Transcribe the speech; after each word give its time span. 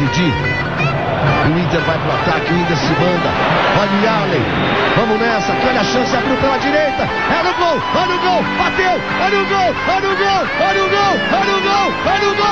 O 0.00 1.58
Inter 1.58 1.80
vai 1.80 1.98
pro 1.98 2.10
ataque, 2.12 2.54
o 2.54 2.56
Inter 2.56 2.76
se 2.76 2.92
manda. 2.94 3.28
Olha 3.80 3.90
o 3.90 4.22
Allen. 4.22 4.42
Vamos 4.96 5.20
nessa, 5.20 5.52
olha 5.52 5.80
a 5.80 5.84
chance, 5.84 6.16
abriu 6.16 6.36
pela 6.38 6.56
direita. 6.56 7.02
É 7.02 7.42
no 7.42 7.52
gol, 7.52 7.78
olha 7.94 8.14
o 8.14 8.18
gol, 8.18 8.42
bateu, 8.56 8.98
olha 9.22 9.38
o 9.38 9.46
gol, 9.46 9.74
olha 9.94 10.08
o 10.08 10.16
gol, 10.16 10.42
olha 10.68 10.84
o 10.84 10.88
gol, 10.88 11.14
olha 11.38 11.54
o 11.54 11.60
gol, 11.60 11.92
olha 12.06 12.28
o 12.30 12.34
gol! 12.34 12.49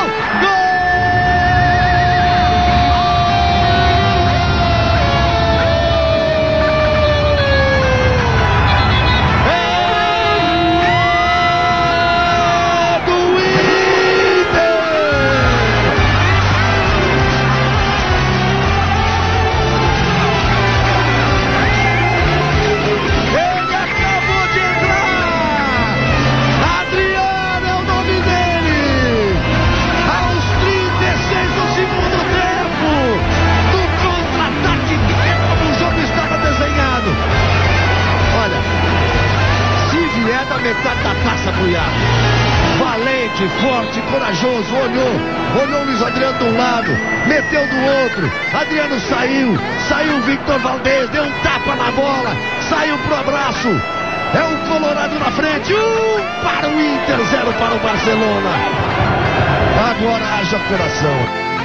Saiu, 48.98 49.56
saiu 49.88 50.16
o 50.16 50.20
Victor 50.22 50.58
Valdez, 50.58 51.08
deu 51.10 51.22
um 51.22 51.30
tapa 51.42 51.76
na 51.76 51.90
bola, 51.92 52.36
saiu 52.68 52.98
pro 52.98 53.14
abraço. 53.14 53.68
É 54.34 54.42
o 54.42 54.68
Colorado 54.68 55.18
na 55.18 55.30
frente, 55.30 55.72
um 55.72 56.42
para 56.42 56.68
o 56.68 56.80
Inter, 56.80 57.24
zero 57.30 57.52
para 57.54 57.74
o 57.74 57.78
Barcelona. 57.78 58.50
Agora 59.90 60.24
haja 60.24 60.58
coração. 60.68 61.57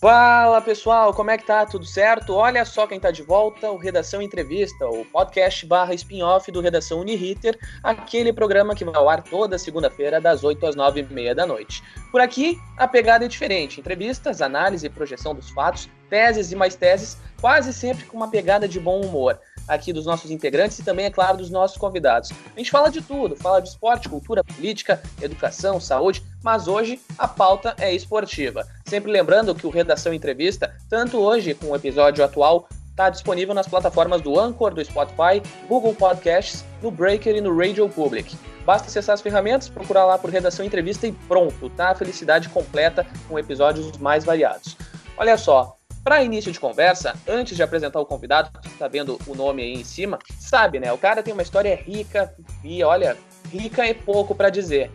Fala 0.00 0.62
pessoal, 0.62 1.12
como 1.12 1.30
é 1.30 1.36
que 1.36 1.44
tá? 1.44 1.66
Tudo 1.66 1.84
certo? 1.84 2.32
Olha 2.32 2.64
só 2.64 2.86
quem 2.86 2.98
tá 2.98 3.10
de 3.10 3.22
volta, 3.22 3.70
o 3.70 3.76
Redação 3.76 4.22
Entrevista, 4.22 4.86
o 4.86 5.04
podcast 5.04 5.66
barra 5.66 5.92
spin-off 5.92 6.50
do 6.50 6.62
Redação 6.62 7.00
Uniriter, 7.00 7.58
aquele 7.82 8.32
programa 8.32 8.74
que 8.74 8.82
vai 8.82 8.94
ao 8.94 9.10
ar 9.10 9.22
toda 9.22 9.58
segunda-feira, 9.58 10.18
das 10.18 10.42
8 10.42 10.68
às 10.68 10.74
9 10.74 11.00
e 11.00 11.12
meia 11.12 11.34
da 11.34 11.44
noite. 11.44 11.82
Por 12.10 12.22
aqui, 12.22 12.58
a 12.78 12.88
pegada 12.88 13.26
é 13.26 13.28
diferente: 13.28 13.78
entrevistas, 13.78 14.40
análise 14.40 14.86
e 14.86 14.88
projeção 14.88 15.34
dos 15.34 15.50
fatos, 15.50 15.86
teses 16.08 16.50
e 16.50 16.56
mais 16.56 16.74
teses, 16.74 17.18
quase 17.38 17.70
sempre 17.70 18.06
com 18.06 18.16
uma 18.16 18.30
pegada 18.30 18.66
de 18.66 18.80
bom 18.80 19.02
humor 19.02 19.38
aqui 19.70 19.92
dos 19.92 20.04
nossos 20.04 20.30
integrantes 20.30 20.78
e 20.80 20.82
também, 20.82 21.06
é 21.06 21.10
claro, 21.10 21.38
dos 21.38 21.48
nossos 21.48 21.78
convidados. 21.78 22.30
A 22.54 22.58
gente 22.58 22.70
fala 22.70 22.90
de 22.90 23.00
tudo, 23.00 23.36
fala 23.36 23.60
de 23.60 23.68
esporte, 23.68 24.08
cultura, 24.08 24.42
política, 24.42 25.00
educação, 25.22 25.80
saúde, 25.80 26.22
mas 26.42 26.66
hoje 26.66 27.00
a 27.16 27.28
pauta 27.28 27.74
é 27.78 27.94
esportiva. 27.94 28.66
Sempre 28.84 29.12
lembrando 29.12 29.54
que 29.54 29.66
o 29.66 29.70
Redação 29.70 30.12
Entrevista, 30.12 30.74
tanto 30.88 31.18
hoje 31.18 31.54
com 31.54 31.66
o 31.66 31.76
episódio 31.76 32.24
atual, 32.24 32.68
está 32.90 33.08
disponível 33.08 33.54
nas 33.54 33.68
plataformas 33.68 34.20
do 34.20 34.38
Anchor, 34.38 34.74
do 34.74 34.84
Spotify, 34.84 35.40
Google 35.68 35.94
Podcasts, 35.94 36.64
no 36.82 36.90
Breaker 36.90 37.36
e 37.36 37.40
no 37.40 37.56
Radio 37.56 37.88
Public. 37.88 38.36
Basta 38.66 38.88
acessar 38.88 39.14
as 39.14 39.22
ferramentas, 39.22 39.68
procurar 39.68 40.04
lá 40.04 40.18
por 40.18 40.30
Redação 40.30 40.66
Entrevista 40.66 41.06
e 41.06 41.12
pronto, 41.12 41.70
tá? 41.70 41.90
A 41.90 41.94
felicidade 41.94 42.48
completa 42.48 43.06
com 43.28 43.38
episódios 43.38 43.96
mais 43.98 44.24
variados. 44.24 44.76
Olha 45.16 45.38
só, 45.38 45.79
para 46.02 46.22
início 46.22 46.50
de 46.50 46.58
conversa, 46.58 47.14
antes 47.28 47.56
de 47.56 47.62
apresentar 47.62 48.00
o 48.00 48.06
convidado, 48.06 48.50
que 48.60 48.68
está 48.68 48.88
vendo 48.88 49.18
o 49.26 49.34
nome 49.34 49.62
aí 49.62 49.74
em 49.74 49.84
cima, 49.84 50.18
sabe, 50.38 50.80
né? 50.80 50.92
O 50.92 50.98
cara 50.98 51.22
tem 51.22 51.32
uma 51.32 51.42
história 51.42 51.74
rica 51.74 52.34
e, 52.64 52.82
olha, 52.82 53.16
rica 53.52 53.86
é 53.86 53.94
pouco 53.94 54.34
para 54.34 54.48
dizer. 54.48 54.90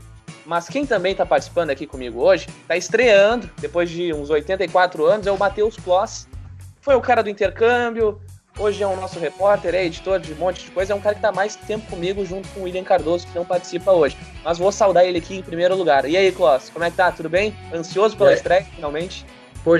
Mas 0.45 0.67
quem 0.67 0.85
também 0.85 1.11
está 1.11 1.25
participando 1.25 1.71
aqui 1.71 1.87
comigo 1.87 2.21
hoje, 2.21 2.47
está 2.61 2.77
estreando, 2.77 3.49
depois 3.59 3.89
de 3.89 4.13
uns 4.13 4.29
84 4.29 5.05
anos, 5.05 5.27
é 5.27 5.31
o 5.31 5.37
Matheus 5.37 5.75
Kloss. 5.77 6.27
Foi 6.81 6.95
o 6.95 7.01
cara 7.01 7.23
do 7.23 7.29
intercâmbio, 7.29 8.21
hoje 8.57 8.83
é 8.83 8.87
o 8.87 8.95
nosso 8.95 9.19
repórter, 9.19 9.73
é 9.73 9.85
editor 9.85 10.19
de 10.19 10.33
um 10.33 10.35
monte 10.35 10.65
de 10.65 10.71
coisa, 10.71 10.93
é 10.93 10.95
um 10.95 11.01
cara 11.01 11.15
que 11.15 11.19
está 11.19 11.31
mais 11.31 11.55
tempo 11.55 11.87
comigo 11.89 12.23
junto 12.23 12.47
com 12.49 12.59
o 12.61 12.63
William 12.63 12.83
Cardoso, 12.83 13.25
que 13.25 13.35
não 13.35 13.45
participa 13.45 13.91
hoje. 13.91 14.15
Mas 14.43 14.59
vou 14.59 14.71
saudar 14.71 15.03
ele 15.05 15.17
aqui 15.17 15.37
em 15.37 15.41
primeiro 15.41 15.75
lugar. 15.75 16.05
E 16.05 16.15
aí, 16.15 16.31
Kloss, 16.31 16.69
como 16.69 16.85
é 16.85 16.91
que 16.91 16.97
tá? 16.97 17.11
Tudo 17.11 17.29
bem? 17.29 17.55
Ansioso 17.73 18.15
pela 18.15 18.31
é. 18.31 18.35
estreia, 18.35 18.65
finalmente? 18.75 19.25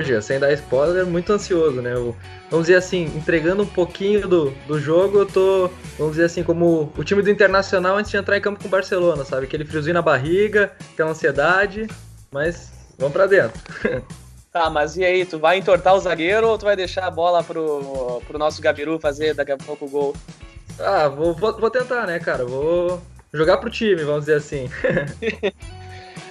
Gia, 0.02 0.20
sem 0.20 0.38
dar 0.38 0.52
spoiler, 0.52 1.06
muito 1.06 1.32
ansioso, 1.32 1.80
né? 1.80 1.94
Eu, 1.94 2.16
vamos 2.50 2.66
dizer 2.66 2.78
assim, 2.78 3.04
entregando 3.16 3.62
um 3.62 3.66
pouquinho 3.66 4.26
do, 4.26 4.50
do 4.66 4.80
jogo, 4.80 5.18
eu 5.20 5.26
tô, 5.26 5.70
vamos 5.96 6.14
dizer 6.14 6.24
assim, 6.24 6.42
como 6.42 6.92
o 6.96 7.04
time 7.04 7.22
do 7.22 7.30
Internacional 7.30 7.96
antes 7.96 8.10
de 8.10 8.16
entrar 8.16 8.36
em 8.36 8.40
campo 8.40 8.60
com 8.60 8.66
o 8.66 8.70
Barcelona, 8.70 9.24
sabe? 9.24 9.46
Aquele 9.46 9.64
friozinho 9.64 9.94
na 9.94 10.02
barriga, 10.02 10.72
aquela 10.92 11.10
ansiedade, 11.10 11.86
mas 12.32 12.72
vamos 12.98 13.12
pra 13.12 13.26
dentro. 13.26 13.60
Tá, 14.56 14.70
mas 14.70 14.96
e 14.96 15.04
aí, 15.04 15.26
tu 15.26 15.38
vai 15.38 15.58
entortar 15.58 15.94
o 15.94 16.00
zagueiro 16.00 16.48
ou 16.48 16.56
tu 16.56 16.64
vai 16.64 16.74
deixar 16.74 17.06
a 17.06 17.10
bola 17.10 17.44
pro, 17.44 18.22
pro 18.26 18.38
nosso 18.38 18.62
Gabiru 18.62 18.98
fazer 18.98 19.34
daqui 19.34 19.52
a 19.52 19.58
pouco 19.58 19.84
o 19.84 19.90
gol? 19.90 20.16
Ah, 20.80 21.08
vou, 21.08 21.34
vou, 21.34 21.60
vou 21.60 21.70
tentar, 21.70 22.06
né, 22.06 22.18
cara? 22.18 22.42
Vou 22.46 22.98
jogar 23.34 23.58
pro 23.58 23.68
time, 23.68 24.02
vamos 24.02 24.20
dizer 24.20 24.36
assim. 24.36 24.70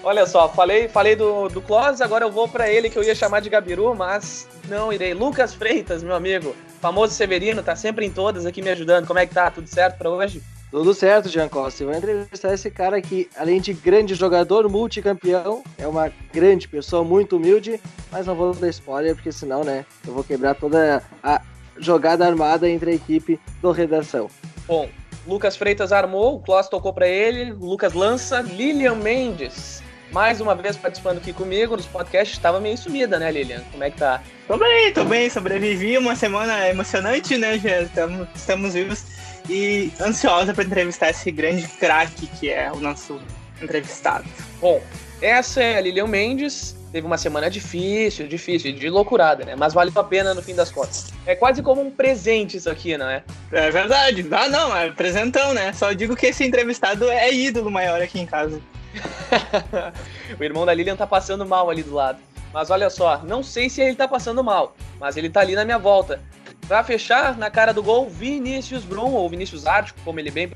Olha 0.05 0.27
só, 0.27 0.47
falei, 0.47 0.87
falei 0.87 1.15
do, 1.15 1.49
do 1.49 1.59
Close, 1.59 2.03
agora 2.03 2.23
eu 2.23 2.31
vou 2.31 2.47
para 2.47 2.69
ele 2.69 2.91
que 2.91 2.97
eu 2.97 3.03
ia 3.03 3.15
chamar 3.15 3.39
de 3.39 3.49
Gabiru, 3.49 3.95
mas 3.95 4.47
não 4.69 4.93
irei. 4.93 5.15
Lucas 5.15 5.55
Freitas, 5.55 6.03
meu 6.03 6.13
amigo, 6.13 6.55
famoso 6.79 7.15
Severino, 7.15 7.63
tá 7.63 7.75
sempre 7.75 8.05
em 8.05 8.11
todas 8.11 8.45
aqui 8.45 8.61
me 8.61 8.69
ajudando. 8.69 9.07
Como 9.07 9.17
é 9.17 9.25
que 9.25 9.33
tá? 9.33 9.49
Tudo 9.49 9.67
certo 9.67 9.97
para 9.97 10.11
hoje? 10.11 10.43
Tudo 10.69 10.93
certo, 10.93 11.27
Jean 11.27 11.49
Costa. 11.49 11.81
Eu 11.81 11.87
vou 11.87 11.97
entrevistar 11.97 12.53
esse 12.53 12.69
cara 12.69 13.01
que, 13.01 13.27
além 13.35 13.59
de 13.59 13.73
grande 13.73 14.13
jogador, 14.13 14.69
multicampeão, 14.69 15.63
é 15.75 15.87
uma 15.87 16.13
grande 16.31 16.67
pessoa, 16.67 17.03
muito 17.03 17.37
humilde, 17.37 17.81
mas 18.11 18.27
não 18.27 18.35
vou 18.35 18.53
dar 18.53 18.69
spoiler, 18.69 19.15
porque 19.15 19.31
senão, 19.31 19.63
né, 19.63 19.87
eu 20.07 20.13
vou 20.13 20.23
quebrar 20.23 20.53
toda 20.53 21.01
a 21.23 21.41
jogada 21.79 22.27
armada 22.27 22.69
entre 22.69 22.91
a 22.91 22.93
equipe 22.93 23.39
do 23.59 23.71
Redação. 23.71 24.29
Bom, 24.67 24.87
Lucas 25.25 25.57
Freitas 25.57 25.91
armou, 25.91 26.35
o 26.35 26.39
Klaus 26.41 26.69
tocou 26.69 26.93
para 26.93 27.07
ele, 27.07 27.53
o 27.53 27.65
Lucas 27.65 27.93
lança, 27.93 28.41
Lilian 28.41 28.93
Mendes 28.93 29.83
mais 30.15 30.39
uma 30.39 30.55
vez 30.55 30.77
participando 30.77 31.17
aqui 31.17 31.33
comigo 31.33 31.75
nos 31.75 31.87
podcasts. 31.87 32.37
Estava 32.37 32.61
meio 32.61 32.77
sumida, 32.77 33.19
né, 33.19 33.29
Lilian? 33.29 33.61
Como 33.69 33.83
é 33.83 33.91
que 33.91 33.97
tá? 33.97 34.23
Tô 34.47 34.57
bem, 34.57 34.93
tô 34.93 35.03
bem. 35.03 35.29
Sobrevivi 35.29 35.97
uma 35.97 36.15
semana 36.15 36.69
emocionante, 36.69 37.37
né? 37.37 37.59
Já 37.59 37.81
estamos, 37.81 38.25
estamos 38.33 38.73
vivos 38.73 39.03
e 39.49 39.91
ansiosa 39.99 40.53
para 40.53 40.63
entrevistar 40.63 41.09
esse 41.09 41.29
grande 41.31 41.67
craque 41.67 42.27
que 42.27 42.49
é 42.49 42.71
o 42.71 42.77
nosso 42.77 43.19
entrevistado. 43.61 44.23
Bom, 44.61 44.81
essa 45.21 45.61
é 45.61 45.79
a 45.79 45.81
Lilian 45.81 46.07
Mendes. 46.07 46.77
Teve 46.93 47.05
uma 47.05 47.17
semana 47.17 47.49
difícil, 47.49 48.25
difícil, 48.25 48.71
de 48.71 48.89
loucurada, 48.89 49.43
né? 49.43 49.53
Mas 49.57 49.73
valeu 49.73 49.91
a 49.97 50.03
pena 50.05 50.33
no 50.33 50.41
fim 50.41 50.55
das 50.55 50.71
contas. 50.71 51.07
É 51.25 51.35
quase 51.35 51.61
como 51.61 51.81
um 51.81 51.91
presente 51.91 52.55
isso 52.55 52.69
aqui, 52.69 52.97
não 52.97 53.09
é? 53.09 53.21
É 53.51 53.69
verdade. 53.69 54.25
Ah, 54.31 54.47
não, 54.47 54.77
é 54.77 54.89
presentão, 54.91 55.53
né? 55.53 55.73
Só 55.73 55.91
digo 55.91 56.15
que 56.15 56.27
esse 56.27 56.45
entrevistado 56.45 57.03
é 57.09 57.33
ídolo 57.33 57.69
maior 57.69 58.01
aqui 58.01 58.17
em 58.17 58.25
casa. 58.25 58.61
o 60.39 60.43
irmão 60.43 60.65
da 60.65 60.73
Lilian 60.73 60.95
tá 60.95 61.07
passando 61.07 61.45
mal 61.45 61.69
ali 61.69 61.83
do 61.83 61.93
lado. 61.93 62.19
Mas 62.53 62.69
olha 62.69 62.89
só, 62.89 63.21
não 63.23 63.43
sei 63.43 63.69
se 63.69 63.81
ele 63.81 63.95
tá 63.95 64.07
passando 64.07 64.43
mal, 64.43 64.75
mas 64.99 65.17
ele 65.17 65.29
tá 65.29 65.41
ali 65.41 65.55
na 65.55 65.65
minha 65.65 65.77
volta. 65.77 66.21
Pra 66.67 66.83
fechar, 66.83 67.37
na 67.37 67.49
cara 67.49 67.73
do 67.73 67.83
gol, 67.83 68.09
Vinícius 68.09 68.83
Brum, 68.83 69.11
ou 69.11 69.29
Vinícius 69.29 69.67
Ártico, 69.67 69.99
como 70.03 70.19
ele 70.19 70.31
bem. 70.31 70.51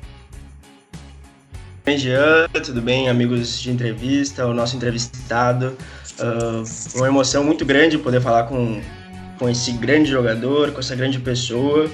Bem, 1.84 1.98
Jean, 1.98 2.48
tudo 2.64 2.82
bem, 2.82 3.10
amigos 3.10 3.60
de 3.60 3.70
entrevista, 3.70 4.46
o 4.48 4.54
nosso 4.54 4.76
entrevistado. 4.76 5.78
Uh, 6.20 6.98
uma 6.98 7.08
emoção 7.08 7.44
muito 7.44 7.66
grande 7.66 7.98
poder 7.98 8.22
falar 8.22 8.44
com 8.44 8.82
com 9.40 9.50
esse 9.50 9.72
grande 9.72 10.12
jogador, 10.12 10.72
com 10.72 10.80
essa 10.80 10.96
grande 10.96 11.18
pessoa. 11.18 11.90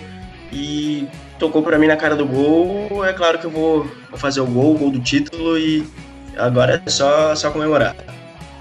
E 0.52 1.08
tocou 1.38 1.62
para 1.62 1.78
mim 1.78 1.88
na 1.88 1.96
cara 1.96 2.16
do 2.16 2.26
gol. 2.26 3.06
É 3.06 3.14
claro 3.14 3.38
que 3.38 3.46
eu 3.46 3.52
vou, 3.52 3.84
vou 4.10 4.18
fazer 4.18 4.42
o 4.42 4.46
gol, 4.46 4.76
o 4.76 4.78
gol 4.78 4.92
do 4.92 5.00
título 5.00 5.58
e 5.58 5.86
agora 6.38 6.82
é 6.86 6.90
só, 6.90 7.36
só 7.36 7.52
comemorar. 7.52 7.96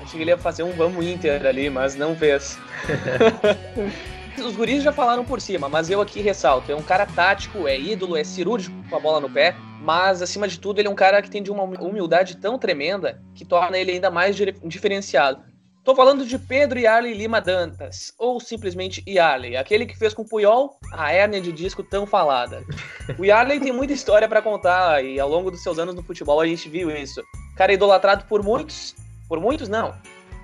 Achei 0.02 0.18
que 0.18 0.22
ele 0.22 0.30
ia 0.30 0.38
fazer 0.38 0.62
um 0.62 0.72
vamos 0.72 1.04
Inter 1.04 1.44
ali, 1.46 1.70
mas 1.70 1.94
não 1.94 2.14
fez. 2.14 2.58
Os 4.38 4.56
guris 4.56 4.82
já 4.82 4.92
falaram 4.92 5.24
por 5.24 5.40
cima, 5.40 5.68
mas 5.68 5.88
eu 5.88 6.00
aqui 6.00 6.20
ressalto: 6.20 6.70
é 6.70 6.74
um 6.74 6.82
cara 6.82 7.06
tático, 7.06 7.68
é 7.68 7.78
ídolo, 7.78 8.16
é 8.16 8.24
cirúrgico 8.24 8.76
com 8.90 8.96
a 8.96 9.00
bola 9.00 9.20
no 9.20 9.30
pé, 9.30 9.54
mas 9.80 10.22
acima 10.22 10.48
de 10.48 10.58
tudo, 10.58 10.80
ele 10.80 10.88
é 10.88 10.90
um 10.90 10.94
cara 10.94 11.22
que 11.22 11.30
tem 11.30 11.42
de 11.42 11.50
uma 11.50 11.62
humildade 11.62 12.36
tão 12.36 12.58
tremenda 12.58 13.22
que 13.34 13.44
torna 13.44 13.78
ele 13.78 13.92
ainda 13.92 14.10
mais 14.10 14.36
diferenciado. 14.64 15.42
Tô 15.84 15.94
falando 15.94 16.24
de 16.24 16.38
Pedro 16.38 16.78
Yarley 16.78 17.12
Lima 17.12 17.42
Dantas, 17.42 18.14
ou 18.18 18.40
simplesmente 18.40 19.04
Yarley, 19.06 19.54
aquele 19.54 19.84
que 19.84 19.98
fez 19.98 20.14
com 20.14 20.22
o 20.22 20.28
Puyol 20.28 20.78
a 20.90 21.12
hérnia 21.12 21.42
de 21.42 21.52
disco 21.52 21.82
tão 21.82 22.06
falada. 22.06 22.64
O 23.18 23.24
Yarley 23.24 23.60
tem 23.60 23.70
muita 23.70 23.92
história 23.92 24.26
para 24.26 24.40
contar 24.40 25.04
e 25.04 25.20
ao 25.20 25.28
longo 25.28 25.50
dos 25.50 25.62
seus 25.62 25.78
anos 25.78 25.94
no 25.94 26.02
futebol 26.02 26.40
a 26.40 26.46
gente 26.46 26.70
viu 26.70 26.90
isso. 26.90 27.22
Cara 27.56 27.72
idolatrado 27.72 28.24
por 28.24 28.42
muitos, 28.42 28.94
por 29.28 29.40
muitos 29.40 29.68
não, 29.68 29.94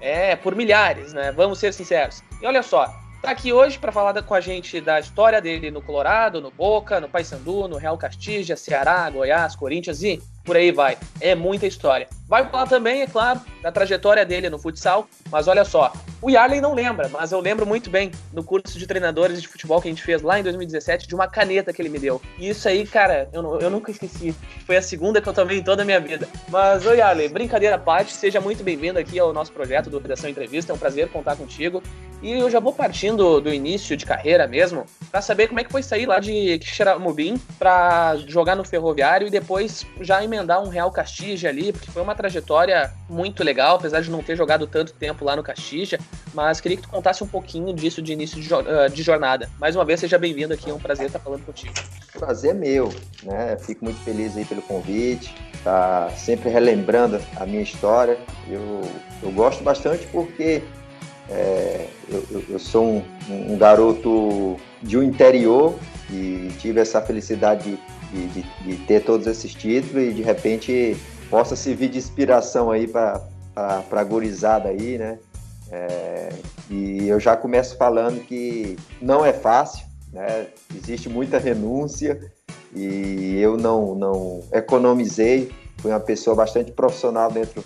é, 0.01 0.37
por 0.37 0.55
milhares, 0.55 1.12
né? 1.12 1.33
Vamos 1.33 1.59
ser 1.59 1.73
sinceros. 1.73 2.23
E 2.41 2.47
olha 2.47 2.62
só, 2.62 2.87
tá 3.21 3.31
aqui 3.31 3.53
hoje 3.53 3.79
para 3.79 3.93
falar 3.93 4.21
com 4.23 4.35
a 4.35 4.41
gente 4.41 4.81
da 4.81 4.99
história 4.99 5.41
dele 5.41 5.71
no 5.71 5.83
Colorado, 5.83 6.41
no 6.41 6.51
Boca, 6.51 7.01
no 7.01 7.09
Paysandu, 7.09 7.69
no 7.69 7.77
Real 7.77 7.99
Castilha, 7.99 8.57
Ceará, 8.57 9.09
Goiás, 9.11 9.57
Corinthians 9.57 10.03
e 10.03 10.23
por 10.44 10.56
aí 10.56 10.72
vai. 10.72 10.98
É 11.20 11.34
muita 11.34 11.66
história. 11.66 12.08
Vai 12.28 12.48
falar 12.48 12.66
também, 12.66 13.02
é 13.02 13.06
claro, 13.06 13.40
da 13.60 13.72
trajetória 13.72 14.25
dele 14.25 14.48
no 14.48 14.58
futsal, 14.58 15.08
mas 15.32 15.48
olha 15.48 15.64
só, 15.64 15.92
o 16.22 16.31
Yarley 16.31 16.60
não 16.60 16.75
lembra, 16.75 17.08
mas 17.08 17.32
eu 17.32 17.40
lembro 17.40 17.66
muito 17.66 17.90
bem 17.90 18.12
no 18.32 18.44
curso 18.44 18.78
de 18.78 18.87
treinadores 18.87 19.42
de 19.42 19.48
futebol 19.48 19.81
que 19.81 19.88
a 19.88 19.90
gente 19.90 20.02
fez 20.02 20.22
lá 20.22 20.38
em 20.38 20.42
2017 20.44 21.08
de 21.08 21.14
uma 21.14 21.26
caneta 21.26 21.72
que 21.72 21.82
ele 21.82 21.88
me 21.88 21.98
deu. 21.98 22.22
E 22.38 22.48
isso 22.48 22.69
aí, 22.69 22.87
cara, 22.87 23.28
eu, 23.32 23.58
eu 23.58 23.69
nunca 23.69 23.90
esqueci. 23.90 24.32
Foi 24.64 24.76
a 24.76 24.82
segunda 24.82 25.20
que 25.20 25.28
eu 25.28 25.32
tomei 25.32 25.58
em 25.58 25.62
toda 25.62 25.82
a 25.82 25.84
minha 25.84 25.98
vida. 25.98 26.28
Mas, 26.48 26.87
oi 26.87 26.98
Yarley, 26.98 27.28
brincadeira 27.28 27.75
à 27.75 27.78
parte, 27.78 28.12
seja 28.12 28.40
muito 28.40 28.62
bem-vindo 28.62 28.98
aqui 28.98 29.19
ao 29.19 29.32
nosso 29.32 29.50
projeto 29.52 29.90
do 29.90 29.98
Redação 29.98 30.31
Entrevista, 30.31 30.72
é 30.72 30.75
um 30.75 30.78
prazer 30.78 31.08
contar 31.08 31.34
contigo. 31.37 31.82
E 32.22 32.32
eu 32.32 32.50
já 32.50 32.60
vou 32.60 32.72
partindo 32.72 33.40
do 33.40 33.52
início 33.52 33.96
de 33.96 34.04
carreira 34.04 34.46
mesmo, 34.46 34.84
para 35.10 35.22
saber 35.22 35.48
como 35.48 35.58
é 35.58 35.64
que 35.64 35.72
foi 35.72 35.82
sair 35.82 36.04
lá 36.04 36.20
de 36.20 36.58
Quixeramobim 36.58 37.40
para 37.58 38.16
jogar 38.26 38.54
no 38.54 38.62
Ferroviário 38.62 39.26
e 39.26 39.31
depois 39.31 39.87
já 40.00 40.22
emendar 40.31 40.62
um 40.62 40.69
Real 40.69 40.91
Castilha 40.93 41.50
ali, 41.50 41.73
porque 41.73 41.91
foi 41.91 42.00
uma 42.00 42.15
trajetória 42.15 42.93
muito 43.09 43.43
legal, 43.43 43.77
apesar 43.77 44.00
de 44.00 44.11
não 44.11 44.23
ter 44.23 44.37
jogado 44.37 44.67
tanto 44.67 44.93
tempo 44.93 45.25
lá 45.25 45.35
no 45.35 45.43
Castilha, 45.43 45.99
mas 46.32 46.61
queria 46.61 46.77
que 46.77 46.85
tu 46.85 46.88
contasse 46.88 47.23
um 47.25 47.27
pouquinho 47.27 47.75
disso 47.75 48.00
de 48.00 48.12
início 48.12 48.41
de, 48.41 48.53
uh, 48.55 48.88
de 48.93 49.03
jornada. 49.03 49.50
Mais 49.59 49.75
uma 49.75 49.85
vez, 49.85 49.99
seja 50.00 50.19
bem-vindo 50.19 50.55
aqui, 50.55 50.71
é 50.71 50.75
um 50.75 50.79
prazer 50.79 51.06
estar 51.06 51.19
falando 51.19 51.44
contigo. 51.44 51.75
Prazer 52.12 52.55
meu, 52.55 52.93
né? 53.25 53.56
Fico 53.59 53.85
muito 53.85 54.00
feliz 54.00 54.37
aí 54.37 54.44
pelo 54.44 54.62
convite, 54.62 55.35
tá 55.65 56.11
sempre 56.17 56.49
relembrando 56.49 57.21
a 57.37 57.44
minha 57.44 57.62
história. 57.62 58.17
Eu, 58.49 58.83
eu 59.23 59.31
gosto 59.33 59.65
bastante 59.65 60.06
porque 60.06 60.62
é, 61.29 61.87
eu, 62.09 62.44
eu, 62.50 62.59
sou 62.59 62.85
um, 62.85 63.05
um, 63.29 63.56
garoto 63.56 64.56
de 64.83 64.99
um 64.99 65.03
interior 65.03 65.79
e 66.11 66.50
tive 66.59 66.81
essa 66.81 67.00
felicidade 67.00 67.71
de, 67.71 67.79
de, 68.11 68.43
de, 68.43 68.77
ter 68.87 69.05
todos 69.05 69.27
esses 69.27 69.55
títulos 69.55 70.03
e 70.03 70.12
de 70.12 70.23
repente 70.23 70.97
possa 71.29 71.55
servir 71.55 71.89
de 71.89 71.99
inspiração 71.99 72.71
aí 72.71 72.89
para 72.89 73.23
a 73.55 74.05
gurizada 74.05 74.69
aí, 74.69 74.99
né? 74.99 75.19
É, 75.71 76.29
e 76.69 77.09
eu 77.09 77.21
já 77.21 77.37
começo 77.37 77.77
falando 77.77 78.21
que 78.25 78.77
não 79.01 79.25
é 79.25 79.33
fácil, 79.33 79.87
né? 80.12 80.49
Existe 80.75 81.09
muita 81.09 81.39
renúncia 81.39 82.21
e 82.75 83.39
eu 83.39 83.57
não, 83.57 83.95
não 83.95 84.43
economizei. 84.53 85.51
Fui 85.79 85.91
uma 85.93 86.01
pessoa 86.01 86.35
bastante 86.35 86.73
profissional 86.73 87.31
dentro 87.31 87.65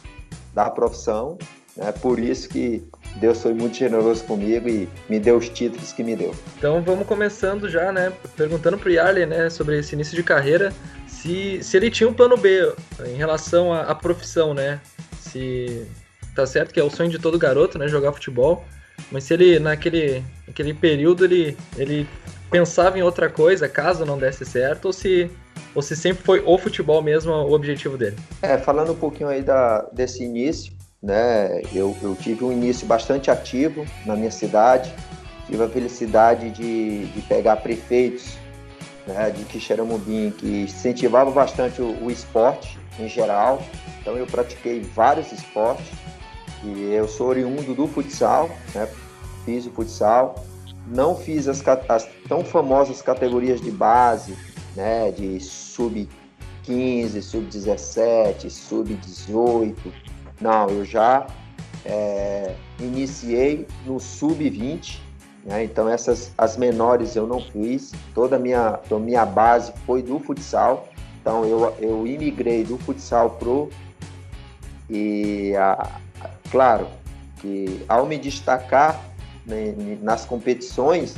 da 0.52 0.68
profissão, 0.70 1.38
né? 1.76 1.92
Por 1.92 2.18
isso 2.18 2.48
que 2.48 2.86
Deus 3.16 3.40
foi 3.42 3.54
muito 3.54 3.76
generoso 3.76 4.24
comigo 4.24 4.68
e 4.68 4.88
me 5.08 5.20
deu 5.20 5.36
os 5.36 5.48
títulos 5.48 5.92
que 5.92 6.02
me 6.02 6.16
deu. 6.16 6.34
Então 6.58 6.82
vamos 6.82 7.06
começando 7.06 7.68
já, 7.68 7.92
né? 7.92 8.12
Perguntando 8.36 8.76
pro 8.76 8.90
Yarley, 8.90 9.26
né, 9.26 9.48
sobre 9.50 9.78
esse 9.78 9.94
início 9.94 10.16
de 10.16 10.22
carreira, 10.22 10.72
se, 11.06 11.62
se 11.62 11.76
ele 11.76 11.90
tinha 11.90 12.08
um 12.08 12.14
plano 12.14 12.36
B 12.36 12.72
em 13.06 13.16
relação 13.16 13.72
à, 13.72 13.82
à 13.82 13.94
profissão, 13.94 14.52
né? 14.52 14.80
Se 15.18 15.86
tá 16.34 16.44
certo 16.46 16.72
que 16.72 16.80
é 16.80 16.84
o 16.84 16.90
sonho 16.90 17.10
de 17.10 17.18
todo 17.18 17.38
garoto, 17.38 17.78
né, 17.78 17.86
jogar 17.86 18.12
futebol, 18.12 18.64
mas 19.10 19.24
se 19.24 19.34
ele 19.34 19.58
naquele, 19.58 20.24
naquele 20.46 20.74
período 20.74 21.24
ele, 21.24 21.56
ele 21.76 22.08
pensava 22.50 22.98
em 22.98 23.02
outra 23.02 23.30
coisa, 23.30 23.68
caso 23.68 24.04
não 24.04 24.18
desse 24.18 24.44
certo, 24.44 24.86
ou 24.86 24.92
se 24.92 25.30
ou 25.74 25.82
se 25.82 25.96
sempre 25.96 26.22
foi 26.22 26.42
o 26.46 26.56
futebol 26.56 27.02
mesmo 27.02 27.32
o 27.32 27.52
objetivo 27.52 27.96
dele? 27.96 28.16
É, 28.40 28.56
falando 28.58 28.92
um 28.92 28.96
pouquinho 28.96 29.28
aí 29.28 29.42
da, 29.42 29.82
desse 29.92 30.22
início, 30.22 30.72
né? 31.04 31.60
Eu, 31.72 31.94
eu 32.02 32.16
tive 32.16 32.44
um 32.44 32.50
início 32.50 32.86
bastante 32.86 33.30
ativo 33.30 33.84
na 34.06 34.16
minha 34.16 34.30
cidade, 34.30 34.90
tive 35.46 35.62
a 35.62 35.68
felicidade 35.68 36.50
de, 36.50 37.04
de 37.04 37.20
pegar 37.22 37.56
prefeitos 37.56 38.38
né, 39.06 39.30
de 39.30 39.44
Quixeramobim 39.44 40.30
que 40.30 40.62
incentivavam 40.62 41.32
bastante 41.32 41.82
o, 41.82 42.02
o, 42.02 42.10
esporte 42.10 42.78
em 42.98 43.06
geral. 43.06 43.62
Então 44.00 44.16
eu 44.16 44.26
pratiquei 44.26 44.80
vários 44.80 45.30
esportes 45.30 45.92
e 46.64 46.94
eu 46.94 47.06
sou 47.06 47.28
oriundo 47.28 47.74
do 47.74 47.86
futsal, 47.86 48.48
né, 48.74 48.88
fiz 49.44 49.66
o 49.66 49.70
futsal. 49.70 50.42
Não 50.86 51.14
fiz 51.14 51.48
as, 51.48 51.62
as 51.88 52.08
tão 52.28 52.42
famosas 52.42 53.02
categorias 53.02 53.60
de 53.60 53.70
base, 53.70 54.36
né, 54.74 55.10
de 55.10 55.38
sub 55.38 56.08
15, 56.62 57.22
sub 57.22 57.44
17, 57.46 58.48
sub 58.50 58.94
18, 58.94 59.92
não, 60.40 60.68
eu 60.68 60.84
já 60.84 61.26
é, 61.84 62.54
iniciei 62.80 63.66
no 63.86 64.00
sub-20, 64.00 64.98
né? 65.44 65.64
então 65.64 65.88
essas 65.88 66.32
as 66.36 66.56
menores 66.56 67.14
eu 67.16 67.26
não 67.26 67.40
fiz. 67.40 67.92
Toda 68.14 68.36
a 68.36 68.38
minha, 68.38 68.80
a 68.90 68.98
minha 68.98 69.24
base 69.24 69.72
foi 69.86 70.02
do 70.02 70.18
futsal. 70.18 70.88
Então 71.20 71.44
eu, 71.44 71.74
eu 71.78 72.06
imigrei 72.06 72.64
do 72.64 72.76
futsal 72.78 73.30
pro 73.30 73.70
e 74.90 75.54
a, 75.56 76.00
claro 76.50 76.86
que 77.40 77.82
ao 77.88 78.04
me 78.04 78.18
destacar 78.18 79.00
né, 79.46 79.74
nas 80.02 80.26
competições, 80.26 81.14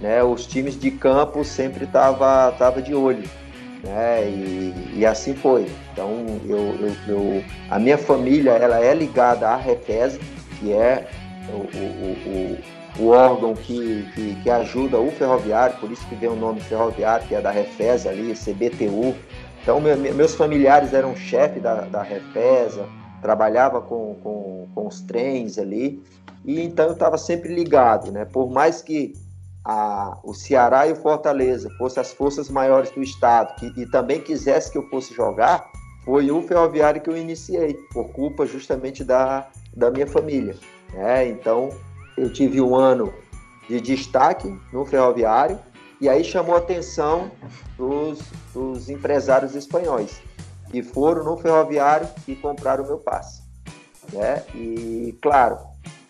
né, 0.00 0.22
os 0.24 0.46
times 0.46 0.78
de 0.78 0.90
campo 0.90 1.44
sempre 1.44 1.86
tava 1.86 2.50
tava 2.58 2.82
de 2.82 2.94
olho 2.94 3.28
né? 3.84 4.26
E, 4.28 4.94
e 4.96 5.06
assim 5.06 5.34
foi. 5.34 5.66
Então, 5.92 6.26
eu, 6.46 6.74
eu, 6.80 6.96
eu, 7.08 7.44
a 7.70 7.78
minha 7.78 7.98
família 7.98 8.52
ela 8.52 8.80
é 8.80 8.94
ligada 8.94 9.48
à 9.48 9.56
Refesa, 9.56 10.18
que 10.58 10.72
é 10.72 11.06
o, 11.48 11.56
o, 11.56 13.02
o, 13.02 13.04
o 13.04 13.08
órgão 13.08 13.54
que, 13.54 14.08
que, 14.14 14.34
que, 14.42 14.50
ajuda 14.50 14.98
o 14.98 15.10
ferroviário, 15.10 15.76
por 15.78 15.90
isso 15.90 16.06
que 16.08 16.14
vem 16.14 16.28
o 16.28 16.36
nome 16.36 16.60
ferroviário, 16.60 17.26
que 17.26 17.34
é 17.34 17.40
da 17.40 17.50
Refesa 17.50 18.10
ali, 18.10 18.34
CBTU. 18.34 19.14
Então, 19.62 19.80
meu, 19.80 19.96
meus 19.96 20.34
familiares 20.34 20.92
eram 20.92 21.14
chefe 21.16 21.60
da, 21.60 21.82
da 21.82 22.02
Refesa, 22.02 22.86
trabalhava 23.20 23.80
com, 23.80 24.16
com, 24.22 24.68
com 24.74 24.86
os 24.86 25.00
trens 25.00 25.58
ali, 25.58 26.02
e 26.44 26.60
então 26.60 26.86
eu 26.86 26.92
estava 26.92 27.16
sempre 27.16 27.54
ligado, 27.54 28.12
né? 28.12 28.26
Por 28.26 28.50
mais 28.50 28.82
que 28.82 29.14
a, 29.64 30.18
o 30.22 30.34
Ceará 30.34 30.86
e 30.86 30.92
o 30.92 30.96
Fortaleza 30.96 31.70
fossem 31.78 32.00
as 32.00 32.12
forças 32.12 32.50
maiores 32.50 32.90
do 32.90 33.02
estado 33.02 33.54
que, 33.56 33.72
e 33.80 33.86
também 33.86 34.20
quisesse 34.20 34.70
que 34.70 34.78
eu 34.78 34.88
fosse 34.88 35.14
jogar, 35.14 35.70
foi 36.04 36.30
o 36.30 36.42
Ferroviário 36.42 37.00
que 37.00 37.08
eu 37.08 37.16
iniciei, 37.16 37.74
por 37.92 38.08
culpa 38.10 38.44
justamente 38.44 39.02
da, 39.02 39.48
da 39.74 39.90
minha 39.90 40.06
família. 40.06 40.54
Né? 40.92 41.28
Então, 41.28 41.70
eu 42.16 42.30
tive 42.30 42.60
um 42.60 42.76
ano 42.76 43.12
de 43.68 43.80
destaque 43.80 44.54
no 44.72 44.84
Ferroviário 44.84 45.58
e 46.00 46.08
aí 46.08 46.22
chamou 46.22 46.54
a 46.54 46.58
atenção 46.58 47.30
dos, 47.78 48.18
dos 48.52 48.90
empresários 48.90 49.54
espanhóis, 49.54 50.20
que 50.70 50.82
foram 50.82 51.24
no 51.24 51.38
Ferroviário 51.38 52.06
e 52.28 52.34
compraram 52.36 52.84
o 52.84 52.86
meu 52.86 52.98
passe. 52.98 53.42
Né? 54.12 54.44
E, 54.54 55.18
claro, 55.22 55.58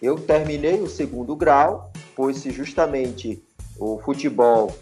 eu 0.02 0.18
terminei 0.18 0.80
o 0.80 0.88
segundo 0.88 1.36
grau, 1.36 1.92
pois 2.16 2.38
se 2.38 2.50
justamente 2.50 3.42
o 3.78 3.98
futebol 4.04 4.74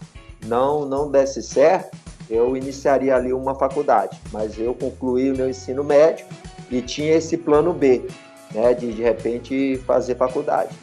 não, 0.45 0.85
não 0.85 1.09
desse 1.09 1.41
certo, 1.41 1.97
eu 2.29 2.55
iniciaria 2.55 3.15
ali 3.15 3.33
uma 3.33 3.55
faculdade. 3.55 4.19
Mas 4.31 4.57
eu 4.57 4.73
concluí 4.73 5.31
o 5.31 5.37
meu 5.37 5.49
ensino 5.49 5.83
médio 5.83 6.25
e 6.71 6.81
tinha 6.81 7.13
esse 7.15 7.37
plano 7.37 7.73
B, 7.73 8.07
né, 8.53 8.73
de 8.73 8.93
de 8.93 9.01
repente 9.01 9.77
fazer 9.85 10.15
faculdade. 10.15 10.75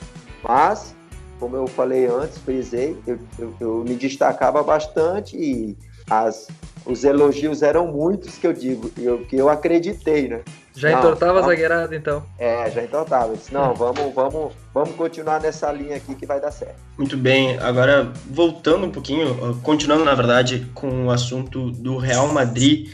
Mas, 0.43 0.95
como 1.39 1.57
eu 1.57 1.67
falei 1.67 2.07
antes, 2.07 2.39
frisei, 2.39 2.97
eu, 3.07 3.19
eu, 3.39 3.55
eu 3.61 3.85
me 3.85 3.95
destacava 3.95 4.63
bastante 4.63 5.37
e 5.37 5.77
as, 6.09 6.49
os 6.85 7.05
elogios 7.05 7.63
eram 7.63 7.87
muitos 7.87 8.37
que 8.39 8.47
eu 8.47 8.53
digo, 8.53 8.91
eu, 8.99 9.25
que 9.25 9.37
eu 9.37 9.49
acreditei, 9.49 10.29
né? 10.29 10.41
Já 10.75 10.91
não, 10.93 10.99
entortava 10.99 11.41
a 11.41 11.43
zagueirada, 11.43 11.95
então? 11.95 12.23
É, 12.39 12.71
já 12.71 12.83
entortava. 12.83 13.33
Eu 13.33 13.37
disse, 13.37 13.53
não, 13.53 13.75
vamos, 13.75 14.15
vamos, 14.15 14.53
vamos 14.73 14.95
continuar 14.95 15.41
nessa 15.41 15.71
linha 15.73 15.97
aqui 15.97 16.15
que 16.15 16.25
vai 16.25 16.41
dar 16.41 16.51
certo. 16.51 16.77
Muito 16.97 17.17
bem. 17.17 17.59
Agora, 17.59 18.11
voltando 18.31 18.87
um 18.87 18.91
pouquinho, 18.91 19.59
continuando, 19.63 20.05
na 20.05 20.15
verdade, 20.15 20.67
com 20.75 21.07
o 21.07 21.11
assunto 21.11 21.71
do 21.71 21.99
Real 21.99 22.29
Madrid, 22.29 22.89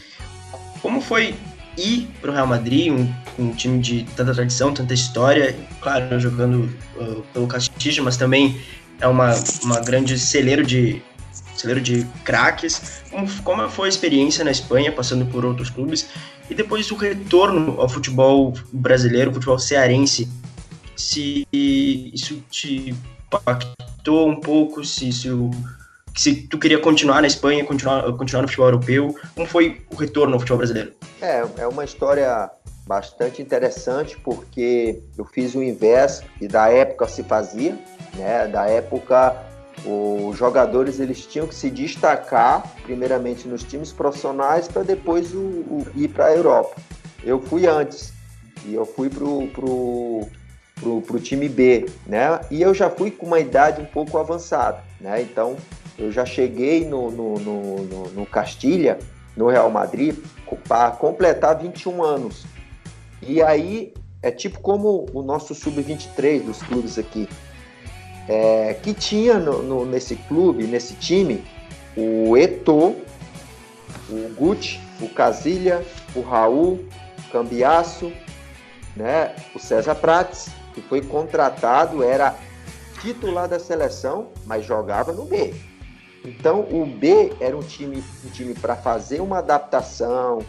como 0.81 1.01
foi 1.01 1.35
ir 1.77 2.09
para 2.21 2.31
o 2.31 2.35
Real 2.35 2.47
Madrid, 2.47 2.93
um, 2.93 3.13
um, 3.39 3.53
time 3.53 3.79
de 3.79 4.05
tanta 4.17 4.33
tradição, 4.33 4.73
tanta 4.73 4.95
história, 4.95 5.55
claro, 5.81 6.19
jogando 6.19 6.71
uh, 6.97 7.23
pelo 7.33 7.47
Castilho, 7.47 8.03
mas 8.03 8.17
também 8.17 8.59
é 9.01 9.07
uma, 9.07 9.35
uma 9.63 9.81
grande 9.81 10.19
celeiro 10.19 10.65
de 10.65 11.03
celeiro 11.61 11.81
de 11.81 12.05
craques. 12.25 13.03
Como, 13.11 13.43
como 13.43 13.69
foi 13.69 13.87
a 13.87 13.89
experiência 13.89 14.45
na 14.45 14.51
Espanha, 14.51 14.93
passando 14.93 15.27
por 15.27 15.45
outros 15.45 15.71
clubes, 15.71 16.09
e 16.49 16.55
depois 16.55 16.91
o 16.91 16.97
retorno 16.97 17.81
ao 17.81 17.89
futebol 17.89 18.55
brasileiro, 18.73 19.33
futebol 19.33 19.59
cearense, 19.59 20.29
se 20.97 21.47
isso 21.53 22.43
te 22.51 22.95
impactou 23.27 24.29
um 24.29 24.41
pouco, 24.41 24.85
se, 24.85 25.13
se, 25.13 25.29
se 26.17 26.35
tu 26.35 26.59
queria 26.59 26.79
continuar 26.79 27.21
na 27.21 27.27
Espanha, 27.27 27.65
continuar, 27.65 28.03
continuar 28.13 28.43
no 28.43 28.49
futebol 28.49 28.69
europeu, 28.69 29.17
como 29.35 29.47
foi 29.47 29.83
o 29.91 29.97
retorno 29.97 30.35
ao 30.35 30.41
futebol 30.41 30.59
brasileiro? 30.59 30.93
É, 31.21 31.45
é 31.59 31.67
uma 31.67 31.85
história 31.85 32.51
bastante 32.87 33.43
interessante 33.43 34.17
porque 34.19 35.03
eu 35.19 35.25
fiz 35.25 35.55
o 35.55 35.63
inverso 35.63 36.23
e 36.41 36.47
da 36.47 36.69
época 36.69 37.09
se 37.09 37.23
fazia, 37.25 37.77
né? 38.15 38.47
Da 38.47 38.67
época 38.67 39.37
os 39.85 40.37
jogadores 40.37 40.99
eles 40.99 41.25
tinham 41.27 41.47
que 41.47 41.55
se 41.55 41.71
destacar 41.71 42.75
primeiramente 42.83 43.47
nos 43.47 43.63
times 43.63 43.93
profissionais 43.93 44.69
para 44.69 44.83
depois 44.83 45.33
o, 45.35 45.39
o, 45.39 45.87
ir 45.95 46.09
para 46.09 46.27
a 46.27 46.35
Europa. 46.35 46.77
Eu 47.23 47.41
fui 47.41 47.67
antes 47.67 48.13
e 48.65 48.75
eu 48.75 48.87
fui 48.87 49.09
pro, 49.09 49.47
pro, 49.49 50.27
pro, 50.77 51.03
pro 51.03 51.21
time 51.21 51.49
B, 51.49 51.87
né? 52.07 52.41
E 52.51 52.63
eu 52.63 52.75
já 52.75 52.91
fui 52.91 53.11
com 53.11 53.27
uma 53.27 53.39
idade 53.39 53.81
um 53.81 53.87
pouco 53.87 54.19
avançada, 54.19 54.83
né? 55.01 55.23
Então 55.23 55.57
eu 55.99 56.11
já 56.11 56.25
cheguei 56.25 56.85
no, 56.85 57.11
no, 57.11 57.39
no, 57.39 57.77
no, 57.85 58.09
no 58.11 58.27
Castilha, 58.27 58.99
no 59.37 59.49
Real 59.49 59.71
Madrid, 59.71 60.17
para 60.67 60.91
completar 60.93 61.59
21 61.59 62.03
anos. 62.03 62.45
E 63.23 63.43
aí 63.43 63.93
é 64.23 64.31
tipo 64.31 64.61
como 64.61 65.07
o 65.13 65.23
nosso 65.23 65.55
sub-23 65.55 66.43
dos 66.43 66.63
clubes 66.63 66.99
aqui 66.99 67.29
é, 68.29 68.75
que 68.75 68.93
tinha 68.93 69.39
no, 69.39 69.63
no, 69.63 69.87
nesse 69.87 70.17
clube, 70.17 70.65
nesse 70.65 70.95
time, 70.95 71.45
o 71.97 72.37
Eto, 72.37 72.97
o 74.09 74.35
Gucci, 74.37 74.81
o 75.01 75.09
Casilha, 75.09 75.85
o 76.15 76.21
Raul, 76.21 76.85
o 77.19 77.31
Cambiaço, 77.31 78.13
né, 78.97 79.35
o 79.55 79.59
César 79.59 79.95
Prates, 79.95 80.49
que 80.75 80.81
foi 80.81 81.01
contratado, 81.03 82.03
era 82.03 82.35
titular 83.01 83.49
da 83.49 83.59
seleção, 83.59 84.29
mas 84.45 84.65
jogava 84.65 85.13
no 85.13 85.25
B. 85.25 85.55
Então 86.25 86.61
o 86.61 86.85
B 86.85 87.33
era 87.41 87.57
um 87.57 87.63
time, 87.63 88.03
um 88.25 88.31
time 88.31 88.55
para 88.55 88.75
fazer 88.75 89.21
uma 89.21 89.39
adaptação, 89.39 90.41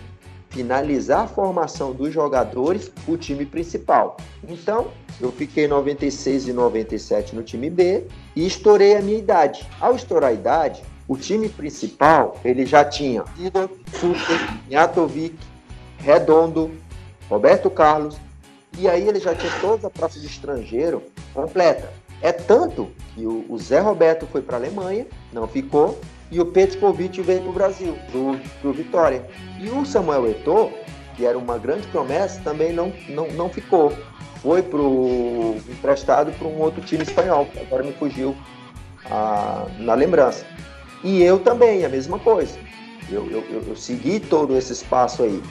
finalizar 0.49 1.25
a 1.25 1.27
formação 1.27 1.93
dos 1.93 2.11
jogadores, 2.11 2.91
o 3.07 3.15
time 3.15 3.45
principal. 3.45 4.17
Então 4.47 4.87
eu 5.19 5.31
fiquei 5.31 5.67
96 5.67 6.47
e 6.47 6.53
97 6.53 7.35
no 7.35 7.43
time 7.43 7.69
B 7.69 8.05
e 8.35 8.45
estourei 8.45 8.95
a 8.95 9.01
minha 9.01 9.17
idade. 9.17 9.67
Ao 9.79 9.95
estourar 9.95 10.29
a 10.29 10.33
idade, 10.33 10.83
o 11.07 11.17
time 11.17 11.49
principal 11.49 12.39
ele 12.43 12.65
já 12.65 12.85
tinha 12.85 13.23
Idor, 13.39 13.69
Super, 13.93 14.39
Njatovic, 14.69 15.37
Redondo, 15.99 16.71
Roberto 17.29 17.69
Carlos 17.69 18.17
e 18.77 18.87
aí 18.87 19.07
ele 19.07 19.19
já 19.19 19.33
tinha 19.33 19.51
toda 19.59 19.87
a 19.87 19.89
praça 19.89 20.19
de 20.19 20.27
estrangeiro 20.27 21.01
completa. 21.33 21.91
É 22.21 22.31
tanto 22.31 22.89
que 23.13 23.25
o, 23.25 23.45
o 23.49 23.57
Zé 23.57 23.79
Roberto 23.79 24.27
foi 24.27 24.41
para 24.41 24.57
a 24.57 24.59
Alemanha, 24.59 25.05
não 25.31 25.47
ficou, 25.47 25.99
e 26.31 26.39
o 26.39 26.45
Petkovic 26.45 27.21
veio 27.21 27.41
para 27.41 27.49
o 27.49 27.53
Brasil, 27.53 27.97
para 28.11 28.69
o 28.69 28.73
Vitória. 28.73 29.25
E 29.59 29.69
o 29.69 29.85
Samuel 29.85 30.29
Eto'o, 30.29 30.71
que 31.17 31.25
era 31.25 31.37
uma 31.37 31.57
grande 31.57 31.85
promessa, 31.87 32.39
também 32.41 32.71
não, 32.71 32.93
não, 33.09 33.27
não 33.33 33.49
ficou 33.49 33.91
foi 34.41 34.61
pro 34.61 35.55
emprestado 35.69 36.31
para 36.31 36.47
um 36.47 36.59
outro 36.61 36.81
time 36.81 37.03
espanhol, 37.03 37.47
agora 37.59 37.83
me 37.83 37.91
fugiu 37.93 38.35
a, 39.11 39.65
na 39.79 39.93
lembrança. 39.93 40.45
E 41.03 41.21
eu 41.21 41.39
também, 41.39 41.85
a 41.85 41.89
mesma 41.89 42.19
coisa. 42.19 42.57
Eu, 43.09 43.29
eu, 43.29 43.43
eu, 43.49 43.63
eu 43.67 43.75
segui 43.75 44.19
todo 44.19 44.55
esse 44.55 44.73
espaço 44.73 45.23
aí. 45.23 45.41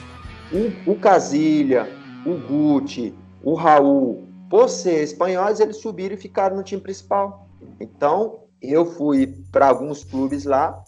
O, 0.51 0.91
o 0.91 0.95
Casilha, 0.95 1.87
o 2.25 2.35
Guti, 2.37 3.13
o 3.43 3.53
Raul, 3.53 4.27
por 4.49 4.69
ser 4.69 5.03
espanhóis, 5.03 5.59
eles 5.59 5.77
subiram 5.77 6.15
e 6.15 6.17
ficaram 6.17 6.55
no 6.55 6.63
time 6.63 6.81
principal. 6.81 7.47
Então, 7.79 8.39
eu 8.61 8.85
fui 8.85 9.27
para 9.51 9.67
alguns 9.67 10.03
clubes 10.03 10.43
lá, 10.45 10.83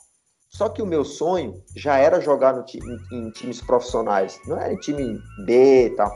só 0.50 0.68
que 0.68 0.82
o 0.82 0.86
meu 0.86 1.06
sonho 1.06 1.64
já 1.76 1.98
era 1.98 2.20
jogar 2.20 2.54
no, 2.54 2.66
em, 2.74 3.18
em 3.18 3.30
times 3.30 3.62
profissionais, 3.62 4.40
não 4.46 4.60
era 4.60 4.74
em 4.74 4.78
time 4.78 5.22
B 5.46 5.86
e 5.86 5.90
tal. 5.92 6.12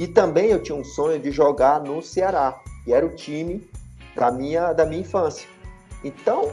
E 0.00 0.08
também 0.08 0.46
eu 0.46 0.62
tinha 0.62 0.76
um 0.76 0.82
sonho 0.82 1.20
de 1.20 1.30
jogar 1.30 1.80
no 1.80 2.02
Ceará, 2.02 2.58
que 2.84 2.92
era 2.92 3.04
o 3.06 3.14
time 3.14 3.68
da 4.16 4.30
minha, 4.30 4.72
da 4.72 4.84
minha 4.84 5.02
infância. 5.02 5.48
Então, 6.02 6.52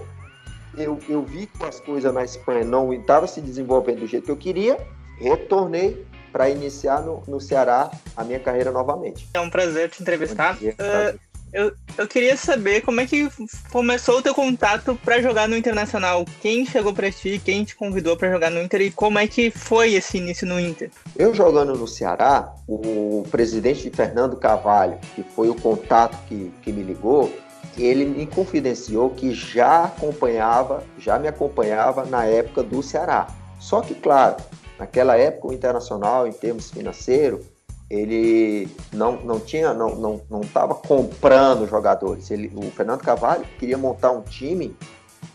eu, 0.78 1.00
eu 1.10 1.24
vi 1.24 1.48
que 1.48 1.64
as 1.64 1.80
coisas 1.80 2.14
na 2.14 2.24
Espanha 2.24 2.64
não 2.64 2.94
estavam 2.94 3.28
se 3.28 3.42
desenvolvendo 3.42 4.02
do 4.02 4.08
jeito 4.08 4.26
que 4.26 4.32
eu 4.32 4.38
queria, 4.38 4.78
retornei 5.18 6.06
para 6.32 6.50
iniciar 6.50 7.02
no, 7.02 7.24
no 7.28 7.40
Ceará 7.42 7.92
a 8.16 8.24
minha 8.24 8.40
carreira 8.40 8.72
novamente. 8.72 9.28
É 9.34 9.40
um 9.40 9.50
prazer 9.50 9.90
te 9.90 10.02
entrevistar. 10.02 10.58
Uh, 10.58 11.20
eu, 11.54 11.72
eu 11.98 12.08
queria 12.08 12.38
saber 12.38 12.82
como 12.82 13.02
é 13.02 13.06
que 13.06 13.30
começou 13.72 14.20
o 14.20 14.22
teu 14.22 14.34
contato 14.34 14.98
para 15.04 15.22
jogar 15.22 15.48
no 15.48 15.58
Internacional. 15.58 16.26
Quem 16.42 16.66
chegou 16.66 16.94
para 16.94 17.12
ti, 17.12 17.42
quem 17.44 17.64
te 17.64 17.76
convidou 17.76 18.16
para 18.16 18.32
jogar 18.32 18.50
no 18.50 18.62
Inter 18.62 18.82
e 18.82 18.92
como 18.92 19.20
é 19.20 19.28
que 19.28 19.52
foi 19.52 19.94
esse 19.94 20.18
início 20.18 20.48
no 20.48 20.60
Inter? 20.60 20.90
Eu 21.18 21.34
jogando 21.34 21.76
no 21.76 21.88
Ceará, 21.88 22.54
o 22.68 23.26
presidente 23.30 23.90
Fernando 23.90 24.38
Carvalho, 24.38 24.98
que 25.16 25.24
foi 25.24 25.50
o 25.50 25.56
contato 25.56 26.18
que, 26.28 26.52
que 26.62 26.72
me 26.72 26.84
ligou, 26.84 27.34
ele 27.78 28.06
me 28.06 28.26
confidenciou 28.26 29.10
que 29.10 29.34
já 29.34 29.86
acompanhava, 29.86 30.84
já 30.98 31.18
me 31.18 31.28
acompanhava 31.28 32.06
na 32.06 32.26
época 32.26 32.64
do 32.64 32.82
Ceará. 32.82 33.28
Só 33.60 33.82
que, 33.82 33.94
claro, 33.94 34.38
naquela 34.80 35.18
época 35.18 35.48
o 35.48 35.54
Internacional, 35.54 36.28
em 36.28 36.34
termos 36.34 36.72
financeiros, 36.72 37.46
ele 37.92 38.70
não, 38.94 39.22
não 39.22 39.38
tinha, 39.38 39.74
não 39.74 39.96
não 39.96 40.22
não 40.30 40.42
estava 40.42 40.74
comprando 40.74 41.68
jogadores. 41.68 42.32
Ele, 42.32 42.50
o 42.56 42.72
Fernando 42.72 43.02
Cavalli 43.02 43.46
queria 43.60 43.78
montar 43.78 44.12
um 44.12 44.22
time 44.22 44.74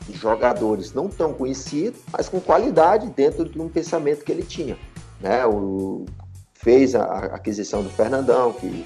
de 0.09 0.17
jogadores 0.17 0.95
não 0.95 1.07
tão 1.07 1.35
conhecidos, 1.35 2.01
mas 2.11 2.31
com 2.31 2.41
qualidade 2.41 3.09
dentro 3.11 3.47
de 3.47 3.61
um 3.61 3.69
pensamento 3.69 4.25
que 4.25 4.33
ele 4.33 4.43
tinha. 4.43 4.79
Né? 5.21 5.45
O, 5.45 6.07
fez 6.55 6.95
a, 6.95 7.05
a 7.05 7.19
aquisição 7.37 7.83
do 7.83 7.91
Fernandão, 7.91 8.55
que, 8.55 8.85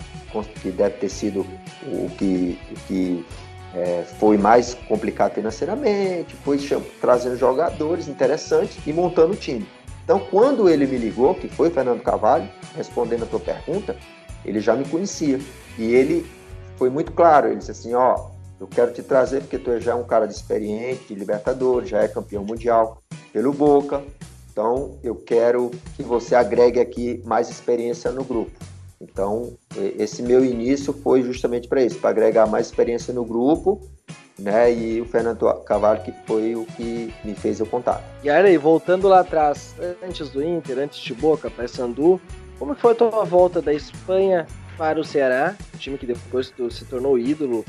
que 0.61 0.71
deve 0.73 0.97
ter 0.97 1.09
sido 1.09 1.47
o 1.87 2.11
que, 2.19 2.59
que 2.89 3.25
é, 3.73 4.05
foi 4.19 4.37
mais 4.37 4.75
complicado 4.89 5.35
financeiramente, 5.35 6.35
foi 6.45 6.59
trazendo 7.01 7.37
jogadores 7.37 8.09
interessantes 8.09 8.79
e 8.85 8.93
montando 8.93 9.35
o 9.35 9.37
time. 9.37 9.67
Então, 10.11 10.27
quando 10.29 10.69
ele 10.69 10.89
me 10.89 10.99
ligou, 10.99 11.37
que 11.37 11.47
foi 11.47 11.71
Fernando 11.71 12.03
Cavalho, 12.03 12.51
respondendo 12.75 13.23
a 13.23 13.27
tua 13.27 13.39
pergunta, 13.39 13.97
ele 14.45 14.59
já 14.59 14.75
me 14.75 14.85
conhecia. 14.85 15.39
E 15.79 15.95
ele 15.95 16.27
foi 16.75 16.91
muito 16.91 17.13
claro, 17.13 17.47
ele 17.47 17.59
disse 17.59 17.71
assim, 17.71 17.95
ó, 17.95 18.27
eu 18.59 18.67
quero 18.67 18.93
te 18.93 19.05
trazer 19.05 19.41
porque 19.43 19.57
tu 19.57 19.79
já 19.79 19.93
é 19.93 19.95
um 19.95 20.03
cara 20.03 20.27
de 20.27 20.35
experiente, 20.35 21.07
de 21.07 21.15
Libertadores, 21.15 21.91
já 21.91 22.03
é 22.03 22.09
campeão 22.09 22.45
mundial 22.45 23.01
pelo 23.33 23.53
Boca. 23.53 24.03
Então, 24.51 24.99
eu 25.01 25.15
quero 25.15 25.71
que 25.95 26.03
você 26.03 26.35
agregue 26.35 26.81
aqui 26.81 27.23
mais 27.25 27.49
experiência 27.49 28.11
no 28.11 28.25
grupo. 28.25 28.51
Então, 29.01 29.53
esse 29.97 30.25
meu 30.25 30.45
início 30.45 30.93
foi 30.93 31.23
justamente 31.23 31.69
para 31.69 31.85
isso, 31.85 32.01
para 32.01 32.11
agregar 32.11 32.49
mais 32.49 32.67
experiência 32.67 33.15
no 33.15 33.25
grupo 33.25 33.81
né? 34.41 34.73
E 34.73 35.01
o 35.01 35.05
Fernando 35.05 35.53
Cavallo 35.65 36.01
que 36.03 36.13
foi 36.27 36.57
o 36.57 36.65
que 36.65 37.13
me 37.25 37.35
fez 37.35 37.61
o 37.61 37.67
contato. 37.67 38.03
E 38.23 38.31
aí, 38.31 38.57
voltando 38.57 39.07
lá 39.07 39.21
atrás, 39.21 39.75
antes 40.03 40.31
do 40.31 40.43
Inter, 40.43 40.79
antes 40.79 40.99
de 41.01 41.15
Boca, 41.15 41.51
Sandu, 41.69 42.21
como 42.59 42.75
foi 42.75 42.93
a 42.93 42.97
tua 42.97 43.25
volta 43.25 43.63
da 43.63 43.73
Espanha 43.73 44.47
para 44.77 44.99
o 44.99 45.05
Ceará, 45.05 45.55
time 45.79 45.99
que 45.99 46.07
depois 46.07 46.53
se 46.71 46.85
tornou 46.87 47.19
ídolo 47.19 47.65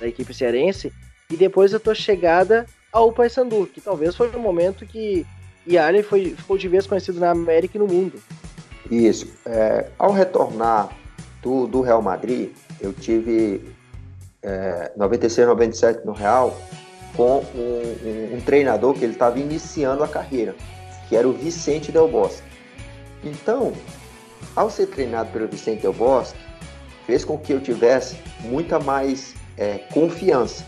da 0.00 0.08
equipe 0.08 0.32
cearense, 0.32 0.92
e 1.30 1.36
depois 1.36 1.74
a 1.74 1.80
tua 1.80 1.94
chegada 1.94 2.66
ao 2.92 3.12
Paysandu, 3.12 3.66
que 3.66 3.80
talvez 3.80 4.14
foi 4.14 4.30
o 4.30 4.38
momento 4.38 4.86
que 4.86 5.26
Yali 5.68 6.02
foi, 6.02 6.34
ficou 6.36 6.56
de 6.56 6.68
vez 6.68 6.86
conhecido 6.86 7.18
na 7.18 7.30
América 7.30 7.76
e 7.76 7.80
no 7.80 7.86
mundo. 7.86 8.22
Isso. 8.90 9.26
É, 9.46 9.88
ao 9.98 10.12
retornar 10.12 10.90
do, 11.42 11.66
do 11.66 11.80
Real 11.80 12.02
Madrid, 12.02 12.50
eu 12.80 12.92
tive 12.92 13.62
é, 14.44 14.92
96, 14.96 15.48
97 15.48 16.06
no 16.06 16.12
Real, 16.12 16.56
com 17.16 17.38
um, 17.54 17.96
um, 18.04 18.36
um 18.36 18.40
treinador 18.40 18.94
que 18.94 19.04
ele 19.04 19.14
estava 19.14 19.38
iniciando 19.38 20.04
a 20.04 20.08
carreira, 20.08 20.54
que 21.08 21.16
era 21.16 21.26
o 21.26 21.32
Vicente 21.32 21.90
Del 21.90 22.08
Bosque. 22.08 22.42
Então, 23.24 23.72
ao 24.54 24.68
ser 24.68 24.86
treinado 24.88 25.30
pelo 25.32 25.48
Vicente 25.48 25.82
Del 25.82 25.92
Bosque, 25.92 26.38
fez 27.06 27.24
com 27.24 27.38
que 27.38 27.52
eu 27.52 27.60
tivesse 27.60 28.16
muita 28.40 28.78
mais 28.78 29.34
é, 29.56 29.78
confiança. 29.92 30.64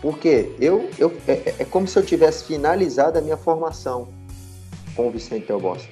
Porque 0.00 0.54
eu, 0.60 0.88
eu 0.98 1.12
é, 1.26 1.32
é, 1.32 1.54
é, 1.60 1.64
como 1.64 1.88
se 1.88 1.98
eu 1.98 2.04
tivesse 2.04 2.44
finalizado 2.44 3.18
a 3.18 3.22
minha 3.22 3.36
formação 3.36 4.08
com 4.94 5.08
o 5.08 5.10
Vicente 5.10 5.46
Del 5.46 5.60
Bosque. 5.60 5.90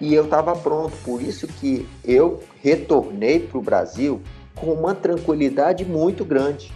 E 0.00 0.12
eu 0.12 0.24
estava 0.24 0.54
pronto, 0.56 0.94
por 1.04 1.22
isso 1.22 1.46
que 1.46 1.88
eu 2.04 2.42
retornei 2.62 3.40
para 3.40 3.58
o 3.58 3.62
Brasil 3.62 4.20
com 4.54 4.72
uma 4.72 4.94
tranquilidade 4.94 5.84
muito 5.84 6.24
grande. 6.24 6.72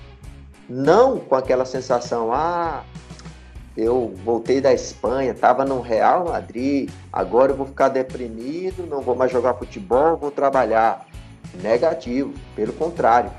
Não 0.68 1.18
com 1.18 1.34
aquela 1.34 1.64
sensação, 1.64 2.32
ah, 2.32 2.84
eu 3.76 4.12
voltei 4.24 4.60
da 4.60 4.74
Espanha, 4.74 5.30
estava 5.30 5.64
no 5.64 5.80
Real 5.80 6.24
Madrid, 6.24 6.90
agora 7.12 7.52
eu 7.52 7.56
vou 7.56 7.66
ficar 7.66 7.88
deprimido, 7.88 8.84
não 8.86 9.00
vou 9.00 9.14
mais 9.14 9.30
jogar 9.30 9.54
futebol, 9.54 10.16
vou 10.16 10.32
trabalhar. 10.32 11.06
Negativo, 11.62 12.34
pelo 12.54 12.72
contrário, 12.72 13.30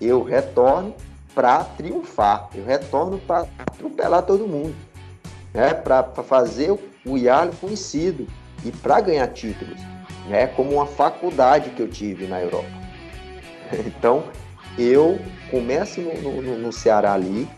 eu 0.00 0.22
retorno 0.22 0.94
para 1.34 1.64
triunfar, 1.64 2.48
eu 2.54 2.64
retorno 2.64 3.18
para 3.18 3.46
atropelar 3.58 4.22
todo 4.22 4.46
mundo, 4.48 4.74
né? 5.52 5.74
para 5.74 6.04
fazer 6.22 6.78
o 7.04 7.18
Ialo 7.18 7.52
conhecido 7.60 8.26
e 8.64 8.70
para 8.70 9.00
ganhar 9.00 9.26
títulos, 9.28 9.80
né? 10.28 10.46
como 10.46 10.74
uma 10.74 10.86
faculdade 10.86 11.70
que 11.70 11.82
eu 11.82 11.88
tive 11.88 12.26
na 12.26 12.40
Europa. 12.40 12.77
Então, 13.86 14.24
eu 14.78 15.18
começo 15.50 16.00
no, 16.00 16.42
no, 16.42 16.58
no 16.58 16.72
Ceará 16.72 17.14
ali, 17.14 17.48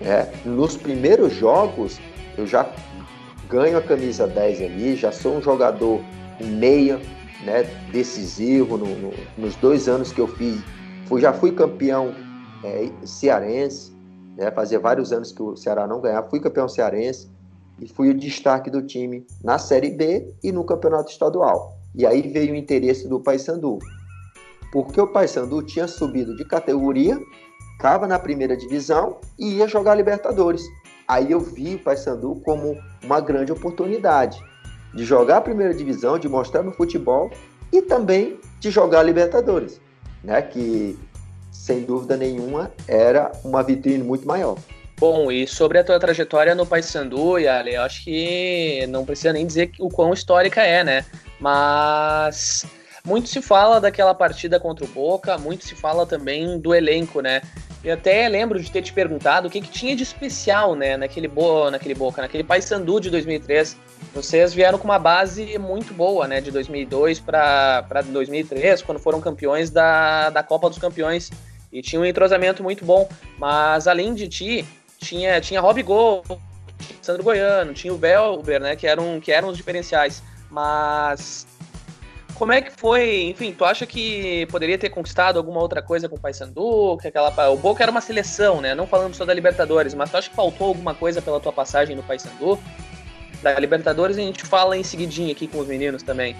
é, 0.00 0.28
nos 0.44 0.76
primeiros 0.76 1.34
jogos, 1.34 1.98
eu 2.36 2.46
já 2.46 2.68
ganho 3.48 3.78
a 3.78 3.82
camisa 3.82 4.26
10 4.26 4.62
ali, 4.62 4.96
já 4.96 5.12
sou 5.12 5.36
um 5.36 5.42
jogador 5.42 6.00
meia, 6.40 7.00
né, 7.44 7.64
decisivo 7.92 8.76
no, 8.76 8.86
no, 8.86 9.12
nos 9.36 9.54
dois 9.56 9.88
anos 9.88 10.12
que 10.12 10.20
eu 10.20 10.28
fiz. 10.28 10.60
Fui, 11.06 11.20
já 11.20 11.32
fui 11.32 11.52
campeão 11.52 12.14
é, 12.62 12.88
cearense, 13.04 13.92
né, 14.36 14.50
fazia 14.50 14.78
vários 14.78 15.12
anos 15.12 15.32
que 15.32 15.42
o 15.42 15.56
Ceará 15.56 15.86
não 15.86 16.00
ganhava, 16.00 16.28
fui 16.28 16.40
campeão 16.40 16.68
cearense 16.68 17.30
e 17.80 17.86
fui 17.86 18.10
o 18.10 18.14
destaque 18.14 18.70
do 18.70 18.82
time 18.82 19.26
na 19.42 19.58
Série 19.58 19.90
B 19.90 20.34
e 20.42 20.50
no 20.50 20.64
campeonato 20.64 21.10
estadual. 21.10 21.76
E 21.94 22.04
aí 22.06 22.22
veio 22.22 22.52
o 22.52 22.56
interesse 22.56 23.06
do 23.06 23.20
Paysandu, 23.20 23.78
porque 24.74 25.00
o 25.00 25.06
Paysandu 25.06 25.62
tinha 25.62 25.86
subido 25.86 26.34
de 26.34 26.44
categoria 26.44 27.16
estava 27.76 28.08
na 28.08 28.18
primeira 28.18 28.56
divisão 28.56 29.18
e 29.38 29.58
ia 29.58 29.68
jogar 29.68 29.94
Libertadores. 29.94 30.62
Aí 31.06 31.30
eu 31.30 31.38
vi 31.38 31.76
o 31.76 31.78
Paysandu 31.78 32.40
como 32.44 32.76
uma 33.02 33.20
grande 33.20 33.52
oportunidade 33.52 34.42
de 34.92 35.04
jogar 35.04 35.36
a 35.36 35.40
primeira 35.40 35.72
divisão, 35.72 36.18
de 36.18 36.28
mostrar 36.28 36.64
no 36.64 36.72
futebol 36.72 37.30
e 37.72 37.82
também 37.82 38.36
de 38.58 38.70
jogar 38.70 39.04
Libertadores, 39.04 39.80
né? 40.24 40.42
Que 40.42 40.98
sem 41.52 41.82
dúvida 41.82 42.16
nenhuma 42.16 42.72
era 42.88 43.30
uma 43.44 43.62
vitrine 43.62 44.02
muito 44.02 44.26
maior. 44.26 44.56
Bom, 44.98 45.30
e 45.30 45.46
sobre 45.46 45.78
a 45.78 45.84
tua 45.84 46.00
trajetória 46.00 46.54
no 46.54 46.66
Paysandu, 46.66 47.38
Yale, 47.38 47.74
eu 47.74 47.82
acho 47.82 48.04
que 48.04 48.86
não 48.88 49.04
precisa 49.04 49.32
nem 49.32 49.46
dizer 49.46 49.70
o 49.78 49.88
quão 49.88 50.12
histórica 50.12 50.62
é, 50.62 50.82
né? 50.82 51.04
Mas 51.40 52.64
muito 53.06 53.28
se 53.28 53.42
fala 53.42 53.80
daquela 53.80 54.14
partida 54.14 54.58
contra 54.58 54.84
o 54.84 54.88
Boca, 54.88 55.36
muito 55.36 55.64
se 55.64 55.74
fala 55.74 56.06
também 56.06 56.58
do 56.58 56.74
elenco, 56.74 57.20
né? 57.20 57.42
Eu 57.84 57.92
até 57.92 58.26
lembro 58.28 58.58
de 58.58 58.70
ter 58.70 58.80
te 58.80 58.94
perguntado 58.94 59.46
o 59.46 59.50
que, 59.50 59.60
que 59.60 59.68
tinha 59.68 59.94
de 59.94 60.02
especial, 60.02 60.74
né, 60.74 60.96
naquele, 60.96 61.28
bo 61.28 61.70
naquele 61.70 61.94
Boca, 61.94 62.22
naquele 62.22 62.42
Paysandu 62.42 62.98
de 62.98 63.10
2003. 63.10 63.76
Vocês 64.14 64.54
vieram 64.54 64.78
com 64.78 64.84
uma 64.84 64.98
base 64.98 65.58
muito 65.58 65.92
boa, 65.92 66.26
né, 66.26 66.40
de 66.40 66.50
2002 66.50 67.20
para 67.20 67.82
2003, 68.06 68.80
quando 68.80 68.98
foram 68.98 69.20
campeões 69.20 69.68
da, 69.68 70.30
da 70.30 70.42
Copa 70.42 70.70
dos 70.70 70.78
Campeões. 70.78 71.30
E 71.70 71.82
tinha 71.82 72.00
um 72.00 72.06
entrosamento 72.06 72.62
muito 72.62 72.86
bom. 72.86 73.06
Mas 73.38 73.86
além 73.86 74.14
de 74.14 74.28
ti, 74.28 74.64
tinha, 74.98 75.38
tinha 75.42 75.60
Rob 75.60 75.82
Gol, 75.82 76.24
Sandro 77.02 77.22
Goiano, 77.22 77.74
tinha 77.74 77.92
o 77.92 77.98
Velber, 77.98 78.62
né, 78.62 78.76
que 78.76 78.86
eram, 78.86 79.20
que 79.20 79.30
eram 79.30 79.48
os 79.48 79.58
diferenciais. 79.58 80.22
Mas 80.50 81.46
como 82.34 82.52
é 82.52 82.60
que 82.60 82.70
foi? 82.70 83.24
Enfim, 83.24 83.54
tu 83.56 83.64
acha 83.64 83.86
que 83.86 84.46
poderia 84.46 84.76
ter 84.76 84.90
conquistado 84.90 85.38
alguma 85.38 85.60
outra 85.60 85.80
coisa 85.80 86.08
com 86.08 86.16
o 86.16 86.20
Paysandu? 86.20 86.98
Que 87.00 87.08
aquela 87.08 87.50
o 87.50 87.56
Boca 87.56 87.82
era 87.82 87.90
uma 87.90 88.00
seleção, 88.00 88.60
né? 88.60 88.74
Não 88.74 88.86
falando 88.86 89.14
só 89.14 89.24
da 89.24 89.32
Libertadores, 89.32 89.94
mas 89.94 90.10
tu 90.10 90.16
acha 90.16 90.28
que 90.28 90.36
faltou 90.36 90.68
alguma 90.68 90.94
coisa 90.94 91.22
pela 91.22 91.38
tua 91.38 91.52
passagem 91.52 91.94
no 91.94 92.02
Paysandu? 92.02 92.58
Da 93.42 93.58
Libertadores 93.58 94.18
a 94.18 94.20
gente 94.20 94.44
fala 94.44 94.76
em 94.76 94.82
seguidinho 94.82 95.30
aqui 95.30 95.46
com 95.46 95.58
os 95.58 95.68
meninos 95.68 96.02
também. 96.02 96.34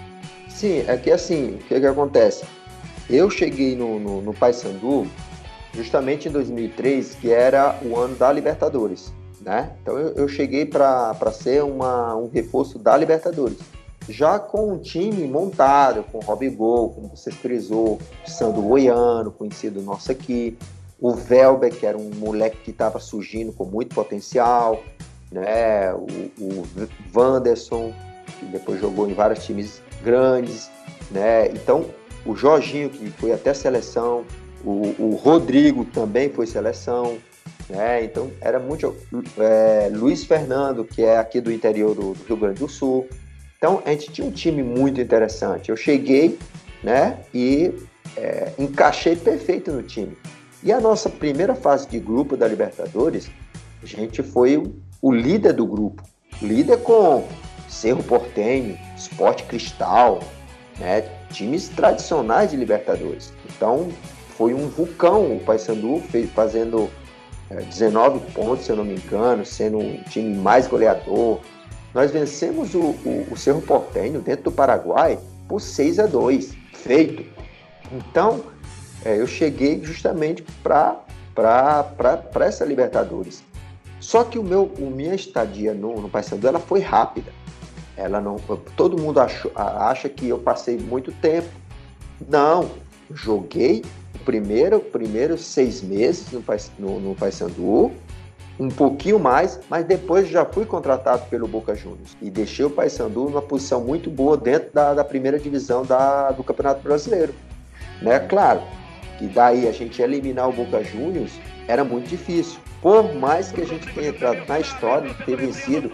Sim, 0.49 0.83
é 0.87 0.97
que 0.97 1.11
assim, 1.11 1.55
o 1.55 1.57
que, 1.59 1.79
que 1.79 1.85
acontece? 1.85 2.45
Eu 3.09 3.29
cheguei 3.29 3.75
no, 3.75 3.99
no, 3.99 4.21
no 4.21 4.33
Paysandu 4.33 5.07
justamente 5.73 6.27
em 6.27 6.31
2003, 6.31 7.15
que 7.15 7.31
era 7.31 7.77
o 7.83 7.97
ano 7.97 8.15
da 8.15 8.31
Libertadores, 8.31 9.13
né? 9.39 9.71
Então 9.81 9.97
eu, 9.97 10.13
eu 10.15 10.27
cheguei 10.27 10.65
para 10.65 11.31
ser 11.31 11.63
uma, 11.63 12.15
um 12.15 12.29
reforço 12.29 12.79
da 12.79 12.97
Libertadores 12.97 13.59
já 14.07 14.39
com 14.39 14.73
um 14.73 14.77
time 14.77 15.27
montado, 15.27 16.03
com 16.03 16.19
Rob 16.19 16.47
Gol, 16.49 16.89
como 16.91 17.09
você 17.09 17.31
frisou, 17.31 17.99
Sandro 18.25 18.61
Goiano, 18.61 19.31
conhecido 19.31 19.81
nosso 19.81 20.11
aqui, 20.11 20.57
o 20.99 21.13
Velber, 21.13 21.73
que 21.73 21.85
era 21.85 21.97
um 21.97 22.11
moleque 22.15 22.57
que 22.57 22.71
estava 22.71 22.99
surgindo 22.99 23.51
com 23.51 23.65
muito 23.65 23.93
potencial, 23.93 24.81
né? 25.31 25.93
o, 25.93 26.05
o 26.39 26.63
Wanderson, 27.13 27.93
que 28.39 28.45
depois 28.45 28.79
jogou 28.79 29.09
em 29.09 29.13
vários 29.13 29.43
times 29.43 29.81
grandes, 30.03 30.69
né? 31.11 31.47
Então, 31.49 31.85
o 32.25 32.35
Jorginho, 32.35 32.89
que 32.89 33.09
foi 33.11 33.31
até 33.31 33.53
seleção, 33.53 34.23
o, 34.63 34.95
o 34.97 35.15
Rodrigo 35.15 35.85
também 35.85 36.29
foi 36.29 36.47
seleção, 36.47 37.17
né? 37.69 38.03
Então, 38.03 38.31
era 38.39 38.59
muito... 38.59 38.95
É, 39.37 39.89
Luiz 39.91 40.23
Fernando, 40.23 40.85
que 40.85 41.03
é 41.03 41.17
aqui 41.17 41.41
do 41.41 41.51
interior 41.51 41.93
do, 41.93 42.13
do 42.13 42.23
Rio 42.23 42.37
Grande 42.37 42.59
do 42.59 42.69
Sul, 42.69 43.07
então, 43.57 43.81
a 43.85 43.89
gente 43.91 44.11
tinha 44.11 44.27
um 44.27 44.31
time 44.31 44.61
muito 44.61 44.99
interessante. 44.99 45.69
Eu 45.69 45.77
cheguei 45.77 46.37
né, 46.83 47.17
e 47.33 47.73
é, 48.17 48.51
encaixei 48.59 49.15
perfeito 49.15 49.71
no 49.71 49.81
time. 49.81 50.17
E 50.61 50.71
a 50.71 50.79
nossa 50.79 51.09
primeira 51.09 51.55
fase 51.55 51.87
de 51.87 51.99
grupo 51.99 52.35
da 52.35 52.47
Libertadores, 52.47 53.29
a 53.81 53.85
gente 53.85 54.21
foi 54.23 54.57
o, 54.57 54.75
o 55.01 55.11
líder 55.11 55.53
do 55.53 55.65
grupo. 55.65 56.03
Líder 56.41 56.77
com 56.77 57.27
Cerro 57.69 58.03
Portenho, 58.03 58.77
Sport 58.97 59.43
Cristal, 59.43 60.21
né, 60.79 61.01
times 61.31 61.69
tradicionais 61.69 62.51
de 62.51 62.57
Libertadores. 62.57 63.31
Então, 63.55 63.89
foi 64.37 64.53
um 64.53 64.67
vulcão 64.67 65.37
o 65.37 65.39
Paysandu 65.39 66.01
fez, 66.11 66.29
fazendo 66.31 66.89
é, 67.49 67.55
19 67.61 68.19
pontos, 68.31 68.65
se 68.65 68.71
eu 68.71 68.75
não 68.75 68.83
me 68.83 68.95
engano, 68.95 69.45
sendo 69.45 69.79
um 69.79 69.97
time 70.09 70.35
mais 70.35 70.67
goleador, 70.67 71.39
nós 71.95 72.11
vencemos 72.11 72.75
o, 72.75 72.81
o, 72.81 73.27
o 73.31 73.37
Cerro 73.37 73.61
Portenho 73.61 74.19
dentro 74.19 74.43
do 74.43 74.51
Paraguai 74.51 75.17
por 75.47 75.61
6 75.61 75.99
a 75.99 76.05
2 76.05 76.53
feito. 76.73 77.25
Então, 77.89 78.43
é, 79.05 79.17
eu 79.17 79.25
cheguei 79.25 79.81
justamente 79.81 80.43
para 80.61 81.05
essa 82.41 82.65
Libertadores. 82.65 83.41
Só 84.01 84.25
que 84.25 84.37
o 84.37 84.43
meu, 84.43 84.65
o 84.77 84.91
minha 84.91 85.15
estadia 85.15 85.73
no, 85.73 86.01
no 86.01 86.09
Paysandu 86.09 86.45
ela 86.45 86.59
foi 86.59 86.81
rápida. 86.81 87.31
Ela 87.95 88.19
não, 88.19 88.35
todo 88.75 89.01
mundo 89.01 89.21
achou, 89.21 89.49
acha 89.55 90.09
que 90.09 90.27
eu 90.27 90.37
passei 90.37 90.77
muito 90.77 91.13
tempo. 91.13 91.47
Não, 92.27 92.71
joguei 93.09 93.85
o 94.13 94.19
primeiro, 94.19 94.81
primeiro 94.81 95.37
seis 95.37 95.81
meses 95.81 96.29
no, 96.29 96.43
no, 96.77 96.99
no 96.99 97.15
Paysandu 97.15 97.93
um 98.59 98.69
pouquinho 98.69 99.19
mais, 99.19 99.59
mas 99.69 99.85
depois 99.85 100.27
já 100.29 100.45
fui 100.45 100.65
contratado 100.65 101.25
pelo 101.29 101.47
Boca 101.47 101.75
Juniors 101.75 102.15
e 102.21 102.29
deixei 102.29 102.65
o 102.65 102.69
Paysandu 102.69 103.25
numa 103.25 103.41
posição 103.41 103.81
muito 103.81 104.09
boa 104.09 104.37
dentro 104.37 104.73
da, 104.73 104.93
da 104.93 105.03
primeira 105.03 105.37
divisão 105.37 105.85
da, 105.85 106.31
do 106.31 106.43
Campeonato 106.43 106.81
Brasileiro. 106.81 107.33
Né? 108.01 108.19
Claro 108.19 108.61
que 109.17 109.27
daí 109.27 109.67
a 109.67 109.71
gente 109.71 110.01
eliminar 110.01 110.49
o 110.49 110.53
Boca 110.53 110.83
Juniors 110.83 111.33
era 111.67 111.83
muito 111.83 112.07
difícil. 112.07 112.59
Por 112.81 113.15
mais 113.15 113.51
que 113.51 113.61
a 113.61 113.65
gente 113.65 113.91
tenha 113.93 114.09
entrado 114.09 114.45
na 114.47 114.59
história 114.59 115.09
de 115.09 115.25
ter 115.25 115.35
vencido 115.35 115.91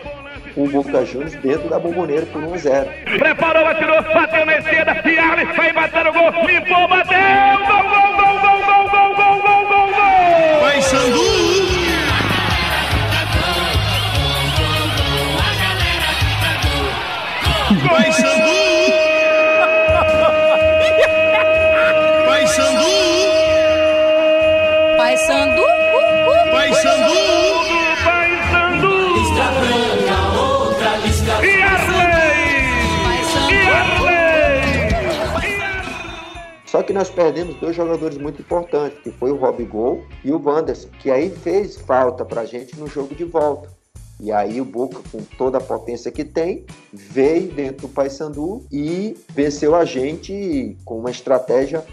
o 0.57 0.67
Boca 0.67 1.05
Juniors 1.05 1.33
dentro 1.35 1.69
da 1.69 1.79
Bomboneira 1.79 2.25
por 2.25 2.43
1 2.43 2.53
a 2.53 2.57
0. 2.57 2.91
Preparou, 3.17 3.65
atirou, 3.65 4.01
bateu 4.01 4.45
na 4.45 4.57
esquerda, 4.57 5.09
e 5.09 5.17
Arlen 5.17 5.45
vai 5.55 5.73
bater 5.73 6.07
o 6.07 6.13
gol, 6.13 6.31
limpou, 6.45 6.87
bateu, 6.89 7.17
gol, 7.65 7.83
gol, 7.83 8.15
gol, 8.17 8.39
gol, 8.39 8.61
gol, 8.61 8.89
gol, 8.89 9.15
gol, 9.15 9.41
gol, 9.41 9.65
gol, 9.67 9.87
gol! 9.87 10.59
Paysandu! 10.61 11.40
Paysandu! 17.91 18.59
Paysandu! 22.25 22.95
Paysandu! 24.97 25.61
Uh, 25.61 25.65
uh. 25.65 26.45
Paysandu! 26.51 27.19
Paysandu! 28.05 28.93
Lista 29.13 29.45
branca, 29.59 30.17
outra 30.39 30.91
Pai 30.91 31.11
branca. 31.35 31.91
E 36.63 36.65
Só 36.65 36.81
que 36.81 36.93
nós 36.93 37.09
perdemos 37.09 37.57
dois 37.57 37.75
jogadores 37.75 38.17
muito 38.17 38.41
importantes, 38.41 38.99
que 38.99 39.11
foi 39.11 39.31
o 39.31 39.35
Rob 39.35 39.61
Gol 39.65 40.05
e 40.23 40.31
o 40.31 40.41
Wanderson, 40.41 40.87
que 40.99 41.11
aí 41.11 41.29
fez 41.29 41.75
falta 41.75 42.23
pra 42.23 42.45
gente 42.45 42.79
no 42.79 42.87
jogo 42.87 43.13
de 43.13 43.25
volta 43.25 43.80
e 44.21 44.31
aí 44.31 44.61
o 44.61 44.65
Boca, 44.65 44.99
com 45.11 45.23
toda 45.35 45.57
a 45.57 45.61
potência 45.61 46.11
que 46.11 46.23
tem, 46.23 46.63
veio 46.93 47.51
dentro 47.51 47.87
do 47.87 47.89
Paysandu 47.89 48.63
e 48.71 49.17
venceu 49.29 49.75
a 49.75 49.83
gente 49.83 50.77
com 50.85 50.99
uma 50.99 51.09
estratégia 51.09 51.83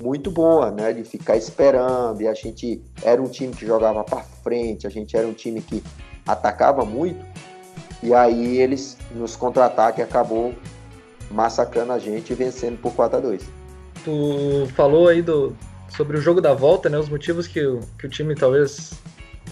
muito 0.00 0.30
boa, 0.30 0.70
né? 0.70 0.92
De 0.92 1.02
ficar 1.02 1.36
esperando. 1.36 2.20
E 2.20 2.28
a 2.28 2.34
gente 2.34 2.80
era 3.02 3.20
um 3.20 3.26
time 3.26 3.52
que 3.52 3.66
jogava 3.66 4.04
para 4.04 4.22
frente, 4.22 4.86
a 4.86 4.90
gente 4.90 5.16
era 5.16 5.26
um 5.26 5.32
time 5.32 5.60
que 5.60 5.82
atacava 6.24 6.84
muito. 6.84 7.26
E 8.00 8.14
aí 8.14 8.58
eles, 8.58 8.96
nos 9.12 9.34
contra-ataques, 9.34 10.04
acabou 10.04 10.54
massacrando 11.28 11.92
a 11.92 11.98
gente 11.98 12.32
e 12.32 12.36
vencendo 12.36 12.78
por 12.80 12.94
4 12.94 13.18
a 13.18 13.20
2 13.20 13.42
Tu 14.04 14.68
falou 14.76 15.08
aí 15.08 15.22
do, 15.22 15.56
sobre 15.88 16.18
o 16.18 16.20
jogo 16.20 16.40
da 16.40 16.54
volta, 16.54 16.88
né? 16.88 16.96
Os 16.98 17.08
motivos 17.08 17.48
que, 17.48 17.60
que 17.98 18.06
o 18.06 18.10
time 18.10 18.36
talvez 18.36 18.92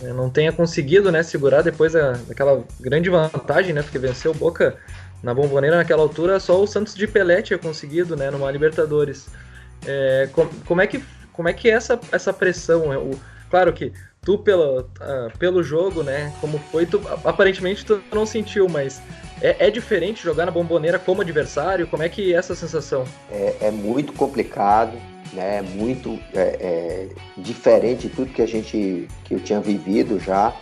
não 0.00 0.30
tenha 0.30 0.52
conseguido 0.52 1.10
né, 1.12 1.22
segurar 1.22 1.62
depois 1.62 1.92
da, 1.92 2.12
daquela 2.28 2.64
grande 2.80 3.08
vantagem, 3.10 3.72
né? 3.72 3.82
Porque 3.82 3.98
venceu 3.98 4.30
o 4.30 4.34
Boca 4.34 4.76
na 5.22 5.32
bomboneira 5.32 5.76
naquela 5.76 6.02
altura, 6.02 6.40
só 6.40 6.60
o 6.60 6.66
Santos 6.66 6.94
de 6.94 7.06
Pelé 7.06 7.42
tinha 7.42 7.58
conseguido, 7.58 8.16
né? 8.16 8.30
Numa 8.30 8.50
Libertadores. 8.50 9.28
É, 9.86 10.28
com- 10.32 10.48
como 10.66 10.80
é 10.80 10.86
que 10.86 11.02
como 11.32 11.48
é 11.48 11.52
que 11.52 11.70
é 11.70 11.72
essa, 11.72 11.98
essa 12.12 12.32
pressão? 12.32 12.92
é, 12.92 12.98
o, 12.98 13.10
claro 13.48 13.72
que 13.72 13.92
tu 14.20 14.38
pelo, 14.38 14.86
ah, 15.00 15.28
pelo 15.38 15.62
jogo, 15.62 16.02
né? 16.02 16.32
Como 16.40 16.58
foi, 16.70 16.86
tu, 16.86 17.00
aparentemente 17.24 17.84
tu 17.84 18.02
não 18.12 18.26
sentiu, 18.26 18.68
mas 18.68 19.00
é, 19.40 19.66
é 19.66 19.70
diferente 19.70 20.22
jogar 20.22 20.46
na 20.46 20.52
bomboneira 20.52 20.98
como 20.98 21.22
adversário? 21.22 21.86
Como 21.86 22.02
é 22.02 22.08
que 22.08 22.32
é 22.34 22.36
essa 22.36 22.54
sensação? 22.54 23.04
é, 23.30 23.56
é 23.62 23.70
muito 23.70 24.12
complicado, 24.12 24.92
né? 25.32 25.62
Muito 25.62 26.18
é, 26.34 26.40
é, 26.40 27.08
diferente 27.38 28.08
de 28.08 28.14
tudo 28.14 28.32
que 28.32 28.42
a 28.42 28.46
gente 28.46 29.08
que 29.24 29.34
eu 29.34 29.40
tinha 29.40 29.60
vivido 29.60 30.18
já. 30.18 30.54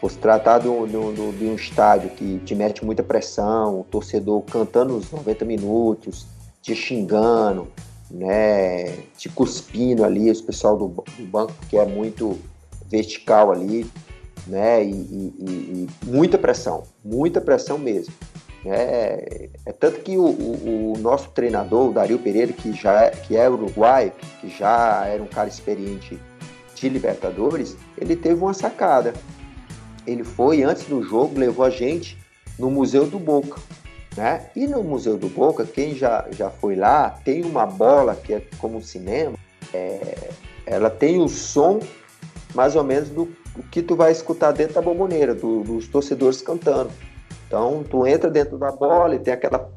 Por 0.00 0.10
se 0.10 0.18
tratar 0.18 0.58
de 0.58 0.68
um, 0.68 0.86
de 0.86 0.96
um- 0.96 1.32
de 1.32 1.44
um 1.46 1.54
estádio 1.54 2.10
que 2.10 2.38
te 2.44 2.54
mete 2.54 2.84
muita 2.84 3.02
pressão, 3.02 3.80
o 3.80 3.84
torcedor 3.84 4.42
cantando 4.42 4.96
os 4.96 5.10
90 5.10 5.44
minutos, 5.44 6.26
te 6.62 6.74
xingando, 6.74 7.66
né? 8.10 8.92
Te 9.16 9.28
cuspindo 9.28 10.04
ali, 10.04 10.30
os 10.30 10.40
pessoal 10.40 10.76
do, 10.76 10.88
do 10.88 11.26
banco 11.26 11.54
que 11.68 11.76
é 11.78 11.84
muito 11.86 12.38
vertical 12.88 13.50
ali, 13.50 13.86
né? 14.46 14.84
E- 14.84 14.90
e- 14.90 15.34
e 15.42 15.86
muita 16.04 16.36
pressão, 16.38 16.82
muita 17.04 17.40
pressão 17.40 17.78
mesmo. 17.78 18.12
É, 18.70 19.48
é 19.64 19.72
tanto 19.72 20.00
que 20.00 20.16
o, 20.16 20.24
o- 20.24 20.92
o 20.94 20.98
nosso 20.98 21.28
treinador, 21.30 21.90
o 21.90 21.92
Dario 21.92 22.18
Pereira, 22.18 22.52
que 22.52 22.72
já 22.72 23.02
é, 23.04 23.10
que 23.10 23.36
é 23.36 23.48
uruguaio, 23.48 24.12
que 24.40 24.48
já 24.48 25.04
era 25.06 25.22
um 25.22 25.26
cara 25.26 25.48
experiente 25.48 26.18
de 26.74 26.88
Libertadores, 26.88 27.76
ele 27.98 28.14
teve 28.16 28.40
uma 28.42 28.54
sacada. 28.54 29.14
Ele 30.06 30.22
foi, 30.24 30.62
antes 30.62 30.84
do 30.84 31.02
jogo, 31.02 31.38
levou 31.38 31.64
a 31.64 31.70
gente 31.70 32.16
no 32.58 32.70
Museu 32.70 33.06
do 33.06 33.18
Boca. 33.18 33.60
Né? 34.16 34.46
E 34.56 34.66
no 34.66 34.82
Museu 34.82 35.18
do 35.18 35.28
Boca, 35.28 35.64
quem 35.66 35.94
já, 35.94 36.26
já 36.30 36.48
foi 36.48 36.74
lá, 36.76 37.10
tem 37.24 37.44
uma 37.44 37.66
bola 37.66 38.14
que 38.14 38.32
é 38.34 38.42
como 38.58 38.78
um 38.78 38.82
cinema, 38.82 39.34
é, 39.74 40.30
ela 40.64 40.88
tem 40.88 41.20
o 41.20 41.28
som 41.28 41.80
mais 42.54 42.74
ou 42.74 42.82
menos 42.82 43.10
do, 43.10 43.26
do 43.54 43.62
que 43.70 43.82
tu 43.82 43.94
vai 43.94 44.12
escutar 44.12 44.52
dentro 44.52 44.74
da 44.74 44.80
bomboneira, 44.80 45.34
do- 45.34 45.62
dos 45.62 45.86
torcedores 45.88 46.40
cantando. 46.40 46.90
Então, 47.46 47.84
tu 47.88 48.06
entra 48.06 48.30
dentro 48.30 48.58
da 48.58 48.72
bola 48.72 49.14
e 49.14 49.18
tem 49.18 49.34
aquela, 49.34 49.70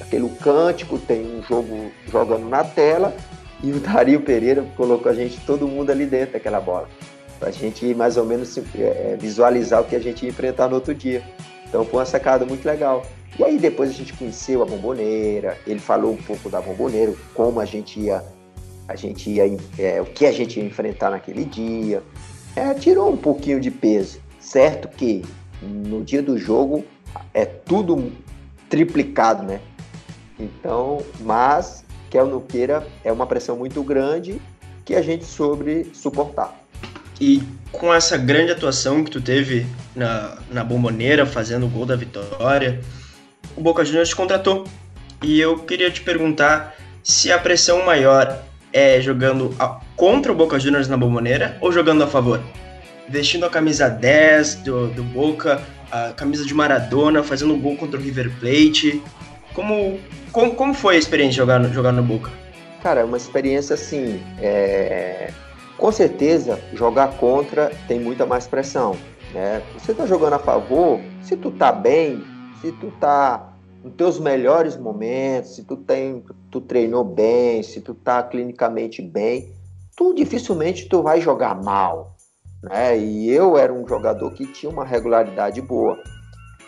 aquele 0.00 0.28
cântico, 0.40 0.98
tem 0.98 1.24
um 1.24 1.42
jogo 1.42 1.90
jogando 2.10 2.48
na 2.48 2.64
tela 2.64 3.14
e 3.62 3.70
o 3.70 3.78
Dario 3.78 4.20
Pereira 4.20 4.66
colocou 4.76 5.10
a 5.10 5.14
gente, 5.14 5.38
todo 5.46 5.68
mundo 5.68 5.90
ali 5.90 6.04
dentro 6.04 6.32
daquela 6.32 6.60
bola. 6.60 6.88
Pra 7.38 7.50
gente 7.50 7.94
mais 7.94 8.16
ou 8.16 8.24
menos 8.24 8.56
é, 8.58 8.62
é, 8.78 9.16
visualizar 9.18 9.80
o 9.80 9.84
que 9.84 9.94
a 9.94 10.00
gente 10.00 10.24
ia 10.24 10.30
enfrentar 10.30 10.68
no 10.68 10.74
outro 10.74 10.94
dia. 10.94 11.22
Então 11.68 11.84
foi 11.84 12.00
uma 12.00 12.06
sacada 12.06 12.44
muito 12.44 12.64
legal. 12.66 13.06
E 13.38 13.44
aí 13.44 13.58
depois 13.58 13.90
a 13.90 13.92
gente 13.92 14.12
conheceu 14.14 14.62
a 14.62 14.66
bomboneira, 14.66 15.56
ele 15.66 15.78
falou 15.78 16.12
um 16.12 16.16
pouco 16.16 16.50
da 16.50 16.60
bomboneira, 16.60 17.14
como 17.34 17.60
a 17.60 17.64
gente 17.64 17.98
ia, 18.00 18.22
a 18.88 18.96
gente 18.96 19.30
ia, 19.30 19.44
é, 19.78 20.00
o 20.00 20.04
que 20.04 20.26
a 20.26 20.32
gente 20.32 20.58
ia 20.58 20.66
enfrentar 20.66 21.10
naquele 21.10 21.44
dia. 21.44 22.02
É, 22.54 22.74
tirou 22.74 23.10
um 23.10 23.16
pouquinho 23.16 23.60
de 23.60 23.70
peso. 23.70 24.20
Certo 24.40 24.88
que 24.88 25.24
no 25.62 26.02
dia 26.02 26.20
do 26.20 26.36
jogo 26.36 26.84
é 27.34 27.44
tudo 27.44 28.12
triplicado, 28.68 29.42
né? 29.42 29.60
Então, 30.38 31.02
mas, 31.20 31.84
quer 32.10 32.22
ou 32.22 32.28
não 32.30 32.40
queira, 32.40 32.86
é 33.04 33.12
uma 33.12 33.26
pressão 33.26 33.56
muito 33.56 33.82
grande 33.82 34.40
que 34.84 34.94
a 34.94 35.02
gente 35.02 35.24
soube 35.24 35.90
suportar. 35.94 36.58
E 37.20 37.42
com 37.70 37.92
essa 37.94 38.16
grande 38.16 38.52
atuação 38.52 39.04
que 39.04 39.10
tu 39.10 39.20
teve 39.20 39.66
na, 39.94 40.36
na 40.50 40.64
bomboneira, 40.64 41.24
fazendo 41.24 41.66
o 41.66 41.68
gol 41.68 41.86
da 41.86 41.94
vitória, 41.94 42.80
o 43.56 43.60
Boca 43.60 43.84
Juniors 43.84 44.08
te 44.08 44.16
contratou. 44.16 44.64
E 45.22 45.38
eu 45.40 45.58
queria 45.60 45.90
te 45.90 46.00
perguntar 46.00 46.74
se 47.02 47.30
a 47.30 47.38
pressão 47.38 47.84
maior 47.86 48.42
é 48.72 49.00
jogando 49.00 49.54
a- 49.58 49.80
contra 49.94 50.32
o 50.32 50.34
Boca 50.34 50.58
Juniors 50.58 50.88
na 50.88 50.96
bomboneira 50.96 51.56
ou 51.60 51.70
jogando 51.70 52.02
a 52.02 52.06
favor? 52.08 52.40
Vestindo 53.08 53.46
a 53.46 53.50
camisa 53.50 53.88
10 53.88 54.56
do, 54.56 54.88
do 54.88 55.02
Boca, 55.04 55.62
a 55.92 56.12
camisa 56.14 56.44
de 56.44 56.54
Maradona, 56.54 57.22
fazendo 57.22 57.52
um 57.52 57.60
gol 57.60 57.76
contra 57.76 58.00
o 58.00 58.02
River 58.02 58.32
Plate. 58.40 59.02
Como, 59.52 60.00
como, 60.32 60.54
como 60.54 60.72
foi 60.72 60.96
a 60.96 60.98
experiência 60.98 61.32
de 61.32 61.36
jogar 61.36 61.60
no, 61.60 61.68
jogar 61.70 61.92
no 61.92 62.02
Boca? 62.02 62.30
Cara, 62.82 63.02
é 63.02 63.04
uma 63.04 63.18
experiência 63.18 63.74
assim. 63.74 64.18
é, 64.40 65.30
Com 65.76 65.92
certeza, 65.92 66.58
jogar 66.72 67.18
contra 67.18 67.70
tem 67.86 68.00
muita 68.00 68.24
mais 68.24 68.46
pressão. 68.46 68.96
Né? 69.34 69.62
Você 69.74 69.92
tá 69.92 70.06
jogando 70.06 70.32
a 70.32 70.38
favor, 70.38 70.98
se 71.22 71.36
tu 71.36 71.50
tá 71.50 71.70
bem, 71.70 72.24
se 72.62 72.72
tu 72.72 72.90
tá 72.98 73.52
nos 73.84 73.94
teus 73.94 74.18
melhores 74.18 74.76
momentos, 74.76 75.56
se 75.56 75.64
tu, 75.64 75.76
tem, 75.76 76.24
tu 76.50 76.60
treinou 76.60 77.04
bem, 77.04 77.62
se 77.62 77.80
tu 77.82 77.94
tá 77.94 78.22
clinicamente 78.22 79.02
bem, 79.02 79.52
tu 79.94 80.14
dificilmente 80.14 80.88
tu 80.88 81.02
vai 81.02 81.20
jogar 81.20 81.54
mal. 81.62 82.11
Né? 82.62 82.98
E 82.98 83.30
eu 83.30 83.58
era 83.58 83.72
um 83.72 83.86
jogador 83.86 84.30
que 84.32 84.46
tinha 84.46 84.70
uma 84.70 84.84
regularidade 84.84 85.60
boa. 85.60 85.98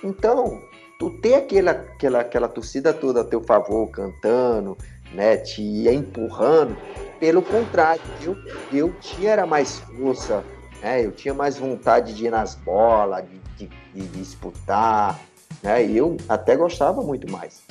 Então, 0.03 0.61
tu 0.99 1.11
ter 1.11 1.35
aquela, 1.35 1.71
aquela, 1.71 2.21
aquela 2.21 2.49
torcida 2.49 2.93
toda 2.93 3.21
a 3.21 3.25
teu 3.25 3.43
favor, 3.43 3.89
cantando, 3.91 4.77
né, 5.13 5.37
te 5.37 5.63
empurrando, 5.89 6.77
pelo 7.21 7.41
contrário, 7.41 8.03
eu, 8.21 8.37
eu 8.73 8.93
tinha 9.01 9.31
era 9.31 9.47
mais 9.47 9.79
força, 9.79 10.45
né, 10.83 11.05
eu 11.05 11.13
tinha 11.13 11.33
mais 11.33 11.57
vontade 11.57 12.13
de 12.15 12.27
ir 12.27 12.31
nas 12.31 12.55
bolas, 12.55 13.25
de, 13.57 13.67
de, 13.67 13.71
de 13.95 14.07
disputar, 14.09 15.19
né, 15.63 15.85
e 15.85 15.97
eu 15.97 16.17
até 16.29 16.57
gostava 16.57 17.01
muito 17.03 17.31
mais. 17.31 17.63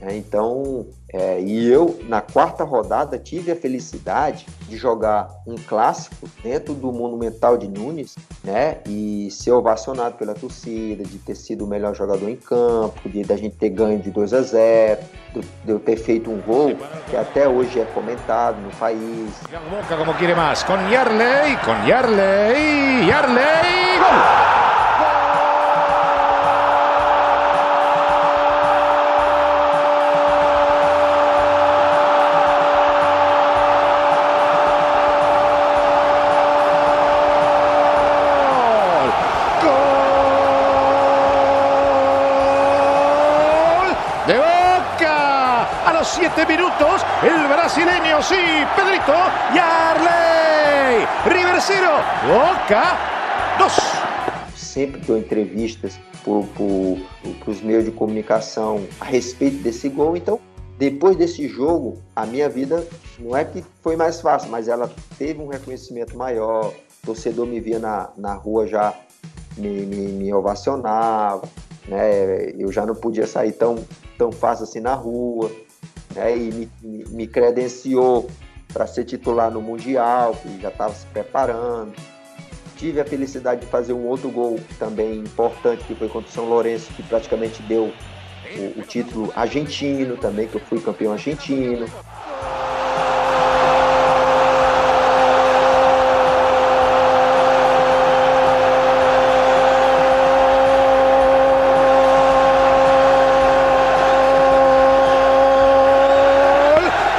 Né, 0.00 0.16
então, 0.16 0.86
é, 1.12 1.40
e 1.40 1.66
eu, 1.66 1.98
na 2.08 2.20
quarta 2.20 2.64
rodada, 2.64 3.18
tive 3.18 3.50
a 3.50 3.56
felicidade 3.56 4.46
de 4.68 4.76
jogar 4.76 5.28
um 5.46 5.54
clássico 5.54 6.28
dentro 6.42 6.74
do 6.74 6.92
Monumental 6.92 7.56
de 7.56 7.68
Nunes, 7.68 8.16
né? 8.44 8.78
E 8.86 9.30
ser 9.30 9.52
ovacionado 9.52 10.16
pela 10.16 10.34
torcida, 10.34 11.04
de 11.04 11.18
ter 11.18 11.34
sido 11.34 11.64
o 11.64 11.66
melhor 11.66 11.94
jogador 11.94 12.28
em 12.28 12.36
campo, 12.36 13.08
de 13.08 13.22
da 13.22 13.36
gente 13.36 13.56
ter 13.56 13.70
ganho 13.70 13.98
de 13.98 14.10
2 14.10 14.34
a 14.34 14.42
0, 14.42 15.00
de, 15.32 15.40
de 15.40 15.70
eu 15.70 15.78
ter 15.78 15.96
feito 15.96 16.30
um 16.30 16.40
gol 16.42 16.76
que 17.08 17.16
até 17.16 17.48
hoje 17.48 17.80
é 17.80 17.84
comentado 17.86 18.60
no 18.60 18.70
país. 18.76 19.30
Como 19.96 20.14
quiere 20.14 20.34
más. 20.34 20.64
Con 20.64 20.90
Yarley, 20.90 21.56
con 21.64 21.86
Yarley, 21.86 23.06
Yarley. 23.06 23.98
¡Gol! 23.98 24.45
minutos. 46.44 47.06
El 47.22 47.46
brasileño, 47.46 48.20
sí, 48.22 48.36
Pedrito. 48.74 49.14
Y 49.54 49.58
Arley. 49.58 51.06
Riversino. 51.24 51.92
Boca. 52.26 52.98
2. 53.58 53.72
Sempre 54.54 55.00
dou 55.00 55.16
entrevistas 55.16 55.98
para 56.22 57.50
os 57.50 57.62
meios 57.62 57.84
de 57.84 57.90
comunicação 57.92 58.86
a 59.00 59.04
respeito 59.04 59.62
desse 59.62 59.88
gol. 59.88 60.16
Então, 60.16 60.40
depois 60.78 61.16
desse 61.16 61.48
jogo, 61.48 62.02
a 62.14 62.26
minha 62.26 62.48
vida 62.48 62.86
não 63.18 63.34
é 63.34 63.44
que 63.44 63.64
foi 63.80 63.96
mais 63.96 64.20
fácil, 64.20 64.50
mas 64.50 64.68
ela 64.68 64.90
teve 65.18 65.40
um 65.40 65.46
reconhecimento 65.46 66.16
maior. 66.16 66.72
O 67.02 67.06
torcedor 67.06 67.46
me 67.46 67.60
via 67.60 67.78
na, 67.78 68.10
na 68.16 68.34
rua 68.34 68.66
já 68.66 68.92
me, 69.56 69.86
me, 69.86 70.08
me, 70.08 70.34
ovacionava, 70.34 71.48
né? 71.88 72.50
Eu 72.58 72.70
já 72.70 72.84
não 72.84 72.94
podia 72.94 73.26
sair 73.26 73.52
tão, 73.52 73.76
tão 74.18 74.30
fácil 74.30 74.64
assim 74.64 74.80
na 74.80 74.94
rua 74.94 75.50
né, 76.16 76.36
e 76.36 76.70
me, 76.82 77.04
me, 77.08 77.26
credenciou 77.26 78.28
para 78.72 78.86
ser 78.86 79.04
titular 79.04 79.50
no 79.50 79.62
Mundial, 79.62 80.34
que 80.34 80.60
já 80.60 80.68
estava 80.68 80.92
se 80.92 81.06
preparando. 81.06 81.92
Tive 82.76 83.00
a 83.00 83.04
felicidade 83.04 83.62
de 83.62 83.66
fazer 83.68 83.92
um 83.92 84.06
outro 84.06 84.30
gol 84.30 84.58
também 84.78 85.20
importante, 85.20 85.84
que 85.84 85.94
foi 85.94 86.08
contra 86.08 86.28
o 86.28 86.32
São 86.32 86.44
Lourenço, 86.44 86.92
que 86.94 87.02
praticamente 87.02 87.62
deu 87.62 87.92
o, 88.54 88.80
o 88.80 88.82
título 88.82 89.32
argentino 89.34 90.16
também, 90.16 90.46
que 90.46 90.56
eu 90.56 90.60
fui 90.60 90.80
campeão 90.80 91.12
argentino. 91.12 91.86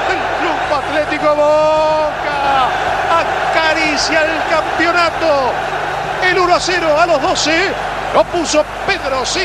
El 0.10 0.22
Club 0.40 0.74
Atlético 0.74 1.36
Boca 1.36 2.70
acaricia 3.10 4.22
el 4.22 4.44
campeonato. 4.50 5.52
El 6.24 6.40
1 6.40 6.54
a 6.54 6.57
0 6.68 6.98
a 6.98 7.06
los 7.06 7.22
12 7.22 7.52
lo 8.14 8.26
puso 8.26 8.62
Pedro, 8.86 9.26
sí, 9.26 9.40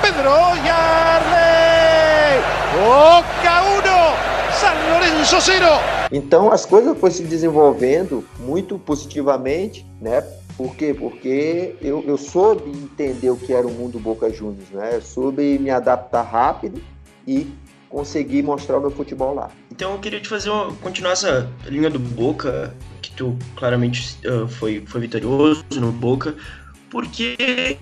Pedro 0.00 0.30
Yarley. 0.64 2.40
Boca 2.72 3.62
1, 3.64 4.52
San 4.52 4.76
Lorenzo 4.92 5.40
0. 5.40 5.66
Então 6.12 6.52
as 6.52 6.64
coisas 6.64 6.96
foram 6.96 7.12
se 7.12 7.24
desenvolvendo 7.24 8.24
muito 8.38 8.78
positivamente, 8.78 9.84
né? 10.00 10.22
Por 10.56 10.76
quê? 10.76 10.94
Porque 10.94 11.74
eu, 11.82 12.04
eu 12.06 12.16
soube 12.16 12.70
entender 12.70 13.30
o 13.30 13.36
que 13.36 13.52
era 13.52 13.66
o 13.66 13.72
mundo 13.72 13.98
Boca 13.98 14.30
Juniors, 14.30 14.70
né? 14.70 14.90
Eu 14.92 15.02
soube 15.02 15.58
me 15.58 15.70
adaptar 15.70 16.22
rápido 16.22 16.80
e 17.26 17.52
conseguir 17.88 18.42
mostrar 18.42 18.78
o 18.78 18.80
meu 18.80 18.90
futebol 18.92 19.34
lá. 19.34 19.50
Então 19.70 19.92
eu 19.92 19.98
queria 19.98 20.20
te 20.20 20.28
fazer 20.28 20.50
uma, 20.50 20.72
continuar 20.74 21.12
essa 21.12 21.50
linha 21.66 21.90
do 21.90 21.98
Boca, 21.98 22.74
que 23.00 23.10
tu 23.12 23.36
claramente 23.56 24.18
uh, 24.26 24.46
foi, 24.46 24.84
foi 24.86 25.00
vitorioso 25.00 25.64
no 25.72 25.90
Boca, 25.90 26.36
porque 26.90 27.78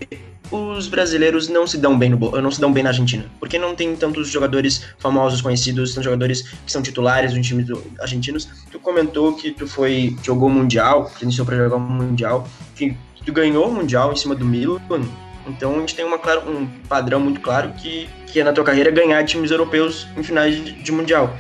os 0.51 0.87
brasileiros 0.87 1.49
não 1.49 1.67
se 1.67 1.77
dão 1.79 1.99
bem 1.99 2.11
no 2.11 2.41
não 2.41 2.51
se 2.51 2.61
dão 2.61 2.73
bem 2.73 2.83
na 2.83 2.91
Argentina? 2.91 3.25
Porque 3.41 3.59
não 3.59 3.75
tem 3.75 3.95
tantos 3.97 4.29
jogadores 4.29 4.85
famosos, 4.99 5.41
conhecidos, 5.41 5.91
tantos 5.91 6.05
jogadores 6.05 6.43
que 6.43 6.71
são 6.71 6.83
titulares 6.83 7.35
no 7.35 7.43
time 7.43 7.63
do, 7.63 7.83
argentinos. 8.01 8.49
Tu 8.71 8.79
comentou 8.79 9.35
que 9.35 9.51
tu 9.51 9.67
foi 9.67 10.17
jogou 10.23 10.49
mundial, 10.49 11.11
que 11.17 11.25
iniciou 11.25 11.47
para 11.47 11.57
jogar 11.57 11.77
o 11.77 11.81
mundial, 11.81 12.49
que 12.75 12.97
tu 13.25 13.33
ganhou 13.33 13.69
o 13.69 13.73
mundial 13.73 14.13
em 14.13 14.17
cima 14.17 14.35
do 14.35 14.45
Milan. 14.45 14.81
Então 15.47 15.77
a 15.77 15.79
gente 15.81 15.95
tem 15.95 16.05
uma, 16.05 16.19
um 16.49 16.67
padrão 16.89 17.21
muito 17.21 17.41
claro 17.41 17.73
que, 17.75 18.09
que 18.27 18.41
é 18.41 18.45
na 18.45 18.53
tua 18.53 18.65
carreira 18.65 18.91
ganhar 18.91 19.25
times 19.25 19.51
europeus 19.51 20.07
em 20.17 20.23
finais 20.23 20.57
de, 20.57 20.73
de 20.73 20.93
mundial. 20.93 21.37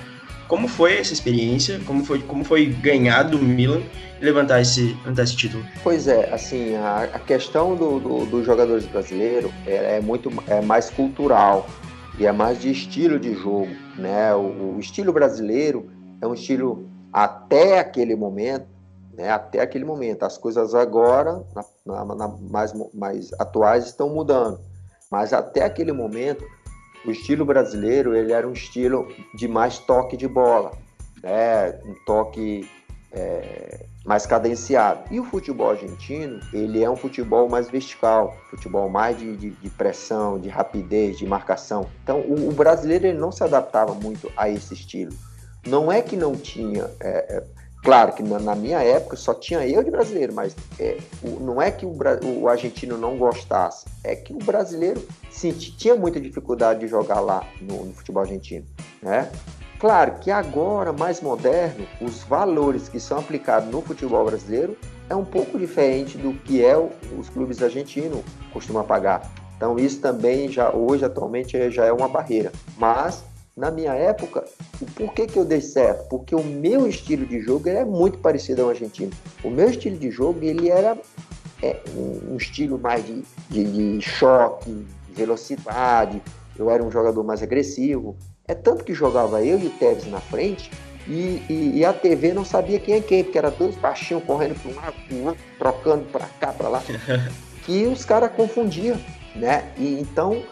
Como 0.49 0.69
foi 0.69 0.99
essa 0.99 1.13
experiência? 1.13 1.81
Como 1.87 2.05
foi, 2.05 2.21
como 2.23 2.45
foi 2.45 2.67
ganhar 2.67 3.25
do 3.25 3.39
Milan 3.39 3.83
e 4.21 4.25
levantar 4.25 4.61
esse, 4.61 4.95
levantar 5.05 5.25
esse 5.25 5.37
título? 5.37 5.65
Pois 5.83 6.07
é, 6.07 6.33
assim, 6.33 6.75
a, 6.77 7.03
a 7.15 7.19
questão 7.19 7.75
do, 7.75 7.99
do- 7.99 8.27
dos 8.27 8.47
jogadores 8.47 8.87
brasileiros 8.87 9.51
é, 9.67 9.97
é 9.97 10.01
muito 10.01 10.31
é 10.47 10.61
mais 10.61 10.89
cultural 10.89 11.67
e 12.19 12.27
é 12.27 12.33
mais 12.33 12.61
de 12.61 12.71
estilo 12.71 13.19
de 13.19 13.35
jogo, 13.35 13.69
né? 13.99 14.33
O, 14.35 14.77
o 14.77 14.81
estilo 14.81 15.13
brasileiro 15.13 15.91
é 16.21 16.27
um 16.27 16.35
estilo 16.35 16.89
até 17.13 17.79
aquele 17.81 18.15
momento, 18.15 18.67
né? 19.15 19.31
Até 19.31 19.61
aquele 19.61 19.85
momento. 19.85 20.23
As 20.23 20.39
coisas 20.39 20.75
agora, 20.75 21.43
na- 21.85 22.05
na- 22.05 22.15
na- 22.15 22.29
mais, 22.51 22.73
mais 22.95 23.33
atuais, 23.39 23.85
estão 23.87 24.09
mudando, 24.11 24.61
mas 25.11 25.33
até 25.33 25.65
aquele 25.65 25.93
momento 25.93 26.45
o 27.07 27.11
estilo 27.11 27.45
brasileiro 27.45 28.14
ele 28.14 28.33
era 28.33 28.47
um 28.47 28.53
estilo 28.53 29.09
de 29.35 29.47
mais 29.49 29.79
toque 29.79 30.16
de 30.16 30.27
bola, 30.29 30.73
né? 31.23 31.79
Um 31.85 31.95
toque 32.05 32.69
é, 33.12 33.87
mais 34.05 34.27
cadenciado. 34.27 35.01
E 35.11 35.19
o 35.19 35.25
futebol 35.25 35.71
argentino, 35.71 36.40
ele 36.53 36.83
é 36.83 36.90
um 36.90 36.97
futebol 36.97 37.49
mais 37.49 37.69
vertical, 37.71 38.37
futebol 38.51 38.88
mais 38.88 39.19
de, 39.19 39.37
de- 39.37 39.51
de 39.51 39.71
pressão, 39.71 40.38
de 40.38 40.49
rapidez, 40.49 41.19
de 41.19 41.27
marcação. 41.27 41.87
Então, 42.03 42.21
o, 42.21 42.49
o 42.49 42.53
brasileiro 42.53 43.07
ele 43.07 43.19
não 43.19 43.33
se 43.33 43.42
adaptava 43.42 43.95
muito 43.95 44.31
a 44.37 44.49
esse 44.51 44.75
estilo. 44.75 45.12
Não 45.66 45.90
é 45.90 46.01
que 46.03 46.14
não 46.16 46.35
tinha, 46.37 46.88
é, 47.01 47.37
é, 47.38 47.45
claro 47.87 48.12
que 48.12 48.22
na, 48.22 48.55
minha 48.55 48.83
época 48.83 49.16
só 49.16 49.33
tinha 49.33 49.66
eu 49.66 49.83
de 49.83 49.90
brasileiro, 49.90 50.35
mas 50.35 50.55
é, 50.79 50.99
o- 51.22 51.40
não 51.40 51.62
é 51.62 51.70
que 51.70 51.87
o, 51.87 51.96
o 52.40 52.49
argentino 52.49 52.99
não 52.99 53.16
gostasse, 53.16 53.87
é 54.05 54.14
que 54.16 54.33
o 54.33 54.38
brasileiro 54.38 55.01
sim, 55.31 55.53
tinha 55.53 55.94
muita 55.94 56.20
dificuldade 56.20 56.81
de 56.81 56.88
jogar 56.88 57.20
lá 57.20 57.46
no, 57.61 57.85
no 57.87 57.94
futebol 57.94 58.22
argentino, 58.22 58.66
né? 59.01 59.31
Claro 59.79 60.14
que 60.20 60.31
agora, 60.31 60.92
mais 60.92 61.20
moderno, 61.20 61.87
os 62.01 62.22
valores 62.22 62.88
que 62.88 62.99
são 62.99 63.18
aplicados 63.18 63.70
no 63.70 63.81
futebol 63.83 64.25
brasileiro 64.25 64.77
é 65.09 65.14
um 65.14 65.25
pouco 65.25 65.59
diferente 65.59 66.18
do 66.18 66.33
que 66.33 66.64
é 66.64 66.77
o- 66.77 66.90
os 67.18 67.29
clubes 67.29 67.62
argentinos 67.62 68.20
costumam 68.53 68.83
pagar. 68.85 69.31
Então 69.57 69.79
isso 69.79 70.01
também 70.01 70.51
já 70.51 70.70
hoje 70.75 71.05
atualmente 71.05 71.70
já 71.70 71.85
é 71.87 71.92
uma 71.92 72.09
barreira. 72.09 72.51
Mas 72.77 73.22
na 73.57 73.71
minha 73.71 73.95
época, 73.95 74.45
o 74.81 74.85
porquê 74.87 75.27
que 75.27 75.38
eu 75.38 75.45
dei 75.45 75.62
certo? 75.62 76.07
Porque 76.09 76.35
o 76.35 76.45
meu 76.45 76.87
estilo 76.87 77.25
de 77.25 77.40
jogo 77.40 77.69
é 77.71 77.85
muito 77.85 78.19
parecido 78.19 78.62
ao 78.62 78.69
argentino. 78.69 79.11
O 79.42 79.49
meu 79.49 79.71
estilo 79.71 79.97
de 79.97 80.11
jogo 80.11 80.40
ele 80.45 80.69
era 80.69 80.97
é, 81.62 81.81
um, 81.97 82.35
um 82.35 82.37
estilo 82.37 82.79
mais 82.79 83.05
de, 83.07 83.23
de, 83.49 83.64
de 83.99 84.03
choque, 84.03 84.71
de 84.71 85.14
velocidade. 85.14 86.21
Eu 86.59 86.71
era 86.71 86.83
um 86.85 86.90
jogador 86.90 87.25
mais 87.25 87.42
agressivo. 87.42 88.14
É 88.47 88.55
tanto 88.55 88.85
que 88.85 88.92
jogava 88.92 89.42
eu 89.42 89.59
e 89.59 89.66
o 89.69 89.71
Tevez 89.71 90.07
na 90.11 90.21
frente 90.21 90.71
e, 91.09 91.42
e- 91.49 91.73
e 91.77 91.85
a 91.85 91.92
TV 91.95 92.35
não 92.35 92.45
sabia 92.45 92.79
quem 92.79 92.95
é 92.97 93.01
quem, 93.01 93.25
porque 93.25 93.38
era 93.38 93.51
dois 93.51 93.75
baixinhos 93.77 94.23
correndo 94.25 94.61
para 94.61 94.71
um 94.71 94.75
lado, 94.75 94.95
para 95.09 95.16
outro, 95.29 95.45
trocando 95.59 96.05
para 96.12 96.27
cá, 96.40 96.53
para 96.53 96.69
lá, 96.69 96.83
que 97.64 97.87
os 97.87 98.05
caras 98.05 98.31
confundiam, 98.33 98.99
né? 99.35 99.64
E 99.79 99.99
então 100.01 100.42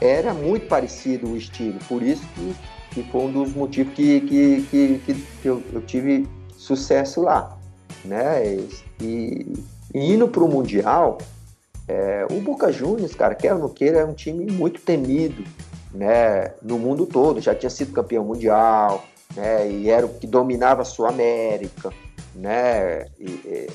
era 0.00 0.32
muito 0.32 0.66
parecido 0.66 1.28
o 1.30 1.36
estilo, 1.36 1.78
por 1.88 2.02
isso 2.02 2.22
que, 2.34 2.54
que 2.92 3.02
foi 3.10 3.22
um 3.22 3.32
dos 3.32 3.52
motivos 3.54 3.92
que, 3.94 4.20
que, 4.22 4.62
que, 4.70 4.98
que- 5.04 5.24
eu, 5.48 5.62
eu 5.72 5.80
tive 5.82 6.26
sucesso 6.56 7.22
lá, 7.22 7.56
né? 8.04 8.56
E, 9.00 9.46
e 9.94 10.12
indo 10.12 10.28
para 10.28 10.42
o 10.44 10.48
Mundial, 10.48 11.18
é, 11.86 12.26
o 12.30 12.40
Boca 12.40 12.70
Juniors, 12.70 13.14
cara, 13.14 13.34
quer 13.34 13.54
ou 13.54 13.58
não 13.60 13.68
queira, 13.68 14.00
é 14.00 14.04
um 14.04 14.12
time 14.14 14.50
muito 14.52 14.80
temido, 14.80 15.42
né, 15.92 16.52
no 16.62 16.78
mundo 16.78 17.06
todo. 17.06 17.40
Já 17.40 17.54
tinha 17.54 17.70
sido 17.70 17.92
campeão 17.92 18.24
mundial, 18.24 19.04
né, 19.34 19.70
e 19.70 19.88
era 19.88 20.04
o 20.04 20.10
que 20.10 20.26
dominava 20.26 20.82
a 20.82 20.84
Sul-América, 20.84 21.90
né. 22.34 23.06
e- 23.18 23.24
e- 23.24 23.66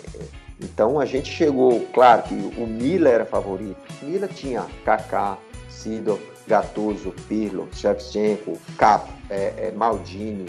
então 0.61 0.99
a 0.99 1.05
gente 1.05 1.29
chegou, 1.29 1.85
claro 1.93 2.23
que 2.23 2.33
o 2.33 2.65
Mila 2.67 3.09
era 3.09 3.25
favorito. 3.25 3.75
Mila 4.03 4.27
tinha 4.27 4.65
Kaká, 4.85 5.37
Sidor, 5.83 6.19
Gattuso, 6.47 7.13
Pirlo, 7.27 7.67
Shevchenko, 7.73 8.57
Capo, 8.77 9.11
é, 9.29 9.53
é, 9.57 9.71
Maldini, 9.75 10.45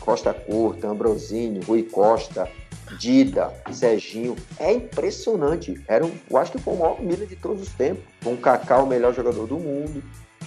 Costa 0.00 0.32
Curta, 0.34 0.88
Ambrosini, 0.88 1.60
Rui 1.64 1.82
Costa, 1.84 2.48
Dida, 3.00 3.52
Serginho. 3.72 4.36
É 4.60 4.72
impressionante. 4.72 5.82
Era, 5.88 6.04
eu 6.30 6.36
acho 6.36 6.52
que 6.52 6.58
foi 6.58 6.74
o 6.74 6.78
maior 6.78 7.00
Milan 7.02 7.26
de 7.26 7.34
todos 7.36 7.62
os 7.62 7.68
tempos. 7.70 8.04
Com 8.22 8.36
Kaká, 8.36 8.78
o 8.82 8.86
melhor 8.86 9.12
jogador 9.14 9.46
do 9.46 9.58
mundo. 9.58 10.02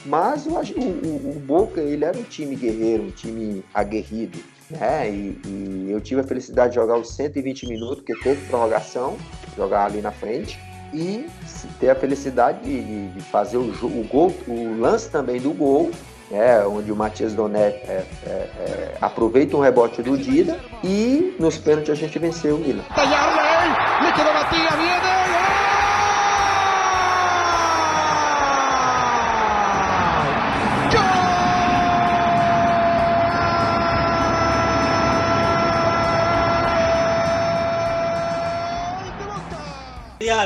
Mas 0.06 0.46
o, 0.46 0.52
o- 0.52 1.32
o 1.36 1.40
Boca, 1.46 1.82
ele 1.82 2.06
era 2.06 2.18
um 2.18 2.24
time 2.24 2.56
guerreiro, 2.56 3.04
um 3.04 3.12
time 3.12 3.64
aguerrido. 3.74 4.40
Né? 4.70 5.10
E, 5.10 5.42
e 5.46 5.88
eu 5.90 6.00
tive 6.00 6.22
a 6.22 6.24
felicidade 6.24 6.70
de 6.70 6.76
jogar 6.76 6.98
os 6.98 7.14
120 7.16 7.68
minutos, 7.68 7.98
porque 7.98 8.16
teve 8.24 8.46
prorrogação, 8.48 9.18
jogar 9.58 9.86
ali 9.86 10.00
na 10.02 10.12
frente. 10.12 10.58
E 10.94 11.30
ter 11.80 11.90
a 11.90 11.96
felicidade 11.96 12.60
de, 12.64 13.08
de- 13.10 13.22
fazer 13.22 13.58
o, 13.58 13.62
o 13.62 14.08
gol, 14.10 14.36
o 14.48 14.80
lance 14.80 15.10
também 15.10 15.40
do 15.40 15.52
gol, 15.52 15.92
né, 16.32 16.64
onde 16.66 16.92
o 16.92 16.96
Matias 16.96 17.34
Donet 17.34 17.76
é, 17.88 18.04
é, 18.26 18.30
é, 18.30 18.98
aproveita 19.02 19.56
um 19.58 19.60
rebote 19.62 20.02
do 20.02 20.18
Dida 20.18 20.60
e 20.84 21.36
nos 21.40 21.58
pênaltis 21.58 21.92
a 21.92 21.96
gente 21.96 22.18
venceu 22.20 22.56
o 22.56 22.60
Milan. 22.60 22.84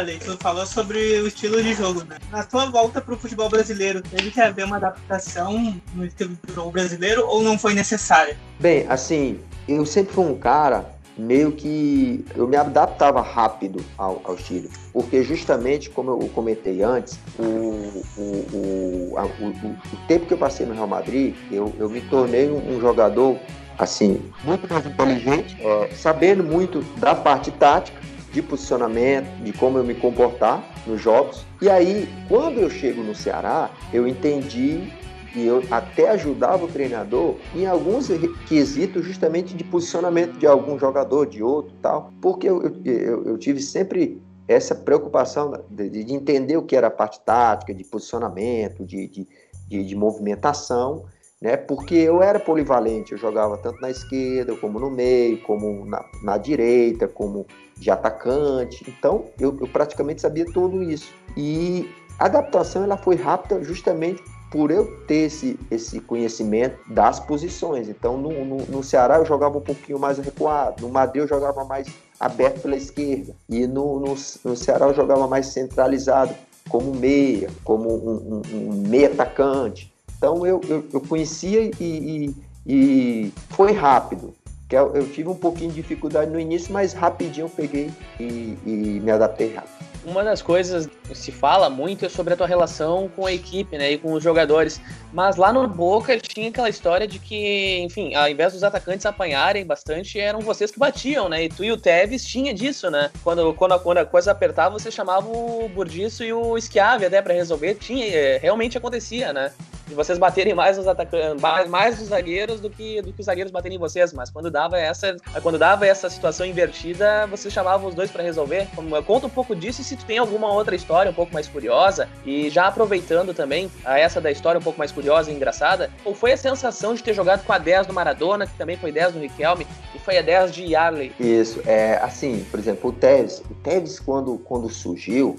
Tu 0.03 0.37
falou 0.37 0.65
sobre 0.65 1.21
o 1.21 1.27
estilo 1.27 1.63
de 1.63 1.73
jogo, 1.73 2.03
né? 2.03 2.17
Na 2.29 2.43
tua 2.43 2.65
volta 2.65 2.99
pro 2.99 3.17
futebol 3.17 3.49
brasileiro, 3.49 4.01
teve 4.01 4.31
que 4.31 4.41
haver 4.41 4.65
uma 4.65 4.75
adaptação 4.75 5.73
no 5.95 6.05
estilo 6.05 6.37
de 6.45 6.53
jogo 6.53 6.71
brasileiro 6.71 7.25
ou 7.25 7.41
não 7.41 7.57
foi 7.57 7.73
necessária? 7.73 8.35
Bem, 8.59 8.85
assim, 8.89 9.39
eu 9.67 9.85
sempre 9.85 10.13
fui 10.13 10.25
um 10.25 10.37
cara 10.37 10.93
meio 11.17 11.51
que 11.51 12.25
eu 12.35 12.47
me 12.47 12.57
adaptava 12.57 13.21
rápido 13.21 13.83
ao, 13.97 14.19
ao 14.23 14.35
estilo, 14.35 14.69
porque 14.91 15.23
justamente 15.23 15.89
como 15.89 16.11
eu 16.11 16.29
comentei 16.29 16.81
antes, 16.81 17.17
o, 17.37 18.03
o, 18.17 18.21
o, 18.21 19.13
a, 19.17 19.25
o, 19.25 19.49
o 19.49 20.07
tempo 20.07 20.25
que 20.25 20.33
eu 20.33 20.37
passei 20.37 20.65
no 20.65 20.73
Real 20.73 20.87
Madrid, 20.87 21.35
eu, 21.51 21.73
eu 21.77 21.89
me 21.89 22.01
tornei 22.01 22.49
um, 22.49 22.75
um 22.75 22.81
jogador 22.81 23.37
assim 23.77 24.21
muito 24.43 24.71
mais 24.71 24.85
inteligente, 24.85 25.57
é, 25.59 25.89
sabendo 25.95 26.43
muito 26.43 26.81
da 26.99 27.15
parte 27.15 27.51
tática, 27.51 28.01
de 28.33 28.41
posicionamento, 28.41 29.27
de 29.43 29.53
como 29.53 29.77
eu 29.77 29.83
me 29.83 29.93
comportar 29.93 30.63
nos 30.87 30.99
jogos. 30.99 31.45
E 31.61 31.69
aí, 31.69 32.09
quando 32.27 32.59
eu 32.59 32.69
chego 32.69 33.03
no 33.03 33.15
Ceará, 33.15 33.69
eu 33.93 34.07
entendi 34.07 34.91
e 35.35 35.45
eu 35.45 35.63
até 35.71 36.09
ajudava 36.09 36.65
o 36.65 36.67
treinador 36.67 37.35
em 37.55 37.65
alguns 37.65 38.07
quesitos 38.47 39.05
justamente 39.05 39.55
de 39.55 39.63
posicionamento 39.63 40.37
de 40.37 40.45
algum 40.45 40.77
jogador, 40.77 41.25
de 41.25 41.41
outro 41.41 41.73
tal, 41.81 42.11
porque 42.21 42.47
eu, 42.47 42.61
eu, 42.85 43.25
eu 43.25 43.37
tive 43.37 43.59
sempre 43.59 44.21
essa 44.47 44.75
preocupação 44.75 45.63
de, 45.69 45.89
de, 45.89 46.13
entender 46.13 46.57
o 46.57 46.63
que 46.63 46.75
era 46.75 46.87
a 46.87 46.91
parte 46.91 47.19
tática, 47.21 47.73
de 47.73 47.83
posicionamento, 47.83 48.85
de, 48.85 49.07
de, 49.07 49.27
de, 49.67 49.83
de 49.85 49.95
movimentação, 49.95 51.05
né? 51.41 51.57
Porque 51.57 51.95
eu 51.95 52.21
era 52.21 52.39
polivalente, 52.39 53.13
eu 53.13 53.17
jogava 53.17 53.57
tanto 53.57 53.79
na 53.81 53.89
esquerda, 53.89 54.55
como 54.57 54.79
no 54.79 54.89
meio, 54.89 55.41
como 55.41 55.85
na, 55.85 56.03
na 56.23 56.37
direita, 56.37 57.07
como 57.07 57.45
de 57.83 57.91
atacante. 57.91 58.83
Então, 58.87 59.25
eu, 59.39 59.57
eu 59.59 59.67
praticamente 59.67 60.21
sabia 60.21 60.45
tudo 60.45 60.81
isso. 60.81 61.11
E 61.35 61.89
a 62.17 62.25
adaptação 62.25 62.83
ela 62.83 62.97
foi 62.97 63.15
rápida 63.15 63.61
justamente 63.63 64.23
por 64.49 64.69
eu 64.69 64.85
ter 65.07 65.25
esse, 65.25 65.59
esse 65.71 65.99
conhecimento 65.99 66.77
das 66.87 67.19
posições. 67.19 67.89
Então, 67.89 68.17
no, 68.17 68.45
no, 68.45 68.57
no, 68.67 68.83
Ceará 68.83 69.17
eu 69.17 69.25
jogava 69.25 69.57
um 69.57 69.61
pouquinho 69.61 69.97
mais 69.97 70.19
recuado, 70.19 70.83
no 70.83 70.89
Madrid 70.89 71.23
eu 71.23 71.27
jogava 71.27 71.65
mais 71.65 71.87
aberto 72.19 72.61
pela 72.61 72.75
esquerda, 72.75 73.35
e 73.49 73.65
no, 73.65 73.99
no, 73.99 74.15
no 74.43 74.55
Ceará 74.55 74.85
eu 74.85 74.93
jogava 74.93 75.27
mais 75.27 75.47
centralizado, 75.47 76.35
como 76.69 76.93
meia, 76.93 77.49
como 77.63 77.89
um, 77.89 78.41
um, 78.53 78.57
um 78.57 78.87
meia 78.87 79.07
atacante. 79.07 79.91
Então, 80.17 80.45
eu, 80.45 80.61
eu, 80.69 80.85
eu 80.93 81.01
conhecia 81.01 81.63
e, 81.63 81.73
e, 81.79 82.35
e 82.65 83.33
foi 83.49 83.73
rápido. 83.73 84.33
Eu, 84.73 84.95
eu, 84.95 85.07
tive 85.07 85.29
um 85.29 85.35
pouquinho 85.35 85.69
de 85.69 85.75
dificuldade 85.75 86.31
no 86.31 86.39
início, 86.39 86.73
mas 86.73 86.93
rapidinho 86.93 87.45
eu 87.45 87.49
peguei 87.49 87.91
e, 88.19 88.57
e 88.65 88.99
me 89.03 89.11
adaptei 89.11 89.53
rápido 89.53 89.92
uma 90.05 90.23
das 90.23 90.41
coisas 90.41 90.87
que 91.07 91.15
se 91.15 91.31
fala 91.31 91.69
muito 91.69 92.05
é 92.05 92.09
sobre 92.09 92.33
a 92.33 92.37
tua 92.37 92.47
relação 92.47 93.09
com 93.15 93.25
a 93.25 93.33
equipe, 93.33 93.77
né, 93.77 93.91
e 93.91 93.97
com 93.97 94.13
os 94.13 94.23
jogadores. 94.23 94.81
Mas 95.11 95.35
lá 95.35 95.53
no 95.53 95.67
Boca 95.67 96.17
tinha 96.17 96.49
aquela 96.49 96.69
história 96.69 97.07
de 97.07 97.19
que, 97.19 97.79
enfim, 97.79 98.15
ao 98.15 98.27
invés 98.27 98.53
dos 98.53 98.63
atacantes 98.63 99.05
apanharem 99.05 99.65
bastante, 99.65 100.19
eram 100.19 100.39
vocês 100.41 100.71
que 100.71 100.79
batiam, 100.79 101.29
né? 101.29 101.43
E 101.43 101.49
tu 101.49 101.63
e 101.63 101.71
o 101.71 101.77
Tevez 101.77 102.25
tinha 102.25 102.53
disso, 102.53 102.89
né? 102.89 103.11
Quando, 103.23 103.53
quando, 103.53 103.73
a, 103.73 103.79
quando 103.79 103.99
a 103.99 104.05
coisa 104.05 104.31
apertava, 104.31 104.77
você 104.77 104.89
chamava 104.89 105.27
o 105.27 105.69
Burdiço 105.69 106.23
e 106.23 106.33
o 106.33 106.59
Schiavi 106.59 107.05
até 107.05 107.21
para 107.21 107.33
resolver. 107.33 107.75
Tinha, 107.75 108.05
é, 108.07 108.37
realmente 108.37 108.77
acontecia, 108.77 109.31
né? 109.31 109.51
de 109.87 109.95
vocês 109.95 110.17
baterem 110.17 110.53
mais 110.53 110.77
nos 110.77 110.87
atacantes, 110.87 111.41
mais, 111.41 111.69
mais 111.69 111.99
nos 111.99 112.09
zagueiros 112.09 112.59
do 112.59 112.69
que, 112.69 113.01
do 113.01 113.11
que 113.11 113.19
os 113.19 113.25
zagueiros 113.25 113.51
baterem 113.51 113.75
em 113.75 113.79
vocês, 113.79 114.13
mas 114.13 114.29
quando 114.29 114.49
dava 114.49 114.79
essa, 114.79 115.15
quando 115.41 115.57
dava 115.57 115.85
essa 115.85 116.09
situação 116.09 116.45
invertida, 116.45 117.27
vocês 117.27 117.53
chamavam 117.53 117.89
os 117.89 117.95
dois 117.95 118.09
para 118.09 118.23
resolver. 118.23 118.67
Conta 119.05 119.27
um 119.27 119.29
pouco 119.29 119.55
disso 119.55 119.81
e 119.81 119.83
se 119.83 119.92
tu 119.95 120.05
tem 120.05 120.17
alguma 120.17 120.51
outra 120.51 120.75
história 120.75 121.11
um 121.11 121.13
pouco 121.13 121.33
mais 121.33 121.47
curiosa 121.47 122.09
e 122.25 122.49
já 122.49 122.67
aproveitando 122.67 123.33
também 123.33 123.71
a 123.83 123.99
essa 123.99 124.19
da 124.19 124.31
história 124.31 124.59
um 124.59 124.63
pouco 124.63 124.79
mais 124.79 124.91
curiosa 124.91 125.31
e 125.31 125.35
engraçada, 125.35 125.89
qual 126.03 126.15
foi 126.15 126.33
a 126.33 126.37
sensação 126.37 126.93
de 126.93 127.03
ter 127.03 127.13
jogado 127.13 127.45
com 127.45 127.53
a 127.53 127.57
10 127.57 127.87
do 127.87 127.93
Maradona, 127.93 128.45
que 128.45 128.57
também 128.57 128.77
foi 128.77 128.91
10 128.91 129.13
do 129.13 129.19
Riquelme 129.19 129.67
e 129.95 129.99
foi 129.99 130.17
a 130.17 130.21
10 130.21 130.53
de 130.53 130.63
Yarley? 130.63 131.11
Isso, 131.19 131.61
é 131.65 131.99
assim, 132.01 132.45
por 132.49 132.59
exemplo, 132.59 132.89
o 132.89 132.93
Tevez, 132.93 133.39
o 133.49 133.53
Tevez 133.55 133.99
quando 133.99 134.37
quando 134.39 134.69
surgiu, 134.69 135.37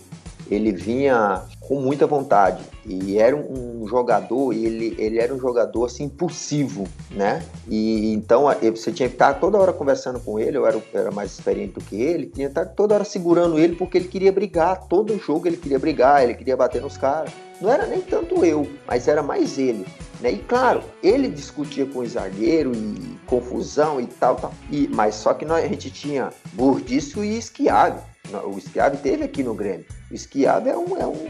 ele 0.50 0.72
vinha 0.72 1.42
com 1.60 1.80
muita 1.80 2.06
vontade 2.06 2.62
e 2.86 3.18
era 3.18 3.34
um, 3.34 3.86
jogador 3.86 4.52
ele, 4.52 4.94
ele 4.98 5.18
era 5.18 5.32
um 5.32 5.38
jogador 5.38 5.86
assim 5.86 6.04
impulsivo 6.04 6.84
né 7.10 7.42
e 7.68 8.12
então 8.12 8.44
você 8.74 8.92
tinha 8.92 9.08
que 9.08 9.14
estar 9.14 9.34
toda 9.34 9.58
hora 9.58 9.72
conversando 9.72 10.20
com 10.20 10.38
ele 10.38 10.56
eu 10.56 10.66
era, 10.66 10.80
era 10.92 11.10
mais 11.10 11.32
experiente 11.32 11.74
do 11.74 11.80
que 11.80 11.96
ele 11.96 12.26
tinha 12.26 12.48
que 12.48 12.52
estar 12.52 12.66
toda 12.66 12.94
hora 12.94 13.04
segurando 13.04 13.58
ele 13.58 13.76
porque 13.76 13.98
ele 13.98 14.08
queria 14.08 14.32
brigar 14.32 14.86
todo 14.86 15.18
jogo 15.18 15.46
ele 15.46 15.56
queria 15.56 15.78
brigar 15.78 16.22
ele 16.22 16.34
queria 16.34 16.56
bater 16.56 16.82
nos 16.82 16.96
caras 16.96 17.32
não 17.60 17.70
era 17.70 17.86
nem 17.86 18.00
tanto 18.00 18.44
eu 18.44 18.68
mas 18.86 19.08
era 19.08 19.22
mais 19.22 19.58
ele 19.58 19.86
né? 20.24 20.32
E 20.32 20.38
claro, 20.38 20.82
ele 21.02 21.28
discutia 21.28 21.84
com 21.84 21.98
o 21.98 22.06
zagueiro 22.06 22.72
e 22.74 23.18
confusão 23.26 24.00
e 24.00 24.06
tal, 24.06 24.36
tal. 24.36 24.54
E, 24.70 24.88
mas 24.88 25.14
só 25.16 25.34
que 25.34 25.44
nós, 25.44 25.62
a 25.62 25.68
gente 25.68 25.90
tinha 25.90 26.30
Burdício 26.54 27.22
e 27.22 27.36
Esquiave. 27.36 28.00
O 28.46 28.56
Esquiave 28.56 28.96
teve 28.96 29.24
aqui 29.24 29.42
no 29.42 29.54
Grêmio. 29.54 29.84
O 30.14 30.16
Esquiave 30.16 30.70
é 30.70 30.76
um, 30.76 30.96
é 30.96 31.06
um, 31.08 31.26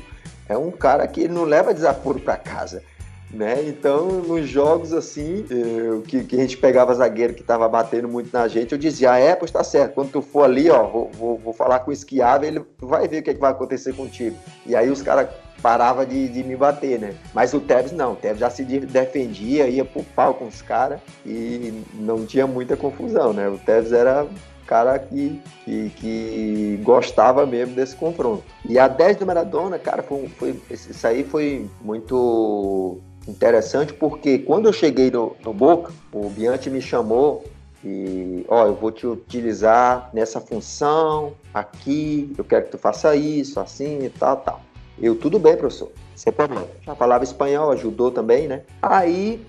é 0.46 0.58
um 0.58 0.70
cara 0.70 1.08
que 1.08 1.26
não 1.26 1.44
leva 1.44 1.72
desaforo 1.72 2.20
para 2.20 2.36
casa. 2.36 2.82
Né? 3.30 3.64
Então, 3.66 4.06
nos 4.20 4.46
jogos 4.46 4.92
assim, 4.92 5.46
eu, 5.48 6.02
que, 6.02 6.22
que, 6.22 6.36
a 6.36 6.40
gente 6.40 6.58
pegava 6.58 6.94
zagueiro 6.94 7.32
que 7.32 7.40
estava 7.40 7.66
batendo 7.66 8.06
muito 8.06 8.30
na 8.30 8.46
gente, 8.46 8.72
eu 8.72 8.78
dizia: 8.78 9.12
ah, 9.12 9.18
é, 9.18 9.34
pois 9.34 9.50
tá 9.50 9.64
certo, 9.64 9.94
quando 9.94 10.12
tu 10.12 10.20
for 10.20 10.44
ali, 10.44 10.68
ó, 10.70 10.86
vou, 10.86 11.10
vou, 11.14 11.38
vou 11.38 11.52
falar 11.54 11.80
com 11.80 11.90
o 11.90 11.94
esquiável, 11.94 12.46
ele 12.46 12.62
vai 12.78 13.08
ver 13.08 13.20
o 13.20 13.22
que, 13.22 13.30
é 13.30 13.34
que 13.34 13.40
vai 13.40 13.52
acontecer 13.52 13.94
contigo. 13.94 14.36
E 14.66 14.76
aí 14.76 14.90
os 14.90 15.00
caras 15.00 15.30
paravam 15.62 16.04
de, 16.04 16.28
de, 16.28 16.44
me 16.44 16.54
bater, 16.54 17.00
né? 17.00 17.14
Mas 17.32 17.54
o 17.54 17.60
Tevez 17.60 17.90
não, 17.90 18.12
o 18.12 18.16
Tevez 18.16 18.38
já 18.38 18.50
se 18.50 18.62
defendia, 18.64 19.66
ia 19.66 19.84
pro 19.84 20.04
pau 20.14 20.34
com 20.34 20.44
os 20.44 20.60
caras 20.60 21.00
e 21.24 21.82
não 21.94 22.26
tinha 22.26 22.46
muita 22.46 22.76
confusão, 22.76 23.32
né? 23.32 23.48
O 23.48 23.56
Tevez 23.56 23.92
era 23.92 24.26
cara 24.66 24.98
que, 24.98 25.40
que, 25.64 25.90
que, 25.96 26.80
gostava 26.82 27.46
mesmo 27.46 27.74
desse 27.74 27.94
confronto. 27.96 28.42
E 28.68 28.78
a 28.78 28.88
10 28.88 29.18
do 29.18 29.26
Maradona, 29.26 29.78
cara, 29.78 30.02
foi, 30.02 30.28
foi, 30.28 30.60
isso 30.70 31.06
aí 31.06 31.24
foi 31.24 31.68
muito 31.80 32.98
interessante 33.26 33.92
porque 33.92 34.38
quando 34.38 34.66
eu 34.66 34.72
cheguei 34.72 35.10
no, 35.10 35.36
no 35.44 35.52
Boca, 35.52 35.92
o 36.12 36.28
Bianchi 36.28 36.70
me 36.70 36.80
chamou 36.80 37.44
e, 37.84 38.44
ó, 38.48 38.66
eu 38.66 38.74
vou 38.74 38.90
te 38.90 39.06
utilizar 39.06 40.08
nessa 40.12 40.40
função 40.40 41.34
aqui, 41.52 42.32
eu 42.38 42.44
quero 42.44 42.64
que 42.64 42.70
tu 42.70 42.78
faça 42.78 43.14
isso, 43.14 43.60
assim 43.60 44.04
e 44.04 44.08
tal, 44.08 44.38
tal. 44.38 44.60
Eu, 44.98 45.14
tudo 45.16 45.38
bem, 45.38 45.56
professor, 45.56 45.92
sem 46.16 46.32
problema. 46.32 46.66
Já 46.82 46.94
falava 46.94 47.24
espanhol, 47.24 47.70
ajudou 47.72 48.10
também, 48.10 48.48
né? 48.48 48.62
Aí 48.80 49.44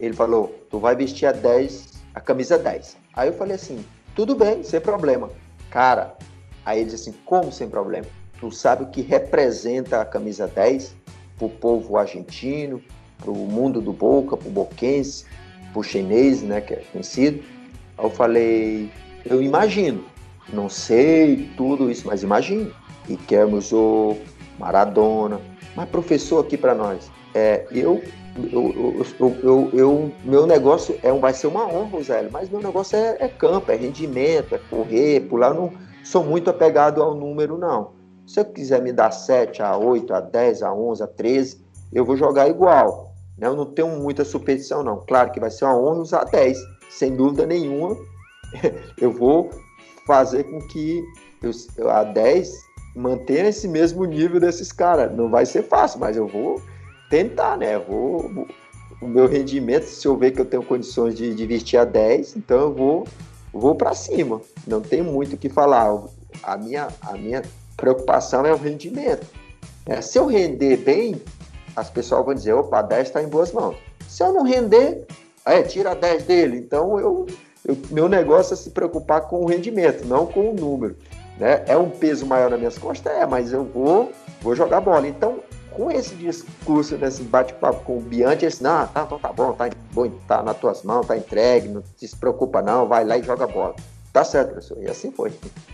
ele 0.00 0.14
falou, 0.14 0.54
tu 0.70 0.78
vai 0.78 0.94
vestir 0.94 1.26
a 1.26 1.32
10, 1.32 2.02
a 2.14 2.20
camisa 2.20 2.56
10. 2.56 2.96
Aí 3.14 3.28
eu 3.28 3.34
falei 3.34 3.56
assim, 3.56 3.84
tudo 4.16 4.34
bem, 4.34 4.62
sem 4.62 4.80
problema. 4.80 5.30
Cara, 5.70 6.16
aí 6.64 6.80
ele 6.80 6.90
disse 6.90 7.10
assim: 7.10 7.18
como 7.26 7.52
sem 7.52 7.68
problema? 7.68 8.06
Tu 8.40 8.50
sabe 8.50 8.84
o 8.84 8.86
que 8.86 9.02
representa 9.02 10.00
a 10.00 10.04
camisa 10.06 10.46
10 10.46 10.96
pro 11.38 11.50
povo 11.50 11.98
argentino, 11.98 12.82
pro 13.18 13.34
mundo 13.34 13.80
do 13.80 13.92
Boca, 13.92 14.36
pro 14.36 14.50
boquense, 14.50 15.26
pro 15.72 15.82
chinês, 15.82 16.42
né, 16.42 16.60
que 16.62 16.74
é 16.74 16.82
conhecido. 16.90 17.44
Aí 17.98 18.04
eu 18.04 18.10
falei: 18.10 18.90
eu 19.24 19.42
imagino. 19.42 20.04
Não 20.52 20.68
sei 20.68 21.50
tudo 21.56 21.90
isso, 21.90 22.06
mas 22.06 22.22
imagino. 22.22 22.72
E 23.08 23.16
queremos 23.16 23.72
o 23.72 24.16
Maradona. 24.58 25.40
Mas 25.74 25.88
professor 25.90 26.42
aqui 26.42 26.56
para 26.56 26.74
nós, 26.74 27.10
é, 27.34 27.66
eu 27.70 28.02
eu, 28.52 29.04
eu, 29.18 29.36
eu, 29.42 29.70
eu, 29.72 30.12
meu 30.24 30.46
negócio 30.46 30.98
é, 31.02 31.12
vai 31.12 31.32
ser 31.32 31.46
uma 31.46 31.66
honra, 31.66 32.02
Zélio, 32.02 32.30
mas 32.30 32.48
meu 32.48 32.60
negócio 32.60 32.96
é, 32.96 33.16
é, 33.20 33.28
campo, 33.28 33.70
é 33.70 33.76
rendimento, 33.76 34.54
é 34.54 34.58
correr, 34.70 35.20
pular. 35.20 35.48
Eu 35.48 35.54
não 35.54 35.72
sou 36.04 36.24
muito 36.24 36.50
apegado 36.50 37.02
ao 37.02 37.14
número, 37.14 37.56
não. 37.56 37.92
Se 38.26 38.40
eu 38.40 38.44
quiser 38.44 38.82
me 38.82 38.92
dar 38.92 39.10
7, 39.10 39.62
a 39.62 39.76
8, 39.76 40.12
a 40.12 40.20
10, 40.20 40.62
a 40.62 40.72
11, 40.72 41.02
a 41.02 41.06
13, 41.06 41.64
eu 41.92 42.04
vou 42.04 42.16
jogar 42.16 42.48
igual. 42.48 43.14
Né? 43.38 43.46
Eu 43.46 43.56
não 43.56 43.66
tenho 43.66 43.88
muita 43.88 44.24
superstição, 44.24 44.82
não. 44.82 45.04
Claro 45.06 45.30
que 45.30 45.40
vai 45.40 45.50
ser 45.50 45.64
uma 45.64 45.78
honra 45.78 46.00
usar 46.00 46.24
10, 46.24 46.58
sem 46.90 47.14
dúvida 47.14 47.46
nenhuma. 47.46 47.96
eu 49.00 49.12
vou 49.12 49.50
fazer 50.06 50.44
com 50.44 50.58
que 50.68 51.04
eu, 51.42 51.90
a 51.90 52.04
10 52.04 52.52
mantenha 52.96 53.48
esse 53.48 53.68
mesmo 53.68 54.04
nível 54.04 54.40
desses 54.40 54.72
caras. 54.72 55.14
Não 55.14 55.28
vai 55.28 55.46
ser 55.46 55.62
fácil, 55.62 56.00
mas 56.00 56.16
eu 56.16 56.26
vou 56.26 56.60
tentar, 57.08 57.56
né? 57.56 57.78
Vou, 57.78 58.46
o 59.00 59.06
meu 59.06 59.26
rendimento, 59.26 59.84
se 59.84 60.06
eu 60.06 60.16
ver 60.16 60.32
que 60.32 60.40
eu 60.40 60.44
tenho 60.44 60.62
condições 60.62 61.14
de, 61.14 61.34
de 61.34 61.46
vestir 61.46 61.78
a 61.78 61.84
10, 61.84 62.36
então 62.36 62.60
eu 62.60 62.74
vou, 62.74 63.08
vou 63.52 63.74
para 63.74 63.94
cima. 63.94 64.40
Não 64.66 64.80
tem 64.80 65.02
muito 65.02 65.34
o 65.34 65.38
que 65.38 65.48
falar. 65.48 66.02
A 66.42 66.56
minha, 66.56 66.88
a 67.02 67.12
minha 67.12 67.42
preocupação 67.76 68.44
é 68.46 68.52
o 68.52 68.56
rendimento. 68.56 69.26
É, 69.86 70.00
se 70.00 70.18
eu 70.18 70.26
render 70.26 70.78
bem, 70.78 71.20
as 71.74 71.90
pessoas 71.90 72.24
vão 72.24 72.34
dizer, 72.34 72.54
opa, 72.54 72.78
a 72.78 72.82
10 72.82 73.06
está 73.06 73.22
em 73.22 73.28
boas 73.28 73.52
mãos. 73.52 73.76
Se 74.08 74.22
eu 74.22 74.32
não 74.32 74.42
render, 74.42 75.06
é, 75.44 75.62
tira 75.62 75.92
a 75.92 75.94
10 75.94 76.24
dele. 76.24 76.58
Então 76.58 76.98
eu, 76.98 77.26
eu, 77.64 77.76
meu 77.90 78.08
negócio 78.08 78.54
é 78.54 78.56
se 78.56 78.70
preocupar 78.70 79.22
com 79.22 79.42
o 79.42 79.46
rendimento, 79.46 80.04
não 80.06 80.26
com 80.26 80.50
o 80.50 80.54
número. 80.54 80.96
Né? 81.38 81.62
É 81.66 81.76
um 81.76 81.90
peso 81.90 82.26
maior 82.26 82.50
nas 82.50 82.58
minhas 82.58 82.78
costas? 82.78 83.12
É, 83.12 83.26
mas 83.26 83.52
eu 83.52 83.62
vou, 83.62 84.10
vou 84.40 84.56
jogar 84.56 84.80
bola. 84.80 85.06
Então, 85.06 85.40
com 85.76 85.90
esse 85.90 86.14
discurso, 86.14 86.96
nesse 86.96 87.22
bate-papo 87.22 87.84
com 87.84 87.98
o 87.98 88.00
Bianchi, 88.00 88.44
ele 88.44 88.50
disse, 88.50 88.62
não, 88.62 88.86
tá, 88.86 89.02
então 89.04 89.18
tá 89.18 89.30
bom, 89.30 89.52
tá, 89.52 89.68
bom, 89.92 90.10
tá 90.26 90.42
nas 90.42 90.58
tuas 90.58 90.82
mãos, 90.82 91.06
tá 91.06 91.16
entregue, 91.16 91.68
não 91.68 91.82
se 91.96 92.16
preocupa 92.16 92.62
não, 92.62 92.88
vai 92.88 93.04
lá 93.04 93.18
e 93.18 93.22
joga 93.22 93.46
bola. 93.46 93.76
Tá 94.10 94.24
certo, 94.24 94.52
professor. 94.52 94.82
E 94.82 94.88
assim 94.88 95.12
foi. 95.12 95.30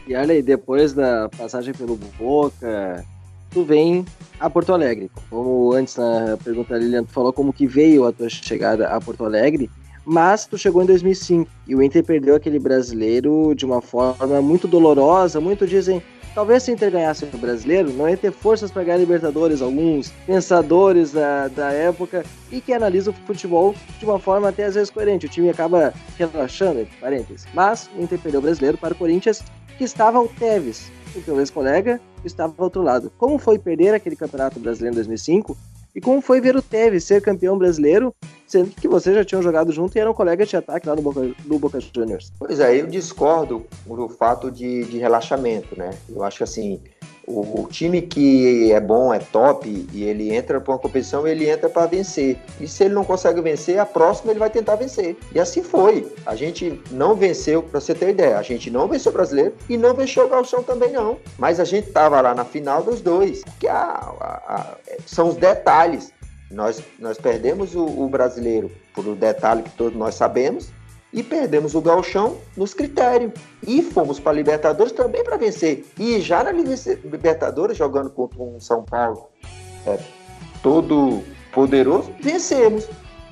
E 0.08 0.16
olha 0.16 0.34
aí, 0.34 0.42
depois 0.42 0.92
da 0.92 1.28
passagem 1.28 1.72
pelo 1.72 1.96
Boca, 2.18 3.04
tu 3.52 3.62
vem 3.62 4.04
a 4.40 4.50
Porto 4.50 4.72
Alegre. 4.72 5.08
Como 5.30 5.72
antes 5.72 5.96
na 5.96 6.36
pergunta 6.42 6.76
Lilian, 6.76 7.04
tu 7.04 7.12
falou 7.12 7.32
como 7.32 7.52
que 7.52 7.68
veio 7.68 8.04
a 8.04 8.12
tua 8.12 8.28
chegada 8.28 8.88
a 8.88 9.00
Porto 9.00 9.24
Alegre, 9.24 9.70
mas 10.04 10.44
tu 10.46 10.58
chegou 10.58 10.82
em 10.82 10.86
2005 10.86 11.48
e 11.68 11.76
o 11.76 11.82
Inter 11.82 12.02
perdeu 12.02 12.34
aquele 12.34 12.58
brasileiro 12.58 13.54
de 13.54 13.64
uma 13.64 13.80
forma 13.80 14.42
muito 14.42 14.66
dolorosa. 14.66 15.40
Muitos 15.40 15.70
dizem, 15.70 16.02
talvez 16.34 16.62
se 16.62 16.70
o 16.70 16.74
Inter 16.74 16.90
ganhasse 16.90 17.24
o 17.24 17.38
brasileiro, 17.38 17.92
não 17.92 18.08
ia 18.08 18.16
ter 18.16 18.32
forças 18.32 18.70
para 18.70 18.84
ganhar 18.84 18.98
Libertadores. 18.98 19.62
Alguns 19.62 20.10
pensadores 20.26 21.12
da, 21.12 21.48
da 21.48 21.72
época 21.72 22.24
e 22.50 22.60
que 22.60 22.72
analisam 22.72 23.12
o 23.12 23.26
futebol 23.26 23.74
de 23.98 24.04
uma 24.04 24.18
forma 24.18 24.48
até 24.48 24.64
às 24.64 24.74
vezes 24.74 24.90
coerente. 24.90 25.26
O 25.26 25.28
time 25.28 25.48
acaba 25.50 25.92
relaxando, 26.18 26.80
entre 26.80 26.96
parênteses. 26.96 27.46
Mas 27.54 27.88
o 27.96 28.02
Inter 28.02 28.18
perdeu 28.18 28.40
o 28.40 28.42
brasileiro 28.42 28.78
para 28.78 28.94
o 28.94 28.96
Corinthians, 28.96 29.42
que 29.76 29.84
estava 29.84 30.20
o 30.20 30.28
Tevez, 30.28 30.90
o 31.14 31.20
teu 31.20 31.38
ex-colega, 31.38 32.00
estava 32.24 32.54
ao 32.56 32.64
outro 32.64 32.82
lado. 32.82 33.12
Como 33.18 33.38
foi 33.38 33.58
perder 33.58 33.94
aquele 33.94 34.16
campeonato 34.16 34.60
brasileiro 34.60 34.94
em 34.94 34.96
2005? 34.96 35.56
E 35.94 36.00
como 36.00 36.22
foi 36.22 36.40
ver 36.40 36.56
o 36.56 36.62
Tevez 36.62 37.04
ser 37.04 37.20
campeão 37.20 37.58
brasileiro, 37.58 38.14
sendo 38.46 38.70
que 38.70 38.88
vocês 38.88 39.14
já 39.14 39.24
tinham 39.24 39.42
jogado 39.42 39.70
junto 39.72 39.96
e 39.96 40.00
eram 40.00 40.14
colegas 40.14 40.48
de 40.48 40.56
ataque 40.56 40.88
lá 40.88 40.96
no 40.96 41.02
Boca, 41.02 41.20
no 41.44 41.58
Boca 41.58 41.78
Juniors? 41.80 42.32
Pois 42.38 42.60
é, 42.60 42.80
eu 42.80 42.86
discordo 42.86 43.66
do 43.86 44.08
fato 44.08 44.50
de, 44.50 44.84
de 44.84 44.98
relaxamento, 44.98 45.78
né? 45.78 45.90
Eu 46.08 46.22
acho 46.24 46.38
que 46.38 46.44
assim, 46.44 46.80
o, 47.26 47.62
o, 47.62 47.68
time 47.68 48.02
que 48.02 48.72
é 48.72 48.80
bom, 48.80 49.12
é 49.12 49.18
top, 49.18 49.86
e 49.92 50.04
ele 50.04 50.34
entra 50.34 50.60
para 50.60 50.72
uma 50.72 50.78
competição, 50.78 51.26
ele 51.26 51.48
entra 51.48 51.68
para 51.68 51.86
vencer. 51.86 52.38
E 52.60 52.66
se 52.66 52.84
ele 52.84 52.94
não 52.94 53.04
consegue 53.04 53.40
vencer, 53.40 53.78
a 53.78 53.86
próxima 53.86 54.32
ele 54.32 54.40
vai 54.40 54.50
tentar 54.50 54.76
vencer. 54.76 55.16
E 55.34 55.40
assim 55.40 55.62
foi. 55.62 56.12
A 56.26 56.34
gente 56.34 56.80
não 56.90 57.14
venceu, 57.14 57.62
para 57.62 57.80
você 57.80 57.94
ter 57.94 58.10
ideia, 58.10 58.38
a 58.38 58.42
gente 58.42 58.70
não 58.70 58.88
venceu 58.88 59.10
o 59.10 59.14
brasileiro 59.14 59.54
e 59.68 59.76
não 59.76 59.94
venceu 59.94 60.26
o 60.26 60.28
Galchão 60.28 60.62
também 60.62 60.92
não. 60.92 61.18
Mas 61.38 61.60
a 61.60 61.64
gente 61.64 61.90
tava 61.90 62.20
lá 62.20 62.34
na 62.34 62.44
final 62.44 62.82
dos 62.82 63.00
dois. 63.00 63.42
Que 63.60 63.68
a, 63.68 63.74
a, 63.76 64.42
a, 64.54 64.76
são 65.06 65.28
os 65.28 65.36
detalhes. 65.36 66.12
Nós, 66.50 66.82
nós 66.98 67.16
perdemos 67.16 67.74
o, 67.74 67.84
o 67.84 68.08
brasileiro 68.08 68.70
por 68.94 69.06
um 69.06 69.14
detalhe 69.14 69.62
que 69.62 69.70
todos 69.70 69.98
nós 69.98 70.14
sabemos, 70.14 70.68
e 71.12 71.22
perdemos 71.22 71.74
o 71.74 71.80
galchão 71.80 72.38
nos 72.56 72.72
critérios. 72.72 73.32
E 73.66 73.82
fomos 73.82 74.18
para 74.18 74.32
a 74.32 74.34
Libertadores 74.34 74.92
também 74.92 75.22
para 75.22 75.36
vencer. 75.36 75.84
E 75.98 76.20
já 76.20 76.42
na 76.42 76.52
Libertadores, 76.52 77.76
jogando 77.76 78.10
contra 78.10 78.42
um 78.42 78.58
São 78.58 78.82
Paulo 78.82 79.28
é, 79.86 79.98
todo 80.62 81.22
poderoso, 81.52 82.10
vencemos. 82.20 82.88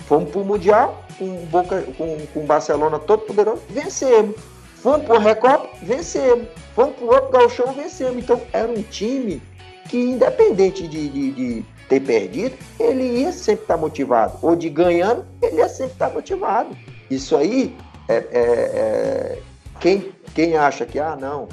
Fomos 0.07 0.31
para 0.31 0.41
o 0.41 0.45
Mundial 0.45 1.05
com, 1.18 1.45
Boca, 1.47 1.83
com, 1.97 2.18
com 2.35 2.47
Barcelona 2.47 2.99
todo 2.99 3.20
poderoso, 3.20 3.62
vencemos. 3.70 4.37
Fomos 4.76 5.07
para 5.07 5.16
o 5.16 5.18
Recopa, 5.18 5.68
vencemos. 5.83 6.49
Fomos 6.74 6.97
para 6.97 7.05
o 7.05 7.09
outro 7.09 7.31
galchão, 7.31 7.72
vencemos. 7.72 8.22
Então 8.22 8.41
era 8.53 8.70
um 8.70 8.83
time 8.83 9.43
que, 9.89 9.99
independente 9.99 10.89
de, 10.89 11.09
de, 11.09 11.33
de 11.33 11.64
ter 11.89 12.01
perdido, 12.01 12.57
ele 12.78 13.20
ia 13.20 13.33
sempre 13.33 13.62
estar 13.62 13.76
motivado. 13.76 14.39
Ou 14.43 14.57
de 14.57 14.68
ganhando, 14.68 15.24
ele 15.43 15.57
ia 15.57 15.68
sempre 15.68 15.93
estar 15.93 16.11
motivado. 16.11 16.76
Isso 17.11 17.36
aí, 17.36 17.76
é, 18.08 18.14
é, 18.14 18.24
é, 18.32 19.38
quem, 19.80 20.12
quem 20.34 20.56
acha 20.56 20.86
que, 20.86 20.98
ah, 20.98 21.16
não, 21.20 21.48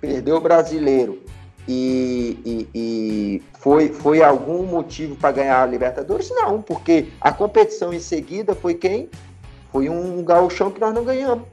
perdeu 0.00 0.36
o 0.36 0.40
brasileiro 0.40 1.22
e, 1.68 2.38
e, 2.44 2.68
e 2.74 3.42
foi, 3.58 3.88
foi 3.88 4.22
algum 4.22 4.64
motivo 4.64 5.14
para 5.16 5.32
ganhar 5.32 5.62
a 5.62 5.66
Libertadores? 5.66 6.30
Não, 6.30 6.62
porque 6.62 7.08
a 7.20 7.30
competição 7.32 7.92
em 7.92 8.00
seguida 8.00 8.54
foi 8.54 8.74
quem? 8.74 9.08
Foi 9.70 9.88
um 9.88 10.22
gauchão 10.22 10.70
que 10.70 10.80
nós 10.80 10.94
não 10.94 11.04
ganhamos. 11.04 11.46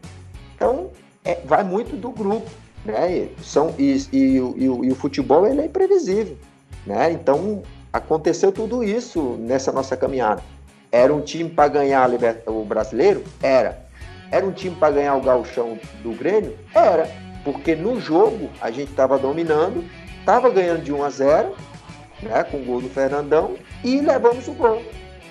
Então, 0.56 0.92
é, 1.26 1.36
vai 1.46 1.64
muito 1.64 1.96
do 1.96 2.12
grupo. 2.12 2.50
Né? 2.86 3.30
São, 3.42 3.74
e, 3.78 3.98
e, 4.12 4.18
e, 4.18 4.66
e, 4.66 4.92
o 4.92 4.96
futebol 4.96 5.46
ele 5.46 5.62
é 5.62 5.66
imprevisível. 5.66 6.38
Né? 6.86 7.12
Então, 7.12 7.64
aconteceu 7.92 8.52
tudo 8.52 8.84
isso 8.84 9.38
nessa 9.40 9.72
nossa 9.72 9.98
caminhada. 9.98 10.42
Era 10.92 11.14
um 11.14 11.22
time 11.22 11.50
para 11.50 11.70
ganhar 11.70 12.10
o 12.48 12.66
brasileiro? 12.66 13.24
Era. 13.42 13.86
Era 14.30 14.46
um 14.46 14.52
time 14.52 14.76
para 14.76 14.94
ganhar 14.94 15.16
o 15.16 15.22
gauchão 15.22 15.80
do 16.04 16.12
Grêmio? 16.12 16.58
Era. 16.76 17.10
Porque 17.46 17.76
no 17.76 18.00
jogo 18.00 18.50
a 18.60 18.70
gente 18.70 18.92
estava 18.92 19.18
dominando, 19.18 19.86
estava 20.20 20.50
ganhando 20.50 20.84
de 20.84 20.92
1 20.92 21.04
a 21.04 21.10
0, 21.10 21.56
né, 22.22 22.44
com 22.44 22.58
o 22.58 22.66
gol 22.66 22.82
do 22.82 22.90
Fernandão, 22.90 23.56
e 23.84 24.02
levamos 24.02 24.48
o 24.50 24.54
gol. 24.54 24.82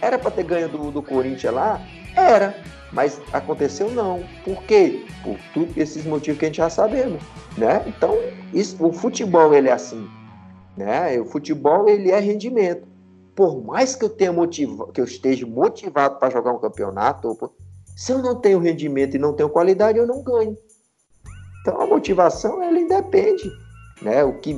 Era 0.01 0.19
para 0.19 0.31
ter 0.31 0.45
ganho 0.45 0.69
do, 0.69 0.91
do 0.91 1.03
Corinthians 1.03 1.53
lá? 1.53 1.81
Era. 2.17 2.57
Mas 2.91 3.21
aconteceu 3.33 3.91
não. 3.91 4.25
Por 4.45 4.63
quê? 4.65 5.05
Por 5.23 5.37
tudo 5.53 5.79
esses 5.79 6.05
motivos 6.05 6.39
que 6.39 6.47
a 6.47 6.49
gente 6.49 6.57
já 6.57 6.71
sabemos. 6.71 7.23
Né? 7.57 7.85
Então, 7.87 8.19
isso, 8.53 8.77
o 8.85 8.93
futebol 8.93 9.55
ele 9.55 9.69
é 9.69 9.73
assim. 9.73 10.09
Né? 10.77 11.21
O 11.21 11.27
futebol 11.27 11.89
ele 11.89 12.11
é 12.11 12.19
rendimento 12.19 12.90
por 13.41 13.65
mais 13.65 13.97
que 13.97 14.05
eu 14.05 14.11
tenha 14.11 14.35
motivo, 14.35 14.93
que 14.93 15.01
eu 15.01 15.05
esteja 15.07 15.47
motivado 15.47 16.19
para 16.19 16.29
jogar 16.29 16.53
um 16.53 16.59
campeonato, 16.59 17.51
se 17.97 18.13
eu 18.13 18.19
não 18.19 18.35
tenho 18.35 18.59
rendimento 18.59 19.17
e 19.17 19.19
não 19.19 19.33
tenho 19.33 19.49
qualidade, 19.49 19.97
eu 19.97 20.07
não 20.07 20.23
ganho. 20.23 20.59
Então 21.63 21.81
a 21.81 21.87
motivação 21.87 22.63
ela 22.63 22.79
independe, 22.79 23.51
né? 24.03 24.23
O 24.25 24.35
que 24.35 24.53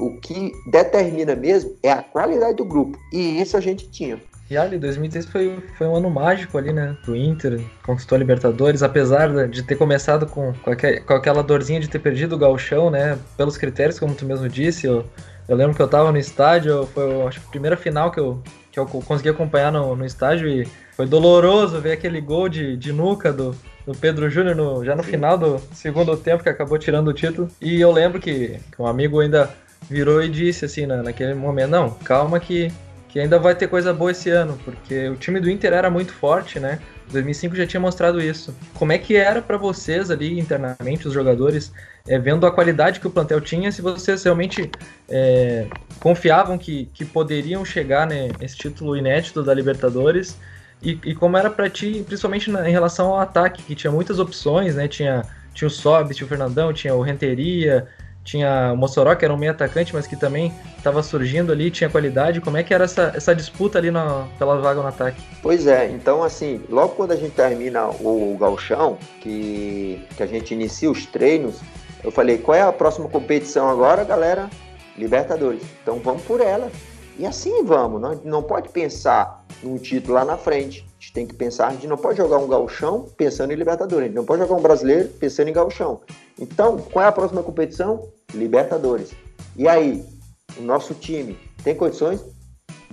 o 0.00 0.18
que 0.18 0.50
determina 0.68 1.36
mesmo 1.36 1.76
é 1.80 1.92
a 1.92 2.02
qualidade 2.02 2.56
do 2.56 2.64
grupo 2.64 2.98
e 3.12 3.40
isso 3.40 3.56
a 3.56 3.60
gente 3.60 3.88
tinha. 3.88 4.20
E 4.50 4.56
ali, 4.56 4.78
2003 4.78 5.26
foi, 5.26 5.56
foi 5.78 5.86
um 5.86 5.94
ano 5.94 6.10
mágico 6.10 6.58
ali, 6.58 6.72
né? 6.72 6.96
Pro 7.04 7.14
Inter, 7.14 7.64
conquistou 7.86 8.16
a 8.16 8.18
Libertadores, 8.18 8.82
apesar 8.82 9.46
de 9.46 9.62
ter 9.62 9.76
começado 9.76 10.26
com, 10.26 10.52
com 10.54 11.14
aquela 11.14 11.40
dorzinha 11.40 11.78
de 11.78 11.88
ter 11.88 12.00
perdido 12.00 12.34
o 12.34 12.38
galchão, 12.38 12.90
né? 12.90 13.16
Pelos 13.36 13.56
critérios, 13.56 14.00
como 14.00 14.12
tu 14.12 14.26
mesmo 14.26 14.48
disse, 14.48 14.88
eu, 14.88 15.04
eu 15.48 15.56
lembro 15.56 15.74
que 15.74 15.82
eu 15.82 15.88
tava 15.88 16.10
no 16.10 16.18
estádio, 16.18 16.86
foi 16.86 17.22
acho, 17.22 17.40
a 17.40 17.50
primeira 17.50 17.76
final 17.76 18.10
que 18.10 18.18
eu, 18.18 18.42
que 18.70 18.78
eu 18.78 18.86
consegui 18.86 19.28
acompanhar 19.28 19.70
no, 19.70 19.94
no 19.94 20.04
estádio 20.04 20.48
e 20.48 20.66
foi 20.96 21.06
doloroso 21.06 21.80
ver 21.80 21.92
aquele 21.92 22.20
gol 22.20 22.48
de, 22.48 22.76
de 22.76 22.92
nuca 22.92 23.32
do, 23.32 23.54
do 23.86 23.94
Pedro 23.94 24.30
Júnior 24.30 24.56
no, 24.56 24.84
já 24.84 24.96
no 24.96 25.02
final 25.02 25.36
do 25.36 25.60
segundo 25.72 26.16
tempo, 26.16 26.42
que 26.42 26.48
acabou 26.48 26.78
tirando 26.78 27.08
o 27.08 27.12
título. 27.12 27.48
E 27.60 27.80
eu 27.80 27.92
lembro 27.92 28.20
que, 28.20 28.58
que 28.74 28.80
um 28.80 28.86
amigo 28.86 29.20
ainda 29.20 29.50
virou 29.88 30.22
e 30.22 30.28
disse 30.28 30.64
assim 30.64 30.86
na, 30.86 31.02
naquele 31.02 31.34
momento, 31.34 31.70
não, 31.70 31.90
calma 31.90 32.40
que, 32.40 32.72
que 33.08 33.20
ainda 33.20 33.38
vai 33.38 33.54
ter 33.54 33.68
coisa 33.68 33.92
boa 33.92 34.10
esse 34.10 34.30
ano, 34.30 34.58
porque 34.64 35.08
o 35.08 35.16
time 35.16 35.40
do 35.40 35.50
Inter 35.50 35.72
era 35.72 35.90
muito 35.90 36.12
forte, 36.12 36.58
né? 36.58 36.78
2005 37.12 37.54
já 37.54 37.66
tinha 37.66 37.80
mostrado 37.80 38.20
isso. 38.20 38.54
Como 38.74 38.92
é 38.92 38.98
que 38.98 39.14
era 39.14 39.42
para 39.42 39.58
vocês 39.58 40.10
ali 40.10 40.38
internamente, 40.38 41.06
os 41.06 41.12
jogadores, 41.12 41.70
é, 42.06 42.18
vendo 42.18 42.46
a 42.46 42.50
qualidade 42.50 43.00
que 43.00 43.06
o 43.06 43.10
plantel 43.10 43.40
tinha, 43.40 43.72
se 43.72 43.80
vocês 43.80 44.22
realmente 44.22 44.70
é, 45.08 45.66
confiavam 46.00 46.58
que, 46.58 46.86
que 46.92 47.02
poderiam 47.02 47.64
chegar 47.64 48.06
né, 48.06 48.28
nesse 48.38 48.56
título 48.56 48.94
inédito 48.94 49.42
da 49.42 49.54
Libertadores, 49.54 50.36
e, 50.82 50.98
e 51.02 51.14
como 51.14 51.38
era 51.38 51.48
para 51.48 51.70
ti, 51.70 52.04
principalmente 52.06 52.50
na, 52.50 52.68
em 52.68 52.72
relação 52.72 53.08
ao 53.08 53.20
ataque, 53.20 53.62
que 53.62 53.74
tinha 53.74 53.90
muitas 53.90 54.18
opções, 54.18 54.74
né? 54.74 54.86
Tinha, 54.86 55.24
tinha 55.54 55.66
o 55.66 55.70
Sob, 55.70 56.14
tinha 56.14 56.26
o 56.26 56.28
Fernandão, 56.28 56.74
tinha 56.74 56.94
o 56.94 57.00
Renteria, 57.00 57.88
tinha 58.22 58.72
o 58.74 58.76
Mossoró, 58.76 59.14
que 59.14 59.24
era 59.24 59.32
um 59.32 59.36
meio 59.38 59.52
atacante, 59.52 59.94
mas 59.94 60.06
que 60.06 60.14
também 60.14 60.52
estava 60.76 61.02
surgindo 61.02 61.52
ali, 61.52 61.70
tinha 61.70 61.88
qualidade. 61.88 62.42
Como 62.42 62.58
é 62.58 62.62
que 62.62 62.74
era 62.74 62.84
essa, 62.84 63.12
essa 63.14 63.34
disputa 63.34 63.78
ali 63.78 63.90
na, 63.90 64.26
pela 64.38 64.60
vaga 64.60 64.82
no 64.82 64.88
ataque? 64.88 65.22
Pois 65.40 65.66
é, 65.66 65.88
então 65.88 66.22
assim, 66.22 66.60
logo 66.68 66.90
quando 66.96 67.12
a 67.12 67.16
gente 67.16 67.32
termina 67.32 67.86
o, 67.86 68.34
o 68.34 68.36
galchão, 68.36 68.98
que, 69.22 70.04
que 70.14 70.22
a 70.22 70.26
gente 70.26 70.52
inicia 70.52 70.90
os 70.90 71.06
treinos, 71.06 71.62
eu 72.04 72.10
falei, 72.10 72.38
qual 72.38 72.54
é 72.54 72.60
a 72.60 72.72
próxima 72.72 73.08
competição 73.08 73.68
agora, 73.68 74.04
galera? 74.04 74.50
Libertadores. 74.96 75.62
Então 75.82 75.98
vamos 75.98 76.22
por 76.22 76.40
ela. 76.40 76.70
E 77.18 77.26
assim 77.26 77.64
vamos, 77.64 78.00
não, 78.00 78.14
não 78.24 78.42
pode 78.42 78.68
pensar 78.68 79.44
num 79.62 79.78
título 79.78 80.14
lá 80.14 80.24
na 80.24 80.36
frente. 80.36 80.84
A 80.98 81.00
gente 81.00 81.12
tem 81.12 81.26
que 81.26 81.34
pensar, 81.34 81.68
a 81.68 81.72
gente 81.72 81.86
não 81.86 81.96
pode 81.96 82.18
jogar 82.18 82.38
um 82.38 82.46
gauchão 82.46 83.08
pensando 83.16 83.52
em 83.52 83.56
Libertadores, 83.56 84.04
a 84.04 84.06
gente 84.08 84.16
não 84.16 84.24
pode 84.24 84.42
jogar 84.42 84.54
um 84.54 84.62
brasileiro 84.62 85.08
pensando 85.10 85.48
em 85.48 85.52
gauchão. 85.52 86.00
Então, 86.38 86.76
qual 86.76 87.04
é 87.04 87.08
a 87.08 87.12
próxima 87.12 87.42
competição? 87.42 88.08
Libertadores. 88.34 89.12
E 89.56 89.68
aí, 89.68 90.04
o 90.58 90.62
nosso 90.62 90.92
time 90.92 91.38
tem 91.62 91.74
condições? 91.74 92.20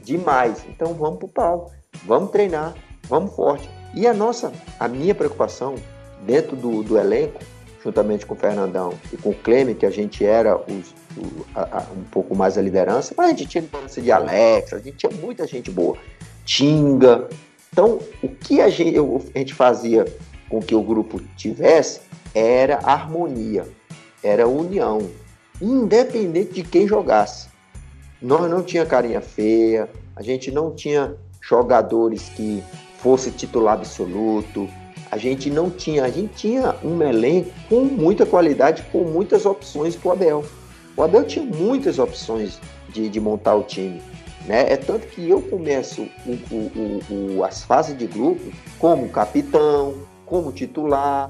Demais. 0.03 0.63
Então 0.69 0.93
vamos 0.93 1.19
pro 1.19 1.27
pau. 1.27 1.71
Vamos 2.05 2.31
treinar, 2.31 2.75
vamos 3.09 3.35
forte. 3.35 3.69
E 3.93 4.07
a 4.07 4.13
nossa, 4.13 4.53
a 4.79 4.87
minha 4.87 5.13
preocupação 5.13 5.75
dentro 6.25 6.55
do, 6.55 6.83
do 6.83 6.97
elenco, 6.97 7.39
juntamente 7.83 8.25
com 8.25 8.33
o 8.33 8.37
Fernandão 8.37 8.93
e 9.11 9.17
com 9.17 9.29
o 9.29 9.35
Cleme, 9.35 9.75
que 9.75 9.85
a 9.85 9.89
gente 9.89 10.23
era 10.23 10.55
os, 10.55 10.93
o, 11.17 11.45
a, 11.55 11.79
a, 11.79 11.81
um 11.95 12.03
pouco 12.03 12.35
mais 12.35 12.57
a 12.57 12.61
liderança, 12.61 13.13
mas 13.17 13.27
a 13.27 13.29
gente 13.29 13.45
tinha 13.47 13.61
liderança 13.61 14.01
de 14.01 14.11
Alex, 14.11 14.73
a 14.73 14.79
gente 14.79 14.97
tinha 14.97 15.11
muita 15.11 15.47
gente 15.47 15.71
boa. 15.71 15.97
Tinga. 16.45 17.27
Então, 17.71 17.99
o 18.21 18.27
que 18.27 18.61
a 18.61 18.69
gente, 18.69 18.97
a 19.33 19.39
gente 19.39 19.53
fazia 19.53 20.05
com 20.49 20.59
que 20.59 20.75
o 20.75 20.81
grupo 20.81 21.21
tivesse 21.35 22.01
era 22.33 22.77
harmonia, 22.83 23.67
era 24.23 24.47
união, 24.47 25.09
independente 25.61 26.53
de 26.53 26.63
quem 26.63 26.87
jogasse. 26.87 27.49
Nós 28.21 28.49
não 28.49 28.61
tinha 28.61 28.85
carinha 28.85 29.21
feia, 29.21 29.89
a 30.15 30.21
gente 30.21 30.51
não 30.51 30.75
tinha 30.75 31.15
jogadores 31.41 32.29
que 32.29 32.63
fosse 32.99 33.31
titular 33.31 33.73
absoluto, 33.73 34.69
a 35.11 35.17
gente 35.17 35.49
não 35.49 35.69
tinha, 35.69 36.05
a 36.05 36.09
gente 36.09 36.33
tinha 36.35 36.73
um 36.81 37.01
elenco 37.03 37.51
com 37.67 37.81
muita 37.81 38.25
qualidade, 38.25 38.81
com 38.93 39.03
muitas 39.03 39.45
opções 39.45 39.93
para 39.93 40.09
o 40.09 40.11
Abel. 40.13 40.45
O 40.95 41.03
Abel 41.03 41.25
tinha 41.25 41.43
muitas 41.43 41.99
opções 41.99 42.59
de, 42.89 43.09
de 43.09 43.19
montar 43.19 43.55
o 43.55 43.63
time. 43.63 44.01
Né? 44.45 44.71
É 44.71 44.77
tanto 44.77 45.07
que 45.07 45.29
eu 45.29 45.41
começo 45.41 46.07
o, 46.25 46.55
o, 46.55 47.37
o, 47.37 47.43
as 47.43 47.61
fases 47.63 47.97
de 47.97 48.07
grupo 48.07 48.41
como 48.79 49.09
capitão, 49.09 49.95
como 50.25 50.51
titular. 50.53 51.29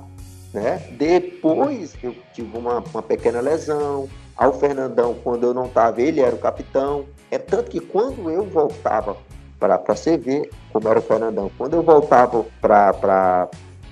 Né? 0.53 0.81
Depois 0.91 1.95
eu 2.03 2.15
tive 2.33 2.55
uma, 2.55 2.83
uma 2.93 3.01
pequena 3.01 3.41
lesão. 3.41 4.07
Ao 4.37 4.53
Fernandão, 4.53 5.15
quando 5.23 5.43
eu 5.43 5.53
não 5.53 5.65
estava, 5.65 6.01
ele 6.01 6.19
era 6.19 6.35
o 6.35 6.39
capitão. 6.39 7.05
É 7.31 7.39
tanto 7.39 7.69
que 7.71 7.79
quando 7.79 8.29
eu 8.29 8.43
voltava 8.43 9.17
para 9.59 9.77
você 9.77 10.17
ver 10.17 10.49
como 10.71 10.87
era 10.87 10.99
o 10.99 11.01
Fernandão, 11.01 11.51
quando 11.57 11.75
eu 11.75 11.83
voltava 11.83 12.45
para 12.59 13.47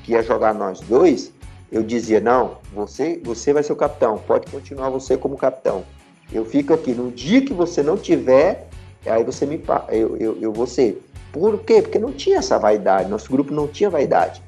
que 0.09 0.13
ia 0.13 0.23
jogar 0.23 0.55
nós 0.55 0.79
dois, 0.79 1.31
eu 1.71 1.83
dizia: 1.83 2.19
não, 2.19 2.57
você, 2.73 3.21
você 3.23 3.53
vai 3.53 3.61
ser 3.61 3.73
o 3.73 3.75
capitão, 3.75 4.17
pode 4.17 4.51
continuar 4.51 4.89
você 4.89 5.15
como 5.15 5.37
capitão. 5.37 5.83
Eu 6.33 6.43
fico 6.43 6.73
aqui. 6.73 6.93
No 6.93 7.11
dia 7.11 7.41
que 7.41 7.53
você 7.53 7.83
não 7.83 7.95
tiver, 7.95 8.67
aí 9.05 9.23
você 9.23 9.45
me 9.45 9.61
eu, 9.89 10.17
eu, 10.17 10.37
eu 10.41 10.51
vou 10.51 10.65
ser. 10.65 11.03
Por 11.31 11.59
quê? 11.59 11.81
Porque 11.83 11.99
não 11.99 12.11
tinha 12.11 12.39
essa 12.39 12.57
vaidade, 12.57 13.07
nosso 13.07 13.31
grupo 13.31 13.53
não 13.53 13.67
tinha 13.67 13.89
vaidade. 13.89 14.41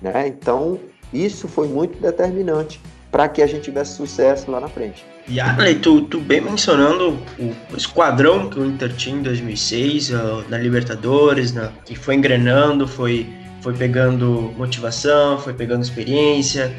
Né? 0.00 0.28
Então, 0.28 0.78
isso 1.12 1.48
foi 1.48 1.66
muito 1.66 2.00
determinante 2.00 2.80
para 3.10 3.28
que 3.28 3.42
a 3.42 3.46
gente 3.48 3.64
tivesse 3.64 3.96
sucesso 3.96 4.48
lá 4.48 4.60
na 4.60 4.68
frente. 4.68 5.04
E 5.26 5.40
Arley, 5.40 5.76
tu, 5.76 6.02
tu 6.02 6.20
bem 6.20 6.40
mencionando 6.40 7.18
o 7.38 7.76
esquadrão 7.76 8.48
que 8.48 8.60
o 8.60 8.64
Inter 8.64 8.94
tinha 8.94 9.16
em 9.16 9.22
2006, 9.22 10.10
na 10.48 10.56
Libertadores, 10.56 11.52
na, 11.52 11.72
que 11.84 11.96
foi 11.96 12.14
engrenando, 12.14 12.86
foi, 12.86 13.26
foi 13.60 13.74
pegando 13.74 14.52
motivação, 14.56 15.38
foi 15.38 15.52
pegando 15.52 15.82
experiência, 15.82 16.74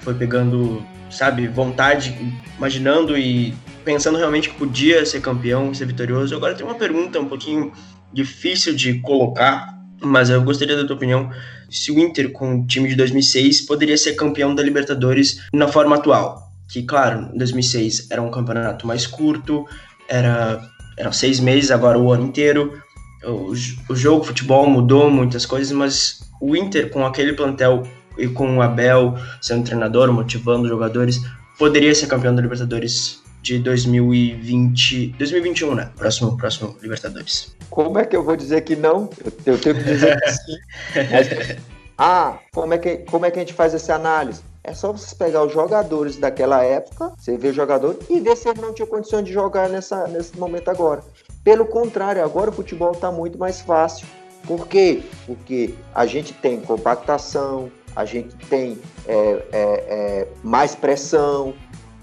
foi 0.00 0.14
pegando, 0.14 0.84
sabe, 1.10 1.48
vontade, 1.48 2.16
imaginando 2.56 3.16
e 3.16 3.54
pensando 3.84 4.18
realmente 4.18 4.48
que 4.50 4.56
podia 4.56 5.04
ser 5.04 5.20
campeão, 5.20 5.74
ser 5.74 5.86
vitorioso. 5.86 6.34
Agora 6.34 6.54
tem 6.54 6.64
uma 6.64 6.74
pergunta 6.74 7.18
um 7.18 7.28
pouquinho 7.28 7.72
difícil 8.12 8.74
de 8.74 9.00
colocar, 9.00 9.78
mas 10.00 10.30
eu 10.30 10.42
gostaria 10.42 10.76
da 10.76 10.84
tua 10.84 10.96
opinião 10.96 11.30
se 11.70 11.90
o 11.90 11.98
Inter 11.98 12.30
com 12.32 12.60
o 12.60 12.66
time 12.66 12.88
de 12.88 12.96
2006 12.96 13.62
poderia 13.62 13.96
ser 13.96 14.14
campeão 14.14 14.54
da 14.54 14.62
Libertadores 14.62 15.40
na 15.52 15.68
forma 15.68 15.96
atual. 15.96 16.52
Que, 16.68 16.82
claro, 16.82 17.30
em 17.34 17.38
2006 17.38 18.10
era 18.10 18.22
um 18.22 18.30
campeonato 18.30 18.86
mais 18.86 19.06
curto, 19.06 19.66
era 20.08 20.62
eram 20.96 21.12
seis 21.12 21.40
meses, 21.40 21.70
agora 21.70 21.98
o 21.98 22.12
ano 22.12 22.26
inteiro. 22.26 22.81
O, 23.24 23.52
o 23.88 23.96
jogo, 23.96 24.22
o 24.22 24.24
futebol 24.24 24.68
mudou 24.68 25.10
muitas 25.10 25.46
coisas, 25.46 25.72
mas 25.72 26.20
o 26.40 26.56
Inter 26.56 26.90
com 26.90 27.06
aquele 27.06 27.32
plantel 27.32 27.84
e 28.18 28.26
com 28.28 28.58
o 28.58 28.62
Abel 28.62 29.14
sendo 29.40 29.64
treinador, 29.64 30.12
motivando 30.12 30.64
os 30.64 30.68
jogadores, 30.68 31.20
poderia 31.58 31.94
ser 31.94 32.06
campeão 32.06 32.34
da 32.34 32.42
Libertadores 32.42 33.22
de 33.42 33.58
2020, 33.58 35.14
2021, 35.18 35.74
né? 35.74 35.90
Próximo, 35.96 36.36
próximo 36.36 36.76
Libertadores. 36.80 37.54
Como 37.70 37.98
é 37.98 38.04
que 38.04 38.14
eu 38.14 38.22
vou 38.22 38.36
dizer 38.36 38.62
que 38.62 38.76
não? 38.76 39.10
Eu, 39.24 39.52
eu 39.54 39.58
tenho 39.58 39.74
que 39.76 39.84
dizer 39.84 40.20
que 40.20 40.30
sim. 40.30 40.58
Mas, 41.10 41.56
ah, 41.98 42.38
como 42.52 42.74
é, 42.74 42.78
que, 42.78 42.98
como 42.98 43.26
é 43.26 43.30
que 43.30 43.38
a 43.38 43.42
gente 43.42 43.52
faz 43.52 43.74
essa 43.74 43.94
análise? 43.94 44.42
É 44.64 44.72
só 44.74 44.92
vocês 44.92 45.12
pegar 45.14 45.44
os 45.44 45.52
jogadores 45.52 46.16
daquela 46.16 46.62
época, 46.62 47.12
você 47.18 47.36
vê 47.36 47.52
jogador 47.52 47.98
e 48.08 48.20
ver 48.20 48.36
se 48.36 48.48
ele 48.48 48.60
não 48.60 48.72
tinha 48.72 48.86
condição 48.86 49.22
de 49.22 49.32
jogar 49.32 49.68
nessa, 49.68 50.06
nesse 50.06 50.38
momento 50.38 50.68
agora. 50.68 51.02
Pelo 51.42 51.66
contrário, 51.66 52.22
agora 52.22 52.50
o 52.50 52.52
futebol 52.52 52.92
está 52.92 53.10
muito 53.10 53.38
mais 53.38 53.60
fácil. 53.60 54.06
Por 54.46 54.66
quê? 54.68 55.02
Porque 55.26 55.74
a 55.94 56.06
gente 56.06 56.32
tem 56.34 56.60
compactação, 56.60 57.70
a 57.94 58.04
gente 58.04 58.34
tem 58.46 58.78
é, 59.06 59.14
é, 59.14 59.44
é, 59.52 60.28
mais 60.42 60.74
pressão, 60.74 61.54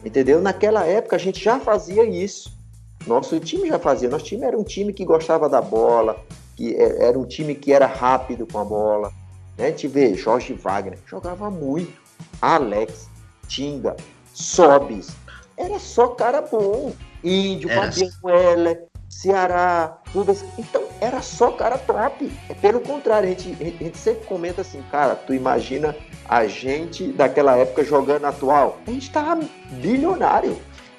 Entendeu? 0.03 0.41
Naquela 0.41 0.85
época 0.85 1.15
a 1.15 1.19
gente 1.19 1.43
já 1.43 1.59
fazia 1.59 2.03
isso. 2.05 2.57
Nosso 3.05 3.39
time 3.39 3.67
já 3.67 3.79
fazia. 3.79 4.09
Nosso 4.09 4.25
time 4.25 4.45
era 4.45 4.57
um 4.57 4.63
time 4.63 4.93
que 4.93 5.03
gostava 5.03 5.49
da 5.49 5.61
bola, 5.61 6.23
que 6.55 6.75
é, 6.75 7.03
era 7.05 7.19
um 7.19 7.25
time 7.25 7.53
que 7.55 7.73
era 7.73 7.85
rápido 7.85 8.47
com 8.47 8.59
a 8.59 8.65
bola. 8.65 9.11
Né? 9.57 9.67
A 9.67 9.69
gente 9.69 9.87
vê 9.87 10.13
Jorge 10.13 10.53
Wagner, 10.53 10.97
jogava 11.05 11.49
muito. 11.49 11.98
Alex, 12.41 13.09
Tinga, 13.47 13.95
Sobis. 14.33 15.15
Era 15.57 15.77
só 15.79 16.07
cara 16.09 16.41
bom. 16.41 16.93
Índio, 17.23 17.69
Fabiano 17.69 18.11
Heller, 18.23 18.83
Ceará, 19.09 19.97
Rubens. 20.13 20.45
Então 20.57 20.83
era 21.01 21.21
só 21.21 21.51
cara 21.51 21.77
top. 21.77 22.31
É 22.47 22.53
pelo 22.53 22.79
contrário, 22.79 23.27
a 23.27 23.31
gente, 23.31 23.57
a 23.59 23.83
gente 23.83 23.97
sempre 23.97 24.25
comenta 24.25 24.61
assim, 24.61 24.81
cara, 24.91 25.15
tu 25.15 25.33
imagina 25.33 25.95
a 26.27 26.45
gente 26.45 27.11
daquela 27.11 27.57
época 27.57 27.83
jogando 27.83 28.25
atual? 28.25 28.77
A 28.85 28.91
gente 28.91 29.11
tava 29.11 29.41
bilionário. 29.71 30.57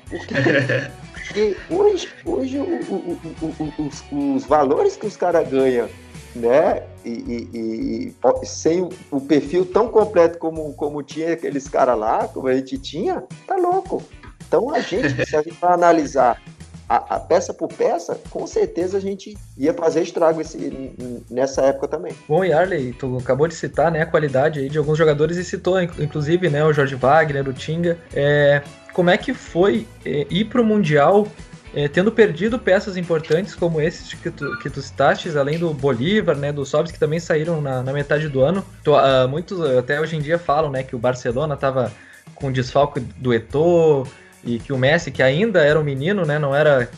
Porque, 0.08 0.34
porque 1.14 1.56
hoje, 1.70 2.08
hoje 2.24 2.58
o, 2.58 2.64
o, 2.64 3.20
o, 3.42 3.86
os, 3.86 4.04
os, 4.10 4.44
valores 4.44 4.96
que 4.96 5.06
os 5.06 5.16
caras 5.16 5.48
ganham, 5.48 5.88
né? 6.34 6.82
E, 7.04 7.10
e, 7.10 8.14
e, 8.42 8.46
sem 8.46 8.88
o 9.10 9.20
perfil 9.20 9.64
tão 9.64 9.88
completo 9.88 10.38
como, 10.38 10.72
como 10.74 11.02
tinha 11.02 11.32
aqueles 11.32 11.68
caras 11.68 11.98
lá, 11.98 12.28
como 12.28 12.48
a 12.48 12.54
gente 12.54 12.78
tinha, 12.78 13.24
tá 13.46 13.56
louco. 13.56 14.02
Então 14.46 14.70
a 14.74 14.80
gente, 14.80 15.24
se 15.26 15.36
a 15.36 15.42
gente 15.42 15.56
analisar 15.62 16.40
a, 16.88 17.16
a, 17.16 17.20
peça 17.20 17.54
por 17.54 17.68
peça, 17.68 18.18
com 18.30 18.46
certeza 18.48 18.98
a 18.98 19.00
gente 19.00 19.38
ia 19.56 19.72
fazer 19.72 20.02
estrago 20.02 20.40
esse, 20.40 20.92
nessa 21.30 21.62
época 21.62 21.86
também. 21.86 22.12
Bom, 22.28 22.44
Yarley, 22.44 22.92
tu 22.92 23.16
acabou 23.18 23.46
de 23.46 23.54
citar 23.54 23.92
né, 23.92 24.02
a 24.02 24.06
qualidade 24.06 24.68
de 24.68 24.76
alguns 24.76 24.98
jogadores 24.98 25.36
e 25.36 25.44
citou, 25.44 25.80
inclusive, 25.80 26.50
né, 26.50 26.64
o 26.64 26.72
Jorge 26.72 26.96
Wagner, 26.96 27.48
o 27.48 27.52
Tinga. 27.52 27.96
É, 28.12 28.60
como 28.92 29.08
é 29.08 29.16
que 29.16 29.32
foi 29.32 29.86
é, 30.04 30.26
ir 30.28 30.46
para 30.46 30.60
o 30.60 30.64
Mundial 30.64 31.28
é, 31.74 31.88
tendo 31.88 32.10
perdido 32.10 32.58
peças 32.58 32.96
importantes 32.96 33.54
como 33.54 33.80
esses 33.80 34.14
que 34.14 34.30
tu, 34.30 34.58
que 34.58 34.68
tu 34.68 34.82
citaste, 34.82 35.36
além 35.36 35.58
do 35.58 35.72
Bolívar, 35.72 36.36
né, 36.36 36.52
do 36.52 36.64
Sobs, 36.64 36.90
que 36.90 36.98
também 36.98 37.20
saíram 37.20 37.60
na, 37.60 37.82
na 37.82 37.92
metade 37.92 38.28
do 38.28 38.40
ano. 38.40 38.64
Uh, 38.86 39.28
muitos 39.28 39.60
até 39.78 40.00
hoje 40.00 40.16
em 40.16 40.20
dia 40.20 40.38
falam 40.38 40.70
né, 40.70 40.82
que 40.82 40.96
o 40.96 40.98
Barcelona 40.98 41.54
estava 41.54 41.92
com 42.34 42.50
desfalque 42.50 43.00
do 43.00 43.32
Eto'o, 43.32 44.06
e 44.42 44.58
que 44.58 44.72
o 44.72 44.78
Messi, 44.78 45.10
que 45.10 45.22
ainda 45.22 45.62
era 45.62 45.78
um 45.78 45.84
menino, 45.84 46.24
né, 46.24 46.38
não 46.38 46.54
era 46.54 46.88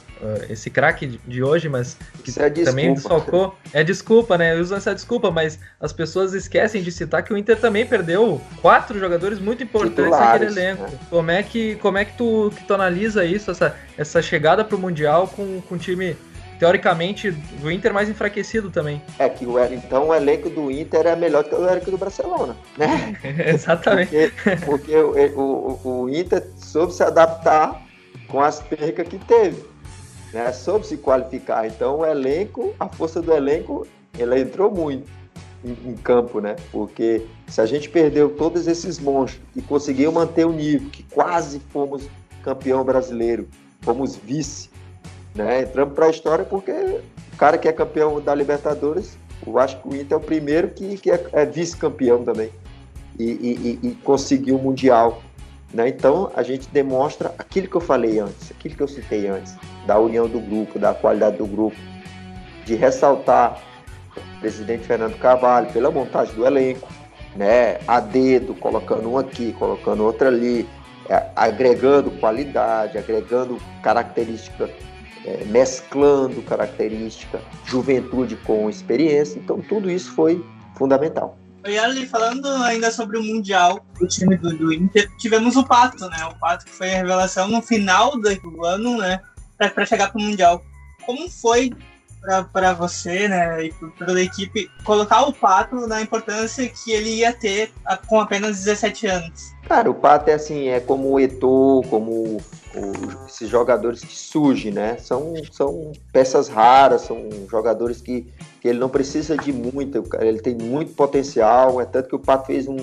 esse 0.49 0.71
craque 0.71 1.21
de 1.27 1.43
hoje, 1.43 1.69
mas 1.69 1.97
que 2.25 2.31
é 2.41 2.51
também 2.51 2.95
desfalcou. 2.95 3.57
É 3.73 3.83
desculpa, 3.83 4.39
né? 4.39 4.55
Eu 4.55 4.61
uso 4.61 4.75
essa 4.75 4.95
desculpa, 4.95 5.31
mas 5.31 5.59
as 5.81 5.93
pessoas 5.93 6.33
esquecem 6.33 6.83
de 6.83 6.93
citar 6.93 7.23
que 7.23 7.33
o 7.33 7.37
Inter 7.37 7.59
também 7.59 7.85
perdeu 7.85 8.41
quatro 8.61 8.99
jogadores 8.99 9.39
muito 9.39 9.63
importantes 9.63 10.05
Titulares, 10.05 10.55
naquele 10.55 10.61
elenco. 10.61 10.83
Né? 10.83 10.99
Como 11.11 11.31
é 11.31 11.43
que 11.43 11.75
como 11.77 11.99
é 11.99 12.05
que 12.05 12.17
tu, 12.17 12.53
que 12.55 12.65
tu 12.65 12.75
analisa 12.75 13.25
isso, 13.25 13.51
essa, 13.51 13.77
essa 13.97 14.23
chegada 14.23 14.65
para 14.65 14.77
o 14.77 14.79
mundial 14.79 15.29
com, 15.29 15.61
com 15.63 15.75
um 15.75 15.79
time 15.79 16.17
teoricamente, 16.63 17.37
o 17.61 17.69
Inter 17.73 17.93
mais 17.93 18.09
enfraquecido 18.09 18.71
também. 18.71 19.03
É 19.19 19.29
que 19.29 19.45
o, 19.45 19.59
então 19.65 20.11
o 20.11 20.15
elenco 20.15 20.49
do 20.49 20.71
Inter 20.71 21.09
é 21.09 21.17
melhor 21.17 21.43
do 21.43 21.49
que 21.49 21.57
o 21.57 21.69
elenco 21.69 21.91
do 21.91 21.99
Barcelona, 21.99 22.57
né? 22.79 23.19
Exatamente. 23.53 24.33
Porque, 24.39 24.65
porque 24.65 24.97
o, 24.97 25.41
o, 25.41 26.03
o, 26.03 26.09
Inter 26.09 26.47
soube 26.57 26.93
se 26.93 27.03
adaptar 27.03 27.83
com 28.29 28.41
as 28.41 28.61
percas 28.61 29.09
que 29.09 29.19
teve, 29.19 29.61
né? 30.33 30.53
Soube 30.53 30.87
se 30.87 30.97
qualificar. 30.97 31.67
Então 31.67 31.99
o 31.99 32.07
elenco, 32.07 32.75
a 32.79 32.89
força 32.89 33.21
do 33.21 33.33
elenco, 33.33 33.87
ela 34.19 34.39
entrou 34.39 34.71
muito 34.71 35.11
em, 35.65 35.91
em 35.91 35.95
campo, 35.95 36.41
né? 36.41 36.57
Porque 36.71 37.27
se 37.49 37.61
a 37.61 37.67
gente 37.67 37.89
perdeu 37.89 38.31
todos 38.31 38.67
esses 38.67 38.99
monstros 38.99 39.43
e 39.55 39.63
conseguiu 39.63 40.11
manter 40.13 40.47
o 40.47 40.53
nível, 40.53 40.89
que 40.91 41.03
quase 41.05 41.61
fomos 41.71 42.09
campeão 42.43 42.85
brasileiro, 42.85 43.49
fomos 43.81 44.17
vice, 44.17 44.71
né? 45.35 45.63
Entramos 45.63 45.95
para 45.95 46.07
a 46.07 46.11
história 46.11 46.45
porque 46.45 46.73
o 46.73 47.37
cara 47.37 47.59
que 47.59 47.69
é 47.69 47.73
campeão 47.73 48.21
da 48.21 48.35
Libertadores, 48.35 49.17
eu 49.47 49.59
acho 49.59 49.81
que 49.81 49.89
o 49.89 49.95
Inter 49.95 50.13
é 50.13 50.17
o 50.17 50.21
primeiro 50.21 50.69
que, 50.69 50.97
que 50.99 51.11
é, 51.11 51.27
é 51.33 51.45
vice-campeão 51.45 52.23
também 52.23 52.51
e, 53.19 53.25
e, 53.25 53.89
e, 53.89 53.95
conseguiu 53.97 54.57
o 54.57 54.63
Mundial. 54.63 55.23
Né? 55.73 55.89
Então 55.89 56.31
a 56.35 56.43
gente 56.43 56.69
demonstra 56.69 57.35
aquilo 57.39 57.69
que 57.69 57.77
eu 57.77 57.81
falei 57.81 58.19
antes, 58.19 58.51
aquilo 58.51 58.77
que 58.77 58.83
eu 58.83 58.89
citei 58.89 59.27
antes, 59.29 59.57
da 59.87 59.99
união 59.99 60.29
do 60.29 60.41
grupo, 60.41 60.79
da 60.79 60.95
qualidade 60.95 61.39
do 61.39 61.47
grupo, 61.47 61.77
de 62.65 62.75
ressaltar 62.75 63.61
o 64.17 64.41
presidente 64.41 64.85
Fernando 64.85 65.19
Carvalho 65.19 65.73
pela 65.73 65.91
montagem 65.91 66.35
do 66.35 66.47
elenco, 66.47 66.89
né? 67.35 67.79
a 67.89 68.01
dedo, 68.01 68.55
colocando 68.55 69.11
um 69.11 69.19
aqui, 69.19 69.53
colocando 69.59 70.05
outro 70.05 70.29
ali, 70.29 70.69
é, 71.09 71.27
agregando 71.35 72.11
qualidade, 72.13 72.99
agregando 72.99 73.59
características 73.83 74.71
é, 75.25 75.45
mesclando 75.45 76.43
característica, 76.43 77.41
juventude 77.65 78.37
com 78.37 78.69
experiência. 78.69 79.39
Então, 79.39 79.61
tudo 79.61 79.91
isso 79.91 80.13
foi 80.13 80.45
fundamental. 80.75 81.39
E 81.65 81.79
ali, 81.79 82.07
falando 82.07 82.47
ainda 82.65 82.91
sobre 82.91 83.17
o 83.17 83.23
Mundial, 83.23 83.85
o 84.01 84.07
time 84.07 84.37
do, 84.37 84.57
do, 84.57 84.73
Inter, 84.73 85.09
tivemos 85.17 85.57
o 85.57 85.65
Pato, 85.65 86.09
né? 86.09 86.25
O 86.27 86.35
Pato 86.39 86.65
que 86.65 86.73
foi 86.73 86.93
a 86.93 86.97
revelação 86.97 87.49
no 87.49 87.63
final 87.63 88.19
do 88.21 88.65
ano, 88.65 88.99
né? 88.99 89.21
Para 89.57 89.87
chegar 89.87 90.11
para 90.11 90.21
o 90.21 90.23
Mundial. 90.23 90.65
Como 91.07 91.29
foi 91.31 91.73
para 92.53 92.73
você, 92.73 93.27
né, 93.29 93.65
e 93.67 93.73
toda 93.99 94.19
a 94.19 94.23
equipe, 94.23 94.71
colocar 94.85 95.27
o 95.27 95.33
Pato 95.33 95.87
na 95.87 96.01
importância 96.01 96.69
que 96.69 96.93
ele 96.93 97.11
ia 97.17 97.33
ter 97.33 97.73
com 98.07 98.21
apenas 98.21 98.59
17 98.65 99.07
anos? 99.07 99.53
Cara, 99.69 99.91
o 99.91 99.95
Pato 99.95 100.31
é 100.31 100.35
assim, 100.35 100.69
é 100.69 100.81
como 100.81 101.11
o 101.11 101.21
Eto'o, 101.21 101.83
como 101.89 102.11
o- 102.75 103.27
esses 103.27 103.49
jogadores 103.49 104.01
que 104.01 104.15
surgem, 104.17 104.71
né? 104.73 104.97
São, 104.99 105.33
são 105.51 105.93
peças 106.13 106.49
raras, 106.49 107.03
são 107.03 107.29
jogadores 107.51 108.01
que, 108.01 108.27
que 108.61 108.69
ele 108.69 108.79
não 108.79 108.89
precisa 108.89 109.37
de 109.37 109.53
muito, 109.53 110.03
ele 110.21 110.41
tem 110.41 110.55
muito 110.55 110.93
potencial, 110.95 111.81
é 111.81 111.85
tanto 111.85 112.09
que 112.09 112.15
o 112.17 112.19
Pato 112.19 112.47
fez 112.47 112.67
um, 112.69 112.77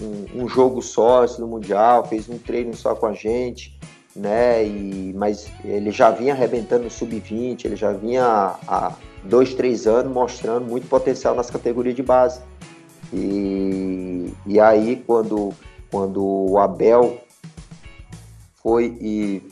um, 0.00 0.42
um 0.44 0.48
jogo 0.48 0.80
só 0.82 1.24
no 1.38 1.46
Mundial, 1.46 2.06
fez 2.06 2.28
um 2.28 2.38
treino 2.38 2.74
só 2.74 2.94
com 2.94 3.06
a 3.06 3.12
gente, 3.12 3.78
né? 4.18 4.66
E, 4.66 5.14
mas 5.16 5.48
ele 5.64 5.90
já 5.90 6.10
vinha 6.10 6.34
arrebentando 6.34 6.84
no 6.84 6.90
Sub-20, 6.90 7.64
ele 7.64 7.76
já 7.76 7.92
vinha 7.92 8.56
há 8.66 8.92
dois, 9.24 9.54
três 9.54 9.86
anos 9.86 10.12
mostrando 10.12 10.66
muito 10.66 10.88
potencial 10.88 11.34
nas 11.34 11.50
categorias 11.50 11.94
de 11.94 12.02
base. 12.02 12.40
E, 13.12 14.32
e 14.44 14.60
aí, 14.60 15.02
quando, 15.06 15.54
quando 15.90 16.22
o 16.22 16.58
Abel 16.58 17.18
foi 18.62 18.96
e 19.00 19.42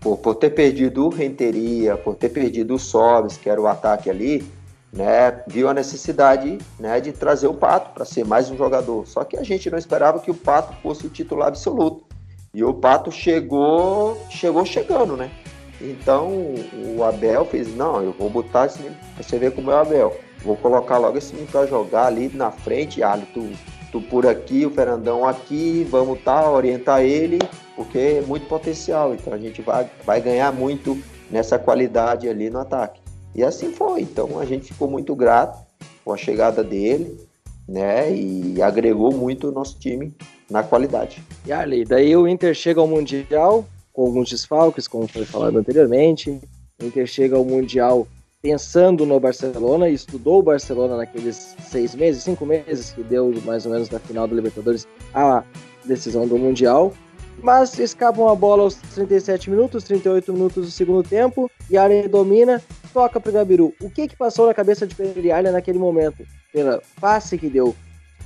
por- 0.00 0.18
por, 0.18 0.34
ter 0.36 0.50
perdido 0.50 1.06
o 1.06 1.08
Renteria, 1.08 1.96
por 1.96 2.14
ter 2.14 2.28
perdido 2.28 2.74
o 2.74 2.78
Sobes, 2.78 3.36
que 3.36 3.50
era 3.50 3.60
o 3.60 3.66
ataque 3.66 4.08
ali, 4.08 4.46
né, 4.92 5.42
viu 5.46 5.68
a 5.68 5.74
necessidade 5.74 6.58
né, 6.78 7.00
de 7.00 7.12
trazer 7.12 7.46
o 7.46 7.54
Pato 7.54 7.90
para 7.92 8.04
ser 8.04 8.24
mais 8.24 8.50
um 8.50 8.56
jogador. 8.56 9.06
Só 9.06 9.24
que 9.24 9.36
a 9.36 9.42
gente 9.42 9.70
não 9.70 9.78
esperava 9.78 10.20
que 10.20 10.30
o 10.30 10.34
Pato 10.34 10.74
fosse 10.82 11.06
o 11.06 11.10
titular 11.10 11.48
absoluto. 11.48 12.07
E 12.52 12.64
o 12.64 12.72
Pato 12.72 13.10
chegou, 13.10 14.18
chegou 14.30 14.64
chegando, 14.64 15.16
né? 15.16 15.30
Então 15.80 16.54
o 16.96 17.04
Abel 17.04 17.44
fez, 17.44 17.74
não, 17.74 18.02
eu 18.02 18.12
vou 18.12 18.28
botar 18.28 18.66
esse 18.66 18.82
pra 18.82 19.22
você 19.22 19.38
ver 19.38 19.52
como 19.52 19.70
é 19.70 19.74
o 19.74 19.78
Abel. 19.78 20.16
Vou 20.42 20.56
colocar 20.56 20.98
logo 20.98 21.18
esse 21.18 21.32
menino 21.32 21.50
para 21.50 21.66
jogar 21.66 22.06
ali 22.06 22.30
na 22.32 22.50
frente, 22.50 23.02
Ali, 23.02 23.26
tu, 23.34 23.50
tu 23.92 24.00
por 24.00 24.26
aqui, 24.26 24.64
o 24.64 24.70
Fernandão 24.70 25.26
aqui, 25.26 25.86
vamos 25.90 26.20
tá, 26.20 26.50
orientar 26.50 27.02
ele, 27.02 27.38
porque 27.76 27.98
é 27.98 28.20
muito 28.22 28.46
potencial. 28.46 29.14
Então 29.14 29.32
a 29.32 29.38
gente 29.38 29.62
vai, 29.62 29.88
vai 30.04 30.20
ganhar 30.20 30.52
muito 30.52 30.98
nessa 31.30 31.58
qualidade 31.58 32.28
ali 32.28 32.50
no 32.50 32.58
ataque. 32.58 33.00
E 33.34 33.44
assim 33.44 33.72
foi. 33.72 34.02
Então 34.02 34.38
a 34.38 34.44
gente 34.44 34.72
ficou 34.72 34.88
muito 34.88 35.14
grato 35.14 35.58
com 36.04 36.12
a 36.12 36.16
chegada 36.16 36.64
dele, 36.64 37.18
né? 37.68 38.12
E 38.12 38.62
agregou 38.62 39.12
muito 39.12 39.48
o 39.48 39.52
nosso 39.52 39.78
time 39.78 40.14
na 40.50 40.62
qualidade. 40.62 41.22
E 41.46 41.52
ali, 41.52 41.84
daí 41.84 42.16
o 42.16 42.26
Inter 42.26 42.54
chega 42.54 42.80
ao 42.80 42.86
Mundial 42.86 43.64
com 43.92 44.06
alguns 44.06 44.30
desfalques, 44.30 44.86
como 44.86 45.08
foi 45.08 45.24
falado 45.24 45.58
anteriormente. 45.58 46.40
O 46.80 46.84
Inter 46.84 47.06
chega 47.06 47.36
ao 47.36 47.44
Mundial 47.44 48.06
pensando 48.40 49.04
no 49.04 49.18
Barcelona 49.18 49.88
estudou 49.88 50.38
o 50.38 50.42
Barcelona 50.42 50.96
naqueles 50.96 51.56
seis 51.60 51.94
meses, 51.94 52.22
cinco 52.22 52.46
meses 52.46 52.92
que 52.92 53.02
deu 53.02 53.34
mais 53.44 53.66
ou 53.66 53.72
menos 53.72 53.90
na 53.90 53.98
final 53.98 54.28
da 54.28 54.34
Libertadores 54.36 54.86
a 55.12 55.42
decisão 55.84 56.26
do 56.26 56.38
Mundial. 56.38 56.92
Mas 57.42 57.78
escapam 57.78 58.28
a 58.28 58.34
bola 58.34 58.64
aos 58.64 58.74
37 58.74 59.50
minutos, 59.50 59.84
38 59.84 60.32
minutos 60.32 60.66
do 60.66 60.70
segundo 60.70 61.08
tempo, 61.08 61.50
e 61.70 61.76
a 61.76 61.86
domina, 62.08 62.60
toca 62.92 63.20
pro 63.20 63.32
Gabiru. 63.32 63.72
O 63.80 63.88
que 63.88 64.08
que 64.08 64.16
passou 64.16 64.46
na 64.46 64.54
cabeça 64.54 64.86
de 64.86 64.94
Pedro 64.94 65.52
naquele 65.52 65.78
momento? 65.78 66.24
Pela 66.52 66.82
passe 67.00 67.38
que 67.38 67.48
deu 67.48 67.76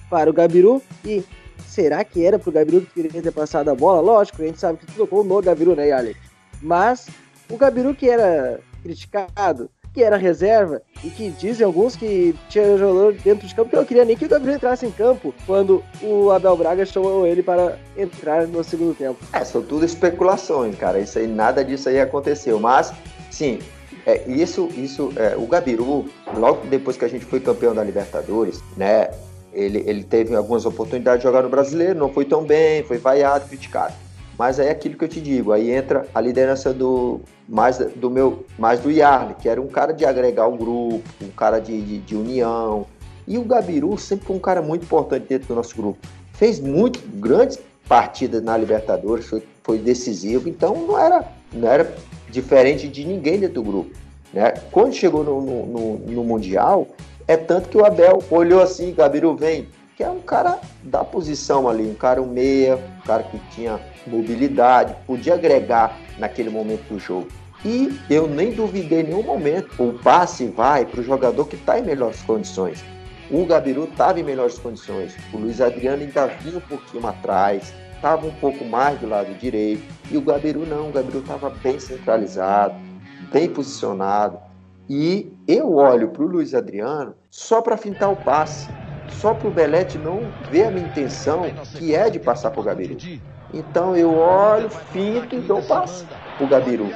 para 0.09 0.31
o 0.31 0.33
Gabiru 0.33 0.81
e 1.05 1.23
será 1.67 2.05
que 2.05 2.25
era 2.25 2.39
pro 2.39 2.53
Gabiru 2.53 2.83
que 2.83 3.03
queria 3.03 3.23
ter 3.23 3.33
passado 3.33 3.69
a 3.71 3.75
bola? 3.75 4.01
Lógico, 4.01 4.43
a 4.43 4.47
gente 4.47 4.61
sabe 4.61 4.79
que 4.79 4.87
tudo 4.87 4.99
tocou 4.99 5.25
no 5.25 5.41
Gabiru, 5.41 5.75
né, 5.75 5.89
Yali? 5.89 6.17
Mas 6.61 7.09
o 7.51 7.57
Gabiru 7.57 7.95
que 7.95 8.09
era 8.09 8.61
criticado, 8.83 9.71
que 9.93 10.03
era 10.03 10.17
reserva, 10.17 10.81
e 11.05 11.11
que 11.11 11.31
dizem 11.31 11.67
alguns 11.67 11.95
que 11.95 12.35
tinha 12.49 12.79
jogador 12.79 13.13
dentro 13.15 13.47
de 13.47 13.55
campo 13.55 13.71
que 13.71 13.77
não 13.77 13.85
queria 13.85 14.05
nem 14.05 14.17
que 14.17 14.25
o 14.25 14.29
Gabiru 14.29 14.53
entrasse 14.53 14.87
em 14.87 14.91
campo 14.91 15.35
quando 15.47 15.83
o 16.03 16.31
Abel 16.31 16.57
Braga 16.57 16.87
chamou 16.87 17.27
ele 17.27 17.43
para 17.43 17.79
entrar 17.97 18.47
no 18.47 18.65
segundo 18.65 18.97
tempo. 18.97 19.19
É, 19.33 19.45
são 19.45 19.63
tudo 19.63 19.85
especulações, 19.85 20.77
cara. 20.77 20.99
Isso 20.99 21.19
aí, 21.19 21.27
nada 21.27 21.65
disso 21.65 21.89
aí 21.89 22.01
aconteceu. 22.01 22.59
Mas, 22.59 22.93
sim, 23.31 23.59
é, 24.07 24.23
isso, 24.29 24.69
isso, 24.77 25.13
é, 25.17 25.37
o 25.37 25.47
Gabiru, 25.47 26.07
logo 26.37 26.67
depois 26.67 26.97
que 26.97 27.05
a 27.05 27.09
gente 27.09 27.25
foi 27.25 27.41
campeão 27.41 27.75
da 27.75 27.85
Libertadores, 27.85 28.61
né? 28.77 29.11
Ele, 29.53 29.83
ele 29.87 30.03
teve 30.03 30.35
algumas 30.35 30.65
oportunidades 30.65 31.21
de 31.21 31.25
jogar 31.25 31.43
no 31.43 31.49
brasileiro, 31.49 31.99
não 31.99 32.09
foi 32.09 32.25
tão 32.25 32.43
bem, 32.43 32.83
foi 32.85 32.99
vaiado, 32.99 33.49
criticado. 33.49 33.95
Mas 34.39 34.59
aí 34.59 34.69
é 34.69 34.71
aquilo 34.71 34.97
que 34.97 35.05
eu 35.05 35.09
te 35.09 35.21
digo, 35.21 35.53
aí 35.53 35.71
entra 35.71 36.07
a 36.15 36.21
liderança 36.21 36.73
do 36.73 37.21
mais 37.49 37.79
do 37.79 38.11
meu, 38.11 38.47
mais 38.59 38.81
do 38.81 38.91
Yarley, 38.91 39.37
que 39.39 39.49
era 39.49 39.61
um 39.61 39.67
cara 39.67 39.93
de 39.93 40.05
agregar 40.05 40.47
o 40.47 40.57
grupo, 40.57 41.03
um 41.23 41.29
cara 41.29 41.59
de, 41.59 41.81
de, 41.81 41.99
de 41.99 42.17
união. 42.17 42.87
E 43.27 43.37
o 43.39 43.45
Gabiru 43.45 43.97
sempre 43.99 44.27
foi 44.27 44.37
um 44.37 44.41
cara 44.41 44.63
muito 44.63 44.85
importante 44.85 45.27
dentro 45.29 45.49
do 45.49 45.55
nosso 45.55 45.77
grupo. 45.77 45.99
Fez 46.33 46.59
muito 46.59 47.01
grandes 47.21 47.59
partidas 47.87 48.43
na 48.43 48.57
Libertadores, 48.57 49.27
foi, 49.27 49.43
foi 49.63 49.79
decisivo, 49.79 50.49
então 50.49 50.75
não 50.87 50.99
era, 50.99 51.29
não 51.53 51.69
era 51.69 51.95
diferente 52.31 52.89
de 52.89 53.05
ninguém 53.05 53.39
dentro 53.39 53.57
do 53.57 53.63
grupo. 53.63 53.91
Né? 54.33 54.55
Quando 54.71 54.95
chegou 54.95 55.23
no, 55.23 55.41
no, 55.43 55.67
no, 55.67 55.99
no 55.99 56.25
Mundial, 56.25 56.89
é 57.27 57.37
tanto 57.37 57.69
que 57.69 57.77
o 57.77 57.85
Abel 57.85 58.23
olhou 58.31 58.61
assim, 58.61 58.95
Gabiru 58.95 59.35
vem, 59.35 59.69
que 59.97 60.03
é 60.03 60.11
um 60.11 60.21
cara 60.21 60.59
da 60.83 61.05
posição 61.05 61.69
ali, 61.69 61.85
um 61.85 61.95
cara 61.95 62.21
um 62.21 62.27
meia, 62.27 62.77
um 62.77 63.07
cara 63.07 63.23
que 63.23 63.39
tinha 63.55 63.81
mobilidade, 64.07 64.97
podia 65.07 65.35
agregar 65.35 65.99
naquele 66.19 66.51
momento 66.51 66.83
do 66.89 66.99
jogo. 66.99 67.29
E 67.65 67.97
eu 68.11 68.27
nem 68.27 68.53
duvidei 68.53 69.01
em 69.01 69.05
nenhum 69.05 69.23
momento, 69.23 69.71
o 69.79 69.93
passe 69.93 70.47
vai 70.47 70.85
para 70.85 71.01
o 71.01 71.05
jogador 71.05 71.47
que 71.47 71.55
está 71.55 71.79
em 71.79 71.83
melhores 71.83 72.21
condições. 72.23 72.85
O 73.31 73.47
Gabiru 73.47 73.85
estava 73.85 74.19
em 74.19 74.25
melhores 74.25 74.59
condições, 74.59 75.15
o 75.33 75.39
Luiz 75.39 75.61
Adriano 75.61 76.03
ainda 76.03 76.27
vinha 76.27 76.59
um 76.59 76.61
pouquinho 76.61 77.07
atrás, 77.07 77.73
estava 77.95 78.27
um 78.27 78.35
pouco 78.35 78.65
mais 78.65 78.99
do 78.99 79.09
lado 79.09 79.33
direito, 79.39 79.83
e 80.11 80.17
o 80.17 80.21
Gabiru 80.21 80.67
não, 80.67 80.89
o 80.89 80.93
Gabiru 80.93 81.21
estava 81.21 81.49
bem 81.49 81.79
centralizado, 81.79 82.75
bem 83.33 83.49
posicionado, 83.49 84.39
e 84.89 85.33
eu 85.47 85.75
olho 85.77 86.09
para 86.09 86.23
o 86.23 86.27
Luiz 86.27 86.55
Adriano 86.55 87.15
só 87.31 87.61
para 87.61 87.77
fintar 87.77 88.11
o 88.11 88.17
passe, 88.17 88.69
só 89.09 89.35
para 89.35 89.49
o 89.49 89.51
Belete 89.51 89.99
não 89.99 90.21
ver 90.51 90.65
a 90.65 90.71
minha 90.71 90.87
intenção, 90.87 91.43
que 91.77 91.95
é 91.95 92.11
de 92.11 92.19
passar 92.19 92.51
para 92.51 92.61
o 92.61 92.65
Gabiru. 92.65 92.97
Então 93.55 93.97
eu 93.97 94.17
olho, 94.17 94.71
finto 94.71 95.35
e 95.37 95.41
dou 95.41 95.59
o 95.59 95.63
passe 95.63 96.05
para 96.37 96.45
o 96.45 96.49
Gabiru. 96.49 96.91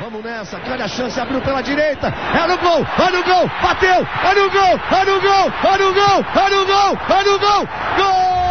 Vamos 0.00 0.22
nessa, 0.22 0.60
olha 0.70 0.84
a 0.84 0.88
chance, 0.88 1.18
abriu 1.18 1.40
pela 1.40 1.62
direita, 1.62 2.08
é 2.08 2.46
no 2.46 2.58
gol, 2.58 2.84
olha 2.98 3.20
o 3.20 3.24
gol, 3.24 3.48
bateu, 3.62 4.06
olha 4.26 4.46
o 4.46 4.50
gol, 4.50 4.80
olha 4.92 5.16
o 5.16 5.20
gol, 5.22 5.52
olha 5.64 5.88
o 5.88 5.94
gol, 5.94 6.24
olha 6.36 6.60
o 6.60 6.66
gol, 6.66 6.98
olha 7.10 7.34
o 7.34 7.38
gol, 7.38 7.68
gol! 7.96 8.36
É 8.36 8.45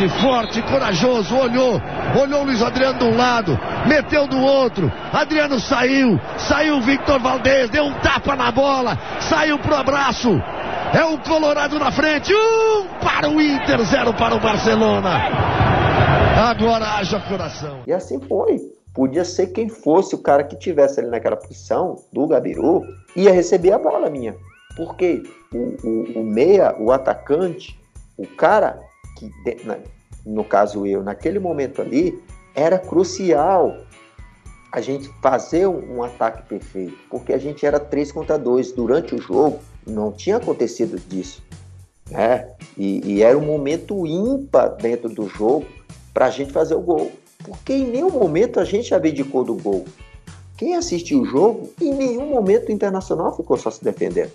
Valente, 0.00 0.08
forte, 0.20 0.62
corajoso, 0.62 1.36
olhou, 1.36 1.80
olhou 2.18 2.40
o 2.40 2.44
Luiz 2.44 2.62
Adriano 2.62 2.98
de 2.98 3.04
um 3.04 3.16
lado, 3.16 3.58
meteu 3.86 4.26
do 4.26 4.38
outro, 4.40 4.90
Adriano 5.12 5.60
saiu, 5.60 6.18
saiu 6.38 6.76
o 6.76 6.80
Victor 6.80 7.20
Valdez, 7.20 7.68
deu 7.68 7.84
um 7.84 7.92
tapa 8.00 8.34
na 8.34 8.50
bola, 8.50 8.98
saiu 9.20 9.58
pro 9.58 9.74
abraço, 9.74 10.30
é 10.94 11.04
o 11.04 11.18
Colorado 11.18 11.78
na 11.78 11.92
frente, 11.92 12.32
um 12.32 12.86
para 13.04 13.28
o 13.28 13.40
Inter, 13.42 13.82
zero 13.82 14.14
para 14.14 14.34
o 14.34 14.40
Barcelona. 14.40 15.18
Agora 16.48 16.96
haja 16.96 17.20
coração. 17.20 17.82
E 17.86 17.92
assim 17.92 18.18
foi. 18.20 18.58
Podia 18.94 19.24
ser 19.24 19.48
quem 19.48 19.68
fosse 19.68 20.14
o 20.14 20.18
cara 20.18 20.42
que 20.42 20.56
tivesse 20.56 20.98
ali 20.98 21.10
naquela 21.10 21.36
posição 21.36 21.96
do 22.12 22.26
Gabiru, 22.26 22.82
ia 23.14 23.32
receber 23.32 23.72
a 23.72 23.78
bola 23.78 24.08
minha. 24.08 24.34
Porque 24.76 25.22
o, 25.52 25.76
o, 25.86 26.20
o 26.20 26.24
meia, 26.24 26.74
o 26.78 26.90
atacante, 26.90 27.78
o 28.16 28.26
cara 28.26 28.80
que, 29.28 29.32
no 30.24 30.44
caso 30.44 30.86
eu, 30.86 31.02
naquele 31.02 31.38
momento 31.38 31.82
ali, 31.82 32.18
era 32.54 32.78
crucial 32.78 33.76
a 34.72 34.80
gente 34.80 35.08
fazer 35.20 35.66
um, 35.66 35.96
um 35.96 36.02
ataque 36.02 36.48
perfeito. 36.48 36.96
Porque 37.10 37.32
a 37.32 37.38
gente 37.38 37.66
era 37.66 37.78
3 37.78 38.12
contra 38.12 38.38
2 38.38 38.72
durante 38.72 39.14
o 39.14 39.18
jogo, 39.20 39.58
não 39.86 40.12
tinha 40.12 40.36
acontecido 40.36 40.98
disso. 40.98 41.42
né? 42.10 42.48
E, 42.76 43.00
e 43.04 43.22
era 43.22 43.36
um 43.36 43.44
momento 43.44 44.06
ímpar 44.06 44.76
dentro 44.76 45.08
do 45.08 45.28
jogo 45.28 45.66
para 46.14 46.26
a 46.26 46.30
gente 46.30 46.52
fazer 46.52 46.74
o 46.74 46.80
gol. 46.80 47.12
Porque 47.44 47.72
em 47.72 47.86
nenhum 47.86 48.10
momento 48.10 48.60
a 48.60 48.64
gente 48.64 48.94
abdicou 48.94 49.44
do 49.44 49.54
gol. 49.54 49.84
Quem 50.60 50.76
assistiu 50.76 51.22
o 51.22 51.24
jogo, 51.24 51.72
em 51.80 51.94
nenhum 51.94 52.26
momento 52.26 52.68
o 52.68 52.72
Internacional 52.72 53.34
ficou 53.34 53.56
só 53.56 53.70
se 53.70 53.82
defendendo. 53.82 54.30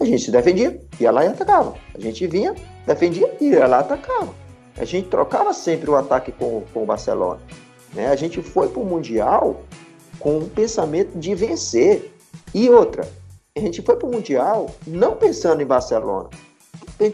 A 0.00 0.04
gente 0.04 0.24
se 0.24 0.32
defendia, 0.32 0.76
ia 0.98 1.12
lá 1.12 1.24
e 1.24 1.28
atacava. 1.28 1.76
A 1.94 2.00
gente 2.00 2.26
vinha, 2.26 2.52
defendia, 2.84 3.32
ia 3.40 3.64
lá 3.64 3.76
e 3.76 3.80
atacava. 3.82 4.34
A 4.76 4.84
gente 4.84 5.08
trocava 5.08 5.54
sempre 5.54 5.88
o 5.88 5.94
ataque 5.94 6.32
com, 6.32 6.64
com 6.74 6.82
o 6.82 6.84
Barcelona. 6.84 7.40
Né? 7.94 8.08
A 8.08 8.16
gente 8.16 8.42
foi 8.42 8.68
para 8.68 8.82
o 8.82 8.84
Mundial 8.84 9.62
com 10.18 10.38
um 10.38 10.48
pensamento 10.48 11.16
de 11.16 11.32
vencer. 11.36 12.12
E 12.52 12.68
outra, 12.68 13.08
a 13.56 13.60
gente 13.60 13.80
foi 13.80 13.94
para 13.94 14.08
o 14.08 14.10
Mundial 14.10 14.74
não 14.84 15.14
pensando 15.14 15.62
em 15.62 15.66
Barcelona, 15.66 16.28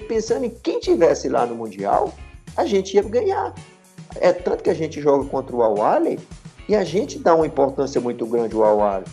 pensando 0.08 0.46
em 0.46 0.50
quem 0.62 0.80
tivesse 0.80 1.28
lá 1.28 1.44
no 1.44 1.54
Mundial, 1.54 2.14
a 2.56 2.64
gente 2.64 2.94
ia 2.94 3.02
ganhar. 3.02 3.54
É 4.18 4.32
tanto 4.32 4.64
que 4.64 4.70
a 4.70 4.74
gente 4.74 5.02
joga 5.02 5.28
contra 5.28 5.54
o 5.54 5.62
Awali 5.62 6.18
e 6.68 6.74
a 6.74 6.84
gente 6.84 7.18
dá 7.18 7.34
uma 7.34 7.46
importância 7.46 8.00
muito 8.00 8.26
grande 8.26 8.54
ao 8.54 8.64
Awali. 8.64 9.04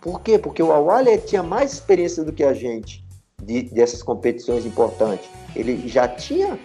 Por 0.00 0.20
quê? 0.20 0.38
Porque 0.38 0.62
o 0.62 0.72
Awali 0.72 1.18
tinha 1.18 1.42
mais 1.42 1.72
experiência 1.72 2.24
do 2.24 2.32
que 2.32 2.44
a 2.44 2.54
gente 2.54 3.04
de, 3.42 3.62
dessas 3.62 4.02
competições 4.02 4.64
importantes. 4.64 5.28
Ele 5.54 5.86
já 5.88 6.08
tinha 6.08 6.58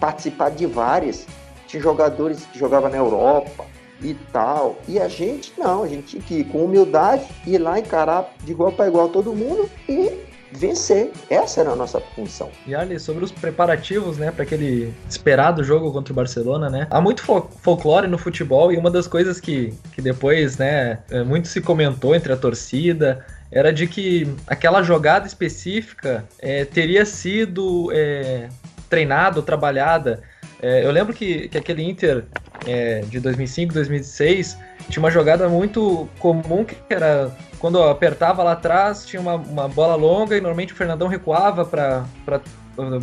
participado 0.00 0.56
de 0.56 0.66
várias. 0.66 1.26
Tinha 1.66 1.82
jogadores 1.82 2.44
que 2.46 2.58
jogavam 2.58 2.90
na 2.90 2.96
Europa 2.96 3.64
e 4.02 4.14
tal. 4.32 4.76
E 4.88 4.98
a 4.98 5.08
gente 5.08 5.52
não, 5.58 5.82
a 5.82 5.88
gente 5.88 6.06
tinha 6.08 6.22
que 6.22 6.34
ir 6.36 6.44
com 6.44 6.64
humildade, 6.64 7.24
ir 7.46 7.58
lá 7.58 7.78
encarar 7.78 8.34
de 8.42 8.50
igual 8.50 8.72
para 8.72 8.88
igual 8.88 9.08
todo 9.08 9.34
mundo 9.34 9.70
e 9.88 10.29
vencer. 10.52 11.10
Essa 11.28 11.60
era 11.60 11.70
a 11.70 11.76
nossa 11.76 12.00
função. 12.00 12.50
E 12.66 12.74
ali, 12.74 12.98
sobre 12.98 13.24
os 13.24 13.32
preparativos, 13.32 14.18
né, 14.18 14.30
para 14.30 14.42
aquele 14.42 14.92
esperado 15.08 15.62
jogo 15.62 15.92
contra 15.92 16.12
o 16.12 16.16
Barcelona, 16.16 16.68
né? 16.68 16.86
Há 16.90 17.00
muito 17.00 17.22
fol 17.22 17.48
folclore 17.62 18.06
no 18.06 18.18
futebol 18.18 18.72
e 18.72 18.76
uma 18.76 18.90
das 18.90 19.06
coisas 19.06 19.40
que, 19.40 19.72
que 19.92 20.02
depois, 20.02 20.58
né, 20.58 21.00
é, 21.10 21.22
muito 21.22 21.48
se 21.48 21.60
comentou 21.60 22.14
entre 22.14 22.32
a 22.32 22.36
torcida 22.36 23.24
era 23.50 23.72
de 23.72 23.86
que 23.86 24.32
aquela 24.46 24.82
jogada 24.82 25.26
específica 25.26 26.24
é, 26.38 26.64
teria 26.64 27.04
sido 27.04 27.90
é, 27.92 28.48
treinada, 28.88 29.42
trabalhada. 29.42 30.22
É, 30.62 30.84
eu 30.84 30.90
lembro 30.90 31.12
que, 31.12 31.48
que 31.48 31.58
aquele 31.58 31.82
Inter 31.82 32.24
é, 32.66 33.00
de 33.00 33.20
2005, 33.20 33.72
2006 33.72 34.58
tinha 34.88 35.02
uma 35.02 35.10
jogada 35.10 35.48
muito 35.48 36.08
comum 36.18 36.64
que 36.64 36.76
era 36.88 37.30
quando 37.58 37.82
apertava 37.82 38.42
lá 38.42 38.52
atrás, 38.52 39.04
tinha 39.04 39.20
uma, 39.20 39.34
uma 39.34 39.68
bola 39.68 39.94
longa 39.94 40.36
e 40.36 40.40
normalmente 40.40 40.72
o 40.72 40.76
Fernandão 40.76 41.08
recuava 41.08 41.64
para 41.64 42.04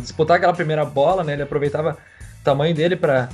disputar 0.00 0.36
aquela 0.36 0.52
primeira 0.52 0.84
bola, 0.84 1.22
né? 1.22 1.34
Ele 1.34 1.42
aproveitava 1.42 1.96
o 2.40 2.44
tamanho 2.44 2.74
dele 2.74 2.96
para 2.96 3.28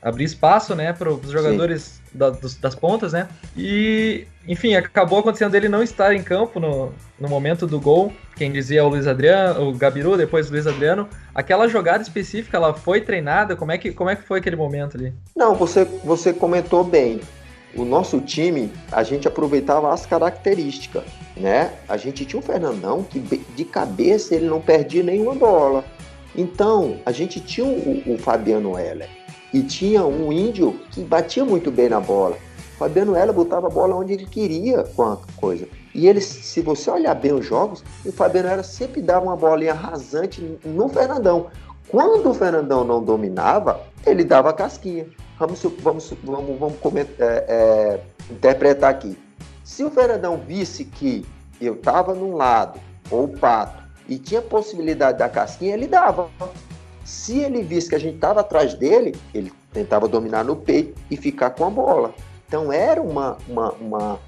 abrir 0.00 0.24
espaço, 0.24 0.74
né, 0.74 0.92
para 0.92 1.12
os 1.12 1.30
jogadores 1.30 2.00
da, 2.12 2.30
dos, 2.30 2.56
das 2.56 2.74
pontas, 2.74 3.12
né? 3.12 3.28
E, 3.56 4.26
enfim, 4.46 4.74
acabou 4.74 5.20
acontecendo 5.20 5.52
dele 5.52 5.68
não 5.68 5.82
estar 5.82 6.14
em 6.14 6.22
campo 6.22 6.58
no, 6.58 6.92
no 7.18 7.28
momento 7.28 7.66
do 7.66 7.80
gol. 7.80 8.12
Quem 8.36 8.50
dizia 8.50 8.84
o 8.84 8.88
Luiz 8.88 9.06
Adriano, 9.06 9.68
o 9.68 9.74
Gabiru, 9.74 10.16
depois 10.16 10.48
o 10.48 10.52
Luiz 10.52 10.66
Adriano. 10.66 11.08
Aquela 11.34 11.68
jogada 11.68 12.02
específica, 12.02 12.56
ela 12.56 12.74
foi 12.74 13.00
treinada? 13.00 13.54
Como 13.54 13.72
é 13.72 13.78
que, 13.78 13.92
como 13.92 14.10
é 14.10 14.16
que 14.16 14.22
foi 14.22 14.38
aquele 14.38 14.56
momento 14.56 14.96
ali? 14.96 15.12
Não, 15.36 15.54
você, 15.54 15.84
você 16.04 16.32
comentou 16.32 16.82
bem 16.82 17.20
o 17.74 17.84
nosso 17.84 18.20
time, 18.20 18.72
a 18.90 19.02
gente 19.04 19.28
aproveitava 19.28 19.92
as 19.92 20.04
características, 20.04 21.04
né? 21.36 21.70
A 21.88 21.96
gente 21.96 22.24
tinha 22.24 22.40
um 22.40 22.42
Fernandão 22.42 23.04
que 23.04 23.20
de 23.20 23.64
cabeça 23.64 24.34
ele 24.34 24.46
não 24.46 24.60
perdia 24.60 25.04
nenhuma 25.04 25.34
bola. 25.34 25.84
Então, 26.34 26.98
a 27.04 27.12
gente 27.12 27.40
tinha 27.40 27.66
o, 27.66 28.14
o 28.14 28.18
Fabiano 28.18 28.78
Heller 28.78 29.08
e 29.52 29.62
tinha 29.62 30.04
um 30.04 30.32
índio 30.32 30.78
que 30.90 31.02
batia 31.02 31.44
muito 31.44 31.70
bem 31.70 31.88
na 31.88 32.00
bola. 32.00 32.36
Fabiano 32.78 33.14
Heller 33.14 33.34
botava 33.34 33.66
a 33.66 33.70
bola 33.70 33.94
onde 33.94 34.14
ele 34.14 34.24
queria 34.24 34.84
com 34.84 35.02
a 35.02 35.18
coisa. 35.36 35.68
E 35.94 36.08
ele, 36.08 36.20
se 36.20 36.62
você 36.62 36.90
olhar 36.90 37.14
bem 37.14 37.32
os 37.32 37.44
jogos, 37.44 37.84
o 38.06 38.10
Fabiano 38.10 38.48
Heller 38.48 38.64
sempre 38.64 39.02
dava 39.02 39.26
uma 39.26 39.36
bolinha 39.36 39.74
rasante 39.74 40.40
no 40.64 40.88
Fernandão. 40.88 41.48
Quando 41.88 42.30
o 42.30 42.34
Fernandão 42.34 42.84
não 42.84 43.02
dominava, 43.02 43.80
ele 44.06 44.24
dava 44.24 44.52
casquinha. 44.52 45.06
Vamos, 45.38 45.62
vamos, 45.80 46.14
vamos, 46.22 46.58
vamos 46.58 46.78
comentar, 46.78 47.26
é, 47.28 47.44
é, 47.48 48.00
interpretar 48.30 48.90
aqui. 48.90 49.18
Se 49.64 49.84
o 49.84 49.90
Fernandão 49.90 50.38
visse 50.38 50.84
que 50.84 51.26
eu 51.60 51.74
estava 51.74 52.14
num 52.14 52.34
lado, 52.34 52.80
ou 53.10 53.24
o 53.24 53.28
Pato, 53.28 53.82
e 54.08 54.18
tinha 54.18 54.40
possibilidade 54.40 55.18
da 55.18 55.28
casquinha, 55.28 55.74
ele 55.74 55.86
dava. 55.86 56.28
Se 57.10 57.40
ele 57.40 57.64
visse 57.64 57.88
que 57.88 57.96
a 57.96 57.98
gente 57.98 58.14
estava 58.14 58.38
atrás 58.38 58.72
dele, 58.74 59.16
ele 59.34 59.52
tentava 59.72 60.06
dominar 60.06 60.44
no 60.44 60.54
peito 60.54 60.94
e 61.10 61.16
ficar 61.16 61.50
com 61.50 61.64
a 61.64 61.70
bola. 61.70 62.14
Então 62.46 62.72
era 62.72 63.02
uma, 63.02 63.36
uma, 63.48 63.72
uma 63.72 64.20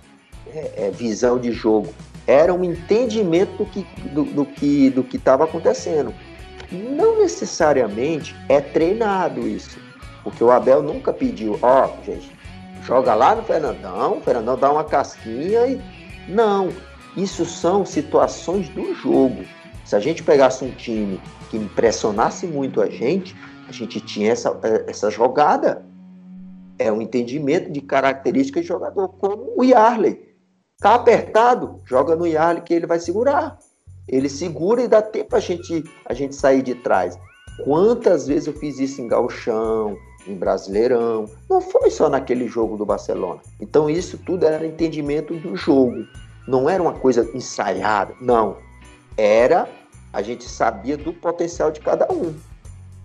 é, 0.52 0.88
é, 0.88 0.90
visão 0.90 1.38
de 1.38 1.52
jogo, 1.52 1.94
era 2.26 2.52
um 2.52 2.64
entendimento 2.64 3.56
do 3.56 3.66
que 3.66 3.86
do, 4.12 4.24
do 4.24 4.44
que 4.44 4.90
do 4.90 5.04
que 5.04 5.16
estava 5.16 5.44
acontecendo. 5.44 6.12
Não 6.72 7.20
necessariamente 7.20 8.34
é 8.48 8.60
treinado 8.60 9.46
isso. 9.46 9.78
Porque 10.24 10.42
o 10.42 10.50
Abel 10.50 10.82
nunca 10.82 11.12
pediu, 11.12 11.60
ó, 11.62 11.86
oh, 11.86 12.04
gente, 12.04 12.32
joga 12.82 13.14
lá 13.14 13.36
no 13.36 13.44
Fernandão, 13.44 14.18
o 14.18 14.20
Fernandão 14.22 14.58
dá 14.58 14.72
uma 14.72 14.82
casquinha 14.82 15.68
e. 15.68 15.80
Não. 16.28 16.70
Isso 17.16 17.44
são 17.44 17.86
situações 17.86 18.68
do 18.70 18.92
jogo. 18.92 19.44
Se 19.84 19.94
a 19.94 20.00
gente 20.00 20.22
pegasse 20.22 20.64
um 20.64 20.70
time 20.72 21.20
que 21.52 21.58
impressionasse 21.58 22.46
muito 22.46 22.80
a 22.80 22.88
gente, 22.88 23.36
a 23.68 23.72
gente 23.72 24.00
tinha 24.00 24.32
essa, 24.32 24.58
essa 24.86 25.10
jogada. 25.10 25.84
É 26.78 26.90
um 26.90 27.02
entendimento 27.02 27.70
de 27.70 27.82
características 27.82 28.62
de 28.62 28.68
jogador, 28.68 29.08
como 29.08 29.52
o 29.54 29.62
Yarley. 29.62 30.34
Tá 30.78 30.94
apertado, 30.94 31.78
joga 31.84 32.16
no 32.16 32.26
Yarley 32.26 32.62
que 32.62 32.72
ele 32.72 32.86
vai 32.86 32.98
segurar. 32.98 33.58
Ele 34.08 34.30
segura 34.30 34.82
e 34.82 34.88
dá 34.88 35.02
tempo 35.02 35.36
a 35.36 35.40
gente, 35.40 35.84
a 36.06 36.14
gente 36.14 36.34
sair 36.34 36.62
de 36.62 36.74
trás. 36.74 37.18
Quantas 37.64 38.26
vezes 38.26 38.46
eu 38.46 38.54
fiz 38.54 38.78
isso 38.78 39.02
em 39.02 39.06
galchão, 39.06 39.94
em 40.26 40.34
Brasileirão. 40.34 41.26
Não 41.50 41.60
foi 41.60 41.90
só 41.90 42.08
naquele 42.08 42.48
jogo 42.48 42.78
do 42.78 42.86
Barcelona. 42.86 43.42
Então 43.60 43.90
isso 43.90 44.16
tudo 44.16 44.46
era 44.46 44.66
entendimento 44.66 45.34
do 45.34 45.54
jogo. 45.54 46.06
Não 46.48 46.68
era 46.68 46.82
uma 46.82 46.94
coisa 46.94 47.30
ensaiada, 47.34 48.14
não. 48.22 48.56
Era 49.18 49.68
a 50.12 50.22
gente 50.22 50.44
sabia 50.44 50.96
do 50.96 51.12
potencial 51.12 51.70
de 51.70 51.80
cada 51.80 52.12
um. 52.12 52.34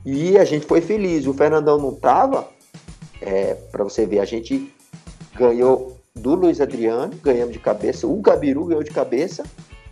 E 0.06 0.38
a 0.38 0.46
gente 0.46 0.66
foi 0.66 0.82
feliz. 0.82 1.26
O 1.26 1.34
Fernandão 1.34 1.78
não 1.78 1.92
estava, 1.92 2.48
é, 3.22 3.54
para 3.72 3.84
você 3.84 4.06
ver, 4.06 4.20
a 4.20 4.26
gente 4.26 4.74
ganhou 5.36 5.98
do 6.16 6.36
Luiz 6.36 6.60
Adriano, 6.60 7.14
ganhamos 7.24 7.54
de 7.54 7.60
cabeça, 7.60 8.08
o 8.08 8.16
Gabiru 8.22 8.66
ganhou 8.66 8.84
de 8.84 8.92
cabeça 8.92 9.44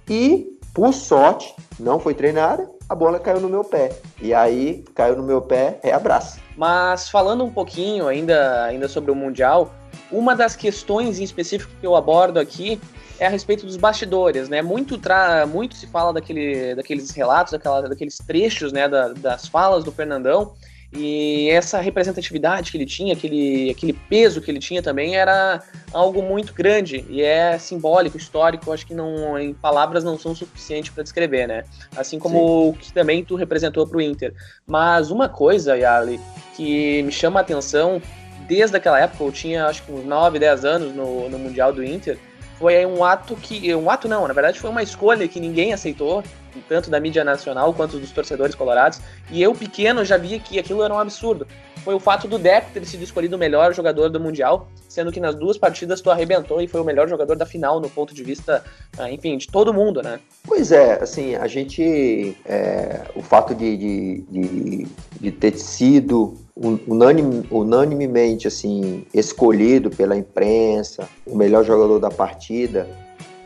e, 0.10 0.58
por 0.74 0.94
sorte, 0.94 1.54
não 1.80 2.00
foi 2.00 2.14
treinada, 2.14 2.70
a 2.90 2.96
bola 2.96 3.20
caiu 3.20 3.40
no 3.40 3.50
meu 3.50 3.64
pé. 3.64 3.92
E 4.22 4.34
aí, 4.34 4.84
caiu 4.94 5.16
no 5.16 5.24
meu 5.24 5.42
pé, 5.42 5.80
é 5.84 5.92
abraço. 5.92 6.40
Mas 6.56 7.10
falando 7.10 7.44
um 7.44 7.52
pouquinho 7.52 8.08
ainda, 8.08 8.64
ainda 8.66 8.88
sobre 8.88 9.12
o 9.12 9.16
Mundial, 9.16 9.72
uma 10.12 10.36
das 10.36 10.56
questões 10.56 11.20
em 11.20 11.24
específico 11.24 11.72
que 11.80 11.86
eu 11.86 11.96
abordo 11.96 12.40
aqui 12.40 12.80
é 13.20 13.28
a 13.28 13.30
respeito 13.30 13.66
dos 13.66 13.78
bastidores, 13.78 14.50
né? 14.50 14.62
Muito, 14.62 14.98
tra... 14.98 15.46
Muito 15.46 15.76
se 15.76 15.88
fala 15.88 16.14
daquele, 16.14 16.76
daqueles 16.76 17.12
relatos, 17.12 17.54
daquela, 17.54 17.82
daqueles 17.82 18.18
trechos, 18.18 18.72
né, 18.74 18.90
da, 18.90 19.10
das 19.10 19.48
falas 19.48 19.84
do 19.84 19.92
Fernandão, 19.92 20.54
e 20.98 21.50
essa 21.50 21.80
representatividade 21.80 22.72
que 22.72 22.78
ele 22.78 22.86
tinha, 22.86 23.14
aquele, 23.14 23.70
aquele 23.70 23.94
peso 23.94 24.40
que 24.40 24.50
ele 24.50 24.60
tinha 24.60 24.82
também 24.82 25.16
era 25.16 25.62
algo 25.92 26.22
muito 26.22 26.54
grande 26.54 27.06
e 27.10 27.22
é 27.22 27.58
simbólico, 27.58 28.18
histórico, 28.18 28.72
acho 28.72 28.86
que 28.86 28.94
não 28.94 29.38
em 29.38 29.54
palavras 29.54 30.04
não 30.04 30.18
são 30.18 30.34
suficientes 30.34 30.92
para 30.92 31.04
descrever, 31.04 31.48
né? 31.48 31.66
Assim 31.96 32.18
como 32.18 32.38
Sim. 32.38 32.70
o 32.70 32.74
que 32.74 32.94
também 32.94 33.26
tu 33.26 33.36
representou 33.36 33.86
para 33.86 33.98
o 33.98 34.02
Inter. 34.02 34.34
Mas 34.66 35.12
uma 35.12 35.28
coisa, 35.28 35.78
Yali, 35.78 36.20
que 36.56 37.04
me 37.04 37.12
chama 37.12 37.40
a 37.40 37.42
atenção 37.42 38.02
desde 38.48 38.78
aquela 38.78 39.00
época, 39.00 39.24
eu 39.24 39.32
tinha 39.32 39.66
acho 39.66 39.84
que 39.84 39.92
uns 39.92 40.06
9, 40.06 40.40
10 40.40 40.66
anos 40.66 40.96
no, 40.96 41.30
no 41.30 41.38
Mundial 41.38 41.74
do 41.74 41.84
Inter, 41.84 42.18
foi 42.58 42.86
um 42.86 43.04
ato 43.04 43.36
que. 43.36 43.74
Um 43.76 43.90
ato 43.90 44.08
não, 44.08 44.28
na 44.28 44.34
verdade 44.34 44.60
foi 44.60 44.70
uma 44.70 44.84
escolha 44.84 45.28
que 45.28 45.40
ninguém 45.40 45.74
aceitou, 45.74 46.24
tanto 46.62 46.90
da 46.90 47.00
mídia 47.00 47.24
nacional 47.24 47.74
quanto 47.74 47.98
dos 47.98 48.12
torcedores 48.12 48.56
colorados. 48.56 49.00
E 49.32 49.42
eu, 49.42 49.54
pequeno, 49.54 50.06
já 50.06 50.18
via 50.18 50.40
que 50.40 50.60
aquilo 50.60 50.84
era 50.84 50.94
um 50.94 51.00
absurdo. 51.00 51.48
Foi 51.84 51.94
o 51.94 52.00
fato 52.00 52.28
do 52.28 52.40
Deco 52.40 52.72
ter 52.74 52.84
sido 52.86 53.04
escolhido 53.04 53.36
o 53.36 53.40
melhor 53.40 53.72
jogador 53.74 54.10
do 54.10 54.20
Mundial, 54.20 54.68
sendo 54.90 55.12
que 55.12 55.20
nas 55.20 55.36
duas 55.36 55.56
partidas 55.56 56.02
tu 56.02 56.10
arrebentou 56.10 56.60
e 56.60 56.68
foi 56.68 56.82
o 56.82 56.84
melhor 56.84 57.08
jogador 57.08 57.36
da 57.36 57.46
final, 57.46 57.80
no 57.80 57.90
ponto 57.90 58.14
de 58.14 58.24
vista, 58.24 58.64
ah, 58.98 59.12
enfim, 59.12 59.38
de 59.38 59.48
todo 59.48 59.72
mundo, 59.72 60.02
né? 60.02 60.20
Pois 60.48 60.72
é, 60.72 61.02
assim, 61.02 61.36
a 61.36 61.46
gente. 61.46 62.36
É, 62.44 63.02
o 63.16 63.22
fato 63.22 63.54
de, 63.54 63.78
de, 63.78 64.26
de, 64.32 64.88
de 65.22 65.32
ter 65.32 65.56
sido 65.60 66.34
unanime, 66.56 67.46
unanimemente 67.52 68.48
assim 68.48 69.06
escolhido 69.14 69.90
pela 69.90 70.16
imprensa 70.16 71.08
o 71.26 71.36
melhor 71.36 71.66
jogador 71.66 72.00
da 72.00 72.10
partida 72.10 72.88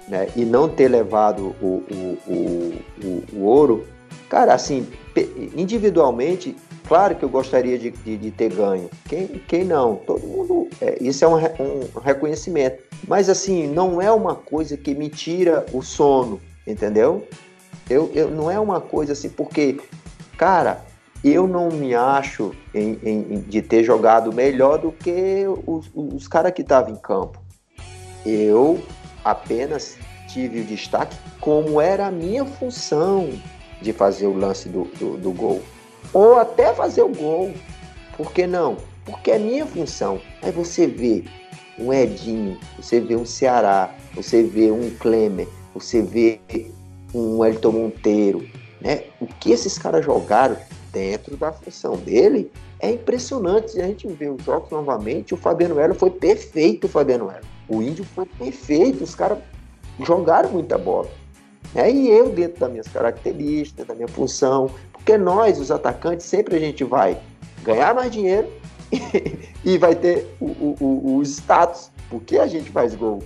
né, 0.10 0.28
e 0.36 0.44
não 0.44 0.68
ter 0.68 0.90
levado 0.90 1.56
o, 1.62 1.84
o, 1.90 2.18
o, 2.28 3.24
o, 3.34 3.44
ouro 3.44 3.88
Cara, 4.30 4.54
assim, 4.54 4.88
individualmente, 5.56 6.56
claro 6.88 7.16
que 7.16 7.26
eu 7.26 7.30
gostaria 7.30 7.80
de, 7.80 7.90
de, 7.90 8.16
de 8.16 8.32
ter 8.32 8.54
ganho. 8.54 8.88
Quem, 9.08 9.28
quem 9.48 9.66
não? 9.66 9.96
Todo 9.96 10.22
mundo. 10.22 10.70
É, 10.80 11.02
isso 11.02 11.26
é 11.26 11.28
um, 11.28 11.36
um 11.36 12.00
reconhecimento. 12.00 12.84
Mas, 13.08 13.28
assim, 13.28 13.68
não 13.68 14.00
é 14.00 14.12
uma 14.12 14.36
coisa 14.36 14.78
que 14.78 14.94
me 14.94 15.10
tira 15.10 15.66
o 15.74 15.82
sono, 15.82 16.40
entendeu? 16.68 17.28
Eu, 17.90 18.12
eu, 18.14 18.30
não 18.30 18.52
é 18.52 18.60
uma 18.60 18.80
coisa 18.80 19.14
assim, 19.14 19.30
porque, 19.30 19.80
cara, 20.38 20.86
eu 21.24 21.48
não 21.48 21.70
me 21.70 21.96
acho 21.96 22.54
em, 22.72 23.00
em, 23.04 23.40
de 23.40 23.64
ter 23.64 23.84
jogado 23.84 24.32
melhor 24.32 24.78
do 24.78 24.92
que 24.92 25.46
os, 25.66 25.90
os 25.96 26.28
caras 26.28 26.52
que 26.52 26.62
estavam 26.62 26.94
em 26.94 26.98
campo. 26.98 27.42
Eu 28.24 28.80
apenas 29.24 29.98
tive 30.28 30.62
o 30.62 30.64
destaque 30.64 31.16
como 31.40 31.82
era 31.82 32.08
a 32.08 32.12
minha 32.12 32.46
função 32.46 33.30
de 33.82 33.94
fazer 33.94 34.28
o 34.28 34.38
lance 34.38 34.70
do, 34.70 34.86
do, 35.00 35.18
do 35.18 35.32
gol. 35.32 35.62
Ou 36.14 36.38
até 36.38 36.74
fazer 36.74 37.02
o 37.02 37.10
gol. 37.10 37.54
Por 38.16 38.32
que 38.32 38.46
não? 38.46 38.78
Porque 39.06 39.32
é 39.32 39.40
minha 39.40 39.66
função. 39.66 40.22
Aí 40.42 40.52
você 40.52 40.86
vê 40.86 41.24
um 41.78 41.94
Edinho, 41.94 42.58
você 42.78 43.00
vê 43.00 43.16
um 43.16 43.26
Ceará, 43.26 43.96
você 44.14 44.44
vê 44.44 44.70
um 44.70 44.90
Klemer, 44.98 45.48
você 45.74 46.02
vê 46.02 46.40
um 47.14 47.44
Elton 47.44 47.72
Monteiro, 47.72 48.48
né? 48.82 49.04
O 49.20 49.26
que 49.26 49.52
esses 49.52 49.78
caras 49.78 50.04
jogaram 50.04 50.58
dentro 50.92 51.38
da 51.38 51.52
função 51.52 51.96
dele 51.96 52.52
é 52.80 52.92
impressionante. 52.92 53.80
A 53.80 53.88
gente 53.88 54.08
vê 54.08 54.30
os 54.30 54.44
jogos 54.44 54.70
novamente, 54.70 55.34
o 55.34 55.38
Fabiano 55.38 55.80
Elo 55.80 55.96
foi 55.96 56.10
perfeito, 56.10 56.86
o 56.86 56.90
Fabiano 56.90 57.32
Elo. 57.32 57.59
O 57.70 57.82
Índio 57.82 58.04
foi 58.04 58.26
perfeito, 58.26 59.04
os 59.04 59.16
caras 59.16 59.38
jogaram 60.00 60.50
muita 60.50 60.78
bola. 60.78 61.10
É, 61.76 61.90
e 61.92 62.10
eu, 62.10 62.30
dentro 62.30 62.60
das 62.60 62.72
minhas 62.72 62.88
características, 62.88 63.86
da 63.86 63.94
minha 63.94 64.08
função, 64.08 64.72
porque 64.92 65.18
nós, 65.18 65.60
os 65.60 65.70
atacantes, 65.70 66.26
sempre 66.26 66.56
a 66.56 66.60
gente 66.60 66.84
vai 66.84 67.20
ganhar 67.64 67.94
mais 67.94 68.12
dinheiro 68.12 68.48
e 69.64 69.78
vai 69.78 69.96
ter 69.96 70.28
o, 70.40 70.46
o, 70.46 70.76
o, 70.80 71.18
o 71.18 71.24
status, 71.24 71.92
porque 72.10 72.38
a 72.38 72.48
gente 72.48 72.72
faz 72.72 72.96
gol, 72.96 73.20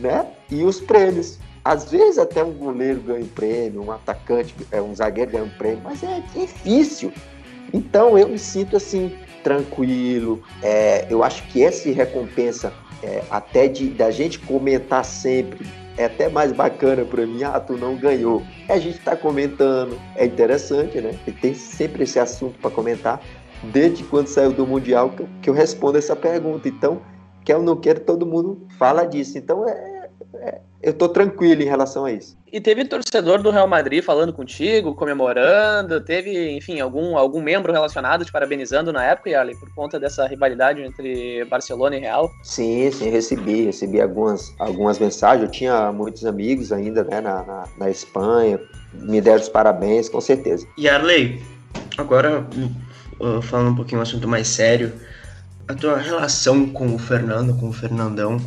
né? 0.00 0.26
E 0.50 0.64
os 0.64 0.80
prêmios. 0.80 1.38
Às 1.64 1.90
vezes 1.90 2.16
até 2.16 2.44
um 2.44 2.52
goleiro 2.52 3.00
ganha 3.00 3.24
um 3.24 3.28
prêmio, 3.28 3.82
um 3.82 3.90
atacante, 3.90 4.54
é, 4.70 4.80
um 4.80 4.94
zagueiro 4.94 5.32
ganha 5.32 5.44
um 5.44 5.50
prêmio, 5.50 5.80
mas 5.82 6.02
é 6.02 6.22
difícil. 6.32 7.12
Então 7.74 8.16
eu 8.16 8.28
me 8.28 8.38
sinto 8.38 8.76
assim, 8.76 9.12
tranquilo. 9.42 10.42
É, 10.62 11.06
eu 11.10 11.22
acho 11.22 11.42
que 11.48 11.62
essa 11.62 11.90
recompensa, 11.90 12.72
é, 13.02 13.22
até 13.30 13.68
de 13.68 13.88
da 13.88 14.10
gente 14.10 14.38
comentar 14.38 15.04
sempre, 15.04 15.66
é 15.96 16.04
até 16.06 16.28
mais 16.28 16.52
bacana 16.52 17.04
para 17.04 17.26
mim. 17.26 17.42
Ah, 17.42 17.58
tu 17.58 17.76
não 17.76 17.96
ganhou. 17.96 18.42
É 18.68 18.74
a 18.74 18.78
gente 18.78 18.98
tá 19.00 19.16
comentando, 19.16 19.98
é 20.14 20.26
interessante, 20.26 21.00
né? 21.00 21.18
E 21.26 21.32
tem 21.32 21.54
sempre 21.54 22.04
esse 22.04 22.18
assunto 22.18 22.58
para 22.58 22.70
comentar. 22.70 23.20
Desde 23.72 24.04
quando 24.04 24.26
saiu 24.26 24.52
do 24.52 24.66
Mundial 24.66 25.10
que 25.10 25.22
eu, 25.22 25.28
que 25.42 25.50
eu 25.50 25.54
respondo 25.54 25.96
essa 25.96 26.14
pergunta. 26.14 26.68
Então, 26.68 27.00
quer 27.44 27.56
ou 27.56 27.62
não 27.62 27.76
quer, 27.76 28.00
todo 28.00 28.26
mundo 28.26 28.66
fala 28.78 29.04
disso. 29.04 29.38
Então 29.38 29.66
é, 29.66 29.95
eu 30.82 30.92
tô 30.92 31.08
tranquilo 31.08 31.62
em 31.62 31.66
relação 31.66 32.04
a 32.04 32.12
isso. 32.12 32.36
E 32.52 32.60
teve 32.60 32.84
torcedor 32.84 33.42
do 33.42 33.50
Real 33.50 33.66
Madrid 33.66 34.04
falando 34.04 34.32
contigo, 34.32 34.94
comemorando, 34.94 36.00
teve, 36.00 36.56
enfim, 36.56 36.80
algum, 36.80 37.16
algum 37.16 37.42
membro 37.42 37.72
relacionado 37.72 38.24
te 38.24 38.30
parabenizando 38.30 38.92
na 38.92 39.04
época, 39.04 39.30
Yarley, 39.30 39.56
por 39.56 39.68
conta 39.74 39.98
dessa 39.98 40.26
rivalidade 40.26 40.80
entre 40.80 41.44
Barcelona 41.46 41.96
e 41.96 42.00
Real? 42.00 42.30
Sim, 42.42 42.90
sim, 42.92 43.10
recebi, 43.10 43.64
recebi 43.64 44.00
algumas, 44.00 44.54
algumas 44.58 44.98
mensagens, 44.98 45.42
eu 45.42 45.50
tinha 45.50 45.90
muitos 45.90 46.24
amigos 46.24 46.70
ainda, 46.72 47.02
né, 47.02 47.20
na, 47.20 47.42
na, 47.42 47.64
na 47.78 47.90
Espanha, 47.90 48.60
me 48.92 49.20
deram 49.20 49.40
os 49.40 49.48
parabéns, 49.48 50.08
com 50.08 50.20
certeza. 50.20 50.66
Yarley, 50.78 51.42
agora 51.98 52.46
uh, 53.20 53.42
falando 53.42 53.70
um 53.70 53.76
pouquinho 53.76 53.98
um 53.98 54.02
assunto 54.02 54.28
mais 54.28 54.46
sério, 54.46 54.92
a 55.66 55.74
tua 55.74 55.96
relação 55.96 56.68
com 56.68 56.94
o 56.94 56.98
Fernando, 56.98 57.58
com 57.58 57.68
o 57.68 57.72
Fernandão, 57.72 58.38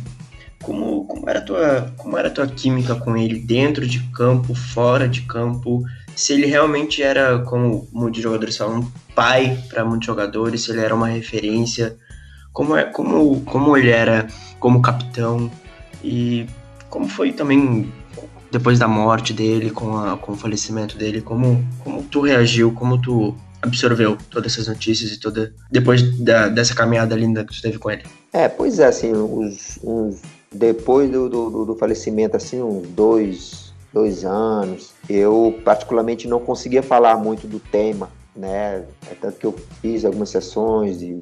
como, 0.62 1.06
como, 1.06 1.28
era 1.28 1.40
tua, 1.40 1.92
como 1.96 2.16
era 2.18 2.30
tua 2.30 2.46
química 2.46 2.94
com 2.94 3.16
ele 3.16 3.38
dentro 3.38 3.86
de 3.86 4.00
campo, 4.10 4.54
fora 4.54 5.08
de 5.08 5.22
campo? 5.22 5.82
Se 6.14 6.32
ele 6.32 6.46
realmente 6.46 7.02
era, 7.02 7.38
como 7.40 7.88
muitos 7.92 8.22
jogadores 8.22 8.56
falam, 8.56 8.80
um 8.80 8.90
pai 9.14 9.58
para 9.68 9.84
muitos 9.84 10.06
jogadores, 10.06 10.62
se 10.62 10.70
ele 10.70 10.80
era 10.80 10.94
uma 10.94 11.08
referência, 11.08 11.96
como, 12.52 12.76
é, 12.76 12.84
como, 12.84 13.40
como 13.42 13.76
ele 13.76 13.90
era 13.90 14.26
como 14.58 14.82
capitão 14.82 15.50
e 16.04 16.46
como 16.88 17.08
foi 17.08 17.32
também 17.32 17.90
depois 18.50 18.78
da 18.78 18.88
morte 18.88 19.32
dele, 19.32 19.70
com, 19.70 19.96
a, 19.96 20.16
com 20.16 20.32
o 20.32 20.36
falecimento 20.36 20.98
dele, 20.98 21.20
como, 21.20 21.64
como 21.84 22.02
tu 22.02 22.20
reagiu, 22.20 22.72
como 22.72 23.00
tu 23.00 23.34
absorveu 23.62 24.18
todas 24.28 24.52
essas 24.52 24.66
notícias 24.66 25.12
e 25.12 25.20
toda 25.20 25.54
depois 25.70 26.18
da, 26.18 26.48
dessa 26.48 26.74
caminhada 26.74 27.14
linda 27.14 27.44
que 27.44 27.54
tu 27.54 27.62
teve 27.62 27.78
com 27.78 27.90
ele? 27.90 28.02
É, 28.32 28.48
pois 28.48 28.78
é, 28.78 28.86
assim, 28.86 29.12
os, 29.12 29.78
os 29.82 30.20
depois 30.52 31.10
do, 31.10 31.28
do, 31.28 31.64
do 31.64 31.76
falecimento, 31.76 32.36
assim, 32.36 32.60
uns 32.60 32.88
dois, 32.88 33.72
dois 33.92 34.24
anos, 34.24 34.92
eu 35.08 35.60
particularmente 35.64 36.26
não 36.26 36.40
conseguia 36.40 36.82
falar 36.82 37.16
muito 37.16 37.46
do 37.46 37.60
tema, 37.60 38.10
né? 38.34 38.84
É 39.08 39.14
tanto 39.20 39.38
que 39.38 39.46
eu 39.46 39.54
fiz 39.80 40.04
algumas 40.04 40.30
sessões 40.30 41.02
e, 41.02 41.20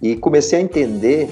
e 0.00 0.16
comecei 0.16 0.58
a 0.58 0.62
entender 0.62 1.30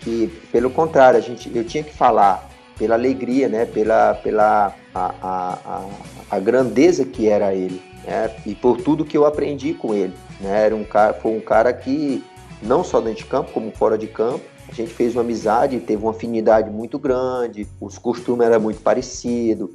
que, 0.00 0.30
pelo 0.50 0.68
contrário, 0.68 1.18
a 1.18 1.22
gente, 1.22 1.50
eu 1.56 1.64
tinha 1.64 1.84
que 1.84 1.94
falar 1.94 2.50
pela 2.76 2.96
alegria, 2.96 3.48
né? 3.48 3.64
Pela, 3.64 4.14
pela 4.14 4.74
a, 4.92 5.14
a, 5.22 5.88
a, 6.28 6.38
grandeza 6.40 7.04
que 7.04 7.28
era 7.28 7.54
ele, 7.54 7.80
né? 8.04 8.34
E 8.44 8.54
por 8.54 8.78
tudo 8.78 9.04
que 9.04 9.16
eu 9.16 9.24
aprendi 9.24 9.72
com 9.74 9.94
ele, 9.94 10.14
né? 10.40 10.66
Era 10.66 10.74
um 10.74 10.84
cara, 10.84 11.14
foi 11.14 11.36
um 11.36 11.40
cara 11.40 11.72
que 11.72 12.24
não 12.60 12.82
só 12.82 13.00
dentro 13.00 13.22
de 13.22 13.30
campo, 13.30 13.52
como 13.52 13.70
fora 13.70 13.96
de 13.96 14.08
campo, 14.08 14.53
a 14.74 14.84
gente 14.84 14.92
fez 14.92 15.14
uma 15.14 15.22
amizade, 15.22 15.78
teve 15.78 16.02
uma 16.02 16.10
afinidade 16.10 16.68
muito 16.68 16.98
grande, 16.98 17.66
os 17.80 17.96
costumes 17.96 18.46
eram 18.46 18.60
muito 18.60 18.80
parecidos, 18.80 19.70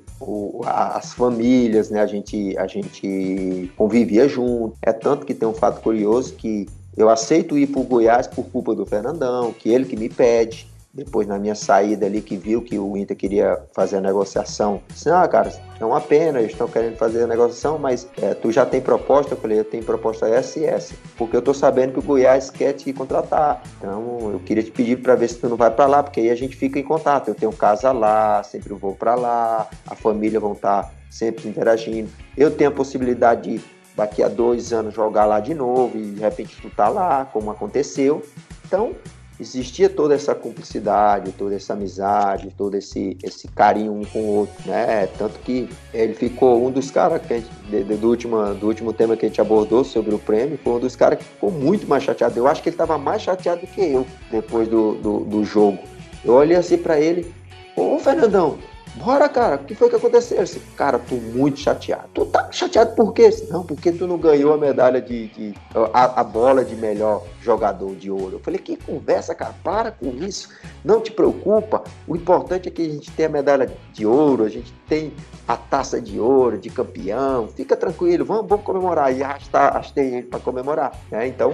as 0.66 1.14
famílias, 1.14 1.90
né, 1.90 2.02
a 2.02 2.06
gente, 2.06 2.58
a 2.58 2.68
gente 2.68 3.72
convivia 3.78 4.28
junto. 4.28 4.76
É 4.82 4.92
tanto 4.92 5.26
que 5.26 5.34
tem 5.34 5.48
um 5.48 5.54
fato 5.54 5.82
curioso 5.82 6.34
que 6.34 6.68
eu 6.98 7.10
aceito 7.10 7.58
ir 7.58 7.68
para 7.68 7.80
o 7.80 7.84
Goiás 7.84 8.28
por 8.28 8.44
culpa 8.46 8.76
do 8.76 8.86
Fernandão, 8.86 9.54
que 9.54 9.70
ele 9.70 9.86
que 9.86 9.96
me 9.96 10.10
pede 10.10 10.68
depois 11.00 11.28
na 11.28 11.40
minha 11.40 11.56
saída 11.56 12.06
ali 12.06 12.22
que 12.22 12.36
viu 12.36 12.62
que 12.62 12.78
o 12.78 12.98
Inter 12.98 13.16
queria 13.16 13.58
fazer 13.74 13.98
a 13.98 14.02
negociação, 14.02 14.82
disse, 14.90 15.10
ah, 15.10 15.28
cara, 15.28 15.52
é 15.80 15.86
uma 15.86 16.02
pena, 16.02 16.40
eles 16.40 16.52
estão 16.52 16.68
querendo 16.68 16.98
fazer 16.98 17.24
a 17.24 17.28
negociação, 17.28 17.80
mas 17.80 18.08
é, 18.22 18.34
tu 18.34 18.52
já 18.52 18.66
tem 18.66 18.82
proposta? 18.82 19.34
Eu 19.34 19.38
falei, 19.38 19.60
eu 19.60 19.64
tenho 19.64 19.84
proposta 19.84 20.28
essa 20.28 20.60
e 20.60 20.66
essa, 20.66 20.94
porque 21.18 21.36
eu 21.36 21.42
tô 21.42 21.54
sabendo 21.54 21.94
que 21.94 22.00
o 22.00 22.04
Goiás 22.04 22.50
quer 22.50 22.74
te 22.74 22.92
contratar, 22.92 23.64
então 23.78 24.32
eu 24.34 24.40
queria 24.40 24.64
te 24.64 24.72
pedir 24.72 24.98
para 25.02 25.16
ver 25.16 25.30
se 25.30 25.38
tu 25.38 25.48
não 25.48 25.58
vai 25.58 25.72
para 25.72 25.86
lá, 25.86 26.04
porque 26.04 26.20
aí 26.20 26.30
a 26.30 26.36
gente 26.36 26.56
fica 26.56 26.78
em 26.78 26.84
contato, 26.84 27.30
eu 27.30 27.36
tenho 27.36 27.52
casa 27.54 27.92
lá, 27.92 28.44
sempre 28.44 28.74
vou 28.74 28.94
para 28.94 29.16
lá, 29.16 29.68
a 29.88 29.96
família 29.96 30.40
vão 30.40 30.54
estar 30.54 30.84
tá 30.84 30.92
sempre 31.10 31.48
interagindo, 31.48 32.10
eu 32.38 32.52
tenho 32.52 32.70
a 32.70 32.74
possibilidade 32.74 33.58
de 33.58 33.80
daqui 33.96 34.24
a 34.24 34.30
dois 34.30 34.72
anos 34.72 34.94
jogar 34.94 35.26
lá 35.26 35.42
de 35.42 35.54
novo 35.54 35.98
e 35.98 36.12
de 36.12 36.22
repente 36.22 36.58
tu 36.62 36.70
tá 36.70 36.88
lá, 36.88 37.26
como 37.26 37.52
aconteceu, 37.52 38.24
então 38.66 38.96
existia 39.40 39.90
toda 39.90 40.14
essa 40.14 40.36
cumplicidade, 40.36 41.32
toda 41.32 41.56
essa 41.56 41.74
amizade, 41.74 42.54
todo 42.58 42.76
esse, 42.76 43.18
esse 43.24 43.48
carinho 43.48 43.94
um 43.94 44.04
com 44.04 44.20
o 44.20 44.36
outro, 44.40 44.56
né? 44.66 45.08
Tanto 45.18 45.40
que 45.40 45.70
ele 45.94 46.14
ficou 46.14 46.66
um 46.66 46.72
dos 46.72 46.92
caras 46.92 47.22
que 47.22 47.36
gente, 47.36 47.50
do, 47.96 48.08
último, 48.08 48.54
do 48.56 48.68
último 48.68 48.92
tema 48.92 49.16
que 49.16 49.26
a 49.26 49.30
gente 49.30 49.40
abordou 49.40 49.84
sobre 49.84 50.14
o 50.14 50.20
prêmio, 50.20 50.60
foi 50.64 50.74
um 50.74 50.80
dos 50.80 50.96
caras 50.96 51.20
que 51.20 51.26
ficou 51.26 51.52
muito 51.52 51.88
mais 51.88 52.04
chateado. 52.04 52.38
Eu 52.38 52.48
acho 52.48 52.62
que 52.62 52.70
ele 52.70 52.74
estava 52.74 52.98
mais 52.98 53.22
chateado 53.22 53.62
do 53.62 53.68
que 53.68 53.82
eu 53.82 54.06
depois 54.30 54.68
do, 54.68 54.96
do, 54.96 55.20
do 55.22 55.44
jogo. 55.46 55.80
Eu 56.24 56.34
olhei 56.34 56.58
assim 56.58 56.78
para 56.78 57.00
ele, 57.00 57.34
ô 57.76 57.98
Fernandão, 57.98 58.58
Bora, 59.00 59.30
cara, 59.30 59.56
o 59.56 59.60
que 59.60 59.74
foi 59.74 59.90
que 59.90 59.96
aconteceu? 59.96 60.44
Disse, 60.44 60.60
cara, 60.76 61.00
tô 61.00 61.16
muito 61.16 61.58
chateado. 61.58 62.10
Tu 62.14 62.26
tá 62.26 62.52
chateado 62.52 62.96
por 62.96 63.14
quê? 63.14 63.30
Não, 63.50 63.64
porque 63.64 63.94
tu 63.94 64.06
não 64.06 64.18
ganhou 64.18 64.54
a 64.54 64.58
medalha 64.58 65.02
de. 65.02 65.28
de 65.28 65.54
a, 65.94 66.20
a, 66.20 66.24
bola 66.24 66.66
de 66.66 66.76
melhor 66.76 67.26
jogador 67.42 67.96
de 67.96 68.12
ouro. 68.12 68.36
Eu 68.36 68.40
falei, 68.42 68.60
que 68.60 68.76
conversa, 68.76 69.34
cara, 69.34 69.56
para 69.64 69.92
com 69.92 70.10
isso. 70.10 70.50
Não 70.84 71.00
te 71.00 71.14
preocupa. 71.14 71.82
O 72.06 72.14
importante 72.14 72.68
é 72.68 72.72
que 72.72 72.82
a 72.82 72.90
gente 72.90 73.10
tem 73.12 73.28
a 73.28 73.30
medalha 73.30 73.72
de 73.94 74.06
ouro, 74.06 74.44
a 74.44 74.50
gente 74.50 74.74
tem 74.86 75.14
a 75.48 75.56
taça 75.56 76.02
de 76.02 76.20
ouro, 76.20 76.58
de 76.58 76.70
campeão. 76.70 77.48
Fica 77.48 77.78
tranquilo, 77.78 78.26
vamos, 78.26 78.48
vamos 78.50 78.66
comemorar. 78.66 79.16
E 79.16 79.24
arrastar, 79.24 79.72
arrastei 79.72 80.14
ele 80.16 80.28
para 80.28 80.42
comemorar. 80.42 80.92
Né? 81.10 81.26
Então, 81.26 81.54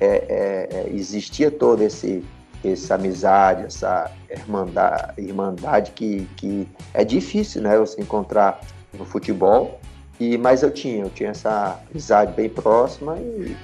é, 0.00 0.06
é, 0.06 0.68
é, 0.70 0.90
existia 0.94 1.50
todo 1.50 1.82
esse 1.82 2.22
essa 2.72 2.94
amizade, 2.94 3.64
essa 3.64 4.10
irmandade, 4.30 5.12
irmandade 5.18 5.90
que, 5.92 6.28
que 6.36 6.68
é 6.92 7.04
difícil, 7.04 7.62
né, 7.62 7.76
você 7.78 8.00
encontrar 8.00 8.60
no 8.92 9.04
futebol. 9.04 9.80
E 10.18 10.38
mas 10.38 10.62
eu 10.62 10.70
tinha, 10.70 11.04
eu 11.04 11.10
tinha 11.10 11.30
essa 11.30 11.80
amizade 11.90 12.32
bem 12.32 12.48
próxima 12.48 13.16
e, 13.18 13.56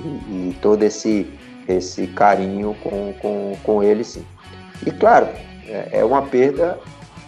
e, 0.00 0.06
e 0.50 0.58
todo 0.60 0.82
esse 0.82 1.26
esse 1.68 2.06
carinho 2.08 2.76
com, 2.82 3.12
com, 3.14 3.56
com 3.62 3.82
ele, 3.82 4.04
sim. 4.04 4.24
E 4.86 4.90
claro, 4.90 5.26
é, 5.66 6.00
é 6.00 6.04
uma 6.04 6.22
perda 6.22 6.78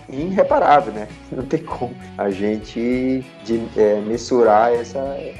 irreparável, 0.09 0.93
né? 0.93 1.09
Não 1.33 1.45
tem 1.45 1.63
como 1.63 1.95
a 2.17 2.31
gente 2.31 3.25
de, 3.45 3.69
é, 3.77 4.01
mensurar 4.01 4.73
essa 4.73 4.99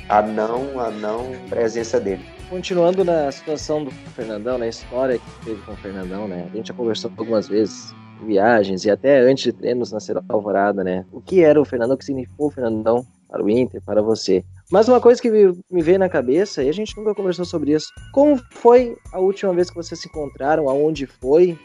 a 0.09 0.23
não 0.23 0.81
a 0.81 0.91
não 0.91 1.33
presença 1.49 1.99
dele. 1.99 2.25
Continuando 2.49 3.05
na 3.05 3.31
situação 3.31 3.85
do 3.85 3.91
Fernandão, 3.91 4.57
na 4.57 4.67
história 4.67 5.19
que 5.19 5.45
teve 5.45 5.61
com 5.63 5.73
o 5.73 5.77
Fernandão, 5.77 6.27
né? 6.27 6.49
A 6.51 6.57
gente 6.57 6.69
já 6.69 6.75
conversou 6.75 7.11
algumas 7.11 7.47
vezes 7.47 7.95
viagens 8.25 8.87
e 8.87 8.91
até 8.91 9.21
antes 9.21 9.45
de 9.45 9.53
treinos 9.53 9.93
na 9.93 10.01
Cidade 10.01 10.25
Alvorada, 10.31 10.83
né? 10.83 11.05
O 11.13 11.21
que 11.21 11.43
era 11.43 11.61
o 11.61 11.65
Fernandão, 11.65 11.95
o 11.95 11.99
que 11.99 12.07
significou 12.07 12.47
o 12.47 12.51
Fernandão 12.51 13.07
para 13.29 13.45
o 13.45 13.51
Inter, 13.51 13.83
para 13.83 14.01
você? 14.01 14.43
Mas 14.71 14.89
uma 14.89 14.99
coisa 14.99 15.21
que 15.21 15.31
me 15.31 15.83
veio 15.83 15.99
na 15.99 16.09
cabeça, 16.09 16.63
e 16.63 16.71
a 16.71 16.73
gente 16.73 16.97
nunca 16.97 17.15
conversou 17.15 17.45
sobre 17.45 17.73
isso, 17.73 17.89
como 18.13 18.41
foi 18.51 18.97
a 19.13 19.19
última 19.19 19.53
vez 19.53 19.69
que 19.69 19.77
vocês 19.77 20.01
se 20.01 20.09
encontraram, 20.09 20.71
aonde 20.71 21.07
foi, 21.07 21.59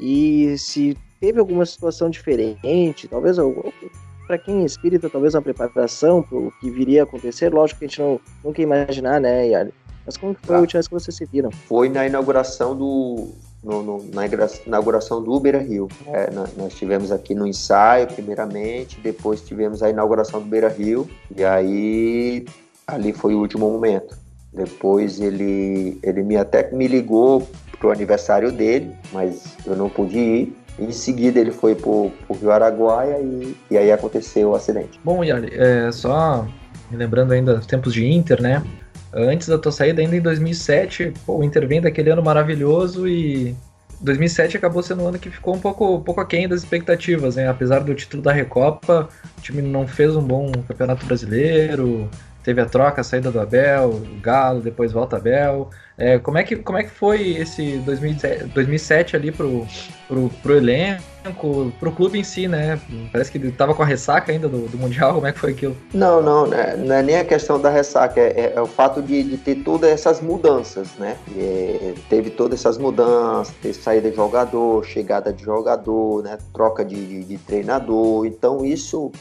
e 0.00 0.56
se 0.56 0.96
teve 1.20 1.40
alguma 1.40 1.66
situação 1.66 2.08
diferente, 2.08 3.06
talvez 3.06 3.36
para 4.26 4.38
quem 4.38 4.62
é 4.62 4.64
espírita, 4.64 5.10
talvez 5.10 5.34
uma 5.34 5.42
preparação 5.42 6.22
para 6.22 6.38
o 6.38 6.50
que 6.60 6.70
viria 6.70 7.02
a 7.02 7.04
acontecer, 7.04 7.52
lógico 7.52 7.80
que 7.80 7.84
a 7.84 7.88
gente 7.88 8.00
não, 8.00 8.20
nunca 8.42 8.62
imaginar, 8.62 9.20
né? 9.20 9.70
Mas 10.04 10.16
como 10.16 10.36
foi 10.42 10.56
a 10.56 10.60
última 10.60 10.78
vez 10.78 10.88
que 10.88 10.94
vocês 10.94 11.16
se 11.16 11.24
viram? 11.26 11.50
Foi 11.50 11.88
na 11.88 12.06
inauguração 12.06 12.76
do. 12.76 13.30
No, 13.62 13.80
no, 13.80 14.04
na 14.12 14.24
inauguração 14.66 15.22
do 15.22 15.38
Beira 15.38 15.60
Rio. 15.60 15.86
É, 16.08 16.30
nós 16.56 16.74
tivemos 16.74 17.12
aqui 17.12 17.32
no 17.32 17.46
ensaio, 17.46 18.08
primeiramente, 18.08 18.98
depois 19.00 19.40
tivemos 19.40 19.84
a 19.84 19.90
inauguração 19.90 20.40
do 20.40 20.46
Beira 20.46 20.68
Rio, 20.68 21.08
e 21.36 21.44
aí 21.44 22.44
ali 22.84 23.12
foi 23.12 23.34
o 23.34 23.38
último 23.38 23.70
momento. 23.70 24.16
Depois 24.52 25.20
ele, 25.20 25.98
ele 26.02 26.22
me 26.24 26.36
até 26.36 26.70
me 26.72 26.88
ligou 26.88 27.48
pro 27.78 27.90
aniversário 27.90 28.52
dele, 28.52 28.92
mas 29.12 29.56
eu 29.64 29.76
não 29.76 29.88
pude 29.88 30.18
ir. 30.18 30.56
Em 30.78 30.90
seguida 30.90 31.38
ele 31.38 31.52
foi 31.52 31.74
pro, 31.74 32.10
pro 32.26 32.36
Rio 32.36 32.50
Araguaia 32.50 33.18
e, 33.20 33.56
e 33.70 33.78
aí 33.78 33.92
aconteceu 33.92 34.50
o 34.50 34.54
acidente. 34.54 35.00
Bom, 35.04 35.22
Yali, 35.22 35.50
é, 35.52 35.90
só 35.92 36.46
lembrando 36.90 37.32
ainda 37.32 37.58
os 37.58 37.66
tempos 37.66 37.94
de 37.94 38.06
Inter, 38.06 38.42
né? 38.42 38.62
Antes 39.12 39.48
da 39.48 39.58
tua 39.58 39.72
saída, 39.72 40.00
ainda 40.00 40.16
em 40.16 40.20
2007, 40.20 41.12
pô, 41.26 41.38
o 41.38 41.44
Inter 41.44 41.66
vem 41.68 41.80
daquele 41.80 42.10
ano 42.10 42.22
maravilhoso 42.22 43.06
e 43.06 43.54
2007 44.00 44.56
acabou 44.56 44.82
sendo 44.82 45.02
um 45.02 45.08
ano 45.08 45.18
que 45.18 45.30
ficou 45.30 45.54
um 45.54 45.60
pouco, 45.60 45.96
um 45.96 46.00
pouco 46.00 46.20
aquém 46.20 46.48
das 46.48 46.62
expectativas, 46.62 47.36
né? 47.36 47.48
Apesar 47.48 47.80
do 47.80 47.94
título 47.94 48.22
da 48.22 48.32
Recopa, 48.32 49.08
o 49.38 49.40
time 49.40 49.62
não 49.62 49.86
fez 49.86 50.16
um 50.16 50.22
bom 50.22 50.50
campeonato 50.66 51.06
brasileiro, 51.06 52.08
teve 52.42 52.60
a 52.60 52.66
troca, 52.66 53.00
a 53.00 53.04
saída 53.04 53.30
do 53.30 53.38
Abel, 53.38 53.90
o 53.90 54.20
Galo, 54.20 54.60
depois 54.60 54.92
volta 54.92 55.16
Abel. 55.16 55.70
É, 55.96 56.18
como, 56.18 56.38
é 56.38 56.42
que, 56.42 56.56
como 56.56 56.78
é 56.78 56.84
que 56.84 56.90
foi 56.90 57.36
esse 57.36 57.78
2007, 57.78 58.44
2007 58.46 59.16
ali 59.16 59.30
pro, 59.30 59.66
pro, 60.08 60.30
pro 60.42 60.56
elenco, 60.56 61.72
pro 61.78 61.92
clube 61.92 62.18
em 62.18 62.24
si, 62.24 62.48
né? 62.48 62.80
Parece 63.12 63.30
que 63.30 63.38
ele 63.38 63.52
tava 63.52 63.74
com 63.74 63.82
a 63.82 63.86
ressaca 63.86 64.32
ainda 64.32 64.48
do, 64.48 64.68
do 64.68 64.78
Mundial, 64.78 65.14
como 65.14 65.26
é 65.26 65.32
que 65.32 65.38
foi 65.38 65.52
aquilo? 65.52 65.76
Não, 65.92 66.22
não, 66.22 66.46
né? 66.46 66.76
não 66.76 66.94
é 66.94 67.02
nem 67.02 67.16
a 67.16 67.24
questão 67.24 67.60
da 67.60 67.70
ressaca, 67.70 68.18
é, 68.20 68.28
é, 68.28 68.52
é 68.56 68.60
o 68.60 68.66
fato 68.66 69.02
de, 69.02 69.22
de, 69.22 69.36
ter 69.36 69.56
todas 69.56 69.90
essas 69.90 70.20
mudanças, 70.20 70.88
né? 70.98 71.16
É, 71.36 71.94
teve 72.08 72.30
todas 72.30 72.60
essas 72.60 72.78
mudanças, 72.78 73.54
ter 73.62 73.74
saída 73.74 74.10
de 74.10 74.16
jogador, 74.16 74.84
chegada 74.84 75.32
de 75.32 75.44
jogador, 75.44 76.22
né? 76.22 76.38
Troca 76.52 76.84
de, 76.84 77.06
de, 77.06 77.24
de 77.24 77.38
treinador, 77.38 78.26
então 78.26 78.64
isso 78.64 79.12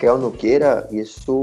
quer 0.00 0.12
ou 0.12 0.18
não 0.18 0.30
queira, 0.30 0.88
isso 0.90 1.40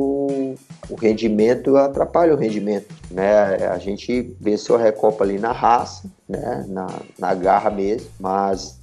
o 0.90 0.96
rendimento 1.00 1.78
atrapalha 1.78 2.34
o 2.34 2.38
rendimento, 2.38 2.88
né? 3.12 3.68
A 3.68 3.78
gente 3.78 4.36
venceu 4.42 4.76
a 4.76 4.80
Recopa 4.80 5.24
ali 5.24 5.38
na 5.38 5.52
raça, 5.52 6.10
né? 6.28 6.66
Na, 6.68 6.88
na 7.20 7.36
garra 7.36 7.70
mesmo, 7.70 8.10
mas 8.20 8.80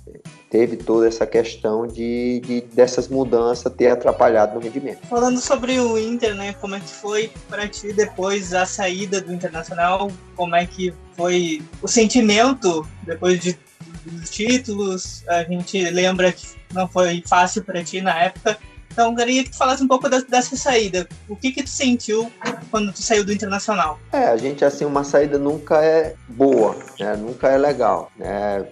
teve 0.48 0.76
toda 0.76 1.08
essa 1.08 1.26
questão 1.26 1.88
de, 1.88 2.40
de, 2.44 2.60
dessas 2.72 3.08
mudanças 3.08 3.72
ter 3.72 3.88
atrapalhado 3.88 4.54
no 4.54 4.60
rendimento. 4.60 5.04
Falando 5.08 5.40
sobre 5.40 5.80
o 5.80 5.98
Inter, 5.98 6.36
né? 6.36 6.52
Como 6.60 6.76
é 6.76 6.80
que 6.80 6.88
foi 6.88 7.32
para 7.48 7.66
ti 7.66 7.92
depois 7.92 8.54
a 8.54 8.64
saída 8.64 9.20
do 9.20 9.32
Internacional? 9.32 10.08
Como 10.36 10.54
é 10.54 10.64
que 10.66 10.94
foi 11.16 11.60
o 11.82 11.88
sentimento 11.88 12.86
depois 13.02 13.40
de 13.40 13.58
dos 14.06 14.30
títulos? 14.30 15.24
A 15.26 15.42
gente 15.42 15.82
lembra 15.90 16.30
que 16.30 16.46
não 16.72 16.86
foi 16.86 17.24
fácil 17.26 17.64
para 17.64 17.82
ti 17.82 18.00
na 18.00 18.16
época. 18.16 18.56
Então, 18.94 19.10
eu 19.10 19.16
queria 19.16 19.42
que 19.42 19.50
tu 19.50 19.56
falasse 19.56 19.82
um 19.82 19.88
pouco 19.88 20.08
dessa 20.08 20.56
saída. 20.56 21.08
O 21.28 21.34
que 21.34 21.50
que 21.50 21.64
tu 21.64 21.68
sentiu 21.68 22.30
quando 22.70 22.92
tu 22.92 23.02
saiu 23.02 23.24
do 23.24 23.32
Internacional? 23.32 23.98
É, 24.12 24.26
a 24.26 24.36
gente, 24.36 24.64
assim, 24.64 24.84
uma 24.84 25.02
saída 25.02 25.36
nunca 25.36 25.84
é 25.84 26.14
boa, 26.28 26.76
né? 27.00 27.16
Nunca 27.16 27.48
é 27.48 27.58
legal, 27.58 28.12
né? 28.16 28.64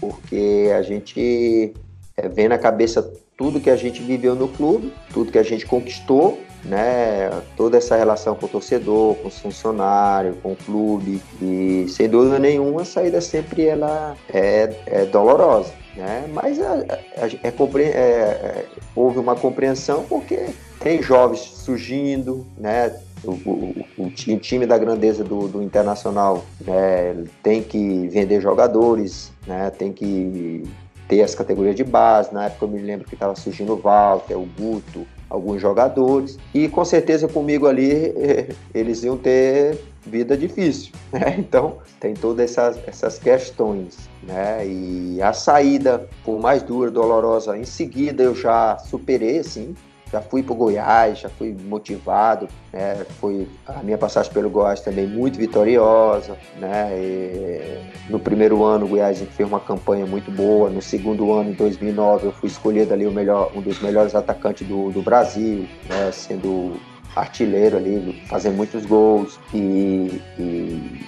Porque 0.00 0.72
a 0.76 0.82
gente 0.82 1.72
é, 2.16 2.48
na 2.48 2.58
cabeça 2.58 3.12
tudo 3.38 3.60
que 3.60 3.70
a 3.70 3.76
gente 3.76 4.02
viveu 4.02 4.34
no 4.34 4.48
clube, 4.48 4.92
tudo 5.12 5.30
que 5.30 5.38
a 5.38 5.42
gente 5.44 5.64
conquistou, 5.64 6.40
né? 6.64 7.30
Toda 7.56 7.78
essa 7.78 7.96
relação 7.96 8.34
com 8.34 8.46
o 8.46 8.48
torcedor, 8.48 9.14
com 9.14 9.28
os 9.28 9.38
funcionários, 9.38 10.36
com 10.42 10.50
o 10.50 10.56
clube. 10.56 11.22
E, 11.40 11.86
sem 11.88 12.08
dúvida 12.08 12.40
nenhuma, 12.40 12.82
a 12.82 12.84
saída 12.84 13.20
sempre 13.20 13.66
ela 13.66 14.16
é, 14.28 14.74
é 14.86 15.04
dolorosa 15.06 15.72
né? 15.96 16.28
Mas 16.32 16.58
é, 16.58 16.86
é, 17.16 17.48
é, 17.48 17.90
é, 17.90 18.66
houve 18.94 19.18
uma 19.18 19.34
compreensão 19.34 20.04
porque 20.04 20.50
tem 20.78 21.02
jovens 21.02 21.40
surgindo, 21.40 22.46
né? 22.56 22.94
O, 23.22 23.32
o, 23.32 23.86
o, 23.98 24.10
time 24.10 24.64
da 24.64 24.78
grandeza 24.78 25.22
do, 25.22 25.46
do 25.46 25.62
Internacional 25.62 26.42
né? 26.62 27.24
tem 27.42 27.62
que 27.62 28.08
vender 28.08 28.40
jogadores, 28.40 29.30
né? 29.46 29.68
tem 29.68 29.92
que 29.92 30.64
ter 31.06 31.20
as 31.20 31.34
categorias 31.34 31.76
de 31.76 31.84
base. 31.84 32.32
Na 32.32 32.46
época 32.46 32.64
eu 32.64 32.68
me 32.70 32.78
lembro 32.78 33.06
que 33.06 33.14
estava 33.14 33.36
surgindo 33.36 33.74
o 33.74 33.76
Walter, 33.76 34.38
o 34.38 34.48
Guto, 34.58 35.06
alguns 35.30 35.62
jogadores. 35.62 36.36
E 36.52 36.68
com 36.68 36.84
certeza 36.84 37.28
comigo 37.28 37.66
ali 37.66 38.12
eles 38.74 39.02
iam 39.04 39.16
ter 39.16 39.78
vida 40.04 40.36
difícil, 40.36 40.92
né? 41.12 41.36
Então 41.38 41.78
tem 41.98 42.14
todas 42.14 42.50
essas, 42.50 42.78
essas 42.86 43.18
questões, 43.18 43.96
né? 44.22 44.66
E 44.66 45.22
a 45.22 45.32
saída, 45.32 46.08
por 46.24 46.40
mais 46.40 46.62
dura, 46.62 46.90
dolorosa, 46.90 47.56
em 47.56 47.64
seguida 47.64 48.22
eu 48.22 48.34
já 48.34 48.76
superei, 48.78 49.38
assim, 49.38 49.74
já 50.12 50.20
fui 50.20 50.42
para 50.42 50.52
o 50.52 50.56
Goiás, 50.56 51.20
já 51.20 51.28
fui 51.28 51.56
motivado, 51.66 52.48
né? 52.72 53.04
Foi 53.20 53.46
a 53.66 53.82
minha 53.82 53.96
passagem 53.96 54.32
pelo 54.32 54.50
Goiás 54.50 54.80
também 54.80 55.06
muito 55.06 55.38
vitoriosa, 55.38 56.36
né? 56.58 56.90
E 56.92 58.10
no 58.10 58.18
primeiro 58.18 58.64
ano 58.64 58.86
o 58.86 58.88
Goiás 58.88 59.20
fez 59.20 59.48
uma 59.48 59.60
campanha 59.60 60.06
muito 60.06 60.30
boa, 60.30 60.68
no 60.68 60.82
segundo 60.82 61.32
ano, 61.32 61.50
em 61.50 61.54
2009, 61.54 62.26
eu 62.26 62.32
fui 62.32 62.48
escolhido 62.48 62.92
ali 62.92 63.06
o 63.06 63.12
melhor, 63.12 63.52
um 63.54 63.60
dos 63.60 63.80
melhores 63.80 64.14
atacantes 64.14 64.66
do, 64.66 64.90
do 64.90 65.00
Brasil, 65.00 65.66
né? 65.88 66.10
Sendo 66.12 66.76
artilheiro 67.14 67.76
ali, 67.76 68.22
fazendo 68.26 68.56
muitos 68.56 68.86
gols 68.86 69.38
e, 69.52 70.20
e, 70.38 71.06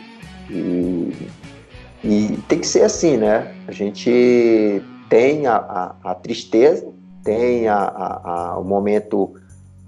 e, 0.50 1.28
e 2.05 2.38
tem 2.48 2.59
que 2.59 2.66
ser 2.66 2.82
assim, 2.82 3.16
né? 3.16 3.53
A 3.66 3.72
gente 3.72 4.82
tem 5.09 5.46
a, 5.46 5.57
a, 5.57 6.11
a 6.11 6.14
tristeza, 6.14 6.92
tem 7.24 7.68
a, 7.68 7.76
a, 7.78 8.58
o 8.58 8.64
momento 8.64 9.34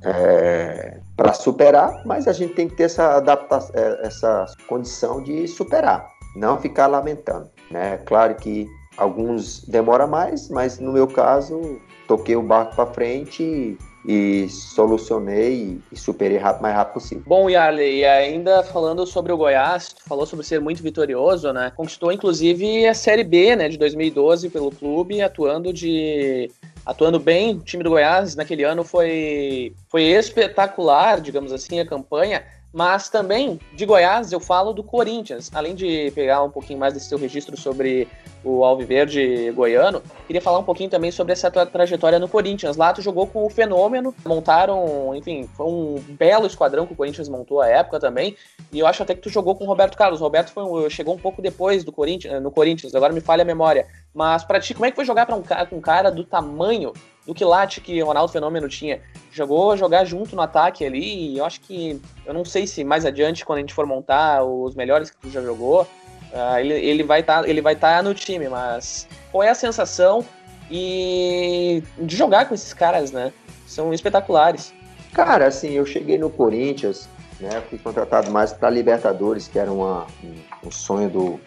é, 0.03 1.01
para 1.17 1.33
superar, 1.33 2.03
mas 2.05 2.29
a 2.29 2.33
gente 2.33 2.55
tem 2.55 2.69
que 2.69 2.77
ter 2.77 2.85
essa 2.85 3.17
adaptação, 3.17 3.75
é, 3.75 4.07
essa 4.07 4.47
condição 4.69 5.23
de 5.23 5.47
superar, 5.49 6.07
não 6.37 6.59
ficar 6.59 6.87
lamentando. 6.87 7.49
Né? 7.71 7.99
Claro 7.99 8.35
que 8.35 8.69
alguns 8.97 9.65
demora 9.65 10.07
mais, 10.07 10.49
mas 10.49 10.79
no 10.79 10.93
meu 10.93 11.07
caso 11.07 11.81
toquei 12.07 12.37
o 12.37 12.43
barco 12.43 12.77
para 12.77 12.87
frente 12.87 13.79
e, 14.07 14.49
solucionei 14.49 15.81
e 15.91 15.97
superei 15.97 16.37
rápido, 16.37 16.63
mais 16.63 16.75
rápido 16.75 16.95
possível. 16.95 17.25
Bom, 17.27 17.49
Yarley, 17.49 18.05
ainda 18.05 18.63
falando 18.63 19.07
sobre 19.07 19.33
o 19.33 19.37
Goiás, 19.37 19.93
tu 19.93 20.03
falou 20.05 20.27
sobre 20.27 20.45
ser 20.45 20.61
muito 20.61 20.83
vitorioso, 20.83 21.53
né? 21.53 21.73
Conquistou 21.75 22.13
inclusive 22.13 22.87
a 22.87 22.95
Série 22.95 23.25
B, 23.25 23.57
né, 23.57 23.69
de 23.69 23.79
2012 23.79 24.51
pelo 24.51 24.71
clube, 24.71 25.23
atuando 25.23 25.73
de 25.73 26.51
atuando 26.85 27.19
bem. 27.19 27.57
O 27.57 27.61
time 27.61 27.83
do 27.83 27.91
Goiás 27.91 28.37
naquele 28.37 28.63
ano 28.63 28.85
foi, 28.85 29.73
foi 29.89 30.03
espetacular, 30.03 31.21
digamos 31.21 31.53
assim, 31.53 31.81
a 31.81 31.87
campanha. 31.87 32.45
Mas 32.75 33.09
também 33.09 33.61
de 33.73 33.87
Goiás 33.87 34.33
eu 34.33 34.41
falo 34.41 34.73
do 34.73 34.83
Corinthians. 34.83 35.49
Além 35.55 35.77
de 35.77 36.11
pegar 36.13 36.43
um 36.43 36.51
pouquinho 36.51 36.77
mais 36.77 36.93
desse 36.93 37.07
seu 37.07 37.17
registro 37.17 37.57
sobre 37.57 38.09
o 38.43 38.65
Alviverde 38.65 39.53
goiano, 39.53 40.03
queria 40.27 40.43
falar 40.43 40.59
um 40.59 40.65
pouquinho 40.65 40.91
também 40.91 41.13
sobre 41.13 41.33
essa 41.33 41.49
tua 41.53 41.65
trajetória 41.65 42.19
no 42.19 42.29
Corinthians. 42.29 42.77
Lá 42.77 42.93
tu 42.93 43.01
jogou 43.01 43.29
com 43.29 43.47
o 43.47 43.49
Fenômeno, 43.49 44.13
montaram, 44.27 45.15
enfim, 45.15 45.49
foi 45.57 45.67
um 45.67 45.95
belo 46.19 46.47
esquadrão 46.47 46.85
que 46.85 46.93
o 46.93 46.97
Corinthians 46.97 47.29
montou 47.29 47.61
à 47.61 47.69
época 47.69 48.01
também. 48.01 48.37
E 48.73 48.81
eu 48.81 48.89
acho 48.89 49.05
até 49.05 49.15
que 49.15 49.21
tu 49.21 49.31
jogou 49.31 49.55
com 49.55 49.63
o 49.63 49.69
Roberto 49.69 49.97
Carlos. 49.97 50.21
O 50.21 50.25
Roberto 50.25 50.51
foi, 50.51 50.91
chegou 50.91 51.15
um 51.15 51.19
pouco 51.19 51.41
depois 51.41 51.85
do 51.85 51.93
Corinthians, 51.93 52.43
no 52.43 52.51
Corinthians, 52.51 52.93
agora 52.93 53.13
me 53.13 53.21
falha 53.21 53.43
a 53.43 53.47
memória. 53.47 53.87
Mas 54.13 54.43
para 54.43 54.59
ti, 54.59 54.75
como 54.75 54.85
é 54.85 54.91
que 54.91 54.97
foi 54.97 55.05
jogar 55.05 55.27
para 55.27 55.37
um 55.37 55.43
cara, 55.43 55.65
com 55.65 55.77
um 55.77 55.81
cara 55.81 56.11
do 56.11 56.25
tamanho 56.25 56.93
do 57.27 57.35
quilate 57.35 57.81
que 57.81 58.03
o 58.03 58.07
Ronaldo 58.07 58.33
Fenômeno 58.33 58.69
tinha. 58.69 59.01
Jogou 59.33 59.77
jogar 59.77 60.05
junto 60.05 60.37
no 60.37 60.43
ataque 60.43 60.85
ali, 60.85 61.33
e 61.33 61.39
eu 61.39 61.45
acho 61.45 61.61
que, 61.61 62.01
eu 62.25 62.35
não 62.35 62.45
sei 62.45 62.67
se 62.67 62.85
mais 62.85 63.05
adiante, 63.05 63.45
quando 63.45 63.59
a 63.59 63.61
gente 63.61 63.75
for 63.75 63.87
montar 63.87 64.45
os 64.45 64.75
melhores 64.75 65.11
que 65.11 65.17
tu 65.17 65.31
já 65.31 65.41
jogou, 65.41 65.83
uh, 65.83 66.59
ele, 66.59 66.75
ele 66.75 67.03
vai 67.03 67.21
estar 67.21 67.43
tá, 67.43 67.49
ele 67.49 67.61
vai 67.61 67.75
tá 67.75 68.03
no 68.03 68.15
time, 68.15 68.49
mas 68.49 69.09
qual 69.33 69.43
é 69.43 69.51
a 69.51 69.55
sensação 69.55 70.25
e 70.71 71.83
de 71.99 72.17
jogar 72.17 72.47
com 72.47 72.55
esses 72.55 72.73
caras, 72.73 73.13
né? 73.13 73.33
São 73.67 73.93
espetaculares. 73.93 74.73
Cara, 75.13 75.47
assim, 75.47 75.71
eu 75.71 75.87
cheguei 75.87 76.19
no 76.19 76.31
Corinthians, 76.31 77.09
né? 77.41 77.63
Fui 77.69 77.79
contratado 77.79 78.31
mais 78.31 78.53
para 78.53 78.71
Libertadores, 78.71 79.49
que 79.49 79.59
era 79.59 79.73
uma, 79.73 80.07
um, 80.23 80.69
um 80.69 80.71
sonho 80.71 81.09
do, 81.11 81.41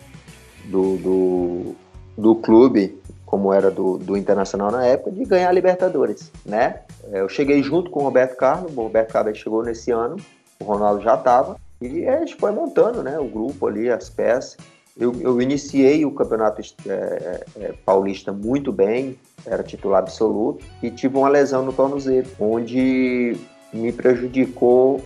do, 0.66 0.98
do, 0.98 1.76
do 2.18 2.36
clube, 2.36 3.00
como 3.28 3.54
era 3.54 3.70
do, 3.70 3.98
do 3.98 4.18
Internacional 4.18 4.72
na 4.72 4.86
época, 4.86 5.12
de 5.12 5.24
ganhar 5.26 5.50
a 5.50 5.52
Libertadores, 5.52 6.32
né? 6.46 6.80
É, 7.12 7.20
Eu 7.20 7.30
cheguei 7.30 7.62
junto 7.62 7.92
com 7.92 8.00
o 8.00 8.04
Roberto 8.04 8.38
Carlos, 8.38 8.76
o 8.76 8.82
Roberto 8.82 9.12
Carlos 9.12 9.38
chegou 9.38 9.64
nesse 9.64 9.92
ano, 9.92 10.16
o 10.60 10.64
Ronaldo 10.64 11.04
já 11.04 11.16
estava, 11.16 11.58
e 11.82 12.08
a 12.08 12.20
gente 12.20 12.36
foi 12.36 12.52
montando, 12.52 13.04
né? 13.04 13.20
O 13.20 13.26
grupo 13.26 13.68
ali, 13.68 13.92
as 13.92 14.10
peças. 14.10 14.58
Eu, 14.98 15.14
eu 15.22 15.40
iniciei 15.42 16.06
o 16.06 16.12
campeonato 16.12 16.62
é, 16.88 17.46
é, 17.60 17.74
paulista 17.86 18.32
muito 18.32 18.72
bem, 18.72 19.20
era 19.46 19.62
titular 19.62 20.00
absoluto, 20.00 20.66
e 20.82 20.90
tive 20.90 21.18
uma 21.18 21.30
lesão 21.30 21.64
no 21.64 21.74
tornozelo, 21.74 22.28
onde 22.40 23.38
me 23.74 23.92
prejudicou 23.92 25.02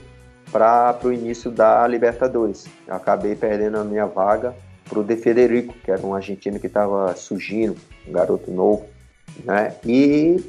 para 0.52 0.96
o 1.04 1.12
início 1.12 1.50
da 1.50 1.88
Libertadores. 1.88 2.68
Eu 2.88 2.94
acabei 2.94 3.36
perdendo 3.36 3.80
a 3.80 3.84
minha 3.84 4.06
vaga 4.06 4.54
para 4.92 5.00
o 5.00 5.04
De 5.06 5.16
Federico, 5.16 5.74
que 5.86 5.90
era 5.90 6.06
um 6.06 6.14
argentino 6.14 6.60
que 6.60 6.68
estava 6.68 7.16
surgindo, 7.16 7.78
um 8.06 8.12
garoto 8.12 8.52
novo, 8.52 8.86
né? 9.46 9.74
E, 9.86 10.44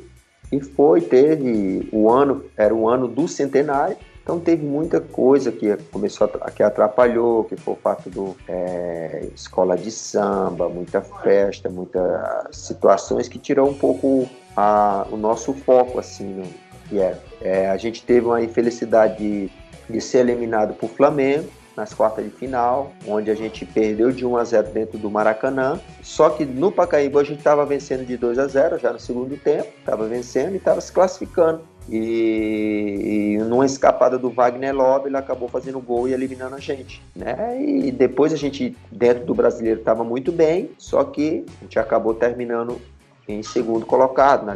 e 0.51 0.61
foi, 0.61 1.01
teve 1.01 1.89
o 1.93 2.11
ano, 2.11 2.45
era 2.57 2.75
o 2.75 2.89
ano 2.89 3.07
do 3.07 3.29
centenário, 3.29 3.97
então 4.21 4.41
teve 4.41 4.65
muita 4.67 5.01
coisa 5.01 5.53
que 5.53 5.77
começou 5.93 6.29
a, 6.41 6.51
que 6.51 6.61
atrapalhou, 6.61 7.45
que 7.45 7.55
foi 7.55 7.75
o 7.75 7.77
fato 7.77 8.11
do 8.11 8.37
é, 8.49 9.29
escola 9.33 9.77
de 9.77 9.93
samba, 9.93 10.69
muita 10.69 11.01
festa, 11.01 11.69
muitas 11.69 12.57
situações 12.57 13.29
que 13.29 13.39
tirou 13.39 13.69
um 13.69 13.75
pouco 13.75 14.29
a, 14.57 15.07
o 15.11 15.17
nosso 15.17 15.53
foco 15.55 16.01
assim, 16.01 16.43
que 16.89 17.01
é, 17.01 17.17
é, 17.41 17.71
a 17.71 17.77
gente 17.77 18.03
teve 18.05 18.27
uma 18.27 18.43
infelicidade 18.43 19.19
de, 19.19 19.51
de 19.89 20.01
ser 20.01 20.19
eliminado 20.19 20.75
por 20.75 20.91
Flamengo 20.91 21.49
nas 21.77 21.95
quartas 21.95 22.25
de 22.25 22.31
final, 22.31 22.93
onde 23.07 23.31
a 23.31 23.35
gente 23.35 23.65
perdeu 23.65 24.11
de 24.13 24.27
1 24.27 24.37
a 24.37 24.45
0 24.45 24.71
dentro 24.73 24.99
do 24.99 25.11
Maracanã. 25.11 25.81
Só 26.03 26.31
que 26.31 26.45
no 26.45 26.71
Pacaembu 26.71 27.19
a 27.19 27.25
gente 27.25 27.39
estava 27.39 27.65
vencendo 27.65 28.07
de 28.07 28.17
2 28.17 28.39
a 28.39 28.47
0 28.47 28.79
já 28.79 28.93
no 28.93 29.01
segundo 29.01 29.37
tempo, 29.37 29.69
estava 29.79 30.07
vencendo 30.07 30.55
e 30.55 30.57
estava 30.57 30.81
se 30.81 30.93
classificando. 30.93 31.61
E, 31.89 33.37
e 33.39 33.39
numa 33.45 33.67
escapada 33.67 34.17
do 34.19 34.31
Wagner 34.31 34.75
Lobby, 34.75 35.09
ele 35.09 35.17
acabou 35.17 35.49
fazendo 35.49 35.81
gol 35.81 36.09
e 36.09 36.13
eliminando 36.13 36.55
a 36.55 36.61
gente. 36.61 37.03
Né? 37.15 37.61
E 37.61 37.91
depois 37.91 38.33
a 38.33 38.37
gente, 38.37 38.77
dentro 38.91 39.25
do 39.25 39.35
brasileiro, 39.35 39.81
estava 39.81 40.05
muito 40.05 40.31
bem, 40.31 40.71
só 40.79 41.03
que 41.03 41.45
a 41.61 41.65
gente 41.65 41.79
acabou 41.79 42.15
terminando 42.15 42.81
em 43.27 43.43
segundo 43.43 43.87
colocado 43.87 44.45
na 44.45 44.55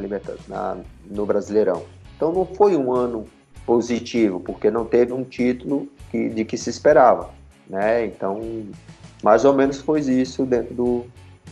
na, 0.48 0.76
no 1.08 1.26
Brasileirão. 1.26 1.82
Então 2.16 2.32
não 2.32 2.44
foi 2.44 2.76
um 2.76 2.92
ano 2.92 3.26
positivo, 3.64 4.40
porque 4.40 4.70
não 4.70 4.84
teve 4.84 5.12
um 5.12 5.24
título 5.24 5.88
que, 6.16 6.28
de 6.30 6.44
que 6.44 6.56
se 6.56 6.70
esperava. 6.70 7.30
Né? 7.68 8.06
Então, 8.06 8.40
mais 9.22 9.44
ou 9.44 9.54
menos 9.54 9.80
foi 9.80 10.00
isso 10.00 10.44
dentro 10.44 10.74
do, 10.74 11.06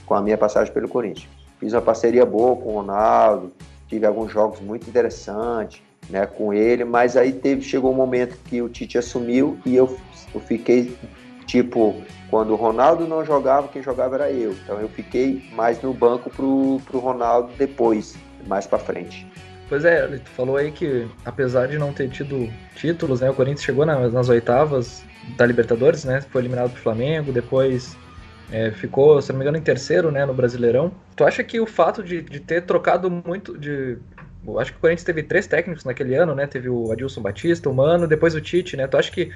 com 0.06 0.14
a 0.14 0.22
minha 0.22 0.38
passagem 0.38 0.72
pelo 0.72 0.88
Corinthians. 0.88 1.28
Fiz 1.60 1.72
uma 1.72 1.82
parceria 1.82 2.24
boa 2.24 2.56
com 2.56 2.70
o 2.70 2.74
Ronaldo, 2.76 3.52
tive 3.88 4.06
alguns 4.06 4.32
jogos 4.32 4.60
muito 4.60 4.88
interessantes 4.88 5.82
né, 6.08 6.26
com 6.26 6.52
ele, 6.52 6.84
mas 6.84 7.16
aí 7.16 7.32
teve, 7.32 7.62
chegou 7.62 7.92
um 7.92 7.96
momento 7.96 8.36
que 8.44 8.60
o 8.60 8.68
Tite 8.68 8.98
assumiu 8.98 9.58
e 9.64 9.74
eu, 9.74 9.96
eu 10.34 10.40
fiquei 10.40 10.96
tipo, 11.46 11.94
quando 12.30 12.52
o 12.52 12.56
Ronaldo 12.56 13.06
não 13.06 13.24
jogava, 13.24 13.68
quem 13.68 13.82
jogava 13.82 14.16
era 14.16 14.30
eu. 14.30 14.52
Então 14.52 14.80
eu 14.80 14.88
fiquei 14.88 15.48
mais 15.54 15.80
no 15.80 15.92
banco 15.94 16.30
pro, 16.30 16.80
pro 16.84 16.98
Ronaldo 16.98 17.50
depois, 17.56 18.14
mais 18.46 18.66
para 18.66 18.78
frente. 18.78 19.26
Pois 19.68 19.84
é, 19.84 20.06
tu 20.18 20.30
falou 20.30 20.56
aí 20.56 20.70
que 20.70 21.08
apesar 21.24 21.68
de 21.68 21.78
não 21.78 21.92
ter 21.92 22.08
tido 22.10 22.52
títulos, 22.76 23.20
né, 23.20 23.30
o 23.30 23.34
Corinthians 23.34 23.64
chegou 23.64 23.86
nas, 23.86 24.12
nas 24.12 24.28
oitavas 24.28 25.02
da 25.36 25.46
Libertadores, 25.46 26.04
né, 26.04 26.20
foi 26.20 26.42
eliminado 26.42 26.70
pro 26.70 26.82
Flamengo, 26.82 27.32
depois 27.32 27.96
é, 28.52 28.70
ficou, 28.70 29.20
se 29.22 29.32
não 29.32 29.38
me 29.38 29.44
engano, 29.44 29.56
em 29.56 29.62
terceiro, 29.62 30.10
né, 30.10 30.26
no 30.26 30.34
Brasileirão. 30.34 30.92
Tu 31.16 31.24
acha 31.24 31.42
que 31.42 31.58
o 31.60 31.66
fato 31.66 32.02
de, 32.02 32.20
de 32.20 32.40
ter 32.40 32.62
trocado 32.62 33.10
muito 33.10 33.56
de 33.56 33.98
eu 34.46 34.60
acho 34.60 34.72
que 34.72 34.78
o 34.78 34.80
Corinthians 34.80 35.04
teve 35.04 35.22
três 35.22 35.46
técnicos 35.46 35.84
naquele 35.84 36.14
ano, 36.14 36.34
né? 36.34 36.46
Teve 36.46 36.68
o 36.68 36.92
Adilson 36.92 37.22
Batista, 37.22 37.70
o 37.70 37.74
Mano, 37.74 38.06
depois 38.06 38.34
o 38.34 38.40
Tite, 38.40 38.76
né? 38.76 38.86
Tu 38.86 38.96
acha 38.96 39.10
que, 39.10 39.32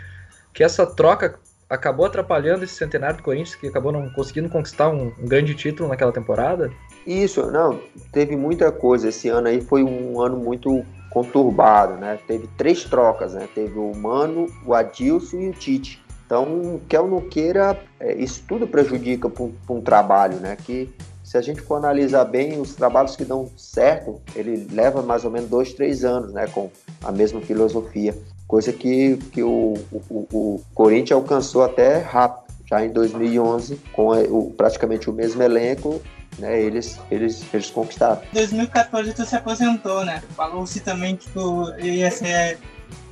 que 0.52 0.62
essa 0.62 0.84
troca 0.84 1.38
acabou 1.68 2.06
atrapalhando 2.06 2.64
esse 2.64 2.74
centenário 2.74 3.16
do 3.16 3.22
Corinthians, 3.22 3.54
que 3.54 3.66
acabou 3.66 3.92
não 3.92 4.08
conseguindo 4.10 4.48
conquistar 4.48 4.90
um, 4.90 5.12
um 5.18 5.26
grande 5.26 5.54
título 5.54 5.88
naquela 5.88 6.12
temporada? 6.12 6.70
Isso, 7.08 7.50
não, 7.50 7.80
teve 8.12 8.36
muita 8.36 8.70
coisa. 8.70 9.08
Esse 9.08 9.30
ano 9.30 9.48
aí 9.48 9.62
foi 9.62 9.82
um 9.82 10.20
ano 10.20 10.36
muito 10.36 10.84
conturbado, 11.08 11.94
né? 11.94 12.18
Teve 12.26 12.46
três 12.58 12.84
trocas, 12.84 13.32
né? 13.32 13.48
Teve 13.54 13.78
o 13.78 13.96
Mano, 13.96 14.46
o 14.66 14.74
Adilson 14.74 15.38
e 15.38 15.48
o 15.48 15.52
Tite. 15.54 16.04
Então, 16.26 16.78
quer 16.86 17.00
ou 17.00 17.08
não 17.08 17.22
queira, 17.22 17.80
é, 17.98 18.14
isso 18.14 18.44
tudo 18.46 18.66
prejudica 18.66 19.30
para 19.30 19.74
um 19.74 19.80
trabalho, 19.80 20.36
né? 20.36 20.54
Que 20.62 20.94
se 21.24 21.38
a 21.38 21.40
gente 21.40 21.62
for 21.62 21.76
analisar 21.76 22.26
bem, 22.26 22.60
os 22.60 22.74
trabalhos 22.74 23.16
que 23.16 23.24
dão 23.24 23.48
certo, 23.56 24.20
ele 24.36 24.68
leva 24.70 25.00
mais 25.00 25.24
ou 25.24 25.30
menos 25.30 25.48
dois, 25.48 25.72
três 25.72 26.04
anos, 26.04 26.34
né? 26.34 26.46
Com 26.48 26.70
a 27.02 27.10
mesma 27.10 27.40
filosofia. 27.40 28.14
Coisa 28.46 28.70
que, 28.70 29.16
que 29.32 29.42
o, 29.42 29.78
o, 29.90 30.26
o 30.30 30.60
Corinthians 30.74 31.12
alcançou 31.12 31.62
até 31.62 32.00
rápido. 32.00 32.48
Já 32.66 32.84
em 32.84 32.90
2011, 32.90 33.80
com 33.94 34.10
o, 34.10 34.50
praticamente 34.50 35.08
o 35.08 35.12
mesmo 35.14 35.42
elenco, 35.42 36.02
né, 36.38 36.60
eles, 36.60 36.98
eles, 37.10 37.44
eles 37.52 37.70
conquistaram. 37.70 38.20
Em 38.32 38.34
2014 38.34 39.12
tu 39.12 39.24
se 39.24 39.36
aposentou, 39.36 40.04
né? 40.04 40.22
Falou-se 40.36 40.80
também 40.80 41.16
que 41.16 41.28
tu 41.30 41.72
ia 41.78 42.10
ser 42.10 42.58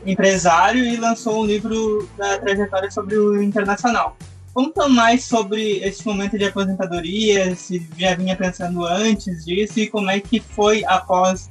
empresário 0.04 0.84
e 0.84 0.96
lançou 0.96 1.42
um 1.42 1.46
livro 1.46 2.08
da 2.16 2.38
trajetória 2.38 2.90
sobre 2.90 3.16
o 3.16 3.42
Internacional. 3.42 4.16
Conta 4.54 4.88
mais 4.88 5.24
sobre 5.24 5.80
esse 5.80 6.06
momento 6.06 6.38
de 6.38 6.44
aposentadoria, 6.44 7.54
se 7.54 7.86
já 7.98 8.14
vinha 8.14 8.34
pensando 8.34 8.84
antes 8.86 9.44
disso 9.44 9.78
e 9.78 9.86
como 9.86 10.08
é 10.08 10.18
que 10.18 10.40
foi 10.40 10.82
após 10.86 11.50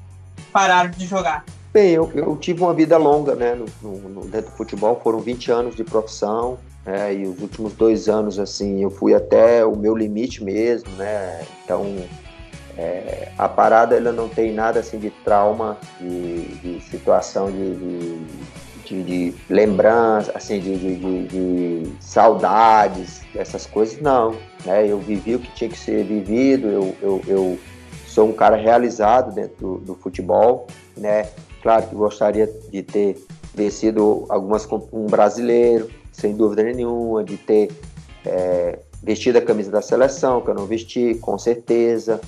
parar 0.51 0.89
de 0.89 1.05
jogar. 1.05 1.45
Bem, 1.71 1.91
eu, 1.91 2.09
eu 2.15 2.35
tive 2.37 2.61
uma 2.61 2.73
vida 2.73 2.97
longa 2.97 3.35
né, 3.35 3.53
no, 3.81 3.99
no, 4.09 4.25
dentro 4.25 4.49
do 4.49 4.57
futebol, 4.57 4.99
foram 5.03 5.19
20 5.19 5.51
anos 5.51 5.75
de 5.75 5.83
profissão, 5.83 6.57
né, 6.85 7.13
e 7.13 7.27
os 7.27 7.41
últimos 7.41 7.73
dois 7.73 8.07
anos, 8.07 8.37
assim, 8.37 8.83
eu 8.83 8.91
fui 8.91 9.13
até 9.13 9.65
o 9.65 9.75
meu 9.75 9.95
limite 9.95 10.43
mesmo, 10.43 10.89
né, 10.91 11.43
então 11.63 11.85
é, 12.77 13.29
a 13.37 13.47
parada 13.47 13.95
ela 13.95 14.11
não 14.11 14.27
tem 14.27 14.53
nada 14.53 14.79
assim 14.79 14.99
de 14.99 15.09
trauma, 15.09 15.77
de, 15.99 16.45
de 16.55 16.81
situação 16.81 17.49
de, 17.49 17.73
de, 18.85 19.03
de, 19.03 19.35
lembrança, 19.49 20.31
assim, 20.35 20.59
de, 20.59 21.93
saudades, 22.01 23.21
essas 23.33 23.65
coisas, 23.65 24.01
não. 24.01 24.35
Né? 24.65 24.87
Eu 24.87 24.99
vivi 24.99 25.35
o 25.35 25.39
que 25.39 25.51
tinha 25.53 25.69
que 25.69 25.77
ser 25.77 26.03
vivido, 26.03 26.67
eu, 26.67 26.95
eu, 27.01 27.21
eu 27.27 27.59
sou 28.05 28.29
um 28.29 28.33
cara 28.33 28.57
realizado 28.57 29.33
dentro 29.33 29.55
do, 29.59 29.77
do 29.77 29.95
futebol, 29.95 30.67
né? 30.97 31.29
Claro 31.61 31.87
que 31.87 31.95
gostaria 31.95 32.47
de 32.71 32.83
ter 32.83 33.17
vencido 33.53 34.25
algumas 34.29 34.67
um 34.91 35.05
brasileiro, 35.05 35.89
sem 36.15 36.35
dúvida 36.35 36.63
nenhuma, 36.63 37.23
de 37.23 37.37
ter 37.37 37.69
é, 38.25 38.79
vestido 39.03 39.37
a 39.37 39.41
camisa 39.41 39.69
da 39.71 39.81
seleção, 39.81 40.41
que 40.41 40.49
eu 40.49 40.55
não 40.55 40.65
vesti, 40.65 41.15
com 41.15 41.37
certeza, 41.37 42.19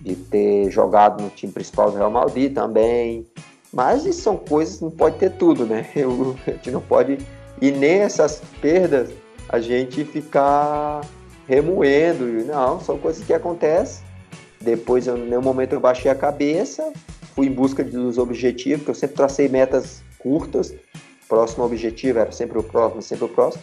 de 0.00 0.14
ter 0.14 0.70
jogado 0.70 1.22
no 1.22 1.30
time 1.30 1.52
principal 1.52 1.90
do 1.90 1.96
Real 1.96 2.10
Madrid 2.10 2.52
também. 2.52 3.26
Mas 3.72 4.04
isso 4.04 4.22
são 4.22 4.36
coisas, 4.36 4.80
não 4.80 4.90
pode 4.90 5.16
ter 5.18 5.30
tudo, 5.30 5.66
né? 5.66 5.88
Eu, 5.94 6.36
a 6.46 6.50
gente 6.50 6.70
não 6.70 6.80
pode. 6.80 7.18
E 7.60 7.70
nem 7.70 8.00
essas 8.00 8.42
perdas 8.60 9.10
a 9.48 9.60
gente 9.60 10.04
ficar 10.04 11.00
remoendo. 11.48 12.24
Não, 12.44 12.80
são 12.80 12.98
coisas 12.98 13.24
que 13.24 13.32
acontecem. 13.32 14.04
Depois, 14.60 15.06
em 15.06 15.14
nenhum 15.14 15.42
momento, 15.42 15.74
eu 15.74 15.80
baixei 15.80 16.10
a 16.10 16.14
cabeça, 16.14 16.92
fui 17.34 17.46
em 17.46 17.52
busca 17.52 17.84
dos 17.84 18.18
objetivos, 18.18 18.78
porque 18.78 18.90
eu 18.90 18.94
sempre 18.94 19.16
tracei 19.16 19.48
metas 19.48 20.02
curtas. 20.18 20.74
Próximo 21.28 21.64
objetivo 21.64 22.18
era 22.18 22.32
sempre 22.32 22.58
o 22.58 22.62
próximo, 22.62 23.02
sempre 23.02 23.24
o 23.24 23.28
próximo. 23.28 23.62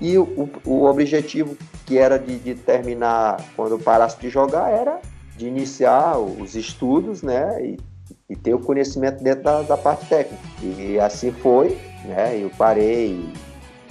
E 0.00 0.18
o, 0.18 0.50
o, 0.64 0.84
objetivo 0.84 1.56
que 1.86 1.98
era 1.98 2.18
de, 2.18 2.38
de, 2.38 2.54
terminar 2.54 3.40
quando 3.54 3.72
eu 3.72 3.78
parasse 3.78 4.18
de 4.18 4.28
jogar 4.28 4.70
era 4.70 5.00
de 5.36 5.46
iniciar 5.46 6.18
os 6.18 6.56
estudos, 6.56 7.22
né? 7.22 7.64
E, 7.64 7.78
e 8.28 8.36
ter 8.36 8.54
o 8.54 8.58
conhecimento 8.58 9.22
dentro 9.22 9.44
da, 9.44 9.62
da, 9.62 9.76
parte 9.76 10.06
técnica. 10.06 10.42
E 10.62 10.98
assim 10.98 11.30
foi, 11.30 11.78
né? 12.04 12.36
Eu 12.36 12.50
parei, 12.50 13.12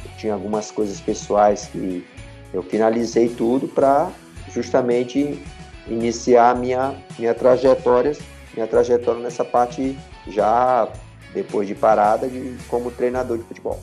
eu 0.04 0.12
tinha 0.18 0.34
algumas 0.34 0.72
coisas 0.72 1.00
pessoais 1.00 1.68
que 1.68 2.06
eu 2.54 2.62
finalizei 2.64 3.30
tudo 3.30 3.68
para 3.68 4.12
justamente 4.50 5.42
iniciar 5.88 6.56
minha 6.56 6.96
minha 7.18 7.34
trajetória, 7.34 8.18
minha 8.54 8.68
trajetória 8.68 9.22
nessa 9.22 9.46
parte 9.46 9.98
já 10.28 10.90
depois 11.34 11.68
de 11.68 11.76
parada 11.76 12.28
de, 12.28 12.56
como 12.68 12.92
treinador 12.92 13.38
de 13.38 13.44
futebol. 13.44 13.80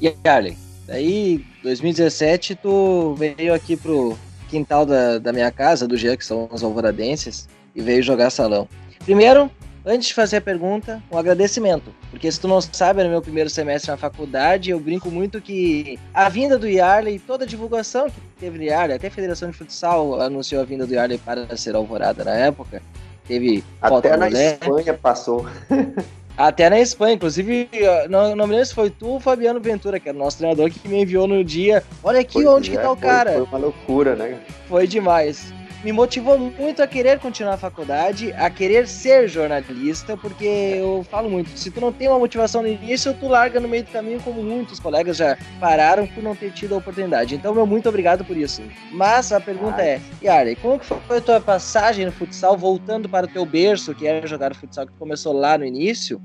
E 0.00 0.14
Arley, 0.24 0.56
daí 0.86 1.44
2017 1.62 2.56
tu 2.56 3.14
veio 3.14 3.54
aqui 3.54 3.76
pro 3.76 4.16
quintal 4.48 4.86
da, 4.86 5.18
da 5.18 5.32
minha 5.32 5.50
casa, 5.50 5.88
do 5.88 5.96
Jean, 5.96 6.16
que 6.16 6.24
são 6.24 6.48
os 6.52 6.62
alvoradenses, 6.62 7.48
e 7.74 7.82
veio 7.82 8.02
jogar 8.02 8.30
salão. 8.30 8.68
Primeiro, 9.04 9.50
antes 9.84 10.08
de 10.08 10.14
fazer 10.14 10.38
a 10.38 10.40
pergunta, 10.40 11.02
um 11.10 11.18
agradecimento. 11.18 11.92
Porque 12.10 12.30
se 12.30 12.40
tu 12.40 12.46
não 12.46 12.60
sabe, 12.60 13.02
no 13.02 13.10
meu 13.10 13.20
primeiro 13.20 13.50
semestre 13.50 13.90
na 13.90 13.96
faculdade, 13.96 14.70
eu 14.70 14.78
brinco 14.78 15.10
muito 15.10 15.40
que 15.40 15.98
a 16.12 16.28
vinda 16.28 16.58
do 16.58 16.68
Yarley, 16.68 17.18
toda 17.18 17.44
a 17.44 17.46
divulgação 17.46 18.08
que 18.08 18.20
teve 18.38 18.58
do 18.58 18.64
Yarley, 18.64 18.96
até 18.96 19.08
a 19.08 19.10
Federação 19.10 19.50
de 19.50 19.56
Futsal 19.56 20.20
anunciou 20.20 20.62
a 20.62 20.64
vinda 20.64 20.86
do 20.86 20.94
Yarley 20.94 21.18
para 21.18 21.56
ser 21.56 21.74
alvorada 21.74 22.24
na 22.24 22.34
época. 22.34 22.80
Teve 23.26 23.64
Até 23.80 24.16
na 24.16 24.28
Espanha 24.28 24.94
passou. 24.94 25.46
Até 26.36 26.68
na 26.68 26.80
Espanha, 26.80 27.14
inclusive, 27.14 27.68
não, 28.10 28.34
não 28.34 28.46
me 28.46 28.52
lembro 28.54 28.66
se 28.66 28.74
foi 28.74 28.90
tu 28.90 29.06
ou 29.06 29.20
Fabiano 29.20 29.60
Ventura, 29.60 30.00
que 30.00 30.08
era 30.08 30.18
o 30.18 30.20
nosso 30.20 30.38
treinador, 30.38 30.68
que 30.70 30.88
me 30.88 31.00
enviou 31.02 31.28
no 31.28 31.44
dia. 31.44 31.82
Olha 32.02 32.20
aqui 32.20 32.34
Pois 32.34 32.46
onde 32.46 32.70
que 32.72 32.76
é, 32.76 32.80
tá 32.80 32.90
o 32.90 32.96
foi- 32.96 33.08
cara. 33.08 33.32
Foi 33.34 33.42
uma 33.42 33.58
loucura, 33.58 34.16
né? 34.16 34.40
Foi 34.68 34.86
demais. 34.86 35.52
Me 35.84 35.92
motivou 35.92 36.38
muito 36.38 36.82
a 36.82 36.86
querer 36.86 37.18
continuar 37.18 37.54
a 37.54 37.58
faculdade, 37.58 38.32
a 38.32 38.48
querer 38.48 38.88
ser 38.88 39.28
jornalista, 39.28 40.16
porque 40.16 40.46
eu 40.46 41.04
falo 41.10 41.28
muito, 41.28 41.50
se 41.50 41.70
tu 41.70 41.78
não 41.78 41.92
tem 41.92 42.08
uma 42.08 42.18
motivação 42.18 42.62
no 42.62 42.68
início, 42.68 43.12
tu 43.12 43.28
larga 43.28 43.60
no 43.60 43.68
meio 43.68 43.84
do 43.84 43.90
caminho, 43.90 44.18
como 44.20 44.42
muitos 44.42 44.80
colegas 44.80 45.18
já 45.18 45.36
pararam 45.60 46.06
por 46.06 46.22
não 46.22 46.34
ter 46.34 46.52
tido 46.52 46.74
a 46.74 46.78
oportunidade. 46.78 47.34
Então, 47.34 47.54
meu 47.54 47.66
muito 47.66 47.86
obrigado 47.86 48.24
por 48.24 48.34
isso. 48.34 48.62
Mas 48.92 49.30
a 49.30 49.38
pergunta 49.38 49.82
é, 49.82 50.00
Yari, 50.22 50.56
como 50.56 50.78
que 50.78 50.86
foi 50.86 51.18
a 51.18 51.20
tua 51.20 51.38
passagem 51.38 52.06
no 52.06 52.12
futsal, 52.12 52.56
voltando 52.56 53.06
para 53.06 53.26
o 53.26 53.28
teu 53.28 53.44
berço, 53.44 53.94
que 53.94 54.06
era 54.06 54.26
jogar 54.26 54.54
futsal, 54.54 54.86
que 54.86 54.94
começou 54.94 55.34
lá 55.34 55.58
no 55.58 55.66
início, 55.66 56.18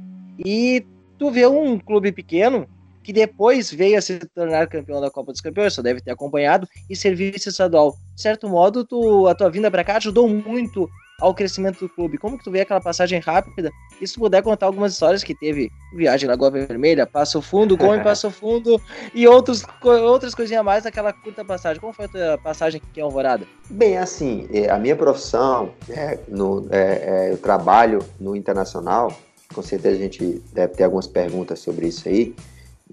e 0.46 0.86
tu 1.18 1.30
vê 1.30 1.46
um 1.46 1.78
clube 1.78 2.14
pequeno, 2.14 2.66
que 3.04 3.14
depois 3.14 3.72
veio 3.72 3.98
a 3.98 4.02
se 4.02 4.20
tornar 4.20 4.68
campeão 4.68 5.02
da 5.02 5.10
Copa 5.10 5.32
dos 5.32 5.42
Campeões, 5.42 5.74
só 5.74 5.82
deve 5.82 6.02
ter 6.02 6.12
acompanhado, 6.12 6.68
e 6.90 6.96
serviço 6.96 7.50
estadual. 7.50 7.96
De 8.16 8.22
certo 8.22 8.48
modo, 8.50 8.84
tu, 8.84 9.28
a 9.28 9.36
tua 9.36 9.50
vinda 9.50 9.72
para 9.72 9.84
cá 9.84 9.98
ajudou 9.98 10.28
muito 10.28 10.90
ao 11.20 11.34
crescimento 11.34 11.80
do 11.80 11.90
clube. 11.90 12.18
Como 12.18 12.38
que 12.38 12.44
tu 12.44 12.52
vê 12.52 12.62
aquela 12.62 12.82
passagem 12.82 13.20
rápida? 13.20 13.72
E 14.02 14.08
se 14.08 14.18
puder 14.18 14.42
contar 14.42 14.66
algumas 14.66 14.94
histórias 14.94 15.24
que 15.24 15.36
teve 15.36 15.70
viagem 15.94 16.28
na 16.28 16.34
Lagoa 16.34 16.52
Vermelha, 16.52 17.06
Passo 17.06 17.42
Fundo, 17.42 17.76
gol 17.76 17.96
em 17.96 18.02
Passo 18.04 18.32
Fundo 18.32 18.82
e 19.14 19.28
outros, 19.28 19.64
outras 19.84 20.34
coisinhas 20.34 20.62
a 20.62 20.64
mais 20.64 20.84
naquela 20.86 21.12
curta 21.12 21.44
passagem. 21.44 21.80
Como 21.80 21.94
foi 21.94 22.06
a 22.06 22.10
tua 22.10 22.38
passagem 22.38 22.82
aqui 22.82 23.00
em 23.00 23.04
Alvorada? 23.04 23.46
Bem, 23.70 23.98
assim, 23.98 24.48
é, 24.54 24.70
a 24.70 24.78
minha 24.78 24.96
profissão, 24.96 25.72
é, 25.90 26.18
no, 26.28 26.68
é, 26.72 27.28
é, 27.28 27.32
eu 27.32 27.38
trabalho 27.38 28.00
no 28.20 28.36
internacional, 28.36 29.14
com 29.54 29.62
certeza 29.62 29.98
a 29.98 30.00
gente 30.00 30.42
deve 30.54 30.74
ter 30.76 30.84
algumas 30.84 31.08
perguntas 31.08 31.60
sobre 31.60 31.88
isso 31.88 32.08
aí, 32.08 32.34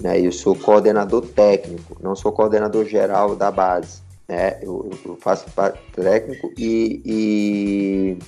né? 0.00 0.20
Eu 0.20 0.32
sou 0.32 0.54
coordenador 0.54 1.22
técnico, 1.26 1.96
não 2.02 2.14
sou 2.14 2.32
coordenador 2.32 2.84
geral 2.84 3.34
da 3.34 3.50
base, 3.50 4.00
né? 4.28 4.58
Eu, 4.62 4.90
eu- 5.04 5.16
faço 5.20 5.46
técnico 5.94 6.52
e, 6.58 7.00
e 7.04 8.18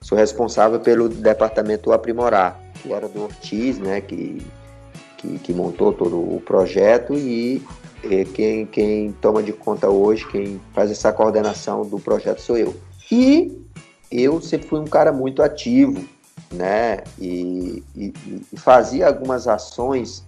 sou 0.00 0.18
responsável 0.18 0.80
pelo 0.80 1.08
departamento 1.08 1.92
Aprimorar, 1.92 2.58
que 2.82 2.92
era 2.92 3.08
do 3.08 3.22
Ortiz, 3.24 3.78
né? 3.78 4.00
Que, 4.00 4.42
que, 5.18 5.38
que 5.38 5.52
montou 5.52 5.92
todo 5.92 6.16
o 6.16 6.40
projeto 6.44 7.14
e 7.14 7.62
quem, 8.34 8.66
quem 8.66 9.12
toma 9.12 9.42
de 9.42 9.52
conta 9.52 9.88
hoje, 9.88 10.26
quem 10.28 10.60
faz 10.74 10.90
essa 10.90 11.12
coordenação 11.12 11.82
do 11.86 12.00
projeto 12.00 12.40
sou 12.40 12.58
eu. 12.58 12.74
E 13.10 13.56
eu 14.10 14.40
sempre 14.40 14.66
fui 14.66 14.80
um 14.80 14.84
cara 14.86 15.12
muito 15.12 15.40
ativo, 15.42 16.02
né? 16.52 17.04
E, 17.20 17.82
e- 17.94 18.12
e 18.52 18.56
fazia 18.58 19.06
algumas 19.06 19.46
ações 19.46 20.24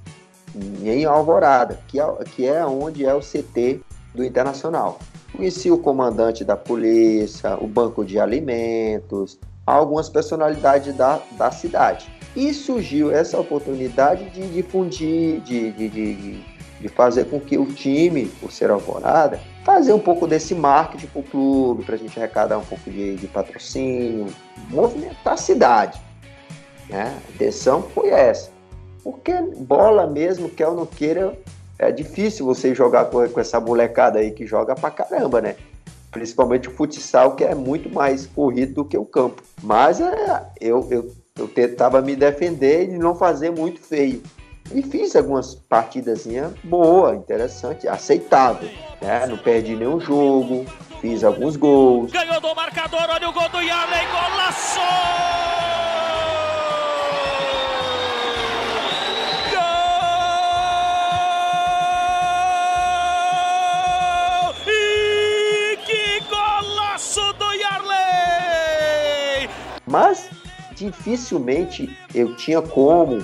em 0.82 1.04
Alvorada, 1.04 1.78
que 1.88 2.00
é, 2.00 2.06
que 2.34 2.46
é 2.46 2.64
onde 2.64 3.04
é 3.04 3.14
o 3.14 3.20
CT 3.20 3.80
do 4.14 4.24
Internacional. 4.24 4.98
Conheci 5.32 5.70
o 5.70 5.78
comandante 5.78 6.44
da 6.44 6.56
polícia, 6.56 7.56
o 7.60 7.66
banco 7.66 8.04
de 8.04 8.20
alimentos, 8.20 9.38
algumas 9.66 10.08
personalidades 10.08 10.94
da, 10.94 11.20
da 11.32 11.50
cidade. 11.50 12.06
E 12.36 12.52
surgiu 12.52 13.10
essa 13.12 13.38
oportunidade 13.38 14.30
de 14.30 14.46
difundir, 14.48 15.40
de, 15.40 15.72
de, 15.72 15.88
de, 15.88 16.14
de- 16.14 16.88
fazer 16.94 17.24
com 17.24 17.40
que 17.40 17.56
o 17.56 17.64
time, 17.64 18.26
por 18.40 18.52
ser 18.52 18.70
Alvorada, 18.70 19.40
fazer 19.64 19.92
um 19.92 19.98
pouco 19.98 20.26
desse 20.26 20.54
marketing 20.54 21.06
para 21.06 21.20
o 21.20 21.22
clube, 21.24 21.84
para 21.84 21.94
a 21.94 21.98
gente 21.98 22.18
arrecadar 22.18 22.58
um 22.58 22.64
pouco 22.64 22.90
de, 22.90 23.16
de 23.16 23.26
patrocínio, 23.26 24.26
movimentar 24.68 25.32
a 25.32 25.36
cidade. 25.36 25.98
Né? 26.90 27.18
A 27.26 27.32
intenção 27.32 27.82
foi 27.82 28.10
essa. 28.10 28.53
Porque 29.04 29.34
bola 29.58 30.06
mesmo, 30.06 30.48
quer 30.48 30.66
ou 30.66 30.74
não 30.74 30.86
queira, 30.86 31.38
é 31.78 31.92
difícil 31.92 32.46
você 32.46 32.74
jogar 32.74 33.04
com, 33.04 33.28
com 33.28 33.38
essa 33.38 33.60
molecada 33.60 34.18
aí 34.18 34.30
que 34.30 34.46
joga 34.46 34.74
pra 34.74 34.90
caramba, 34.90 35.42
né? 35.42 35.56
Principalmente 36.10 36.68
o 36.68 36.70
futsal, 36.70 37.36
que 37.36 37.44
é 37.44 37.54
muito 37.54 37.92
mais 37.92 38.26
corrido 38.26 38.74
do 38.74 38.84
que 38.84 38.96
o 38.96 39.04
campo. 39.04 39.42
Mas 39.62 40.00
é, 40.00 40.42
eu, 40.58 40.88
eu, 40.90 41.14
eu 41.38 41.46
tentava 41.46 42.00
me 42.00 42.16
defender 42.16 42.88
e 42.88 42.96
não 42.96 43.14
fazer 43.14 43.50
muito 43.50 43.78
feio. 43.80 44.22
E 44.72 44.80
fiz 44.80 45.14
algumas 45.14 45.54
partidazinhas 45.54 46.52
boas, 46.64 47.18
interessantes, 47.18 47.84
aceitável. 47.86 48.70
Né? 49.02 49.26
Não 49.26 49.36
perdi 49.36 49.76
nenhum 49.76 50.00
jogo, 50.00 50.64
fiz 51.02 51.22
alguns 51.22 51.56
gols. 51.56 52.10
Ganhou 52.10 52.40
do 52.40 52.54
marcador, 52.54 53.06
olha 53.10 53.28
o 53.28 53.32
gol 53.32 53.48
do 53.50 53.60
Yarley, 53.60 54.06
golaço! 54.06 55.53
Mas 69.94 70.28
dificilmente 70.74 71.96
eu 72.12 72.34
tinha 72.34 72.60
como 72.60 73.22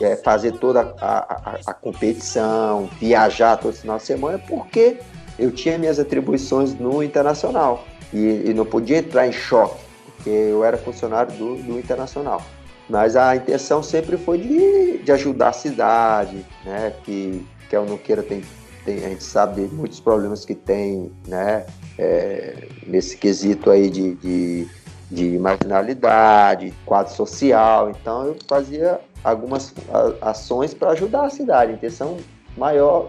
eh, 0.00 0.14
fazer 0.22 0.52
toda 0.52 0.94
a, 1.00 1.18
a- 1.34 1.58
a 1.66 1.74
competição, 1.74 2.88
viajar 3.00 3.56
todo 3.56 3.74
final 3.74 3.96
de 3.96 4.04
semana, 4.04 4.38
porque 4.38 4.98
eu 5.36 5.50
tinha 5.50 5.76
minhas 5.76 5.98
atribuições 5.98 6.74
no 6.78 7.02
internacional 7.02 7.84
e, 8.12 8.50
e 8.50 8.54
não 8.54 8.64
podia 8.64 8.98
entrar 8.98 9.26
em 9.26 9.32
choque, 9.32 9.80
porque 10.14 10.30
eu 10.30 10.62
era 10.64 10.78
funcionário 10.78 11.32
do, 11.36 11.56
do 11.56 11.76
internacional. 11.76 12.40
Mas 12.88 13.16
a 13.16 13.34
intenção 13.34 13.82
sempre 13.82 14.16
foi 14.16 14.38
de, 14.38 14.98
de 14.98 15.10
ajudar 15.10 15.48
a 15.48 15.52
cidade, 15.52 16.44
né? 16.64 16.92
Que, 17.04 17.44
que 17.68 17.76
eu 17.76 17.84
não 17.84 17.96
tem, 18.22 18.42
tem, 18.84 18.96
a 19.04 19.08
gente 19.08 19.24
sabe 19.24 19.62
muitos 19.72 19.98
problemas 20.00 20.44
que 20.44 20.54
tem, 20.54 21.12
né? 21.26 21.66
É, 21.98 22.66
nesse 22.86 23.16
quesito 23.16 23.70
aí 23.70 23.90
de, 23.90 24.14
de 24.16 24.68
de 25.10 25.38
marginalidade, 25.38 26.72
quadro 26.86 27.12
social. 27.12 27.90
Então 27.90 28.26
eu 28.26 28.36
fazia 28.48 29.00
algumas 29.24 29.74
ações 30.20 30.72
para 30.72 30.90
ajudar 30.90 31.24
a 31.24 31.30
cidade. 31.30 31.72
A 31.72 31.74
intenção 31.74 32.18
maior 32.56 33.06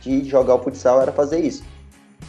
de 0.00 0.24
jogar 0.24 0.54
o 0.54 0.62
futsal 0.62 1.00
era 1.00 1.12
fazer 1.12 1.40
isso. 1.40 1.62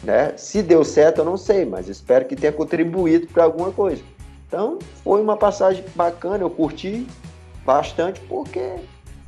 Né? 0.02 0.34
Se 0.36 0.62
deu 0.62 0.84
certo, 0.84 1.18
eu 1.18 1.24
não 1.24 1.36
sei, 1.36 1.64
mas 1.64 1.88
espero 1.88 2.26
que 2.26 2.36
tenha 2.36 2.52
contribuído 2.52 3.26
para 3.28 3.44
alguma 3.44 3.70
coisa. 3.70 4.02
Então 4.46 4.78
foi 5.02 5.20
uma 5.20 5.36
passagem 5.36 5.84
bacana, 5.94 6.44
eu 6.44 6.50
curti 6.50 7.06
bastante 7.64 8.20
porque 8.20 8.74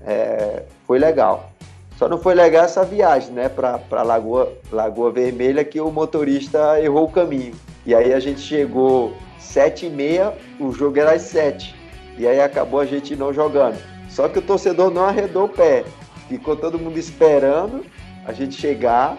é, 0.03 0.65
foi 0.87 0.99
legal. 0.99 1.51
Só 1.97 2.09
não 2.09 2.19
foi 2.19 2.35
legal 2.35 2.65
essa 2.65 2.85
viagem, 2.85 3.33
né, 3.33 3.49
para 3.49 4.03
Lagoa, 4.03 4.53
Lagoa 4.71 5.11
Vermelha, 5.11 5.65
que 5.65 5.81
o 5.81 5.91
motorista 5.91 6.79
errou 6.79 7.07
o 7.07 7.11
caminho. 7.11 7.55
E 7.87 7.95
aí 7.95 8.13
a 8.13 8.21
gente 8.21 8.41
chegou 8.41 9.15
sete 9.47 9.87
e 9.87 9.91
meia, 9.91 10.35
o 10.61 10.73
jogo 10.73 10.99
era 10.99 11.13
às 11.13 11.23
sete. 11.23 11.75
E 12.19 12.27
aí 12.27 12.41
acabou 12.41 12.81
a 12.81 12.87
gente 12.87 13.15
não 13.17 13.33
jogando. 13.33 13.79
Só 14.09 14.29
que 14.29 14.39
o 14.39 14.43
torcedor 14.43 14.91
não 14.91 15.05
arredou 15.05 15.45
o 15.45 15.49
pé. 15.49 15.85
Ficou 16.29 16.57
todo 16.57 16.79
mundo 16.79 16.99
esperando 16.99 17.85
a 18.25 18.33
gente 18.33 18.55
chegar 18.55 19.17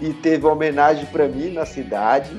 e 0.00 0.12
teve 0.12 0.44
uma 0.44 0.52
homenagem 0.52 1.06
para 1.06 1.28
mim 1.28 1.52
na 1.52 1.64
cidade, 1.64 2.30